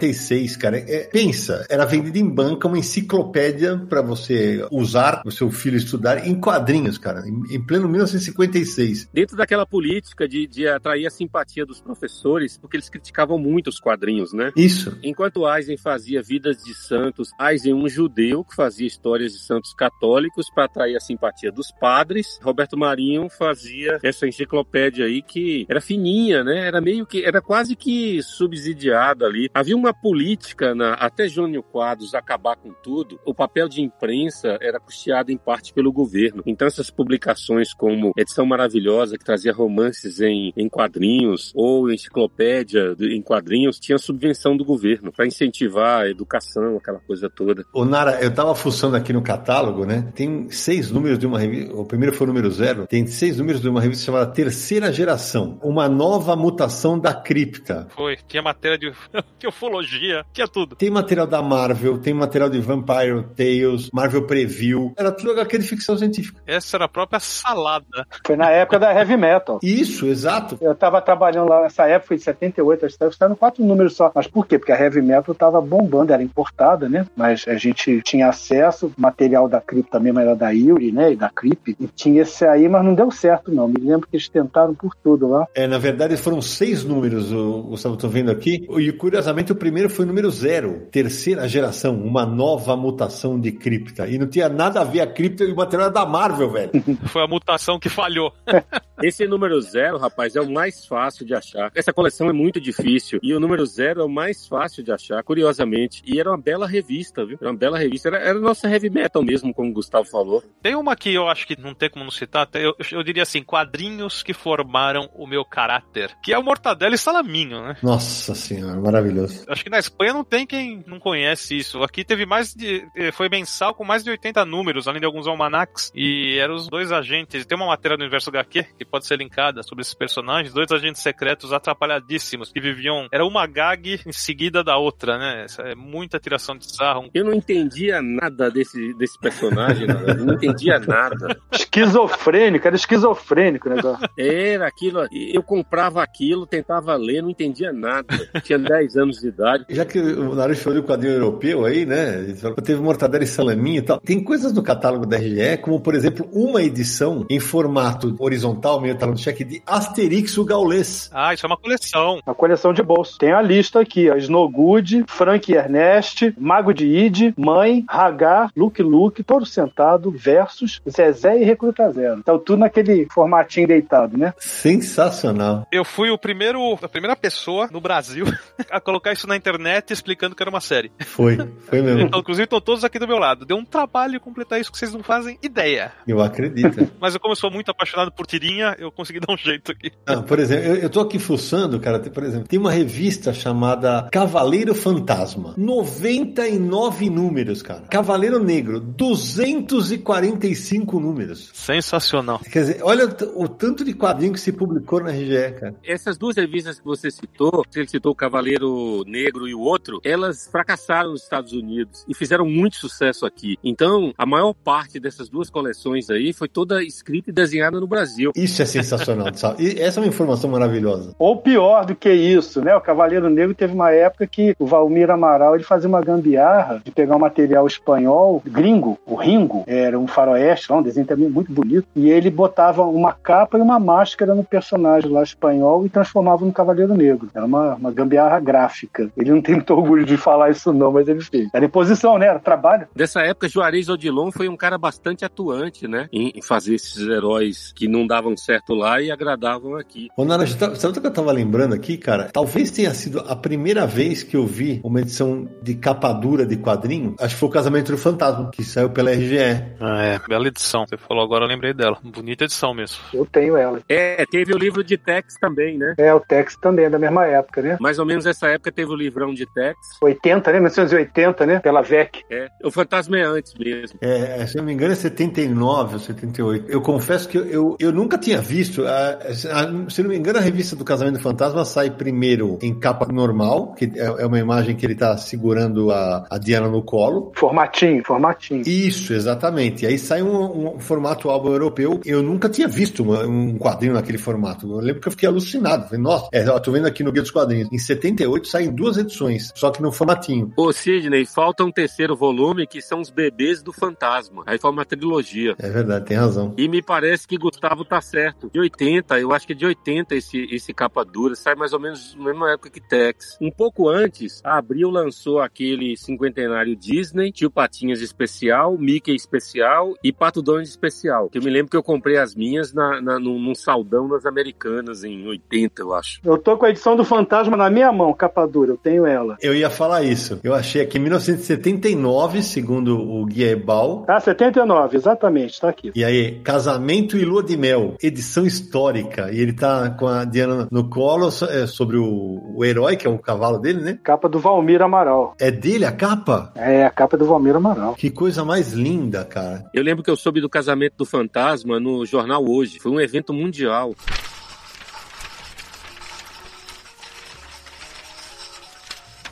1956, 0.00 0.56
cara. 0.56 0.78
É, 0.78 1.04
pensa, 1.04 1.66
era 1.68 1.84
vendida 1.84 2.18
em 2.18 2.28
banca 2.28 2.66
uma 2.66 2.78
enciclopédia 2.78 3.76
para 3.88 4.02
você 4.02 4.66
usar, 4.70 5.22
o 5.24 5.30
seu 5.30 5.50
filho 5.50 5.76
estudar 5.76 6.26
em 6.26 6.34
quadrinhos, 6.34 6.98
cara, 6.98 7.26
em, 7.26 7.54
em 7.54 7.60
pleno 7.60 7.88
1956. 7.88 9.10
Dentro 9.12 9.36
daquela 9.36 9.66
política 9.66 10.26
de, 10.26 10.46
de 10.46 10.66
atrair 10.66 11.06
a 11.06 11.10
simpatia 11.10 11.66
dos 11.66 11.80
professores, 11.80 12.56
porque 12.58 12.76
eles 12.76 12.88
criticavam 12.88 13.38
muito 13.38 13.68
os 13.68 13.78
quadrinhos, 13.78 14.32
né? 14.32 14.50
Isso. 14.56 14.96
Enquanto 15.02 15.48
Eisen 15.48 15.76
fazia 15.76 16.22
Vidas 16.22 16.62
de 16.64 16.74
Santos, 16.74 17.30
Eisen, 17.40 17.74
um 17.74 17.88
judeu 17.88 18.44
que 18.44 18.54
fazia 18.54 18.86
histórias 18.86 19.32
de 19.32 19.38
santos 19.40 19.74
católicos 19.74 20.46
para 20.54 20.64
atrair 20.64 20.96
a 20.96 21.00
simpatia 21.00 21.52
dos 21.52 21.70
padres, 21.70 22.38
Roberto 22.42 22.76
Marinho 22.76 23.28
fazia 23.28 23.98
essa 24.02 24.26
enciclopédia 24.26 25.04
aí 25.06 25.22
que 25.22 25.66
era 25.68 25.80
fininha, 25.80 26.42
né? 26.42 26.66
Era 26.66 26.80
meio 26.80 27.06
que, 27.06 27.24
era 27.24 27.40
quase 27.40 27.76
que 27.76 28.22
subsidiada 28.22 29.26
ali. 29.26 29.50
Havia 29.52 29.76
uma 29.76 29.89
política, 29.92 30.74
na, 30.74 30.94
até 30.94 31.28
Jônio 31.28 31.62
Quadros 31.62 32.14
acabar 32.14 32.56
com 32.56 32.72
tudo, 32.82 33.18
o 33.24 33.34
papel 33.34 33.68
de 33.68 33.82
imprensa 33.82 34.58
era 34.60 34.80
custeado 34.80 35.30
em 35.30 35.38
parte 35.38 35.72
pelo 35.72 35.92
governo. 35.92 36.42
Então 36.46 36.66
essas 36.66 36.90
publicações 36.90 37.72
como 37.72 38.12
Edição 38.16 38.46
Maravilhosa, 38.46 39.16
que 39.16 39.24
trazia 39.24 39.52
romances 39.52 40.20
em, 40.20 40.52
em 40.56 40.68
quadrinhos, 40.68 41.52
ou 41.54 41.90
enciclopédia 41.90 42.94
em 43.00 43.22
quadrinhos, 43.22 43.78
tinha 43.78 43.98
subvenção 43.98 44.56
do 44.56 44.64
governo 44.64 45.12
para 45.12 45.26
incentivar 45.26 46.02
a 46.02 46.08
educação, 46.08 46.76
aquela 46.76 47.00
coisa 47.00 47.28
toda. 47.30 47.64
Ô 47.72 47.84
Nara, 47.84 48.22
eu 48.22 48.32
tava 48.32 48.54
fuçando 48.54 48.96
aqui 48.96 49.12
no 49.12 49.22
catálogo, 49.22 49.84
né? 49.84 50.10
Tem 50.14 50.50
seis 50.50 50.90
números 50.90 51.18
de 51.18 51.26
uma 51.26 51.38
revista, 51.38 51.74
o 51.74 51.84
primeiro 51.84 52.14
foi 52.14 52.26
o 52.26 52.28
número 52.28 52.50
zero, 52.50 52.86
tem 52.86 53.06
seis 53.06 53.38
números 53.38 53.60
de 53.60 53.68
uma 53.68 53.80
revista 53.80 54.04
chamada 54.06 54.30
Terceira 54.32 54.92
Geração, 54.92 55.58
uma 55.62 55.88
nova 55.88 56.36
mutação 56.36 56.98
da 56.98 57.14
cripta. 57.14 57.86
Foi, 57.90 58.16
tinha 58.26 58.42
matéria 58.42 58.78
de, 58.78 58.92
de 59.38 59.46
ufologia, 59.80 60.24
tinha 60.32 60.46
tudo. 60.46 60.76
Tem 60.76 60.90
material 60.90 61.26
da 61.26 61.42
Marvel, 61.42 61.98
tem 61.98 62.14
material 62.14 62.48
de 62.48 62.60
Vampire 62.60 63.24
Tales, 63.36 63.90
Marvel 63.92 64.26
Preview, 64.26 64.92
era 64.96 65.10
tudo 65.10 65.32
HQ 65.32 65.58
de 65.58 65.66
ficção 65.66 65.96
científica. 65.96 66.40
Essa 66.46 66.76
era 66.76 66.84
a 66.84 66.88
própria 66.88 67.18
salada. 67.18 68.06
Foi 68.26 68.36
na 68.36 68.50
época 68.50 68.78
da 68.78 68.92
Heavy 68.92 69.16
Metal. 69.16 69.58
Isso, 69.62 70.06
exato. 70.06 70.58
Eu 70.60 70.74
tava 70.74 71.00
trabalhando 71.00 71.48
lá 71.48 71.62
nessa 71.62 71.86
época, 71.86 72.08
foi 72.08 72.16
de 72.16 72.22
78, 72.22 72.86
acho 72.86 72.98
que 72.98 73.04
estava 73.04 73.36
quatro 73.36 73.64
números 73.64 73.96
só. 73.96 74.12
Mas 74.14 74.26
por 74.26 74.46
quê? 74.46 74.58
Porque 74.58 74.72
a 74.72 74.80
Heavy 74.80 75.02
Metal 75.02 75.34
tava 75.34 75.60
bombando, 75.60 76.12
era 76.12 76.22
importada, 76.22 76.88
né? 76.88 77.06
Mas 77.16 77.46
a 77.48 77.54
gente 77.54 78.02
tinha 78.02 78.28
acesso, 78.28 78.92
material 78.96 79.48
da 79.48 79.60
cripta 79.60 79.98
mesmo 79.98 80.20
era 80.20 80.34
da 80.36 80.50
Yuri, 80.50 80.92
né? 80.92 81.12
E 81.12 81.16
da 81.16 81.30
Crip. 81.30 81.76
E 81.78 81.86
tinha 81.86 82.22
esse 82.22 82.44
aí, 82.44 82.68
mas 82.68 82.84
não 82.84 82.94
deu 82.94 83.10
certo, 83.10 83.52
não. 83.52 83.68
Me 83.68 83.80
lembro 83.80 84.06
que 84.06 84.16
eles 84.16 84.28
tentaram 84.28 84.74
por 84.74 84.94
tudo 84.94 85.28
lá. 85.28 85.46
É, 85.54 85.66
na 85.66 85.78
verdade 85.78 86.16
foram 86.16 86.42
seis 86.42 86.84
números, 86.84 87.32
o 87.32 87.62
Gustavo, 87.62 87.96
tô 87.96 88.08
vendo 88.08 88.30
aqui. 88.30 88.66
E 88.78 88.92
curiosamente 88.92 89.52
o 89.52 89.54
primeiro 89.54 89.69
foi 89.88 90.04
o 90.04 90.08
número 90.08 90.30
zero, 90.30 90.86
terceira 90.90 91.48
geração, 91.48 91.94
uma 91.94 92.26
nova 92.26 92.76
mutação 92.76 93.38
de 93.38 93.52
cripta. 93.52 94.08
E 94.08 94.18
não 94.18 94.26
tinha 94.26 94.48
nada 94.48 94.80
a 94.80 94.84
ver 94.84 95.00
a 95.00 95.06
cripta 95.06 95.44
e 95.44 95.52
o 95.52 95.56
material 95.56 95.90
da 95.90 96.04
Marvel, 96.04 96.50
velho. 96.50 96.70
Foi 97.08 97.22
a 97.22 97.26
mutação 97.26 97.78
que 97.78 97.88
falhou. 97.88 98.32
Esse 99.02 99.26
número 99.26 99.60
zero, 99.60 99.98
rapaz, 99.98 100.36
é 100.36 100.40
o 100.40 100.50
mais 100.50 100.86
fácil 100.86 101.24
de 101.24 101.34
achar. 101.34 101.70
Essa 101.74 101.92
coleção 101.92 102.28
é 102.28 102.32
muito 102.32 102.60
difícil. 102.60 103.18
E 103.22 103.34
o 103.34 103.40
número 103.40 103.64
zero 103.66 104.02
é 104.02 104.04
o 104.04 104.08
mais 104.08 104.46
fácil 104.46 104.82
de 104.82 104.92
achar, 104.92 105.22
curiosamente. 105.22 106.02
E 106.04 106.20
era 106.20 106.30
uma 106.30 106.38
bela 106.38 106.66
revista, 106.66 107.24
viu? 107.24 107.38
Era 107.40 107.50
uma 107.50 107.56
bela 107.56 107.78
revista. 107.78 108.08
Era, 108.08 108.18
era 108.18 108.38
nossa 108.38 108.68
heavy 108.68 108.90
metal 108.90 109.22
mesmo, 109.22 109.54
como 109.54 109.70
o 109.70 109.72
Gustavo 109.72 110.08
falou. 110.08 110.42
Tem 110.62 110.74
uma 110.74 110.94
que 110.96 111.12
eu 111.12 111.28
acho 111.28 111.46
que 111.46 111.60
não 111.60 111.74
tem 111.74 111.90
como 111.90 112.04
não 112.04 112.10
citar. 112.10 112.48
Eu, 112.54 112.74
eu 112.92 113.02
diria 113.02 113.22
assim, 113.22 113.42
quadrinhos 113.42 114.22
que 114.22 114.32
formaram 114.32 115.08
o 115.14 115.26
meu 115.26 115.44
caráter. 115.44 116.14
Que 116.22 116.32
é 116.32 116.38
o 116.38 116.42
Mortadelo 116.42 116.94
e 116.94 116.98
Salaminho, 116.98 117.62
né? 117.62 117.76
Nossa 117.82 118.34
senhora, 118.34 118.80
maravilhoso. 118.80 119.44
Acho 119.48 119.64
que 119.64 119.70
na 119.70 119.78
Espanha 119.78 120.12
não 120.12 120.24
tem 120.24 120.46
quem 120.46 120.84
não 120.86 120.98
conhece 120.98 121.56
isso. 121.56 121.82
Aqui 121.82 122.04
teve 122.04 122.26
mais 122.26 122.54
de. 122.54 122.86
Foi 123.12 123.28
mensal 123.28 123.74
com 123.74 123.84
mais 123.84 124.04
de 124.04 124.10
80 124.10 124.44
números, 124.44 124.86
além 124.86 125.00
de 125.00 125.06
alguns 125.06 125.26
almanacs. 125.26 125.90
E 125.94 126.38
eram 126.38 126.54
os 126.54 126.68
dois 126.68 126.92
agentes. 126.92 127.46
Tem 127.46 127.56
uma 127.56 127.66
matéria 127.66 127.96
do 127.96 128.02
universo 128.02 128.30
HQ 128.30 128.64
que 128.78 128.84
pode 128.90 129.06
ser 129.06 129.16
linkada 129.16 129.62
sobre 129.62 129.82
esses 129.82 129.94
personagens. 129.94 130.52
Dois 130.52 130.70
agentes 130.70 131.02
secretos 131.02 131.52
atrapalhadíssimos 131.52 132.52
que 132.52 132.60
viviam. 132.60 133.08
Era 133.12 133.24
uma 133.24 133.46
gag 133.46 134.00
em 134.06 134.12
seguida 134.12 134.62
da 134.62 134.76
outra, 134.76 135.18
né? 135.18 135.44
Essa 135.44 135.62
é 135.62 135.74
muita 135.74 136.18
tiração 136.18 136.56
de 136.56 136.70
sarro. 136.70 137.08
Eu 137.14 137.24
não 137.24 137.32
entendia 137.32 138.02
nada 138.02 138.50
desse, 138.50 138.92
desse 138.94 139.18
personagem, 139.18 139.86
nada. 139.86 140.14
não 140.14 140.34
entendia 140.34 140.78
nada. 140.78 141.40
Esquizofrênico, 141.52 142.66
era 142.66 142.76
esquizofrênico 142.76 143.68
o 143.68 143.74
negócio. 143.74 144.08
Era 144.16 144.66
aquilo. 144.66 145.06
Eu 145.12 145.42
comprava 145.42 146.02
aquilo, 146.02 146.46
tentava 146.46 146.96
ler, 146.96 147.22
não 147.22 147.30
entendia 147.30 147.72
nada. 147.72 148.08
Tinha 148.42 148.58
10 148.58 148.96
anos 148.96 149.20
de 149.20 149.28
idade. 149.28 149.66
Já 149.70 149.84
que 149.84 149.98
o 149.98 150.34
Naruto 150.34 150.60
falou 150.60 150.80
do 150.80 150.86
quadrinho 150.86 151.14
europeu 151.14 151.64
aí, 151.64 151.86
né? 151.86 152.34
Teve 152.64 152.80
Mortadela 152.80 153.24
e 153.24 153.26
Salaminho 153.26 153.78
e 153.78 153.82
tal. 153.82 154.00
Tem 154.00 154.22
coisas 154.22 154.52
no 154.52 154.62
catálogo 154.62 155.06
da 155.06 155.16
RGE, 155.16 155.58
como 155.62 155.80
por 155.80 155.94
exemplo, 155.94 156.28
uma 156.32 156.62
edição 156.62 157.24
em 157.28 157.38
formato 157.38 158.14
horizontal, 158.18 158.79
meio 158.80 158.96
talão 158.96 159.14
de 159.14 159.22
cheque, 159.22 159.44
de 159.44 159.62
Asterix 159.66 160.36
o 160.38 160.44
Gaulês. 160.44 161.10
Ah, 161.12 161.34
isso 161.34 161.44
é 161.44 161.48
uma 161.48 161.56
coleção. 161.56 162.20
Uma 162.26 162.34
coleção 162.34 162.72
de 162.72 162.82
bolso. 162.82 163.18
Tem 163.18 163.32
a 163.32 163.42
lista 163.42 163.80
aqui, 163.80 164.10
ó. 164.10 164.16
Snowgood, 164.16 165.04
Frank 165.08 165.50
e 165.50 165.54
Ernest, 165.54 166.34
Mago 166.38 166.72
de 166.72 166.86
Id, 166.86 167.34
Mãe, 167.36 167.84
Hagar, 167.88 168.50
Luke 168.56 168.82
Luke, 168.82 169.22
Todo 169.22 169.46
Sentado, 169.46 170.10
Versus, 170.10 170.80
Zezé 170.88 171.40
e 171.40 171.44
Recruta 171.44 171.90
Zero. 171.90 172.18
Então 172.18 172.38
tudo 172.38 172.60
naquele 172.60 173.06
formatinho 173.10 173.66
deitado, 173.68 174.16
né? 174.16 174.34
Sensacional. 174.38 175.66
Eu 175.70 175.84
fui 175.84 176.10
o 176.10 176.18
primeiro, 176.18 176.78
a 176.82 176.88
primeira 176.88 177.16
pessoa 177.16 177.68
no 177.70 177.80
Brasil 177.80 178.26
a 178.70 178.80
colocar 178.80 179.12
isso 179.12 179.26
na 179.26 179.36
internet 179.36 179.92
explicando 179.92 180.34
que 180.34 180.42
era 180.42 180.50
uma 180.50 180.60
série. 180.60 180.90
Foi, 181.00 181.36
foi 181.68 181.82
mesmo. 181.82 182.02
Então, 182.02 182.20
inclusive 182.20 182.44
estão 182.44 182.60
todos 182.60 182.84
aqui 182.84 182.98
do 182.98 183.08
meu 183.08 183.18
lado. 183.18 183.44
Deu 183.44 183.56
um 183.56 183.64
trabalho 183.64 184.20
completar 184.20 184.60
isso 184.60 184.70
que 184.70 184.78
vocês 184.78 184.92
não 184.92 185.02
fazem 185.02 185.38
ideia. 185.42 185.92
Eu 186.06 186.20
acredito. 186.20 186.90
Mas 187.00 187.14
eu, 187.14 187.20
como 187.20 187.32
eu 187.32 187.36
sou 187.36 187.50
muito 187.50 187.70
apaixonado 187.70 188.12
por 188.12 188.26
tirinha, 188.26 188.69
eu 188.78 188.92
consegui 188.92 189.20
dar 189.20 189.32
um 189.32 189.36
jeito 189.36 189.72
aqui. 189.72 189.90
Ah, 190.06 190.22
por 190.22 190.38
exemplo, 190.38 190.66
eu, 190.66 190.76
eu 190.76 190.90
tô 190.90 191.00
aqui 191.00 191.18
fuçando, 191.18 191.80
cara, 191.80 191.98
tem, 191.98 192.12
por 192.12 192.22
exemplo, 192.22 192.48
tem 192.48 192.58
uma 192.58 192.70
revista 192.70 193.32
chamada 193.32 194.08
Cavaleiro 194.10 194.74
Fantasma. 194.74 195.54
99 195.56 197.08
números, 197.10 197.62
cara. 197.62 197.82
Cavaleiro 197.82 198.42
Negro, 198.42 198.80
245 198.80 201.00
números. 201.00 201.50
Sensacional. 201.54 202.40
Quer 202.40 202.60
dizer, 202.60 202.80
olha 202.82 203.06
o, 203.06 203.44
o 203.44 203.48
tanto 203.48 203.84
de 203.84 203.94
quadrinho 203.94 204.32
que 204.32 204.40
se 204.40 204.52
publicou 204.52 205.02
na 205.02 205.10
RGE, 205.10 205.52
cara. 205.58 205.74
Essas 205.84 206.18
duas 206.18 206.36
revistas 206.36 206.78
que 206.78 206.84
você 206.84 207.10
citou, 207.10 207.64
ele 207.74 207.88
citou 207.88 208.12
o 208.12 208.16
Cavaleiro 208.16 209.02
Negro 209.06 209.48
e 209.48 209.54
o 209.54 209.60
outro, 209.60 210.00
elas 210.04 210.48
fracassaram 210.50 211.10
nos 211.10 211.22
Estados 211.22 211.52
Unidos 211.52 212.04
e 212.08 212.14
fizeram 212.14 212.46
muito 212.46 212.76
sucesso 212.76 213.26
aqui. 213.26 213.56
Então, 213.62 214.12
a 214.16 214.26
maior 214.26 214.52
parte 214.52 214.98
dessas 214.98 215.28
duas 215.28 215.50
coleções 215.50 216.10
aí 216.10 216.32
foi 216.32 216.48
toda 216.48 216.82
escrita 216.82 217.30
e 217.30 217.32
desenhada 217.32 217.80
no 217.80 217.86
Brasil. 217.86 218.32
Isso 218.36 218.49
é 218.58 218.64
sensacional, 218.64 219.28
sabe? 219.34 219.62
E 219.62 219.80
essa 219.80 220.00
é 220.00 220.02
uma 220.02 220.08
informação 220.08 220.50
maravilhosa. 220.50 221.14
Ou 221.18 221.36
pior 221.36 221.84
do 221.84 221.94
que 221.94 222.10
isso, 222.10 222.62
né? 222.62 222.74
O 222.74 222.80
Cavaleiro 222.80 223.28
Negro 223.28 223.54
teve 223.54 223.74
uma 223.74 223.90
época 223.90 224.26
que 224.26 224.54
o 224.58 224.66
Valmir 224.66 225.10
Amaral 225.10 225.54
ele 225.54 225.64
fazia 225.64 225.88
uma 225.88 226.00
gambiarra 226.00 226.80
de 226.84 226.90
pegar 226.90 227.16
um 227.16 227.20
material 227.20 227.66
espanhol, 227.66 228.42
gringo, 228.46 228.98
o 229.06 229.14
Ringo, 229.14 229.64
era 229.66 229.98
um 229.98 230.06
faroeste, 230.06 230.72
um 230.72 230.82
desenho 230.82 231.06
também 231.06 231.28
muito 231.28 231.52
bonito, 231.52 231.86
e 231.94 232.10
ele 232.10 232.30
botava 232.30 232.82
uma 232.84 233.12
capa 233.12 233.58
e 233.58 233.60
uma 233.62 233.78
máscara 233.78 234.34
no 234.34 234.44
personagem 234.44 235.10
lá 235.10 235.22
espanhol 235.22 235.84
e 235.84 235.88
transformava 235.88 236.44
no 236.44 236.52
Cavaleiro 236.52 236.94
Negro. 236.94 237.28
Era 237.34 237.44
uma, 237.44 237.74
uma 237.74 237.90
gambiarra 237.90 238.40
gráfica. 238.40 239.10
Ele 239.16 239.30
não 239.30 239.42
tem 239.42 239.56
muito 239.56 239.74
orgulho 239.74 240.04
de 240.04 240.16
falar 240.16 240.50
isso 240.50 240.72
não, 240.72 240.92
mas 240.92 241.08
ele 241.08 241.20
fez. 241.20 241.48
Era 241.52 241.64
imposição, 241.64 242.18
né? 242.18 242.26
Era 242.26 242.38
trabalho. 242.38 242.86
Dessa 242.94 243.20
época, 243.22 243.48
Juarez 243.48 243.88
Odilon 243.88 244.30
foi 244.30 244.48
um 244.48 244.56
cara 244.56 244.78
bastante 244.78 245.24
atuante, 245.24 245.86
né? 245.86 246.08
Em 246.12 246.40
fazer 246.42 246.74
esses 246.74 247.06
heróis 247.06 247.72
que 247.72 247.88
não 247.88 248.06
davam 248.06 248.36
certo 248.44 248.74
lá 248.74 249.00
e 249.00 249.10
agradavam 249.10 249.76
aqui. 249.76 250.08
Ô, 250.16 250.24
Nara, 250.24 250.46
sabe 250.46 250.98
o 250.98 251.00
que 251.00 251.06
eu 251.06 251.12
tava 251.12 251.32
lembrando 251.32 251.74
aqui, 251.74 251.96
cara? 251.96 252.30
Talvez 252.32 252.70
tenha 252.70 252.92
sido 252.94 253.20
a 253.20 253.36
primeira 253.36 253.86
vez 253.86 254.22
que 254.22 254.36
eu 254.36 254.46
vi 254.46 254.80
uma 254.82 255.00
edição 255.00 255.48
de 255.62 255.74
capa 255.74 256.12
dura 256.12 256.46
de 256.46 256.56
quadrinho. 256.56 257.14
Acho 257.18 257.34
que 257.34 257.40
foi 257.40 257.48
o 257.48 257.52
Casamento 257.52 257.92
do 257.92 257.98
Fantasma, 257.98 258.50
que 258.50 258.64
saiu 258.64 258.90
pela 258.90 259.12
RGE. 259.12 259.38
Ah, 259.80 260.02
é. 260.02 260.20
Bela 260.28 260.48
edição. 260.48 260.84
Você 260.86 260.96
falou 260.96 261.24
agora, 261.24 261.44
eu 261.44 261.48
lembrei 261.48 261.72
dela. 261.72 261.98
Bonita 262.02 262.44
edição 262.44 262.74
mesmo. 262.74 262.98
Eu 263.12 263.26
tenho 263.26 263.56
ela. 263.56 263.80
É, 263.88 264.24
teve 264.26 264.54
o 264.54 264.58
livro 264.58 264.82
de 264.82 264.96
Tex 264.96 265.34
também, 265.40 265.78
né? 265.78 265.94
É, 265.98 266.12
o 266.14 266.20
Tex 266.20 266.56
também 266.56 266.86
é 266.86 266.90
da 266.90 266.98
mesma 266.98 267.26
época, 267.26 267.62
né? 267.62 267.76
Mais 267.80 267.98
ou 267.98 268.06
menos 268.06 268.26
essa 268.26 268.48
época 268.48 268.72
teve 268.72 268.90
o 268.90 268.96
livrão 268.96 269.32
de 269.34 269.46
Tex. 269.46 269.76
80, 270.02 270.52
né? 270.52 270.60
1980, 270.60 271.46
né? 271.46 271.58
Pela 271.60 271.82
VEC. 271.82 272.24
É, 272.30 272.48
o 272.64 272.70
Fantasma 272.70 273.18
é 273.18 273.22
antes 273.22 273.54
mesmo. 273.54 273.98
É, 274.00 274.46
se 274.46 274.56
eu 274.56 274.62
não 274.62 274.66
me 274.66 274.72
engano 274.72 274.92
é 274.92 274.96
79 274.96 275.94
ou 275.94 276.00
78. 276.00 276.70
Eu 276.70 276.80
confesso 276.80 277.28
que 277.28 277.38
eu, 277.38 277.46
eu, 277.46 277.76
eu 277.78 277.92
nunca 277.92 278.18
tinha 278.18 278.29
visto, 278.38 278.86
a, 278.86 279.18
a, 279.18 279.90
se 279.90 280.02
não 280.02 280.10
me 280.10 280.16
engano 280.16 280.38
a 280.38 280.42
revista 280.42 280.76
do 280.76 280.84
Casamento 280.84 281.14
do 281.14 281.22
Fantasma 281.22 281.64
sai 281.64 281.90
primeiro 281.90 282.58
em 282.62 282.78
capa 282.78 283.06
normal, 283.10 283.74
que 283.74 283.90
é, 283.96 284.22
é 284.22 284.26
uma 284.26 284.38
imagem 284.38 284.76
que 284.76 284.84
ele 284.84 284.94
tá 284.94 285.16
segurando 285.16 285.90
a, 285.90 286.26
a 286.30 286.38
Diana 286.38 286.68
no 286.68 286.82
colo. 286.82 287.32
Formatinho, 287.34 288.02
formatinho. 288.04 288.62
Isso, 288.66 289.12
exatamente. 289.12 289.84
E 289.84 289.88
aí 289.88 289.98
sai 289.98 290.22
um, 290.22 290.76
um 290.76 290.80
formato 290.80 291.30
álbum 291.30 291.50
europeu. 291.50 292.00
Eu 292.04 292.22
nunca 292.22 292.48
tinha 292.48 292.68
visto 292.68 293.02
uma, 293.02 293.24
um 293.24 293.58
quadrinho 293.58 293.94
naquele 293.94 294.18
formato. 294.18 294.70
Eu 294.70 294.80
lembro 294.80 295.00
que 295.00 295.08
eu 295.08 295.12
fiquei 295.12 295.28
alucinado. 295.28 295.84
Falei, 295.84 296.00
Nossa, 296.00 296.28
é, 296.32 296.46
eu 296.46 296.60
tô 296.60 296.72
vendo 296.72 296.86
aqui 296.86 297.02
no 297.02 297.12
Guia 297.12 297.22
dos 297.22 297.30
Quadrinhos. 297.30 297.68
Em 297.72 297.78
78 297.78 298.48
saem 298.48 298.70
duas 298.70 298.96
edições, 298.96 299.52
só 299.54 299.70
que 299.70 299.82
no 299.82 299.92
formatinho. 299.92 300.52
Ô, 300.56 300.72
Sidney, 300.72 301.24
falta 301.26 301.64
um 301.64 301.72
terceiro 301.72 302.16
volume 302.16 302.66
que 302.66 302.80
são 302.80 303.00
os 303.00 303.10
bebês 303.10 303.62
do 303.62 303.72
fantasma. 303.72 304.42
Aí 304.46 304.58
foi 304.58 304.70
uma 304.70 304.84
trilogia. 304.84 305.54
É 305.58 305.68
verdade, 305.68 306.06
tem 306.06 306.16
razão. 306.16 306.54
E 306.56 306.68
me 306.68 306.82
parece 306.82 307.26
que 307.26 307.36
Gustavo 307.36 307.84
tá 307.84 308.00
certo. 308.00 308.19
De 308.52 308.60
80, 308.60 309.18
eu 309.18 309.32
acho 309.32 309.46
que 309.46 309.52
é 309.52 309.56
de 309.56 309.66
80 309.66 310.14
esse, 310.14 310.48
esse 310.50 310.72
capa 310.72 311.04
dura. 311.04 311.34
Sai 311.34 311.54
mais 311.54 311.72
ou 311.72 311.80
menos 311.80 312.14
na 312.14 312.24
mesma 312.24 312.52
época 312.52 312.70
que 312.70 312.80
Tex. 312.80 313.36
Um 313.40 313.50
pouco 313.50 313.88
antes, 313.88 314.40
a 314.44 314.58
Abril 314.58 314.90
lançou 314.90 315.40
aquele 315.40 315.96
cinquentenário 315.96 316.76
Disney, 316.76 317.32
Tio 317.32 317.50
Patinhas 317.50 318.00
especial, 318.00 318.76
Mickey 318.76 319.14
especial 319.14 319.94
e 320.02 320.12
Pato 320.12 320.42
Donald 320.42 320.68
especial. 320.68 321.28
Que 321.28 321.38
eu 321.38 321.42
me 321.42 321.50
lembro 321.50 321.70
que 321.70 321.76
eu 321.76 321.82
comprei 321.82 322.16
as 322.16 322.34
minhas 322.34 322.72
na, 322.72 323.00
na, 323.00 323.18
num, 323.18 323.38
num 323.38 323.54
saldão 323.54 324.08
nas 324.08 324.26
Americanas 324.26 325.04
em 325.04 325.26
80, 325.26 325.82
eu 325.82 325.94
acho. 325.94 326.20
Eu 326.24 326.38
tô 326.38 326.56
com 326.56 326.66
a 326.66 326.70
edição 326.70 326.96
do 326.96 327.04
Fantasma 327.04 327.56
na 327.56 327.70
minha 327.70 327.92
mão, 327.92 328.12
capa 328.12 328.46
dura. 328.46 328.72
Eu 328.72 328.76
tenho 328.76 329.06
ela. 329.06 329.36
Eu 329.40 329.54
ia 329.54 329.70
falar 329.70 330.02
isso. 330.02 330.40
Eu 330.42 330.54
achei 330.54 330.82
aqui 330.82 330.98
em 330.98 331.02
1979, 331.02 332.42
segundo 332.42 332.98
o 332.98 333.24
Guia 333.24 333.50
Ebal. 333.50 334.04
Ah, 334.08 334.20
79, 334.20 334.96
exatamente, 334.96 335.60
tá 335.60 335.68
aqui. 335.68 335.90
E 335.94 336.04
aí, 336.04 336.40
Casamento 336.40 337.16
e 337.16 337.24
Lua 337.24 337.42
de 337.42 337.56
Mel, 337.56 337.94
edição 338.10 338.46
histórica. 338.46 339.30
E 339.32 339.40
ele 339.40 339.52
tá 339.52 339.90
com 339.90 340.06
a 340.06 340.24
Diana 340.24 340.68
no 340.70 340.88
colo 340.88 341.28
é, 341.28 341.66
sobre 341.66 341.96
o, 341.96 342.52
o 342.54 342.64
herói, 342.64 342.96
que 342.96 343.06
é 343.06 343.10
o 343.10 343.18
cavalo 343.18 343.58
dele, 343.58 343.80
né? 343.80 343.98
Capa 344.02 344.28
do 344.28 344.38
Valmir 344.38 344.82
Amaral. 344.82 345.34
É 345.38 345.50
dele 345.50 345.84
a 345.84 345.92
capa? 345.92 346.52
É, 346.54 346.84
a 346.84 346.90
capa 346.90 347.16
do 347.16 347.26
Valmir 347.26 347.56
Amaral. 347.56 347.94
Que 347.94 348.10
coisa 348.10 348.44
mais 348.44 348.72
linda, 348.72 349.24
cara. 349.24 349.64
Eu 349.72 349.82
lembro 349.82 350.02
que 350.02 350.10
eu 350.10 350.16
soube 350.16 350.40
do 350.40 350.48
casamento 350.48 350.94
do 350.98 351.06
fantasma 351.06 351.80
no 351.80 352.04
jornal 352.04 352.44
hoje. 352.46 352.78
Foi 352.78 352.92
um 352.92 353.00
evento 353.00 353.32
mundial. 353.32 353.94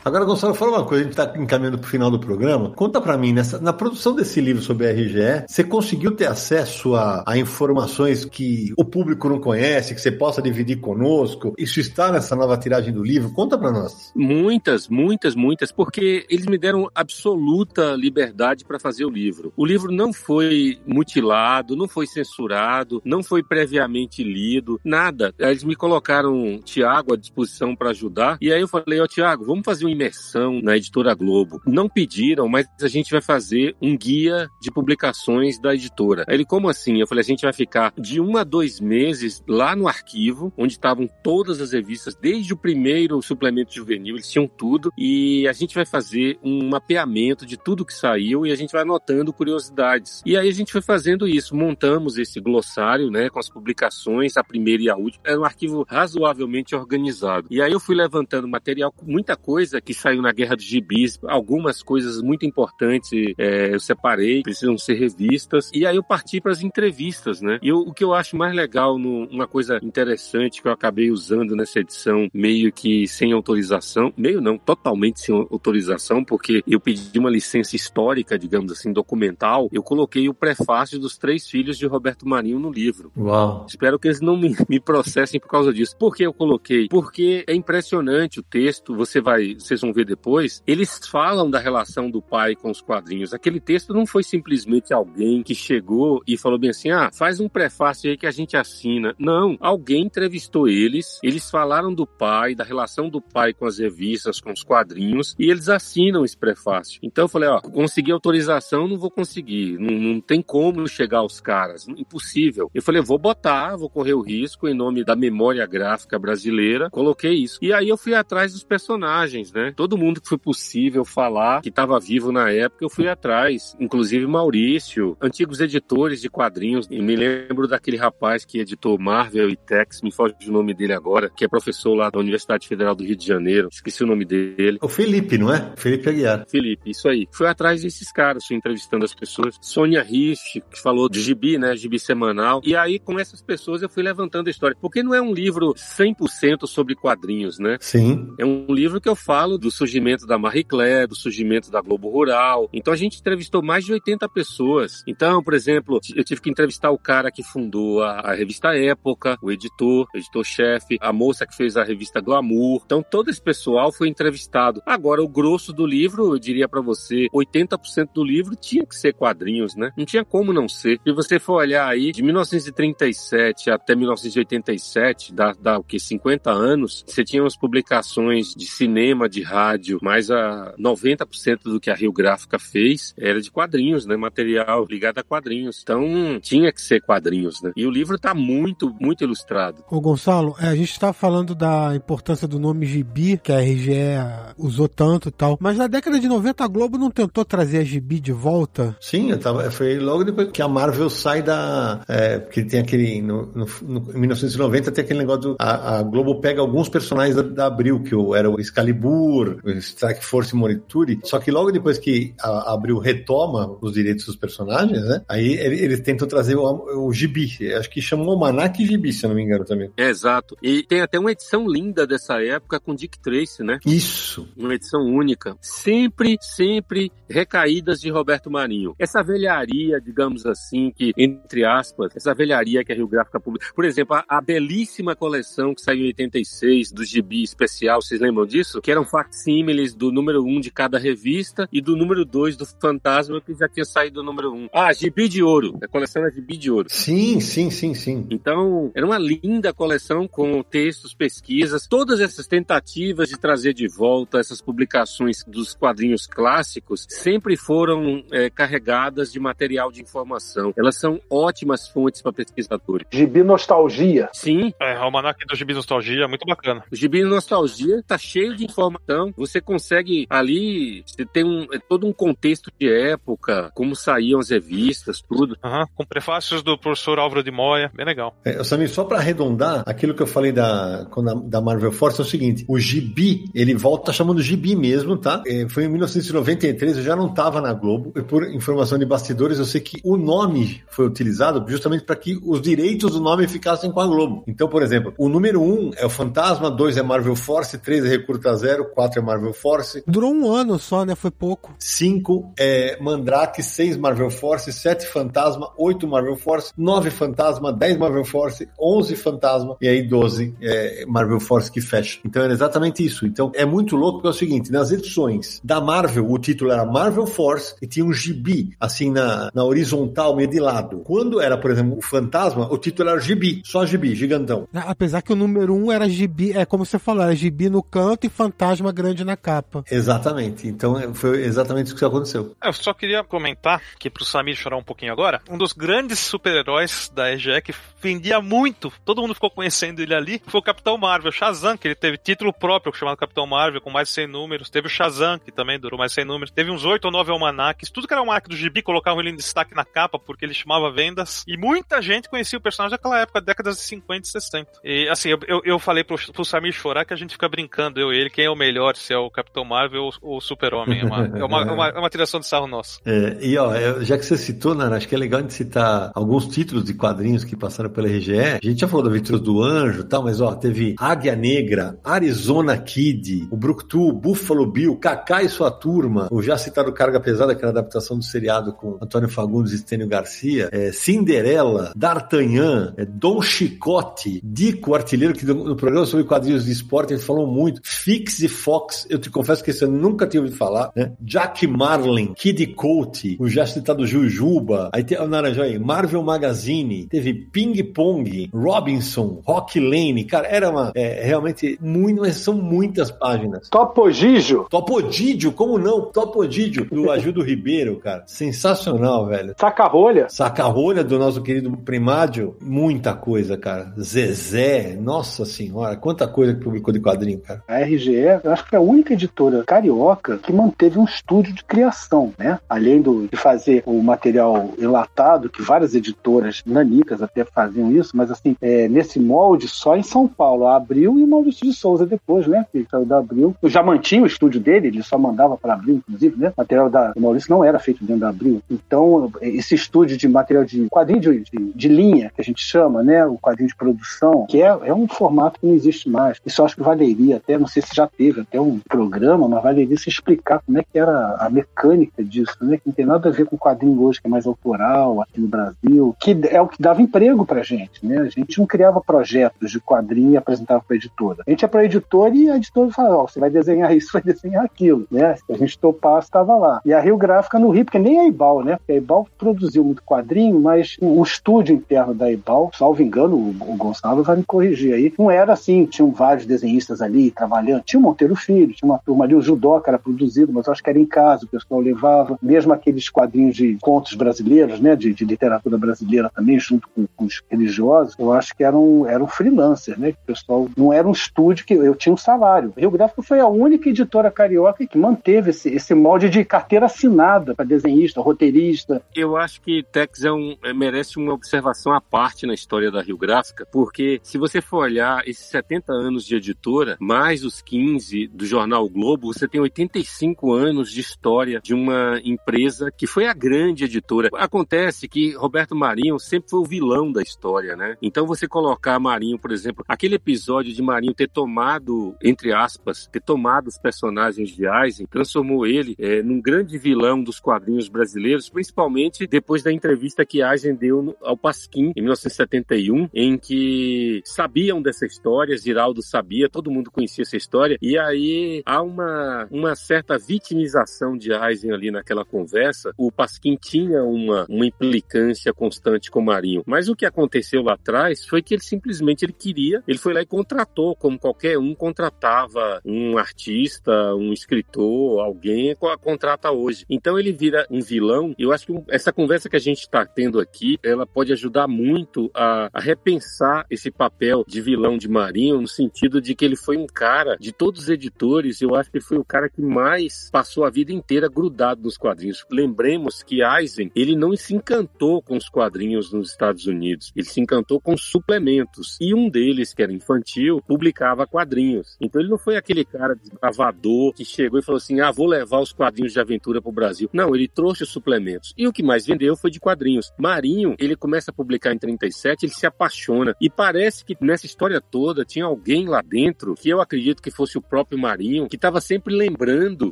Agora, 0.03 0.23
Gonçalo, 0.23 0.53
fala 0.53 0.77
uma 0.77 0.85
coisa, 0.85 1.03
a 1.03 1.07
gente 1.07 1.19
está 1.19 1.37
encaminhando 1.37 1.77
para 1.77 1.87
o 1.87 1.89
final 1.89 2.09
do 2.09 2.19
programa. 2.19 2.71
Conta 2.71 3.01
para 3.01 3.17
mim, 3.17 3.33
nessa, 3.33 3.59
na 3.59 3.73
produção 3.73 4.15
desse 4.15 4.39
livro 4.39 4.61
sobre 4.61 4.87
a 4.87 4.91
RGE, 4.91 5.45
você 5.47 5.63
conseguiu 5.63 6.11
ter 6.15 6.25
acesso 6.25 6.95
a, 6.95 7.23
a, 7.27 7.37
informações 7.37 8.23
que 8.23 8.73
o 8.77 8.85
público 8.85 9.27
não 9.27 9.39
conhece, 9.39 9.93
que 9.93 10.01
você 10.01 10.11
possa 10.11 10.41
dividir 10.41 10.79
conosco? 10.79 11.53
Isso 11.57 11.79
está 11.79 12.11
nessa 12.11 12.35
nova 12.35 12.57
tiragem 12.57 12.93
do 12.93 13.03
livro? 13.03 13.31
Conta 13.33 13.57
para 13.57 13.71
nós. 13.71 14.11
Muitas, 14.15 14.87
muitas, 14.87 15.35
muitas, 15.35 15.71
porque 15.71 16.25
eles 16.29 16.45
me 16.45 16.57
deram 16.57 16.89
absoluta 16.95 17.93
liberdade 17.93 18.63
para 18.63 18.79
fazer 18.79 19.03
o 19.05 19.09
livro. 19.09 19.51
O 19.57 19.65
livro 19.65 19.91
não 19.91 20.13
foi 20.13 20.79
mutilado, 20.87 21.75
não 21.75 21.87
foi 21.87 22.07
censurado, 22.07 23.01
não 23.03 23.21
foi 23.21 23.43
previamente 23.43 24.23
lido, 24.23 24.79
nada. 24.83 25.33
Eles 25.37 25.63
me 25.63 25.75
colocaram 25.75 26.59
Tiago 26.63 27.13
à 27.13 27.17
disposição 27.17 27.75
para 27.75 27.89
ajudar, 27.89 28.37
e 28.39 28.51
aí 28.51 28.61
eu 28.61 28.67
falei, 28.67 29.01
ó, 29.01 29.03
oh, 29.03 29.07
Tiago, 29.07 29.45
vamos 29.45 29.65
fazer 29.65 29.85
um 29.85 29.88
imersão 29.89 30.61
na 30.61 30.77
editora 30.77 31.13
Globo. 31.13 31.61
Não 31.65 31.89
pediram, 31.89 32.47
mas 32.47 32.67
a 32.81 32.87
gente 32.87 33.11
vai 33.11 33.21
fazer 33.21 33.75
um 33.81 33.97
guia 33.97 34.49
de 34.61 34.71
publicações 34.71 35.59
da 35.59 35.73
editora. 35.73 36.23
Aí 36.27 36.35
ele, 36.35 36.45
como 36.45 36.69
assim? 36.69 36.99
Eu 36.99 37.07
falei, 37.07 37.21
a 37.21 37.25
gente 37.25 37.41
vai 37.41 37.53
ficar 37.53 37.93
de 37.97 38.19
um 38.21 38.37
a 38.37 38.43
dois 38.43 38.79
meses 38.79 39.43
lá 39.47 39.75
no 39.75 39.87
arquivo, 39.87 40.53
onde 40.57 40.73
estavam 40.73 41.07
todas 41.23 41.61
as 41.61 41.71
revistas, 41.71 42.15
desde 42.15 42.53
o 42.53 42.57
primeiro 42.57 43.21
suplemento 43.21 43.73
juvenil, 43.73 44.15
eles 44.15 44.29
tinham 44.29 44.47
tudo, 44.47 44.91
e 44.97 45.47
a 45.47 45.53
gente 45.53 45.75
vai 45.75 45.85
fazer 45.85 46.39
um 46.43 46.69
mapeamento 46.69 47.45
de 47.45 47.57
tudo 47.57 47.85
que 47.85 47.93
saiu 47.93 48.45
e 48.45 48.51
a 48.51 48.55
gente 48.55 48.71
vai 48.71 48.81
anotando 48.81 49.33
curiosidades. 49.33 50.21
E 50.25 50.37
aí 50.37 50.47
a 50.47 50.53
gente 50.53 50.71
foi 50.71 50.81
fazendo 50.81 51.27
isso, 51.27 51.55
montamos 51.55 52.17
esse 52.17 52.39
glossário, 52.39 53.09
né, 53.09 53.29
com 53.29 53.39
as 53.39 53.49
publicações, 53.49 54.37
a 54.37 54.43
primeira 54.43 54.83
e 54.83 54.89
a 54.89 54.95
última. 54.95 55.23
Era 55.25 55.39
um 55.39 55.45
arquivo 55.45 55.85
razoavelmente 55.87 56.75
organizado. 56.75 57.47
E 57.49 57.61
aí 57.61 57.71
eu 57.71 57.79
fui 57.79 57.95
levantando 57.95 58.47
material, 58.47 58.93
muita 59.03 59.35
coisa 59.35 59.78
que 59.81 59.93
saiu 59.93 60.21
na 60.21 60.31
Guerra 60.31 60.55
dos 60.55 60.65
Gibis, 60.65 61.19
algumas 61.23 61.81
coisas 61.81 62.21
muito 62.21 62.45
importantes 62.45 63.33
é, 63.37 63.73
eu 63.73 63.79
separei, 63.79 64.41
precisam 64.41 64.77
ser 64.77 64.93
revistas, 64.93 65.69
e 65.73 65.85
aí 65.85 65.95
eu 65.95 66.03
parti 66.03 66.41
para 66.41 66.51
as 66.51 66.61
entrevistas, 66.61 67.41
né? 67.41 67.59
E 67.61 67.69
eu, 67.69 67.77
o 67.79 67.93
que 67.93 68.03
eu 68.03 68.13
acho 68.13 68.35
mais 68.35 68.55
legal, 68.55 68.97
no, 68.97 69.25
uma 69.27 69.47
coisa 69.47 69.79
interessante 69.81 70.61
que 70.61 70.67
eu 70.67 70.71
acabei 70.71 71.11
usando 71.11 71.55
nessa 71.55 71.79
edição, 71.79 72.29
meio 72.33 72.71
que 72.71 73.07
sem 73.07 73.31
autorização, 73.31 74.13
meio 74.17 74.41
não, 74.41 74.57
totalmente 74.57 75.19
sem 75.21 75.35
autorização, 75.35 76.23
porque 76.23 76.63
eu 76.67 76.79
pedi 76.79 77.17
uma 77.19 77.29
licença 77.29 77.75
histórica, 77.75 78.37
digamos 78.37 78.71
assim, 78.71 78.91
documental, 78.91 79.69
eu 79.71 79.83
coloquei 79.83 80.29
o 80.29 80.33
prefácio 80.33 80.99
dos 80.99 81.17
três 81.17 81.47
filhos 81.47 81.77
de 81.77 81.85
Roberto 81.85 82.27
Marinho 82.27 82.59
no 82.59 82.71
livro. 82.71 83.11
Uau! 83.17 83.65
Espero 83.67 83.99
que 83.99 84.07
eles 84.07 84.21
não 84.21 84.37
me, 84.37 84.55
me 84.67 84.79
processem 84.79 85.39
por 85.39 85.47
causa 85.47 85.73
disso. 85.73 85.95
Por 85.97 86.15
que 86.15 86.23
eu 86.23 86.33
coloquei? 86.33 86.87
Porque 86.87 87.43
é 87.47 87.53
impressionante 87.53 88.39
o 88.39 88.43
texto, 88.43 88.95
você 88.95 89.21
vai, 89.21 89.55
vocês 89.69 89.81
vão 89.81 89.93
ver 89.93 90.05
depois, 90.05 90.63
eles 90.65 90.99
falam 91.07 91.49
da 91.49 91.59
relação 91.59 92.09
do 92.09 92.21
pai 92.21 92.55
com 92.55 92.71
os 92.71 92.81
quadrinhos. 92.81 93.33
Aquele 93.33 93.59
texto 93.59 93.93
não 93.93 94.05
foi 94.05 94.23
simplesmente 94.23 94.93
alguém 94.93 95.43
que 95.43 95.53
chegou 95.53 96.21
e 96.27 96.37
falou 96.37 96.57
bem 96.57 96.71
assim: 96.71 96.89
ah, 96.89 97.11
faz 97.13 97.39
um 97.39 97.47
prefácio 97.47 98.09
aí 98.09 98.17
que 98.17 98.25
a 98.25 98.31
gente 98.31 98.57
assina. 98.57 99.15
Não, 99.19 99.57
alguém 99.59 100.03
entrevistou 100.03 100.67
eles, 100.67 101.19
eles 101.23 101.49
falaram 101.49 101.93
do 101.93 102.07
pai, 102.07 102.55
da 102.55 102.63
relação 102.63 103.09
do 103.09 103.21
pai 103.21 103.53
com 103.53 103.65
as 103.65 103.77
revistas, 103.77 104.41
com 104.41 104.51
os 104.51 104.63
quadrinhos, 104.63 105.35
e 105.37 105.49
eles 105.49 105.69
assinam 105.69 106.25
esse 106.25 106.37
prefácio. 106.37 106.99
Então 107.03 107.25
eu 107.25 107.29
falei: 107.29 107.49
ó, 107.49 107.61
conseguir 107.61 108.11
autorização, 108.11 108.87
não 108.87 108.97
vou 108.97 109.11
conseguir, 109.11 109.77
não, 109.77 109.95
não 109.95 110.21
tem 110.21 110.41
como 110.41 110.87
chegar 110.87 111.19
aos 111.19 111.39
caras, 111.39 111.87
impossível. 111.87 112.71
Eu 112.73 112.81
falei: 112.81 113.01
vou 113.01 113.19
botar, 113.19 113.75
vou 113.75 113.89
correr 113.89 114.13
o 114.13 114.21
risco 114.21 114.67
em 114.67 114.73
nome 114.73 115.03
da 115.03 115.15
memória 115.15 115.65
gráfica 115.65 116.17
brasileira, 116.17 116.89
coloquei 116.89 117.33
isso. 117.33 117.59
E 117.61 117.71
aí 117.71 117.87
eu 117.87 117.97
fui 117.97 118.15
atrás 118.15 118.53
dos 118.53 118.63
personagens, 118.63 119.51
né? 119.51 119.58
Todo 119.75 119.97
mundo 119.97 120.21
que 120.21 120.29
foi 120.29 120.37
possível 120.37 121.05
falar, 121.05 121.61
que 121.61 121.69
estava 121.69 121.99
vivo 121.99 122.31
na 122.31 122.51
época, 122.51 122.83
eu 122.85 122.89
fui 122.89 123.07
atrás. 123.07 123.75
Inclusive 123.79 124.25
Maurício, 124.27 125.17
antigos 125.21 125.59
editores 125.59 126.21
de 126.21 126.29
quadrinhos. 126.29 126.87
E 126.89 127.01
me 127.01 127.15
lembro 127.15 127.67
daquele 127.67 127.97
rapaz 127.97 128.45
que 128.45 128.59
editou 128.59 128.97
Marvel 128.97 129.49
e 129.49 129.55
Tex, 129.55 130.01
me 130.01 130.11
foge 130.11 130.35
o 130.47 130.51
nome 130.51 130.73
dele 130.73 130.93
agora, 130.93 131.29
que 131.29 131.45
é 131.45 131.47
professor 131.47 131.93
lá 131.95 132.09
da 132.09 132.19
Universidade 132.19 132.67
Federal 132.67 132.95
do 132.95 133.03
Rio 133.03 133.15
de 133.15 133.25
Janeiro. 133.25 133.69
Esqueci 133.71 134.03
o 134.03 134.07
nome 134.07 134.25
dele. 134.25 134.77
O 134.81 134.87
Felipe, 134.87 135.37
não 135.37 135.53
é? 135.53 135.73
Felipe 135.75 136.09
Aguiar. 136.09 136.45
Felipe, 136.47 136.91
isso 136.91 137.07
aí. 137.07 137.27
Fui 137.31 137.47
atrás 137.47 137.81
desses 137.81 138.11
caras, 138.11 138.45
fui 138.45 138.55
entrevistando 138.55 139.05
as 139.05 139.13
pessoas. 139.13 139.57
Sônia 139.61 140.03
Rich, 140.03 140.61
que 140.69 140.81
falou 140.81 141.09
de 141.09 141.21
gibi, 141.21 141.57
né? 141.57 141.75
Gibi 141.75 141.99
semanal. 141.99 142.61
E 142.63 142.75
aí, 142.75 142.99
com 142.99 143.19
essas 143.19 143.41
pessoas, 143.41 143.81
eu 143.81 143.89
fui 143.89 144.03
levantando 144.03 144.47
a 144.47 144.51
história. 144.51 144.75
Porque 144.79 145.01
não 145.01 145.13
é 145.13 145.21
um 145.21 145.33
livro 145.33 145.73
100% 145.73 146.67
sobre 146.67 146.95
quadrinhos, 146.95 147.59
né? 147.59 147.77
Sim. 147.79 148.33
É 148.37 148.45
um 148.45 148.65
livro 148.69 148.99
que 148.99 149.09
eu 149.09 149.15
falo 149.15 149.48
do 149.57 149.71
surgimento 149.71 150.25
da 150.25 150.37
Marie 150.37 150.63
Claire, 150.63 151.07
do 151.07 151.15
surgimento 151.15 151.71
da 151.71 151.81
Globo 151.81 152.09
Rural. 152.09 152.69
Então 152.73 152.93
a 152.93 152.97
gente 152.97 153.19
entrevistou 153.19 153.61
mais 153.63 153.85
de 153.85 153.93
80 153.93 154.27
pessoas. 154.29 155.03
Então, 155.07 155.43
por 155.43 155.53
exemplo, 155.53 155.99
eu 156.15 156.23
tive 156.23 156.41
que 156.41 156.49
entrevistar 156.49 156.91
o 156.91 156.97
cara 156.97 157.31
que 157.31 157.43
fundou 157.43 158.03
a, 158.03 158.19
a 158.19 158.33
revista 158.33 158.75
Época, 158.75 159.37
o 159.41 159.51
editor, 159.51 160.07
o 160.13 160.17
editor-chefe, 160.17 160.97
a 161.01 161.11
moça 161.11 161.45
que 161.45 161.55
fez 161.55 161.75
a 161.77 161.83
revista 161.83 162.21
Glamour. 162.21 162.81
Então 162.85 163.03
todo 163.03 163.29
esse 163.29 163.41
pessoal 163.41 163.91
foi 163.91 164.07
entrevistado. 164.07 164.81
Agora, 164.85 165.21
o 165.21 165.27
grosso 165.27 165.73
do 165.73 165.85
livro, 165.85 166.33
eu 166.33 166.39
diria 166.39 166.67
para 166.67 166.81
você, 166.81 167.27
80% 167.33 168.09
do 168.13 168.23
livro 168.23 168.55
tinha 168.55 168.85
que 168.85 168.95
ser 168.95 169.13
quadrinhos, 169.13 169.75
né? 169.75 169.91
Não 169.97 170.05
tinha 170.05 170.23
como 170.23 170.53
não 170.53 170.67
ser. 170.67 170.99
Se 171.05 171.11
você 171.11 171.39
for 171.39 171.53
olhar 171.55 171.87
aí, 171.87 172.11
de 172.11 172.21
1937 172.21 173.69
até 173.69 173.95
1987, 173.95 175.33
dá, 175.33 175.53
dá 175.59 175.77
o 175.77 175.83
que, 175.83 175.99
50 175.99 176.51
anos, 176.51 177.03
você 177.07 177.23
tinha 177.23 177.43
umas 177.43 177.57
publicações 177.57 178.53
de 178.55 178.65
cinema, 178.65 179.29
de 179.29 179.38
de 179.39 179.43
rádio, 179.43 179.99
mas 180.01 180.29
a 180.29 180.73
90% 180.77 181.59
do 181.63 181.79
que 181.79 181.89
a 181.89 181.95
Rio 181.95 182.11
Gráfica 182.11 182.59
fez 182.59 183.13
era 183.17 183.41
de 183.41 183.49
quadrinhos, 183.49 184.05
né? 184.05 184.17
Material 184.17 184.85
ligado 184.89 185.19
a 185.19 185.23
quadrinhos. 185.23 185.79
Então 185.81 186.39
tinha 186.41 186.71
que 186.71 186.81
ser 186.81 187.01
quadrinhos, 187.01 187.61
né? 187.61 187.71
E 187.75 187.85
o 187.85 187.91
livro 187.91 188.19
tá 188.19 188.33
muito, 188.33 188.93
muito 188.99 189.23
ilustrado. 189.23 189.83
Ô 189.89 190.01
Gonçalo, 190.01 190.55
é, 190.59 190.67
a 190.67 190.75
gente 190.75 190.91
está 190.91 191.13
falando 191.13 191.55
da 191.55 191.95
importância 191.95 192.47
do 192.47 192.59
nome 192.59 192.85
Gibi, 192.85 193.37
que 193.37 193.51
a 193.51 193.59
RGE 193.59 194.17
usou 194.57 194.87
tanto 194.87 195.29
e 195.29 195.31
tal, 195.31 195.57
mas 195.59 195.77
na 195.77 195.87
década 195.87 196.19
de 196.19 196.27
90 196.27 196.63
a 196.63 196.67
Globo 196.67 196.97
não 196.97 197.09
tentou 197.09 197.45
trazer 197.45 197.79
a 197.79 197.83
Gibi 197.83 198.19
de 198.19 198.31
volta? 198.31 198.95
Sim, 198.99 199.31
eu 199.31 199.39
tava, 199.39 199.69
foi 199.71 199.99
logo 199.99 200.23
depois 200.23 200.51
que 200.51 200.61
a 200.61 200.67
Marvel 200.67 201.09
sai 201.09 201.41
da. 201.41 202.01
É, 202.07 202.39
porque 202.39 202.63
tem 202.63 202.79
aquele. 202.79 203.21
No, 203.21 203.45
no, 203.53 203.67
no, 203.83 204.11
em 204.11 204.19
1990 204.19 204.91
tem 204.91 205.03
aquele 205.03 205.19
negócio 205.19 205.41
do. 205.41 205.55
A, 205.59 205.99
a 205.99 206.03
Globo 206.03 206.41
pega 206.41 206.61
alguns 206.61 206.89
personagens 206.89 207.35
da, 207.35 207.41
da 207.41 207.65
Abril, 207.67 208.01
que 208.01 208.15
era 208.35 208.49
o 208.49 208.59
Excalibur, 208.59 209.28
o 209.29 209.69
Strike 209.79 210.23
Force 210.23 210.55
Morituri, 210.55 211.19
só 211.23 211.39
que 211.39 211.51
logo 211.51 211.71
depois 211.71 211.97
que 211.97 212.33
a, 212.39 212.73
Abril 212.73 212.97
retoma 212.97 213.77
os 213.81 213.93
direitos 213.93 214.25
dos 214.25 214.35
personagens, 214.35 215.03
né? 215.03 215.23
Aí 215.27 215.53
eles, 215.53 215.99
tentam 216.01 216.27
trazer 216.27 216.55
o, 216.55 217.07
o 217.07 217.13
Gibi. 217.13 217.49
Acho 217.73 217.89
que 217.89 218.01
chamou 218.01 218.31
Almanac 218.31 218.85
Gibi, 218.85 219.11
se 219.11 219.25
eu 219.25 219.29
não 219.29 219.35
me 219.35 219.43
engano 219.43 219.65
também. 219.65 219.91
É, 219.97 220.09
exato. 220.09 220.57
E 220.61 220.83
tem 220.83 221.01
até 221.01 221.19
uma 221.19 221.31
edição 221.31 221.67
linda 221.67 222.05
dessa 222.05 222.41
época 222.41 222.79
com 222.79 222.95
Dick 222.95 223.19
Tracy, 223.19 223.63
né? 223.63 223.79
Isso. 223.85 224.47
Uma 224.55 224.75
edição 224.75 225.01
única. 225.01 225.57
Sempre, 225.61 226.37
sempre 226.41 227.11
recaídas 227.29 227.99
de 227.99 228.09
Roberto 228.09 228.49
Marinho. 228.49 228.95
Essa 228.97 229.21
velharia, 229.21 229.99
digamos 230.01 230.45
assim, 230.45 230.91
que, 230.91 231.11
entre 231.17 231.65
aspas, 231.65 232.15
essa 232.15 232.33
velharia 232.33 232.83
que 232.83 232.91
a 232.91 232.95
Rio 232.95 233.07
Gráfica 233.07 233.39
publica. 233.39 233.67
Por 233.73 233.85
exemplo, 233.85 234.15
a, 234.15 234.23
a 234.27 234.41
belíssima 234.41 235.15
coleção 235.15 235.73
que 235.73 235.81
saiu 235.81 236.03
em 236.03 236.07
86 236.07 236.91
do 236.91 237.03
Gibi 237.03 237.43
especial, 237.43 238.01
vocês 238.01 238.19
lembram 238.19 238.45
disso? 238.45 238.81
Que 238.81 238.91
eram 238.91 239.05
facsímiles 239.19 239.93
do 239.93 240.11
número 240.13 240.41
1 240.43 240.47
um 240.47 240.59
de 240.61 240.71
cada 240.71 240.97
revista 240.97 241.67
e 241.73 241.81
do 241.81 241.95
número 241.95 242.23
2 242.23 242.55
do 242.55 242.65
Fantasma, 242.65 243.41
que 243.41 243.53
já 243.53 243.67
tinha 243.67 243.83
saído 243.83 244.21
do 244.21 244.23
número 244.23 244.53
1. 244.53 244.55
Um. 244.55 244.69
Ah, 244.73 244.93
Gibi 244.93 245.27
de 245.27 245.43
Ouro. 245.43 245.77
A 245.83 245.87
coleção 245.87 246.25
é 246.25 246.31
Gibi 246.31 246.55
de 246.55 246.71
Ouro. 246.71 246.87
Sim, 246.89 247.41
sim, 247.41 247.69
sim, 247.69 247.93
sim. 247.93 248.25
Então, 248.29 248.91
era 248.95 249.05
uma 249.05 249.17
linda 249.17 249.73
coleção 249.73 250.25
com 250.25 250.63
textos, 250.63 251.13
pesquisas, 251.13 251.85
todas 251.85 252.21
essas 252.21 252.47
tentativas 252.47 253.27
de 253.27 253.37
trazer 253.37 253.73
de 253.73 253.87
volta 253.87 254.39
essas 254.39 254.61
publicações 254.61 255.43
dos 255.45 255.75
quadrinhos 255.75 256.25
clássicos 256.25 257.05
sempre 257.09 257.57
foram 257.57 258.23
é, 258.31 258.49
carregadas 258.49 259.31
de 259.33 259.39
material 259.39 259.91
de 259.91 260.01
informação. 260.01 260.73
Elas 260.77 260.97
são 260.97 261.19
ótimas 261.29 261.89
fontes 261.89 262.21
para 262.21 262.31
pesquisadores. 262.31 263.05
Gibi 263.11 263.43
Nostalgia. 263.43 264.29
Sim. 264.33 264.73
É, 264.79 264.97
o 264.97 265.03
Almanac 265.03 265.45
do 265.45 265.55
Gibi 265.55 265.73
Nostalgia 265.73 266.23
é 266.23 266.27
muito 266.27 266.45
bacana. 266.45 266.83
O 266.89 266.95
Gibi 266.95 267.23
Nostalgia 267.23 268.01
tá 268.07 268.17
cheio 268.17 268.55
de 268.55 268.65
informação. 268.99 269.33
Você 269.35 269.61
consegue 269.61 270.27
ali, 270.29 271.03
você 271.05 271.25
tem 271.25 271.43
um, 271.43 271.65
é 271.73 271.79
todo 271.79 272.05
um 272.07 272.13
contexto 272.13 272.71
de 272.79 272.89
época, 272.89 273.71
como 273.73 273.95
saíam 273.95 274.39
as 274.39 274.49
revistas, 274.49 275.21
tudo. 275.21 275.57
Uhum. 275.63 275.85
Com 275.95 276.05
prefácios 276.05 276.61
do 276.61 276.77
professor 276.77 277.19
Álvaro 277.19 277.43
de 277.43 277.51
Moya, 277.51 277.91
bem 277.95 278.05
legal. 278.05 278.35
É, 278.43 278.63
Samir, 278.63 278.89
só 278.89 279.03
para 279.03 279.17
arredondar, 279.17 279.83
aquilo 279.85 280.13
que 280.13 280.21
eu 280.21 280.27
falei 280.27 280.51
da, 280.51 281.07
da 281.45 281.61
Marvel 281.61 281.91
Force 281.91 282.19
é 282.19 282.23
o 282.23 282.27
seguinte: 282.27 282.65
o 282.67 282.79
Gibi, 282.79 283.45
ele 283.53 283.73
volta 283.73 283.99
tá 284.09 284.13
chamando 284.13 284.41
Gibi 284.41 284.75
mesmo, 284.75 285.17
tá? 285.17 285.43
É, 285.45 285.67
foi 285.67 285.85
em 285.85 285.89
1993, 285.89 286.97
eu 286.97 287.03
já 287.03 287.15
não 287.15 287.33
tava 287.33 287.61
na 287.61 287.73
Globo. 287.73 288.11
E 288.15 288.21
por 288.21 288.43
informação 288.43 288.97
de 288.97 289.05
bastidores, 289.05 289.59
eu 289.59 289.65
sei 289.65 289.81
que 289.81 289.99
o 290.03 290.15
nome 290.15 290.81
foi 290.89 291.05
utilizado 291.05 291.63
justamente 291.69 292.03
para 292.03 292.15
que 292.15 292.39
os 292.43 292.61
direitos 292.61 293.11
do 293.11 293.19
nome 293.19 293.47
ficassem 293.47 293.91
com 293.91 293.99
a 293.99 294.07
Globo. 294.07 294.43
Então, 294.47 294.67
por 294.67 294.81
exemplo, 294.81 295.13
o 295.17 295.29
número 295.29 295.61
1 295.61 295.65
um 295.65 295.91
é 295.95 296.05
o 296.05 296.09
Fantasma, 296.09 296.71
2 296.71 296.97
é 296.97 297.03
Marvel 297.03 297.35
Force, 297.35 297.77
3 297.77 298.05
é 298.05 298.09
Recruta 298.09 298.55
Zero, 298.55 298.88
4 298.89 299.19
é 299.19 299.23
Marvel 299.23 299.53
Force. 299.53 300.03
Durou 300.05 300.31
um 300.33 300.51
ano 300.51 300.77
só, 300.79 301.05
né? 301.05 301.15
Foi 301.15 301.31
pouco. 301.31 301.73
5 301.79 302.53
é 302.57 302.97
Mandrake, 303.01 303.63
6 303.63 303.97
Marvel 303.97 304.29
Force, 304.29 304.71
7 304.71 305.07
Fantasma, 305.07 305.71
8 305.77 306.07
Marvel 306.07 306.35
Force, 306.35 306.71
9 306.77 307.09
Fantasma, 307.09 307.71
10 307.71 307.97
Marvel 307.97 308.25
Force, 308.25 308.67
11 308.79 309.15
Fantasma 309.15 309.77
e 309.81 309.87
aí 309.87 310.01
12 310.01 310.55
é 310.61 311.05
Marvel 311.07 311.39
Force 311.39 311.71
que 311.71 311.81
fecha. 311.81 312.19
Então 312.25 312.43
era 312.43 312.53
exatamente 312.53 313.05
isso. 313.05 313.25
Então 313.25 313.51
é 313.55 313.65
muito 313.65 313.95
louco 313.95 314.19
porque 314.19 314.27
é 314.27 314.31
o 314.31 314.33
seguinte, 314.33 314.71
nas 314.71 314.91
edições 314.91 315.59
da 315.63 315.79
Marvel, 315.79 316.29
o 316.29 316.37
título 316.37 316.71
era 316.71 316.85
Marvel 316.85 317.25
Force 317.25 317.75
e 317.81 317.87
tinha 317.87 318.05
um 318.05 318.13
gibi 318.13 318.71
assim 318.79 319.11
na, 319.11 319.49
na 319.53 319.63
horizontal, 319.63 320.35
meio 320.35 320.49
de 320.49 320.59
lado. 320.59 321.01
Quando 321.03 321.39
era, 321.41 321.57
por 321.57 321.71
exemplo, 321.71 321.97
o 321.97 322.01
Fantasma, 322.01 322.71
o 322.71 322.77
título 322.77 323.09
era 323.09 323.19
gibi, 323.19 323.61
só 323.65 323.85
gibi, 323.85 324.15
gigantão. 324.15 324.67
Apesar 324.73 325.21
que 325.21 325.33
o 325.33 325.35
número 325.35 325.73
1 325.73 325.83
um 325.85 325.91
era 325.91 326.09
gibi, 326.09 326.51
é 326.51 326.65
como 326.65 326.85
você 326.85 326.97
falou, 326.97 327.23
era 327.23 327.35
gibi 327.35 327.69
no 327.69 327.83
canto 327.83 328.25
e 328.25 328.29
fantasma 328.29 328.78
grande 328.91 329.23
na 329.23 329.35
capa. 329.35 329.83
Exatamente. 329.89 330.67
Então 330.67 331.13
foi 331.13 331.43
exatamente 331.43 331.87
isso 331.87 331.95
que 331.95 332.05
aconteceu. 332.05 332.55
Eu 332.63 332.73
só 332.73 332.93
queria 332.93 333.23
comentar 333.23 333.81
que 333.99 334.09
pro 334.09 334.25
Samir 334.25 334.55
chorar 334.55 334.77
um 334.77 334.83
pouquinho 334.83 335.11
agora, 335.11 335.41
um 335.49 335.57
dos 335.57 335.73
grandes 335.73 336.19
super-heróis 336.19 337.11
da 337.13 337.31
EGE 337.31 337.61
que 337.61 337.73
vendia 338.01 338.41
muito, 338.41 338.91
todo 339.03 339.21
mundo 339.21 339.33
ficou 339.33 339.51
conhecendo 339.51 340.01
ele 340.01 340.13
ali, 340.13 340.41
foi 340.47 340.59
o 340.59 340.63
Capitão 340.63 340.97
Marvel, 340.97 341.31
Shazam, 341.31 341.77
que 341.77 341.87
ele 341.87 341.95
teve 341.95 342.17
título 342.17 342.53
próprio 342.53 342.93
chamado 342.93 343.17
Capitão 343.17 343.45
Marvel, 343.45 343.81
com 343.81 343.89
mais 343.89 344.07
de 344.07 344.13
100 344.15 344.27
números. 344.27 344.69
Teve 344.69 344.87
o 344.87 344.89
Shazam, 344.89 345.39
que 345.39 345.51
também 345.51 345.79
durou 345.79 345.97
mais 345.97 346.11
de 346.11 346.15
100 346.15 346.25
números. 346.25 346.51
Teve 346.51 346.71
uns 346.71 346.85
8 346.85 347.05
ou 347.05 347.11
9 347.11 347.31
almanacs. 347.31 347.89
Tudo 347.89 348.07
que 348.07 348.13
era 348.13 348.21
almanac 348.21 348.47
do 348.47 348.55
Gibi 348.55 348.81
colocavam 348.81 349.21
ele 349.21 349.31
em 349.31 349.35
destaque 349.35 349.75
na 349.75 349.85
capa, 349.85 350.19
porque 350.19 350.45
ele 350.45 350.53
chamava 350.53 350.91
vendas. 350.91 351.43
E 351.47 351.57
muita 351.57 352.01
gente 352.01 352.29
conhecia 352.29 352.57
o 352.57 352.61
personagem 352.61 352.91
naquela 352.91 353.19
época, 353.19 353.41
décadas 353.41 353.77
de 353.77 353.83
50 353.83 354.27
e 354.27 354.31
60. 354.31 354.71
E 354.83 355.09
assim, 355.09 355.29
eu, 355.29 355.39
eu, 355.47 355.61
eu 355.63 355.79
falei 355.79 356.03
pro, 356.03 356.17
pro 356.31 356.45
Samir 356.45 356.73
chorar 356.73 357.05
que 357.05 357.13
a 357.13 357.17
gente 357.17 357.33
fica 357.33 357.47
brincando, 357.47 357.99
eu 357.99 358.13
e 358.13 358.17
ele, 358.17 358.29
quem 358.29 358.45
é 358.45 358.49
o 358.49 358.55
melhor, 358.55 358.68
se 358.95 359.13
é 359.13 359.17
o 359.17 359.29
Capitão 359.29 359.63
Marvel 359.63 360.09
ou 360.21 360.37
o 360.37 360.41
Super-Homem. 360.41 361.01
É 361.01 361.05
uma, 361.05 361.25
é 361.25 361.43
uma, 361.43 361.61
é 361.61 361.71
uma, 361.71 361.87
é 361.89 361.99
uma 361.99 362.09
tiração 362.09 362.39
de 362.39 362.47
sarro 362.47 362.67
nossa. 362.67 362.99
É, 363.05 363.37
e 363.41 363.57
ó, 363.57 364.01
já 364.01 364.17
que 364.17 364.25
você 364.25 364.37
citou, 364.37 364.75
Nara, 364.75 364.97
acho 364.97 365.07
que 365.07 365.15
é 365.15 365.17
legal 365.17 365.41
de 365.41 365.53
citar 365.53 366.11
alguns 366.13 366.47
títulos 366.47 366.83
de 366.83 366.93
quadrinhos 366.93 367.43
que 367.43 367.55
passaram 367.55 367.89
pela 367.89 368.07
RGE. 368.07 368.39
A 368.39 368.59
gente 368.61 368.79
já 368.79 368.87
falou 368.87 369.03
da 369.03 369.09
Aventuras 369.09 369.41
do 369.41 369.61
Anjo 369.61 370.01
e 370.01 370.03
tal, 370.03 370.23
mas 370.23 370.41
ó, 370.41 370.53
teve 370.55 370.95
Águia 370.97 371.35
Negra, 371.35 371.97
Arizona 372.03 372.77
Kid, 372.77 373.47
o 373.51 373.57
Brucutu, 373.57 374.11
Buffalo 374.13 374.65
Bill, 374.65 374.95
Kaká 374.97 375.43
e 375.43 375.49
sua 375.49 375.71
turma, 375.71 376.27
o 376.31 376.41
já 376.41 376.57
citado 376.57 376.91
Carga 376.93 377.19
Pesada, 377.19 377.55
que 377.55 377.61
era 377.61 377.71
adaptação 377.71 378.17
do 378.17 378.23
seriado 378.23 378.73
com 378.73 378.97
Antônio 379.01 379.29
Fagundes 379.29 379.73
e 379.73 379.77
Stênio 379.79 380.07
Garcia, 380.07 380.69
é, 380.71 380.91
Cinderela, 380.91 381.91
D'Artagnan, 381.95 382.93
é, 382.97 383.05
Dom 383.05 383.41
Chicote, 383.41 384.39
Dico, 384.43 384.93
artilheiro, 384.93 385.33
que 385.33 385.45
no, 385.45 385.63
no, 385.63 385.75
programa 385.75 386.05
sobre 386.05 386.25
quadrinhos 386.25 386.65
de 386.65 386.71
esporte 386.71 387.13
ele 387.13 387.21
falou 387.21 387.47
muito, 387.47 387.81
Fix 387.83 388.39
e 388.39 388.47
Fox, 388.59 389.07
eu 389.09 389.17
te 389.17 389.29
confesso 389.29 389.63
que 389.63 389.71
esse 389.71 389.83
eu 389.83 389.91
nunca 389.91 390.27
tinha 390.27 390.41
ouvido 390.41 390.57
falar, 390.57 390.91
né? 390.95 391.13
Jack 391.19 391.65
Marlin, 391.65 392.33
Kid 392.35 392.65
Coat, 392.67 393.37
o 393.39 393.47
já 393.47 393.65
citado 393.65 394.05
Jujuba, 394.05 394.89
aí 394.93 395.03
tem 395.03 395.19
o 395.19 395.27
Naranjão 395.27 395.63
aí, 395.63 395.79
Marvel 395.79 396.21
Magazine, 396.23 397.07
teve 397.07 397.33
Ping 397.33 397.81
Pong, 397.93 398.49
Robinson, 398.53 399.41
Rock 399.45 399.79
Lane, 399.79 400.23
cara, 400.25 400.47
era 400.47 400.69
uma, 400.69 400.91
é, 400.95 401.23
realmente, 401.23 401.77
muito, 401.81 402.21
mas 402.21 402.37
são 402.37 402.53
muitas 402.53 403.11
páginas. 403.11 403.69
Topogígio. 403.69 404.67
Topodídio, 404.69 405.51
como 405.51 405.77
não? 405.77 406.05
Topodídio, 406.11 406.85
do 406.85 407.09
Ajudo 407.11 407.41
Ribeiro, 407.41 407.97
cara. 407.97 408.23
Sensacional, 408.27 409.25
velho. 409.27 409.55
Saca-rolha. 409.57 410.27
Saca-rolha 410.29 411.03
do 411.03 411.17
nosso 411.17 411.41
querido 411.41 411.75
Primádio. 411.77 412.55
Muita 412.61 413.13
coisa, 413.13 413.57
cara. 413.57 413.93
Zezé, 413.99 414.97
nossa 414.99 415.45
senhora, 415.45 415.95
quanta 415.95 416.27
coisa 416.27 416.53
que 416.53 416.63
publicou 416.63 416.93
de 416.93 416.99
quadrinho, 416.99 417.39
cara. 417.39 417.63
A 417.67 417.79
RGE, 417.79 418.25
eu 418.49 418.53
acho 418.53 418.65
que 418.65 418.75
é 418.75 418.77
a 418.77 418.81
única 418.81 419.13
editora 419.13 419.63
carioca 419.63 420.37
que 420.37 420.51
manteve 420.51 420.97
um 420.97 421.05
estúdio 421.05 421.53
de 421.53 421.63
criação, 421.63 422.33
né? 422.37 422.59
Além 422.67 423.01
do, 423.01 423.27
de 423.27 423.37
fazer 423.37 423.83
o 423.85 424.01
material 424.01 424.71
enlatado, 424.77 425.49
que 425.49 425.61
várias 425.61 425.93
editoras 425.93 426.63
nanicas 426.65 427.21
até 427.21 427.45
faziam 427.45 427.91
isso, 427.91 428.17
mas 428.17 428.31
assim, 428.31 428.55
é, 428.61 428.87
nesse 428.87 429.19
molde 429.19 429.67
só 429.67 429.95
em 429.95 430.03
São 430.03 430.27
Paulo, 430.27 430.65
a 430.65 430.75
Abril 430.75 431.19
e 431.19 431.23
o 431.23 431.27
Maurício 431.27 431.65
de 431.65 431.73
Souza 431.73 432.05
depois, 432.05 432.47
né? 432.47 432.65
Que 432.71 432.85
saiu 432.89 433.05
da 433.05 433.19
Abril. 433.19 433.55
Eu 433.61 433.69
já 433.69 433.83
mantinha 433.83 434.23
o 434.23 434.27
estúdio 434.27 434.59
dele, 434.59 434.87
ele 434.87 435.03
só 435.03 435.17
mandava 435.17 435.55
para 435.57 435.73
Abril, 435.73 435.95
inclusive, 435.95 436.35
né? 436.39 436.49
O 436.49 436.53
material 436.61 436.89
da 436.89 437.11
do 437.11 437.21
Maurício 437.21 437.51
não 437.51 437.63
era 437.63 437.79
feito 437.79 438.03
dentro 438.03 438.21
da 438.21 438.29
Abril. 438.29 438.61
Então, 438.69 439.31
esse 439.41 439.75
estúdio 439.75 440.17
de 440.17 440.27
material 440.27 440.63
de 440.63 440.87
quadrinho 440.89 441.19
de, 441.19 441.39
de, 441.41 441.71
de 441.73 441.87
linha, 441.87 442.31
que 442.33 442.41
a 442.41 442.43
gente 442.43 442.61
chama, 442.61 443.03
né? 443.03 443.25
O 443.25 443.37
quadrinho 443.37 443.69
de 443.69 443.75
produção, 443.75 444.45
que 444.49 444.61
é, 444.61 444.67
é 444.67 444.93
um 444.93 445.07
formato 445.07 445.59
que 445.59 445.67
não 445.67 445.75
existe 445.75 446.09
mais. 446.09 446.39
Isso 446.45 446.61
eu 446.61 446.65
acho 446.65 446.75
que 446.75 446.81
valeria 446.81 447.37
até, 447.37 447.57
não 447.57 447.67
sei 447.67 447.81
se 447.81 447.95
já 447.95 448.07
teve 448.07 448.38
até 448.41 448.59
um 448.59 448.79
programa, 448.79 449.47
mas 449.47 449.63
valeria 449.63 449.97
se 449.97 450.09
explicar 450.09 450.61
como 450.65 450.77
é 450.77 450.83
que 450.83 450.97
era 450.97 451.35
a 451.39 451.49
mecânica 451.49 452.23
disso, 452.23 452.57
né? 452.61 452.77
Que 452.77 452.83
não 452.87 452.93
tem 452.93 453.05
nada 453.05 453.29
a 453.29 453.31
ver 453.31 453.45
com 453.45 453.55
o 453.55 453.59
quadrinho 453.59 454.01
hoje, 454.01 454.21
que 454.21 454.27
é 454.27 454.29
mais 454.29 454.45
autoral 454.45 455.21
aqui 455.21 455.39
no 455.39 455.47
Brasil, 455.47 456.15
que 456.19 456.37
é 456.49 456.61
o 456.61 456.67
que 456.67 456.81
dava 456.81 457.01
emprego 457.01 457.45
pra 457.45 457.63
gente, 457.63 458.05
né? 458.05 458.19
A 458.19 458.29
gente 458.29 458.59
não 458.59 458.65
criava 458.65 459.01
projetos 459.01 459.71
de 459.71 459.79
quadrinho 459.79 460.33
e 460.33 460.37
apresentava 460.37 460.83
pra 460.85 460.95
editora. 460.95 461.43
A 461.45 461.49
gente 461.49 461.61
ia 461.61 461.67
pra 461.67 461.85
editora 461.85 462.35
e 462.35 462.49
a 462.49 462.57
editora 462.57 462.91
falava, 462.91 463.17
ó, 463.17 463.23
oh, 463.23 463.27
você 463.27 463.39
vai 463.39 463.49
desenhar 463.49 463.95
isso, 463.95 464.09
vai 464.13 464.21
desenhar 464.21 464.63
aquilo, 464.63 465.05
né? 465.11 465.35
Se 465.35 465.53
a 465.53 465.57
gente 465.57 465.77
topasse, 465.77 466.27
estava 466.27 466.55
lá. 466.57 466.81
E 466.85 466.93
a 466.93 466.99
Rio 466.99 467.17
Gráfica 467.17 467.59
no 467.59 467.69
Rio, 467.69 467.85
porque 467.85 467.99
nem 467.99 468.19
a 468.19 468.27
Ibal, 468.27 468.63
né? 468.63 468.77
Porque 468.77 468.93
a 468.93 468.95
Ibal 468.95 469.27
produziu 469.37 469.83
muito 469.83 470.03
quadrinho, 470.03 470.59
mas 470.59 470.97
o 471.01 471.21
estúdio 471.23 471.75
interno 471.75 472.13
da 472.13 472.31
Ibal, 472.31 472.71
salvo 472.73 473.01
engano, 473.01 473.35
o, 473.35 473.75
Gonçalo 473.79 474.23
vai 474.23 474.37
me 474.37 474.43
corrigir 474.43 474.93
aí, 474.93 475.13
não 475.17 475.31
era 475.31 475.53
assim, 475.53 475.85
tinham 475.85 476.11
vários 476.11 476.45
desenhistas 476.45 477.01
ali 477.01 477.31
trabalhando. 477.31 477.83
Tinha 477.83 477.99
o 477.99 478.03
Monteiro 478.03 478.28
Ribeiro 478.29 478.35
Filho, 478.35 478.73
tinha 478.73 478.89
uma 478.89 478.99
turma 478.99 479.25
ali, 479.25 479.35
o 479.35 479.41
Judó, 479.41 479.79
que 479.79 479.89
era 479.89 479.97
produzido, 479.97 480.53
mas 480.53 480.67
acho 480.67 480.83
que 480.83 480.89
era 480.89 480.99
em 480.99 481.05
casa, 481.05 481.45
o 481.45 481.47
pessoal 481.47 481.81
levava, 481.81 482.37
mesmo 482.41 482.73
aqueles 482.73 483.09
quadrinhos 483.09 483.55
de 483.55 483.77
contos 483.81 484.13
brasileiros, 484.13 484.79
né, 484.79 484.95
de, 484.95 485.13
de 485.13 485.25
literatura 485.25 485.77
brasileira 485.77 486.29
também, 486.33 486.59
junto 486.59 486.87
com, 486.89 487.07
com, 487.15 487.25
os 487.25 487.41
religiosos, 487.49 488.15
eu 488.19 488.31
acho 488.31 488.55
que 488.55 488.63
eram, 488.63 489.07
eram 489.07 489.27
freelancers, 489.27 489.97
né, 489.97 490.11
que 490.11 490.17
o 490.23 490.27
pessoal, 490.27 490.69
não 490.77 490.93
era 490.93 491.07
um 491.07 491.11
estúdio 491.11 491.65
que 491.65 491.73
eu 491.73 491.95
tinha 491.95 492.13
um 492.13 492.17
salário. 492.17 492.73
O 492.75 492.79
Rio 492.79 492.91
Gráfico 492.91 493.21
foi 493.21 493.39
a 493.39 493.47
única 493.47 493.89
editora 493.89 494.29
carioca 494.29 494.85
que 494.85 494.97
manteve 494.97 495.49
esse, 495.49 495.69
esse 495.69 495.93
molde 495.93 496.29
de 496.29 496.43
carteira 496.45 496.85
assinada 496.85 497.55
para 497.55 497.65
desenhista, 497.65 498.21
roteirista. 498.21 499.01
Eu 499.15 499.37
acho 499.37 499.61
que 499.61 499.83
Tex 499.91 500.23
é 500.23 500.31
um, 500.31 500.55
é, 500.63 500.73
merece 500.73 501.17
uma 501.17 501.33
observação 501.33 501.93
à 501.93 502.01
parte 502.01 502.45
na 502.45 502.53
história 502.53 502.91
da 502.91 503.01
Rio 503.01 503.17
Gráfica, 503.17 503.65
porque 503.71 504.19
se 504.23 504.37
você 504.37 504.61
for 504.61 504.83
olhar 504.83 505.27
esses 505.27 505.45
70 505.47 505.91
anos 505.91 506.25
de 506.25 506.35
editora, 506.35 506.97
mais 506.99 507.43
os 507.43 507.61
15 507.61 508.08
do 508.27 508.45
jornal 508.45 508.87
Globo, 508.89 509.33
você 509.33 509.47
tem 509.47 509.61
85 509.61 510.53
anos 510.53 510.91
de 510.91 511.01
história 511.01 511.59
de 511.61 511.73
uma 511.73 512.19
empresa 512.23 512.91
que 512.91 513.07
foi 513.07 513.25
a 513.25 513.33
grande 513.33 513.85
editora. 513.85 514.29
Acontece 514.33 515.07
que 515.07 515.33
Roberto 515.35 515.75
Marinho 515.75 516.19
sempre 516.19 516.49
foi 516.49 516.59
o 516.59 516.65
vilão 516.65 517.11
da 517.11 517.21
história, 517.21 517.75
né? 517.75 517.95
Então 518.01 518.25
você 518.25 518.47
colocar 518.47 518.99
Marinho, 518.99 519.37
por 519.37 519.51
exemplo, 519.51 519.83
aquele 519.87 520.15
episódio 520.15 520.73
de 520.73 520.81
Marinho 520.81 521.13
ter 521.13 521.29
tomado, 521.29 522.15
entre 522.23 522.53
aspas, 522.53 523.07
ter 523.07 523.21
tomado 523.21 523.67
os 523.67 523.77
personagens 523.77 524.49
de 524.49 524.65
Eisen, 524.65 525.05
transformou 525.07 525.65
ele 525.65 525.95
é, 525.99 526.21
num 526.21 526.41
grande 526.41 526.77
vilão 526.77 527.23
dos 527.23 527.39
quadrinhos 527.39 527.87
brasileiros, 527.87 528.49
principalmente 528.49 529.27
depois 529.27 529.63
da 529.63 529.71
entrevista 529.71 530.25
que 530.25 530.41
Eisen 530.43 530.75
deu 530.75 531.15
ao 531.21 531.37
Pasquim 531.37 531.91
em 531.95 532.01
1971, 532.01 533.09
em 533.13 533.37
que 533.37 534.21
sabiam 534.25 534.81
dessa 534.81 535.05
história, 535.05 535.57
Ziraldo 535.57 536.01
sabia, 536.01 536.49
todo 536.49 536.71
mundo 536.71 536.91
conhecia 536.91 537.23
essa 537.23 537.37
história, 537.37 537.77
e 537.81 537.97
aí 537.99 538.61
há 538.65 538.81
uma, 538.81 539.47
uma 539.51 539.75
certa 539.75 540.17
vitimização 540.17 541.17
de 541.17 541.31
Eisen 541.31 541.71
ali 541.71 541.91
naquela 541.91 542.25
conversa. 542.25 542.91
O 542.97 543.11
Pasquim 543.11 543.55
tinha 543.55 544.03
uma, 544.03 544.45
uma 544.49 544.65
implicância 544.65 545.53
constante 545.53 546.09
com 546.09 546.19
o 546.19 546.25
Marinho. 546.25 546.63
Mas 546.65 546.89
o 546.89 546.95
que 546.95 547.05
aconteceu 547.05 547.61
lá 547.61 547.73
atrás 547.73 548.25
foi 548.25 548.41
que 548.41 548.53
ele 548.53 548.63
simplesmente 548.63 549.23
ele 549.23 549.33
queria, 549.33 549.83
ele 549.87 549.97
foi 549.97 550.13
lá 550.13 550.21
e 550.21 550.25
contratou, 550.25 550.95
como 550.95 551.19
qualquer 551.19 551.57
um 551.57 551.73
contratava 551.75 552.81
um 552.85 553.17
artista, 553.17 554.15
um 554.15 554.33
escritor, 554.33 555.19
alguém 555.19 555.75
contrata 556.01 556.51
hoje. 556.51 556.85
Então 556.89 557.17
ele 557.17 557.31
vira 557.31 557.65
um 557.69 557.81
vilão. 557.81 558.33
Eu 558.37 558.51
acho 558.51 558.65
que 558.65 558.73
essa 558.89 559.11
conversa 559.11 559.49
que 559.49 559.55
a 559.55 559.59
gente 559.59 559.81
está 559.81 560.05
tendo 560.05 560.39
aqui, 560.39 560.77
ela 560.83 561.05
pode 561.05 561.31
ajudar 561.33 561.67
muito 561.67 562.29
a, 562.33 562.69
a 562.73 562.79
repensar 562.79 563.65
esse 563.69 563.91
papel 563.91 564.43
de 564.47 564.61
vilão 564.61 564.97
de 564.97 565.07
Marinho, 565.07 565.61
no 565.61 565.67
sentido 565.67 566.21
de 566.21 566.35
que 566.35 566.45
ele 566.45 566.55
foi 566.55 566.77
um 566.77 566.87
cara 566.87 567.37
de 567.39 567.51
todos 567.51 567.88
editores, 567.89 568.61
eu 568.61 568.75
acho 568.75 568.91
que 568.91 568.99
foi 568.99 569.17
o 569.17 569.25
cara 569.25 569.49
que 569.49 569.61
mais 569.61 570.29
passou 570.31 570.65
a 570.65 570.69
vida 570.69 570.91
inteira 570.91 571.27
grudado 571.27 571.81
nos 571.83 571.97
quadrinhos. 571.97 572.45
Lembremos 572.51 573.23
que 573.23 573.41
Eisen, 573.43 573.91
ele 573.95 574.15
não 574.15 574.35
se 574.35 574.55
encantou 574.55 575.21
com 575.21 575.35
os 575.35 575.49
quadrinhos 575.49 576.11
nos 576.11 576.31
Estados 576.31 576.65
Unidos, 576.65 577.11
ele 577.15 577.27
se 577.27 577.39
encantou 577.39 577.79
com 577.79 577.97
suplementos. 577.97 578.97
E 579.01 579.13
um 579.13 579.29
deles, 579.29 579.73
que 579.73 579.83
era 579.83 579.91
infantil, 579.91 580.61
publicava 580.67 581.27
quadrinhos. 581.27 581.97
Então 581.99 582.21
ele 582.21 582.29
não 582.29 582.37
foi 582.37 582.55
aquele 582.55 582.85
cara 582.85 583.15
desbravador 583.15 584.13
que 584.13 584.25
chegou 584.25 584.59
e 584.59 584.63
falou 584.63 584.77
assim: 584.77 584.99
ah, 584.99 585.11
vou 585.11 585.27
levar 585.27 585.59
os 585.59 585.73
quadrinhos 585.73 586.13
de 586.13 586.19
aventura 586.19 586.61
para 586.61 586.69
o 586.69 586.73
Brasil. 586.73 587.09
Não, 587.13 587.35
ele 587.35 587.47
trouxe 587.47 587.83
os 587.83 587.89
suplementos. 587.89 588.53
E 588.57 588.67
o 588.67 588.73
que 588.73 588.83
mais 588.83 589.05
vendeu 589.05 589.35
foi 589.35 589.51
de 589.51 589.59
quadrinhos. 589.59 590.11
Marinho, 590.17 590.75
ele 590.79 590.95
começa 590.95 591.31
a 591.31 591.33
publicar 591.33 591.73
em 591.73 591.77
37, 591.77 592.45
ele 592.45 592.53
se 592.53 592.65
apaixona. 592.65 593.35
E 593.41 593.49
parece 593.49 594.03
que 594.05 594.15
nessa 594.21 594.45
história 594.45 594.81
toda 594.81 595.25
tinha 595.25 595.45
alguém 595.45 595.87
lá 595.87 596.01
dentro, 596.01 596.55
que 596.55 596.69
eu 596.69 596.81
acredito 596.81 597.21
que 597.21 597.31
fosse 597.31 597.57
o 597.57 597.61
próprio 597.61 597.78
Marinho, 597.97 598.47
que 598.47 598.55
estava 598.55 598.81
sempre 598.81 599.15
lembrando 599.15 599.91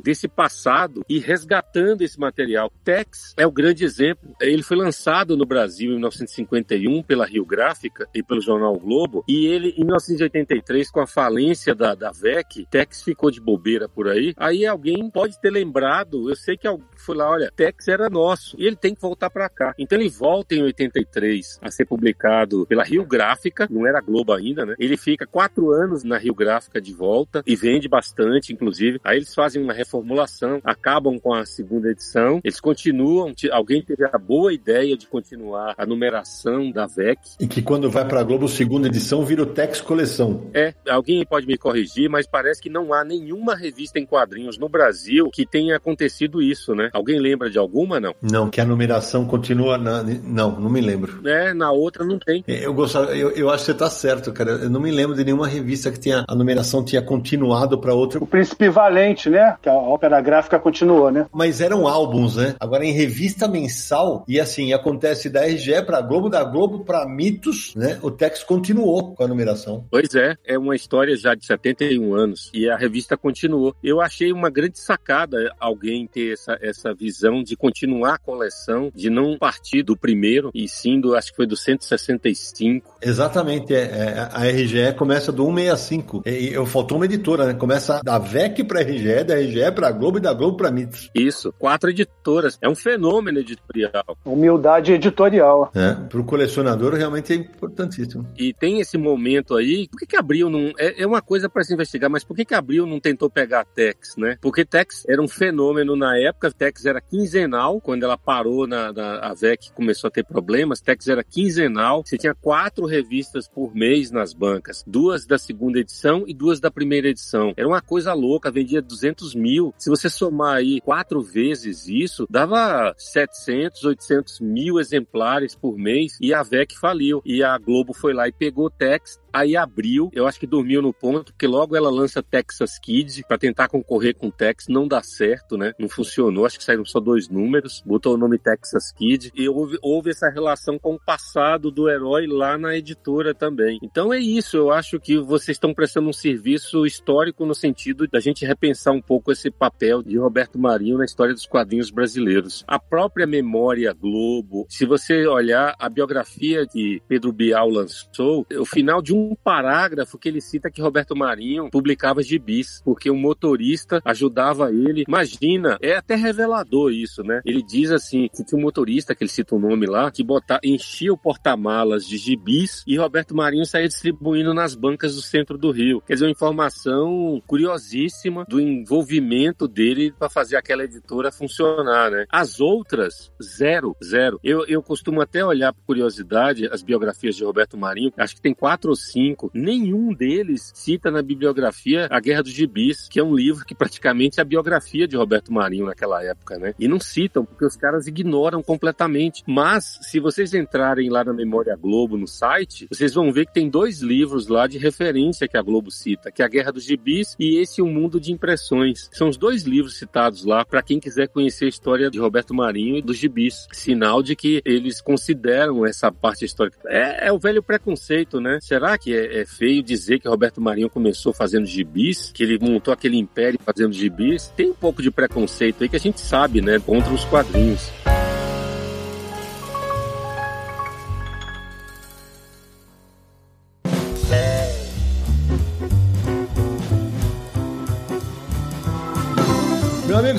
desse 0.00 0.28
passado 0.28 1.04
e 1.08 1.18
resgatando 1.18 2.02
esse 2.02 2.18
material. 2.18 2.72
Tex 2.84 3.34
é 3.36 3.46
o 3.46 3.52
grande 3.52 3.84
exemplo. 3.84 4.34
Ele 4.40 4.62
foi 4.62 4.76
lançado 4.76 5.36
no 5.36 5.46
Brasil 5.46 5.90
em 5.90 5.94
1951 5.94 7.02
pela 7.02 7.26
Rio 7.26 7.44
Gráfica 7.44 8.08
e 8.14 8.22
pelo 8.22 8.40
jornal 8.40 8.74
o 8.74 8.78
Globo, 8.78 9.24
e 9.28 9.46
ele, 9.46 9.74
em 9.76 9.84
1983, 9.84 10.90
com 10.90 11.00
a 11.00 11.06
falência 11.06 11.74
da, 11.74 11.94
da 11.94 12.10
VEC, 12.10 12.66
Tex 12.70 13.02
ficou 13.02 13.30
de 13.30 13.40
bobeira 13.40 13.88
por 13.88 14.08
aí. 14.08 14.34
Aí 14.36 14.66
alguém 14.66 15.10
pode 15.10 15.40
ter 15.40 15.50
lembrado, 15.50 16.30
eu 16.30 16.36
sei 16.36 16.56
que 16.56 16.66
alguém 16.98 17.04
foi 17.04 17.16
lá, 17.16 17.30
olha, 17.30 17.52
Tex 17.54 17.88
era 17.88 18.10
nosso, 18.10 18.56
e 18.58 18.66
ele 18.66 18.76
tem 18.76 18.94
que 18.94 19.00
voltar 19.00 19.30
para 19.30 19.48
cá. 19.48 19.74
Então 19.78 19.98
ele 19.98 20.08
volta 20.08 20.54
em 20.54 20.62
83 20.62 21.58
a 21.62 21.70
ser 21.70 21.86
publicado 21.86 22.66
pela 22.66 22.82
Rio 22.82 23.04
Gráfica, 23.06 23.68
não 23.70 23.86
era 23.86 24.00
Globo 24.00 24.32
ainda, 24.32 24.66
né? 24.66 24.74
Ele 24.78 24.96
fica 24.96 25.26
quatro 25.26 25.70
anos 25.70 26.02
na 26.02 26.18
Rio 26.18 26.34
Gráfica 26.34 26.80
de 26.80 26.92
volta 26.92 27.42
e 27.46 27.54
vende 27.54 27.88
bastante, 27.88 28.52
inclusive. 28.52 29.00
Aí 29.04 29.18
eles 29.18 29.34
fazem 29.34 29.62
uma 29.62 29.72
reformulação, 29.72 30.60
acabam 30.64 31.18
com 31.18 31.32
a 31.32 31.46
segunda 31.46 31.90
edição, 31.90 32.40
eles 32.42 32.60
continuam, 32.60 33.32
alguém 33.52 33.82
teve 33.82 34.04
a 34.04 34.18
boa 34.18 34.52
ideia 34.52 34.96
de 34.96 35.06
continuar 35.06 35.74
a 35.76 35.86
numeração 35.86 36.70
da 36.70 36.86
VEC. 36.86 37.18
E 37.40 37.46
que 37.46 37.62
quando 37.62 37.90
vai 37.90 38.06
para 38.06 38.22
Globo, 38.22 38.48
segunda 38.48 38.88
edição, 38.88 39.24
vira 39.24 39.42
o 39.42 39.46
Tex 39.46 39.80
Coleção. 39.80 40.50
É, 40.52 40.74
alguém 40.88 41.24
pode 41.24 41.46
me 41.46 41.56
corrigir, 41.56 42.08
mas 42.08 42.26
parece 42.26 42.60
que 42.60 42.68
não 42.68 42.92
há 42.92 43.04
nenhuma 43.04 43.54
revista 43.54 43.98
em 43.98 44.06
quadrinhos 44.06 44.58
no 44.58 44.68
Brasil 44.68 45.30
que 45.30 45.46
tenha 45.46 45.76
acontecido 45.76 46.40
isso, 46.42 46.74
né? 46.74 46.87
Alguém 46.92 47.18
lembra 47.18 47.50
de 47.50 47.58
alguma, 47.58 48.00
não? 48.00 48.14
Não, 48.20 48.50
que 48.50 48.60
a 48.60 48.64
numeração 48.64 49.26
continua 49.26 49.78
na... 49.78 50.02
Não, 50.02 50.58
não 50.58 50.70
me 50.70 50.80
lembro. 50.80 51.26
É, 51.28 51.52
na 51.52 51.70
outra 51.70 52.04
não 52.04 52.18
tem. 52.18 52.44
Eu 52.46 52.72
gostava, 52.72 53.16
eu, 53.16 53.30
eu 53.30 53.50
acho 53.50 53.64
que 53.64 53.72
você 53.72 53.78
tá 53.78 53.90
certo, 53.90 54.32
cara. 54.32 54.52
Eu 54.52 54.70
não 54.70 54.80
me 54.80 54.90
lembro 54.90 55.16
de 55.16 55.24
nenhuma 55.24 55.46
revista 55.46 55.90
que 55.90 56.00
tenha 56.00 56.24
a 56.26 56.34
numeração 56.34 56.84
tinha 56.84 57.02
continuado 57.02 57.78
para 57.78 57.94
outra. 57.94 58.22
O 58.22 58.26
Príncipe 58.26 58.68
Valente, 58.68 59.28
né? 59.30 59.56
Que 59.62 59.68
a 59.68 59.74
ópera 59.74 60.20
gráfica 60.20 60.58
continuou, 60.58 61.10
né? 61.10 61.26
Mas 61.32 61.60
eram 61.60 61.86
álbuns, 61.86 62.36
né? 62.36 62.54
Agora 62.60 62.84
em 62.84 62.92
revista 62.92 63.48
mensal 63.48 64.24
e 64.28 64.38
assim 64.38 64.72
acontece 64.72 65.28
da 65.28 65.46
RGE 65.46 65.82
para 65.82 66.00
Globo, 66.00 66.28
da 66.28 66.44
Globo 66.44 66.84
para 66.84 67.06
Mitos, 67.08 67.74
né? 67.74 67.98
O 68.02 68.10
Tex 68.10 68.44
continuou 68.44 69.14
com 69.14 69.24
a 69.24 69.28
numeração. 69.28 69.84
Pois 69.90 70.14
é, 70.14 70.36
é 70.44 70.58
uma 70.58 70.76
história 70.76 71.16
já 71.16 71.34
de 71.34 71.44
71 71.44 72.14
anos 72.14 72.50
e 72.54 72.68
a 72.68 72.76
revista 72.76 73.16
continuou. 73.16 73.74
Eu 73.82 74.00
achei 74.00 74.32
uma 74.32 74.50
grande 74.50 74.78
sacada 74.78 75.52
alguém 75.58 76.06
ter 76.06 76.32
essa, 76.32 76.58
essa 76.60 76.77
visão 76.94 77.42
de 77.42 77.56
continuar 77.56 78.14
a 78.14 78.18
coleção, 78.18 78.90
de 78.94 79.10
não 79.10 79.36
partir 79.38 79.82
do 79.82 79.96
primeiro 79.96 80.50
e 80.54 80.68
sim 80.68 81.00
do, 81.00 81.14
acho 81.14 81.30
que 81.30 81.36
foi 81.36 81.46
do 81.46 81.56
165. 81.56 82.98
Exatamente, 83.02 83.74
é, 83.74 83.80
é 83.80 84.28
a 84.32 84.44
RGE 84.48 84.94
começa 84.96 85.32
do 85.32 85.44
165. 85.44 86.22
E, 86.26 86.30
e 86.30 86.66
faltou 86.66 86.98
uma 86.98 87.04
editora, 87.04 87.46
né? 87.46 87.54
Começa 87.54 88.00
da 88.02 88.18
VEC 88.18 88.64
para 88.64 88.82
RGE, 88.82 89.24
da 89.24 89.34
RGE 89.34 89.72
para 89.74 89.90
Globo 89.90 90.18
e 90.18 90.20
da 90.20 90.32
Globo 90.32 90.56
para 90.56 90.70
Mitos. 90.70 91.10
Isso, 91.14 91.52
quatro 91.58 91.90
editoras. 91.90 92.58
É 92.60 92.68
um 92.68 92.74
fenômeno 92.74 93.38
editorial. 93.38 94.16
Humildade 94.24 94.92
editorial. 94.92 95.70
É, 95.74 95.94
para 95.94 96.20
o 96.20 96.24
colecionador 96.24 96.94
realmente 96.94 97.32
é 97.32 97.36
importantíssimo. 97.36 98.26
E 98.36 98.52
tem 98.52 98.80
esse 98.80 98.98
momento 98.98 99.56
aí. 99.56 99.88
Por 99.88 99.98
que, 99.98 100.06
que 100.06 100.16
Abril 100.16 100.50
não. 100.50 100.72
É, 100.78 101.02
é 101.02 101.06
uma 101.06 101.22
coisa 101.22 101.48
para 101.48 101.62
se 101.64 101.74
investigar, 101.74 102.10
mas 102.10 102.24
por 102.24 102.36
que, 102.36 102.44
que 102.44 102.54
Abril 102.54 102.86
não 102.86 103.00
tentou 103.00 103.30
pegar 103.30 103.60
a 103.60 103.64
Tex, 103.64 104.16
né? 104.16 104.36
Porque 104.40 104.64
Tex 104.64 105.04
era 105.08 105.22
um 105.22 105.28
fenômeno 105.28 105.96
na 105.96 106.18
época. 106.18 106.50
Tex 106.50 106.67
era 106.84 107.00
quinzenal, 107.00 107.80
quando 107.80 108.04
ela 108.04 108.16
parou 108.16 108.66
na, 108.66 108.92
na 108.92 109.18
a 109.18 109.34
VEC 109.34 109.72
começou 109.72 110.08
a 110.08 110.10
ter 110.10 110.24
problemas. 110.24 110.80
Tex 110.80 111.08
era 111.08 111.24
quinzenal. 111.24 112.02
Você 112.04 112.16
tinha 112.16 112.34
quatro 112.34 112.86
revistas 112.86 113.48
por 113.48 113.74
mês 113.74 114.10
nas 114.10 114.32
bancas: 114.32 114.84
duas 114.86 115.26
da 115.26 115.38
segunda 115.38 115.78
edição 115.78 116.24
e 116.26 116.34
duas 116.34 116.60
da 116.60 116.70
primeira 116.70 117.08
edição. 117.08 117.52
Era 117.56 117.68
uma 117.68 117.80
coisa 117.80 118.12
louca, 118.12 118.50
vendia 118.50 118.82
200 118.82 119.34
mil. 119.34 119.74
Se 119.78 119.90
você 119.90 120.08
somar 120.08 120.56
aí 120.56 120.80
quatro 120.80 121.22
vezes 121.22 121.86
isso, 121.88 122.26
dava 122.30 122.94
700, 122.96 123.84
800 123.84 124.40
mil 124.40 124.78
exemplares 124.78 125.54
por 125.54 125.76
mês 125.76 126.16
e 126.20 126.32
a 126.32 126.42
VEC 126.42 126.76
faliu. 126.78 127.22
E 127.24 127.42
a 127.42 127.56
Globo 127.58 127.92
foi 127.92 128.12
lá 128.12 128.28
e 128.28 128.32
pegou 128.32 128.70
Tex, 128.70 129.18
Aí 129.38 129.56
abriu, 129.56 130.10
eu 130.12 130.26
acho 130.26 130.40
que 130.40 130.48
dormiu 130.48 130.82
no 130.82 130.92
ponto, 130.92 131.32
porque 131.32 131.46
logo 131.46 131.76
ela 131.76 131.88
lança 131.88 132.20
Texas 132.20 132.76
Kids 132.76 133.22
para 133.22 133.38
tentar 133.38 133.68
concorrer 133.68 134.16
com 134.16 134.26
o 134.26 134.32
Tex, 134.32 134.66
não 134.68 134.88
dá 134.88 135.00
certo, 135.00 135.56
né? 135.56 135.72
Não 135.78 135.88
funcionou, 135.88 136.44
acho 136.44 136.58
que 136.58 136.64
saíram 136.64 136.84
só 136.84 136.98
dois 136.98 137.28
números, 137.28 137.80
botou 137.86 138.14
o 138.14 138.16
nome 138.16 138.36
Texas 138.36 138.90
Kid 138.90 139.30
e 139.36 139.48
houve, 139.48 139.78
houve 139.80 140.10
essa 140.10 140.28
relação 140.28 140.76
com 140.76 140.94
o 140.94 140.98
passado 140.98 141.70
do 141.70 141.88
herói 141.88 142.26
lá 142.26 142.58
na 142.58 142.76
editora 142.76 143.32
também. 143.32 143.78
Então 143.80 144.12
é 144.12 144.18
isso, 144.18 144.56
eu 144.56 144.72
acho 144.72 144.98
que 144.98 145.16
vocês 145.18 145.54
estão 145.54 145.72
prestando 145.72 146.08
um 146.08 146.12
serviço 146.12 146.84
histórico 146.84 147.46
no 147.46 147.54
sentido 147.54 148.08
da 148.08 148.18
gente 148.18 148.44
repensar 148.44 148.92
um 148.92 149.00
pouco 149.00 149.30
esse 149.30 149.52
papel 149.52 150.02
de 150.02 150.18
Roberto 150.18 150.58
Marinho 150.58 150.98
na 150.98 151.04
história 151.04 151.32
dos 151.32 151.46
quadrinhos 151.46 151.92
brasileiros. 151.92 152.64
A 152.66 152.80
própria 152.80 153.24
memória 153.24 153.92
Globo, 153.92 154.66
se 154.68 154.84
você 154.84 155.28
olhar 155.28 155.76
a 155.78 155.88
biografia 155.88 156.66
que 156.66 157.00
Pedro 157.06 157.32
Bial 157.32 157.68
lançou, 157.70 158.44
o 158.52 158.66
final 158.66 159.00
de 159.00 159.14
um 159.14 159.27
um 159.28 159.36
parágrafo 159.36 160.18
que 160.18 160.28
ele 160.28 160.40
cita 160.40 160.70
que 160.70 160.80
Roberto 160.80 161.16
Marinho 161.16 161.70
publicava 161.70 162.22
gibis, 162.22 162.80
porque 162.84 163.10
um 163.10 163.18
motorista 163.18 164.00
ajudava 164.04 164.70
ele. 164.72 165.04
Imagina, 165.06 165.78
é 165.80 165.96
até 165.96 166.14
revelador 166.14 166.90
isso, 166.92 167.22
né? 167.22 167.40
Ele 167.44 167.62
diz 167.62 167.90
assim, 167.90 168.28
que 168.34 168.44
tinha 168.44 168.58
um 168.58 168.62
motorista, 168.62 169.14
que 169.14 169.22
ele 169.22 169.30
cita 169.30 169.54
o 169.54 169.58
um 169.58 169.60
nome 169.60 169.86
lá, 169.86 170.10
que 170.10 170.24
botar, 170.24 170.60
enchia 170.64 171.12
o 171.12 171.18
porta-malas 171.18 172.06
de 172.06 172.16
gibis 172.16 172.82
e 172.86 172.96
Roberto 172.96 173.34
Marinho 173.34 173.66
saía 173.66 173.88
distribuindo 173.88 174.54
nas 174.54 174.74
bancas 174.74 175.14
do 175.14 175.22
centro 175.22 175.58
do 175.58 175.70
Rio. 175.70 176.00
Quer 176.06 176.14
dizer, 176.14 176.26
uma 176.26 176.32
informação 176.32 177.42
curiosíssima 177.46 178.44
do 178.48 178.60
envolvimento 178.60 179.68
dele 179.68 180.12
para 180.18 180.28
fazer 180.28 180.56
aquela 180.56 180.84
editora 180.84 181.30
funcionar, 181.30 182.10
né? 182.10 182.26
As 182.30 182.60
outras, 182.60 183.30
zero, 183.42 183.96
zero. 184.02 184.40
Eu, 184.42 184.64
eu 184.66 184.82
costumo 184.82 185.20
até 185.20 185.44
olhar 185.44 185.72
por 185.72 185.84
curiosidade 185.84 186.68
as 186.70 186.82
biografias 186.82 187.36
de 187.36 187.44
Roberto 187.44 187.76
Marinho, 187.76 188.12
acho 188.16 188.34
que 188.34 188.42
tem 188.42 188.54
quatro 188.54 188.90
ou 188.90 188.96
cinco, 189.10 189.50
nenhum 189.54 190.12
deles 190.14 190.72
cita 190.74 191.10
na 191.10 191.22
bibliografia 191.22 192.08
A 192.10 192.20
Guerra 192.20 192.42
dos 192.42 192.52
Gibis, 192.52 193.08
que 193.08 193.20
é 193.20 193.24
um 193.24 193.34
livro 193.34 193.64
que 193.64 193.74
praticamente 193.74 194.38
é 194.38 194.42
a 194.42 194.44
biografia 194.44 195.06
de 195.06 195.16
Roberto 195.16 195.52
Marinho 195.52 195.86
naquela 195.86 196.22
época, 196.22 196.58
né? 196.58 196.74
E 196.78 196.88
não 196.88 197.00
citam, 197.00 197.44
porque 197.44 197.64
os 197.64 197.76
caras 197.76 198.06
ignoram 198.06 198.62
completamente. 198.62 199.42
Mas, 199.46 199.98
se 200.02 200.20
vocês 200.20 200.54
entrarem 200.54 201.08
lá 201.08 201.24
na 201.24 201.32
Memória 201.32 201.76
Globo, 201.76 202.16
no 202.16 202.26
site, 202.26 202.86
vocês 202.90 203.14
vão 203.14 203.32
ver 203.32 203.46
que 203.46 203.54
tem 203.54 203.68
dois 203.68 204.00
livros 204.00 204.48
lá 204.48 204.66
de 204.66 204.78
referência 204.78 205.48
que 205.48 205.56
a 205.56 205.62
Globo 205.62 205.90
cita, 205.90 206.30
que 206.30 206.42
é 206.42 206.44
A 206.44 206.48
Guerra 206.48 206.72
dos 206.72 206.84
Gibis 206.84 207.34
e 207.38 207.58
esse 207.60 207.82
Um 207.82 207.92
Mundo 207.92 208.20
de 208.20 208.32
Impressões. 208.32 209.08
São 209.12 209.28
os 209.28 209.36
dois 209.36 209.62
livros 209.62 209.98
citados 209.98 210.44
lá 210.44 210.64
para 210.64 210.82
quem 210.82 211.00
quiser 211.00 211.28
conhecer 211.28 211.66
a 211.66 211.68
história 211.68 212.10
de 212.10 212.18
Roberto 212.18 212.54
Marinho 212.54 212.96
e 212.96 213.02
dos 213.02 213.16
gibis. 213.16 213.66
Sinal 213.72 214.22
de 214.22 214.34
que 214.34 214.60
eles 214.64 215.00
consideram 215.00 215.86
essa 215.86 216.10
parte 216.10 216.44
histórica. 216.44 216.78
É, 216.86 217.28
é 217.28 217.32
o 217.32 217.38
velho 217.38 217.62
preconceito, 217.62 218.40
né? 218.40 218.58
Será 218.60 218.97
que 218.98 219.14
é, 219.14 219.40
é, 219.40 219.46
feio 219.46 219.82
dizer 219.82 220.18
que 220.18 220.28
Roberto 220.28 220.60
Marinho 220.60 220.90
começou 220.90 221.32
fazendo 221.32 221.66
gibis, 221.66 222.30
que 222.32 222.42
ele 222.42 222.58
montou 222.58 222.92
aquele 222.92 223.16
império 223.16 223.58
fazendo 223.64 223.92
gibis? 223.92 224.52
Tem 224.56 224.70
um 224.70 224.74
pouco 224.74 225.02
de 225.02 225.10
preconceito 225.10 225.82
aí 225.82 225.88
que 225.88 225.96
a 225.96 226.00
gente 226.00 226.20
sabe, 226.20 226.60
né? 226.60 226.78
Contra 226.78 227.12
os 227.12 227.24
quadrinhos. 227.24 227.90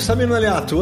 Amigo 0.08 0.30
Samir 0.30 0.30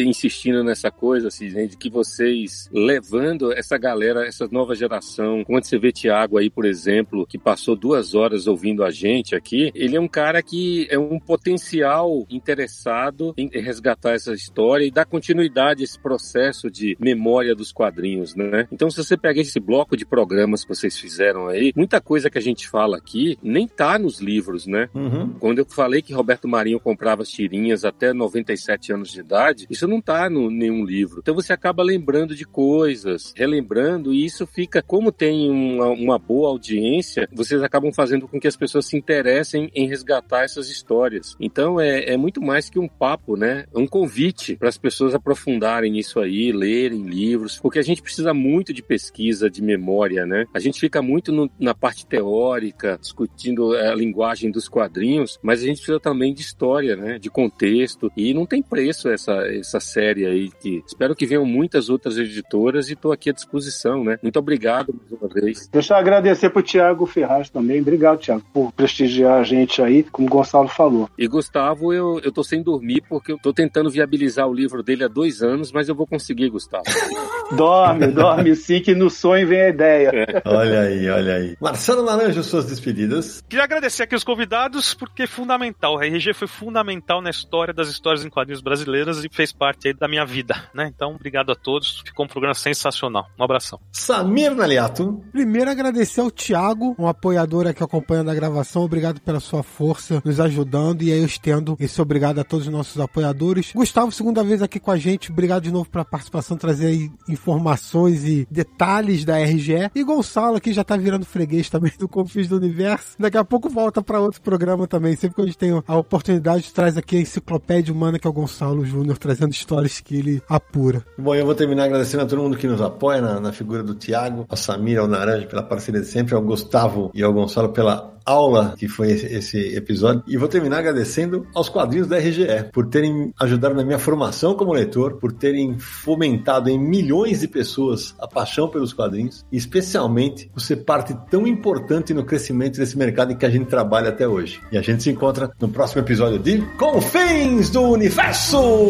insistindo 0.06 0.64
nessa 0.64 0.92
coisa, 0.92 1.30
assim, 1.30 1.48
de 1.48 1.78
que 1.78 1.90
vocês 1.90 2.70
levando 2.72 3.52
essa 3.54 3.78
galera, 3.78 4.28
essa 4.28 4.48
nova 4.52 4.76
geração, 4.76 5.44
quando 5.46 5.64
você 5.64 5.80
vê 5.80 5.92
Tiago 5.92 6.38
aí, 6.38 6.50
por 6.50 6.66
exemplo, 6.66 7.26
que 7.26 7.38
passou 7.38 7.76
duas 7.76 8.14
horas 8.14 8.46
ouvindo 8.46 8.84
a 8.84 8.92
gente 8.92 9.36
aqui, 9.36 9.72
ele 9.74 9.96
é 9.96 10.00
um 10.00 10.08
cara 10.08 10.44
que 10.44 10.88
é 10.90 11.00
um 11.00 11.20
potencial 11.20 12.26
interessado 12.30 13.34
em 13.38 13.50
resgatar 13.50 14.12
essa 14.12 14.34
história 14.34 14.86
e 14.86 14.92
dar 14.92 15.06
continuidade 15.06 15.29
a 15.34 15.84
esse 15.84 16.00
processo 16.00 16.70
de 16.70 16.98
memória 17.00 17.56
dos 17.56 17.72
quadrinhos, 17.72 18.36
né? 18.36 18.68
Então, 18.72 18.90
se 18.90 18.98
você 18.98 19.18
pega 19.18 19.42
esse 19.42 19.60
bloco 19.60 19.96
de 19.96 20.06
programas 20.06 20.64
que 20.64 20.70
vocês 20.70 20.98
fizeram 20.98 21.48
aí, 21.48 21.72
muita 21.76 22.02
coisa 22.02 22.30
que 22.30 22.38
a 22.38 22.42
gente 22.42 22.68
fala 22.68 22.98
aqui 22.98 23.38
nem 23.42 23.68
tá 23.68 24.00
nos 24.00 24.20
livros, 24.20 24.66
né? 24.66 24.90
Uhum. 24.94 25.34
Quando 25.40 25.60
eu 25.60 25.66
falei 25.66 26.02
que 26.02 26.14
Roberto 26.14 26.48
Marinho 26.48 26.80
comprava 26.80 27.22
as 27.22 27.30
tirinhas 27.30 27.86
até 27.86 28.14
97 28.14 28.94
anos 28.94 29.12
de 29.12 29.20
idade, 29.20 29.68
isso 29.70 29.88
não 29.88 30.02
tá 30.02 30.30
no 30.30 30.50
nenhum 30.50 30.84
livro. 30.84 31.20
Então 31.22 31.36
você 31.36 31.54
acaba 31.54 31.84
lembrando 31.84 32.36
de 32.36 32.46
coisas, 32.46 33.34
relembrando, 33.36 34.14
e 34.14 34.26
isso 34.26 34.46
fica, 34.48 34.82
como 34.82 35.12
tem 35.12 35.50
uma, 35.50 35.88
uma 35.88 36.20
boa 36.20 36.50
audiência, 36.50 37.28
vocês 37.32 37.62
acabam 37.62 37.92
fazendo 37.92 38.28
com 38.28 38.40
que 38.40 38.48
as 38.48 38.56
pessoas 38.56 38.86
se 38.86 38.98
interessem 38.98 39.70
em 39.74 39.88
resgatar 39.88 40.44
essas 40.44 40.70
histórias. 40.70 41.36
Então 41.40 41.80
é, 41.80 42.14
é 42.14 42.18
muito 42.18 42.42
mais 42.42 42.70
que 42.70 42.80
um 42.80 42.88
papo, 42.88 43.36
né? 43.36 43.66
Um 43.76 43.88
convite 43.88 44.56
para 44.56 44.70
as 44.70 44.78
pessoas 44.78 45.14
aprofundarem 45.20 45.98
isso 45.98 46.20
aí, 46.20 46.52
lerem 46.52 47.04
livros, 47.04 47.60
porque 47.60 47.80
a 47.80 47.84
gente 47.84 48.02
precisa 48.02 48.34
muito 48.34 48.74
de 48.74 48.82
pesquisa, 48.82 49.50
de 49.50 49.62
memória, 49.62 50.26
né? 50.26 50.46
A 50.54 50.60
gente 50.60 50.80
fica 50.80 51.02
muito 51.02 51.32
no, 51.32 51.50
na 51.60 51.74
parte 51.74 52.06
teórica, 52.06 52.98
discutindo 53.00 53.76
a 53.76 53.94
linguagem 53.94 54.52
dos 54.52 54.68
quadrinhos, 54.68 55.40
mas 55.42 55.62
a 55.62 55.66
gente 55.66 55.78
precisa 55.78 56.00
também 56.00 56.34
de 56.34 56.42
história, 56.42 56.96
né? 56.96 57.20
De 57.20 57.30
contexto. 57.30 58.12
E 58.16 58.34
não 58.34 58.46
tem 58.46 58.62
preço 58.62 59.10
essa, 59.10 59.34
essa 59.48 59.80
série 59.80 60.26
aí, 60.26 60.50
que 60.60 60.84
espero 60.86 61.16
que 61.16 61.26
venham 61.26 61.46
muitas 61.46 61.90
outras 61.90 62.18
editoras 62.18 62.90
e 62.90 62.94
estou 62.94 63.12
aqui 63.12 63.30
à 63.30 63.34
disposição, 63.34 64.04
né? 64.04 64.18
Muito 64.22 64.40
obrigado 64.40 64.94
mais 64.94 65.12
uma 65.12 65.30
vez. 65.30 65.70
Deixa 65.72 65.94
eu 65.94 65.98
agradecer 65.98 66.50
pro 66.50 66.62
Tiago 66.62 67.06
Ferraz 67.06 67.50
também. 67.50 67.82
Obrigado, 67.82 68.20
Tiago, 68.20 68.44
por 68.54 68.72
prestigiar 68.72 69.40
a 69.40 69.44
gente 69.44 69.82
aí, 69.82 70.04
como 70.04 70.28
o 70.28 70.32
Gonçalo 70.32 70.68
falou. 70.68 71.10
E 71.18 71.28
Gustavo, 71.28 71.94
eu, 71.94 72.20
eu 72.24 72.32
tô 72.32 72.44
sem 72.44 72.62
dormir 72.62 73.04
porque 73.08 73.32
eu 73.32 73.38
tô 73.38 73.54
tentando 73.54 73.90
viabilizar 73.90 74.48
o 74.48 74.54
livro 74.54 74.82
dele 74.84 75.04
dois 75.10 75.42
anos, 75.42 75.72
mas 75.72 75.90
eu 75.90 75.96
vou 75.96 76.08
conseguir, 76.08 76.50
Gustavo. 76.50 76.84
dorme, 77.56 78.08
dorme 78.08 78.56
sim, 78.56 78.80
que 78.80 78.94
no 78.94 79.10
sonho 79.10 79.48
vem 79.48 79.62
a 79.62 79.70
ideia. 79.70 80.12
É. 80.14 80.42
Olha 80.46 80.82
aí, 80.82 81.10
olha 81.10 81.36
aí. 81.36 81.58
Marcelo 81.60 82.04
Naranjo, 82.04 82.44
suas 82.44 82.66
despedidas. 82.66 83.44
Queria 83.48 83.64
agradecer 83.64 84.04
aqui 84.04 84.16
os 84.16 84.24
convidados, 84.24 84.94
porque 84.94 85.24
é 85.24 85.28
fundamental. 85.28 86.00
A 86.00 86.06
RG 86.06 86.34
foi 86.34 86.48
fundamental 86.48 87.22
na 87.22 87.30
história 87.30 87.74
das 87.74 87.90
histórias 87.90 88.24
em 88.24 88.30
quadrinhos 88.30 88.62
brasileiras 88.62 89.24
e 89.24 89.30
fez 89.32 89.52
parte 89.52 89.88
aí 89.88 89.94
da 89.94 90.08
minha 90.08 90.26
vida, 90.26 90.56
né? 90.74 90.92
Então, 90.94 91.16
obrigado 91.16 91.52
a 91.52 91.56
todos. 91.56 92.02
Ficou 92.06 92.26
um 92.26 92.30
programa 92.30 92.54
sensacional. 92.54 93.28
Um 93.40 93.44
abração. 93.44 93.80
Samir 93.92 94.54
Naliato. 94.54 95.24
Primeiro, 95.32 95.70
agradecer 95.70 96.22
ao 96.22 96.32
Thiago, 96.32 96.96
um 97.00 97.08
apoiador 97.08 97.68
aqui 97.68 97.84
acompanhando 97.84 98.30
a 98.30 98.36
gravação. 98.36 98.84
Obrigado 98.84 99.20
pela 99.22 99.40
sua 99.40 99.64
força, 99.64 100.22
nos 100.24 100.40
ajudando. 100.40 101.02
E 101.02 101.12
aí 101.12 101.20
eu 101.20 101.26
estendo 101.26 101.76
esse 101.80 102.02
obrigado 102.02 102.40
a 102.40 102.44
todos 102.44 102.68
os 102.68 102.72
nossos 102.72 103.00
apoiadores. 103.00 103.72
Gustavo, 103.74 104.12
segunda 104.12 104.44
vez 104.44 104.62
aqui 104.62 104.80
com 104.80 104.92
a 104.92 104.98
gente. 105.00 105.32
Obrigado 105.32 105.64
de 105.64 105.72
novo 105.72 105.90
pela 105.90 106.06
participação, 106.06 106.58
trazer 106.58 106.88
aí 106.88 107.12
informações 107.28 108.24
e 108.24 108.48
detalhes 108.50 109.26
da 109.26 109.40
RGE. 109.40 109.90
E 109.96 110.04
Gonçalo, 110.04 110.60
que 110.60 110.74
já 110.74 110.84
tá 110.84 110.98
virando 110.98 111.26
freguês 111.26 111.70
também 111.70 111.92
do 111.98 112.08
Confis 112.08 112.48
do 112.48 112.58
Universo. 112.58 113.16
Daqui 113.20 113.38
a 113.38 113.44
pouco 113.44 113.70
volta 113.70 114.02
para 114.02 114.20
outro 114.20 114.42
programa 114.42 114.88
também. 114.88 115.16
Sempre 115.16 115.36
que 115.36 115.42
a 115.42 115.46
gente 115.46 115.58
tem 115.58 115.84
a 115.86 115.98
oportunidade, 115.98 116.74
traz 116.74 116.98
aqui 116.98 117.18
a 117.18 117.22
enciclopédia 117.22 117.94
humana, 117.94 118.20
que 118.20 118.28
é 118.28 118.30
o 118.30 118.34
Gonçalo 118.34 118.86
Júnior, 118.86 119.18
trazendo 119.18 119.52
histórias 119.52 120.00
que 120.00 120.16
ele 120.16 120.42
apura. 120.48 121.06
Bom, 121.18 121.36
eu 121.36 121.46
vou 121.46 121.56
terminar 121.56 121.86
agradecendo 121.86 122.24
a 122.24 122.26
todo 122.26 122.42
mundo 122.42 122.58
que 122.58 122.68
nos 122.68 122.82
apoia 122.82 123.22
na, 123.22 123.40
na 123.40 123.52
figura 123.52 123.84
do 123.84 123.96
Tiago, 123.96 124.46
ao 124.50 124.58
Samir, 124.58 125.00
ao 125.00 125.08
Naranja 125.08 125.48
pela 125.48 125.64
parceria 125.64 126.02
de 126.02 126.08
sempre, 126.08 126.36
ao 126.36 126.42
Gustavo 126.42 127.12
e 127.14 127.24
ao 127.24 127.34
Gonçalo 127.34 127.70
pela 127.70 128.19
aula 128.30 128.76
que 128.78 128.88
foi 128.88 129.12
esse, 129.12 129.58
episódio. 129.76 130.24
E 130.28 130.38
vou 130.38 130.48
terminar 130.48 130.80
agradecendo 130.80 131.48
aos 131.54 131.70
quadrinhos 131.70 132.08
da 132.08 132.18
RGE 132.18 132.70
por 132.72 132.88
terem 132.88 133.34
ajudado 133.40 133.76
na 133.76 133.84
minha 133.84 134.00
formação 134.00 134.56
como 134.56 134.74
leitor, 134.74 135.18
por 135.18 135.32
terem 135.32 135.78
fomentado 135.80 136.70
em 136.70 136.78
milhões 136.78 137.42
de 137.42 137.48
pessoas 137.48 138.16
a 138.20 138.28
paixão 138.28 138.68
pelos 138.68 138.94
quadrinhos 138.94 139.46
e 139.52 139.58
especialmente 139.58 140.50
por 140.54 140.62
ser 140.62 140.78
parte 140.78 141.16
tão 141.30 141.48
importante 141.48 142.14
no 142.14 142.24
crescimento 142.24 142.78
desse 142.78 142.98
mercado 142.98 143.32
em 143.32 143.38
que 143.38 143.46
a 143.46 143.50
gente 143.50 143.66
trabalha 143.66 144.10
até 144.10 144.28
hoje. 144.28 144.62
E 144.72 144.78
a 144.78 144.82
gente 144.82 145.04
se 145.04 145.10
encontra 145.10 145.52
no 145.60 145.70
próximo 145.70 146.02
episódio 146.02 146.40
de 146.40 146.62
Confins 146.78 147.70
do 147.70 147.82
Universo! 147.82 148.90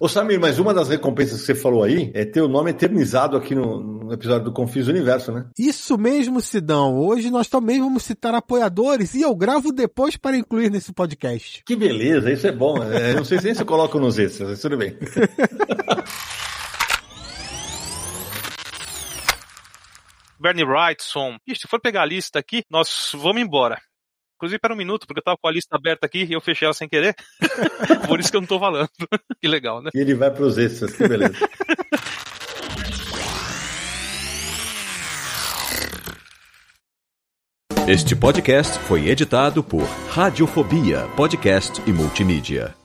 Ô 0.00 0.06
Samir, 0.08 0.38
mas 0.38 0.60
uma 0.60 0.72
das 0.72 0.88
recompensas 0.88 1.40
que 1.40 1.46
você 1.46 1.54
falou 1.56 1.82
aí 1.82 2.12
é 2.14 2.24
ter 2.24 2.40
o 2.40 2.46
nome 2.46 2.70
eternizado 2.70 3.36
aqui 3.36 3.52
no, 3.52 3.80
no 3.80 4.12
episódio 4.12 4.44
do 4.44 4.52
Confis 4.52 4.86
Universo, 4.86 5.32
né? 5.32 5.46
Isso 5.58 5.98
mesmo, 5.98 6.40
Sidão. 6.40 6.96
Hoje 6.96 7.30
nós 7.30 7.48
também 7.48 7.80
vamos 7.80 8.04
citar 8.04 8.32
apoiadores 8.32 9.14
e 9.14 9.22
eu 9.22 9.34
gravo 9.34 9.72
depois 9.72 10.16
para 10.16 10.36
incluir 10.36 10.70
nesse 10.70 10.92
podcast. 10.92 11.64
Que 11.66 11.74
beleza, 11.74 12.30
isso 12.30 12.46
é 12.46 12.52
bom. 12.52 12.80
É, 12.80 13.14
não 13.18 13.24
sei 13.24 13.40
se 13.40 13.60
eu 13.60 13.66
coloco 13.66 13.98
nos 13.98 14.18
extras, 14.20 14.50
mas 14.50 14.60
tudo 14.60 14.76
bem. 14.76 14.96
Bernie 20.40 20.64
Wrightson. 20.64 21.36
Ixi, 21.44 21.62
se 21.62 21.68
for 21.68 21.80
pegar 21.80 22.02
a 22.02 22.06
lista 22.06 22.38
aqui, 22.38 22.62
nós 22.70 23.10
vamos 23.14 23.42
embora. 23.42 23.80
Inclusive, 24.38 24.60
para 24.60 24.72
um 24.72 24.76
minuto, 24.76 25.04
porque 25.04 25.18
eu 25.18 25.24
tava 25.24 25.36
com 25.36 25.48
a 25.48 25.50
lista 25.50 25.74
aberta 25.74 26.06
aqui 26.06 26.24
e 26.24 26.32
eu 26.32 26.40
fechei 26.40 26.64
ela 26.64 26.72
sem 26.72 26.88
querer. 26.88 27.12
Por 28.06 28.20
isso 28.20 28.30
que 28.30 28.36
eu 28.36 28.40
não 28.40 28.46
tô 28.46 28.60
falando. 28.60 28.88
que 29.42 29.48
legal, 29.48 29.82
né? 29.82 29.90
E 29.92 29.98
ele 29.98 30.14
vai 30.14 30.30
pros 30.30 30.56
extras, 30.56 30.92
que 30.94 31.08
beleza. 31.08 31.34
Este 37.88 38.14
podcast 38.14 38.78
foi 38.80 39.08
editado 39.08 39.64
por 39.64 39.82
Radiofobia, 40.10 41.08
podcast 41.16 41.80
e 41.86 41.92
multimídia. 41.92 42.77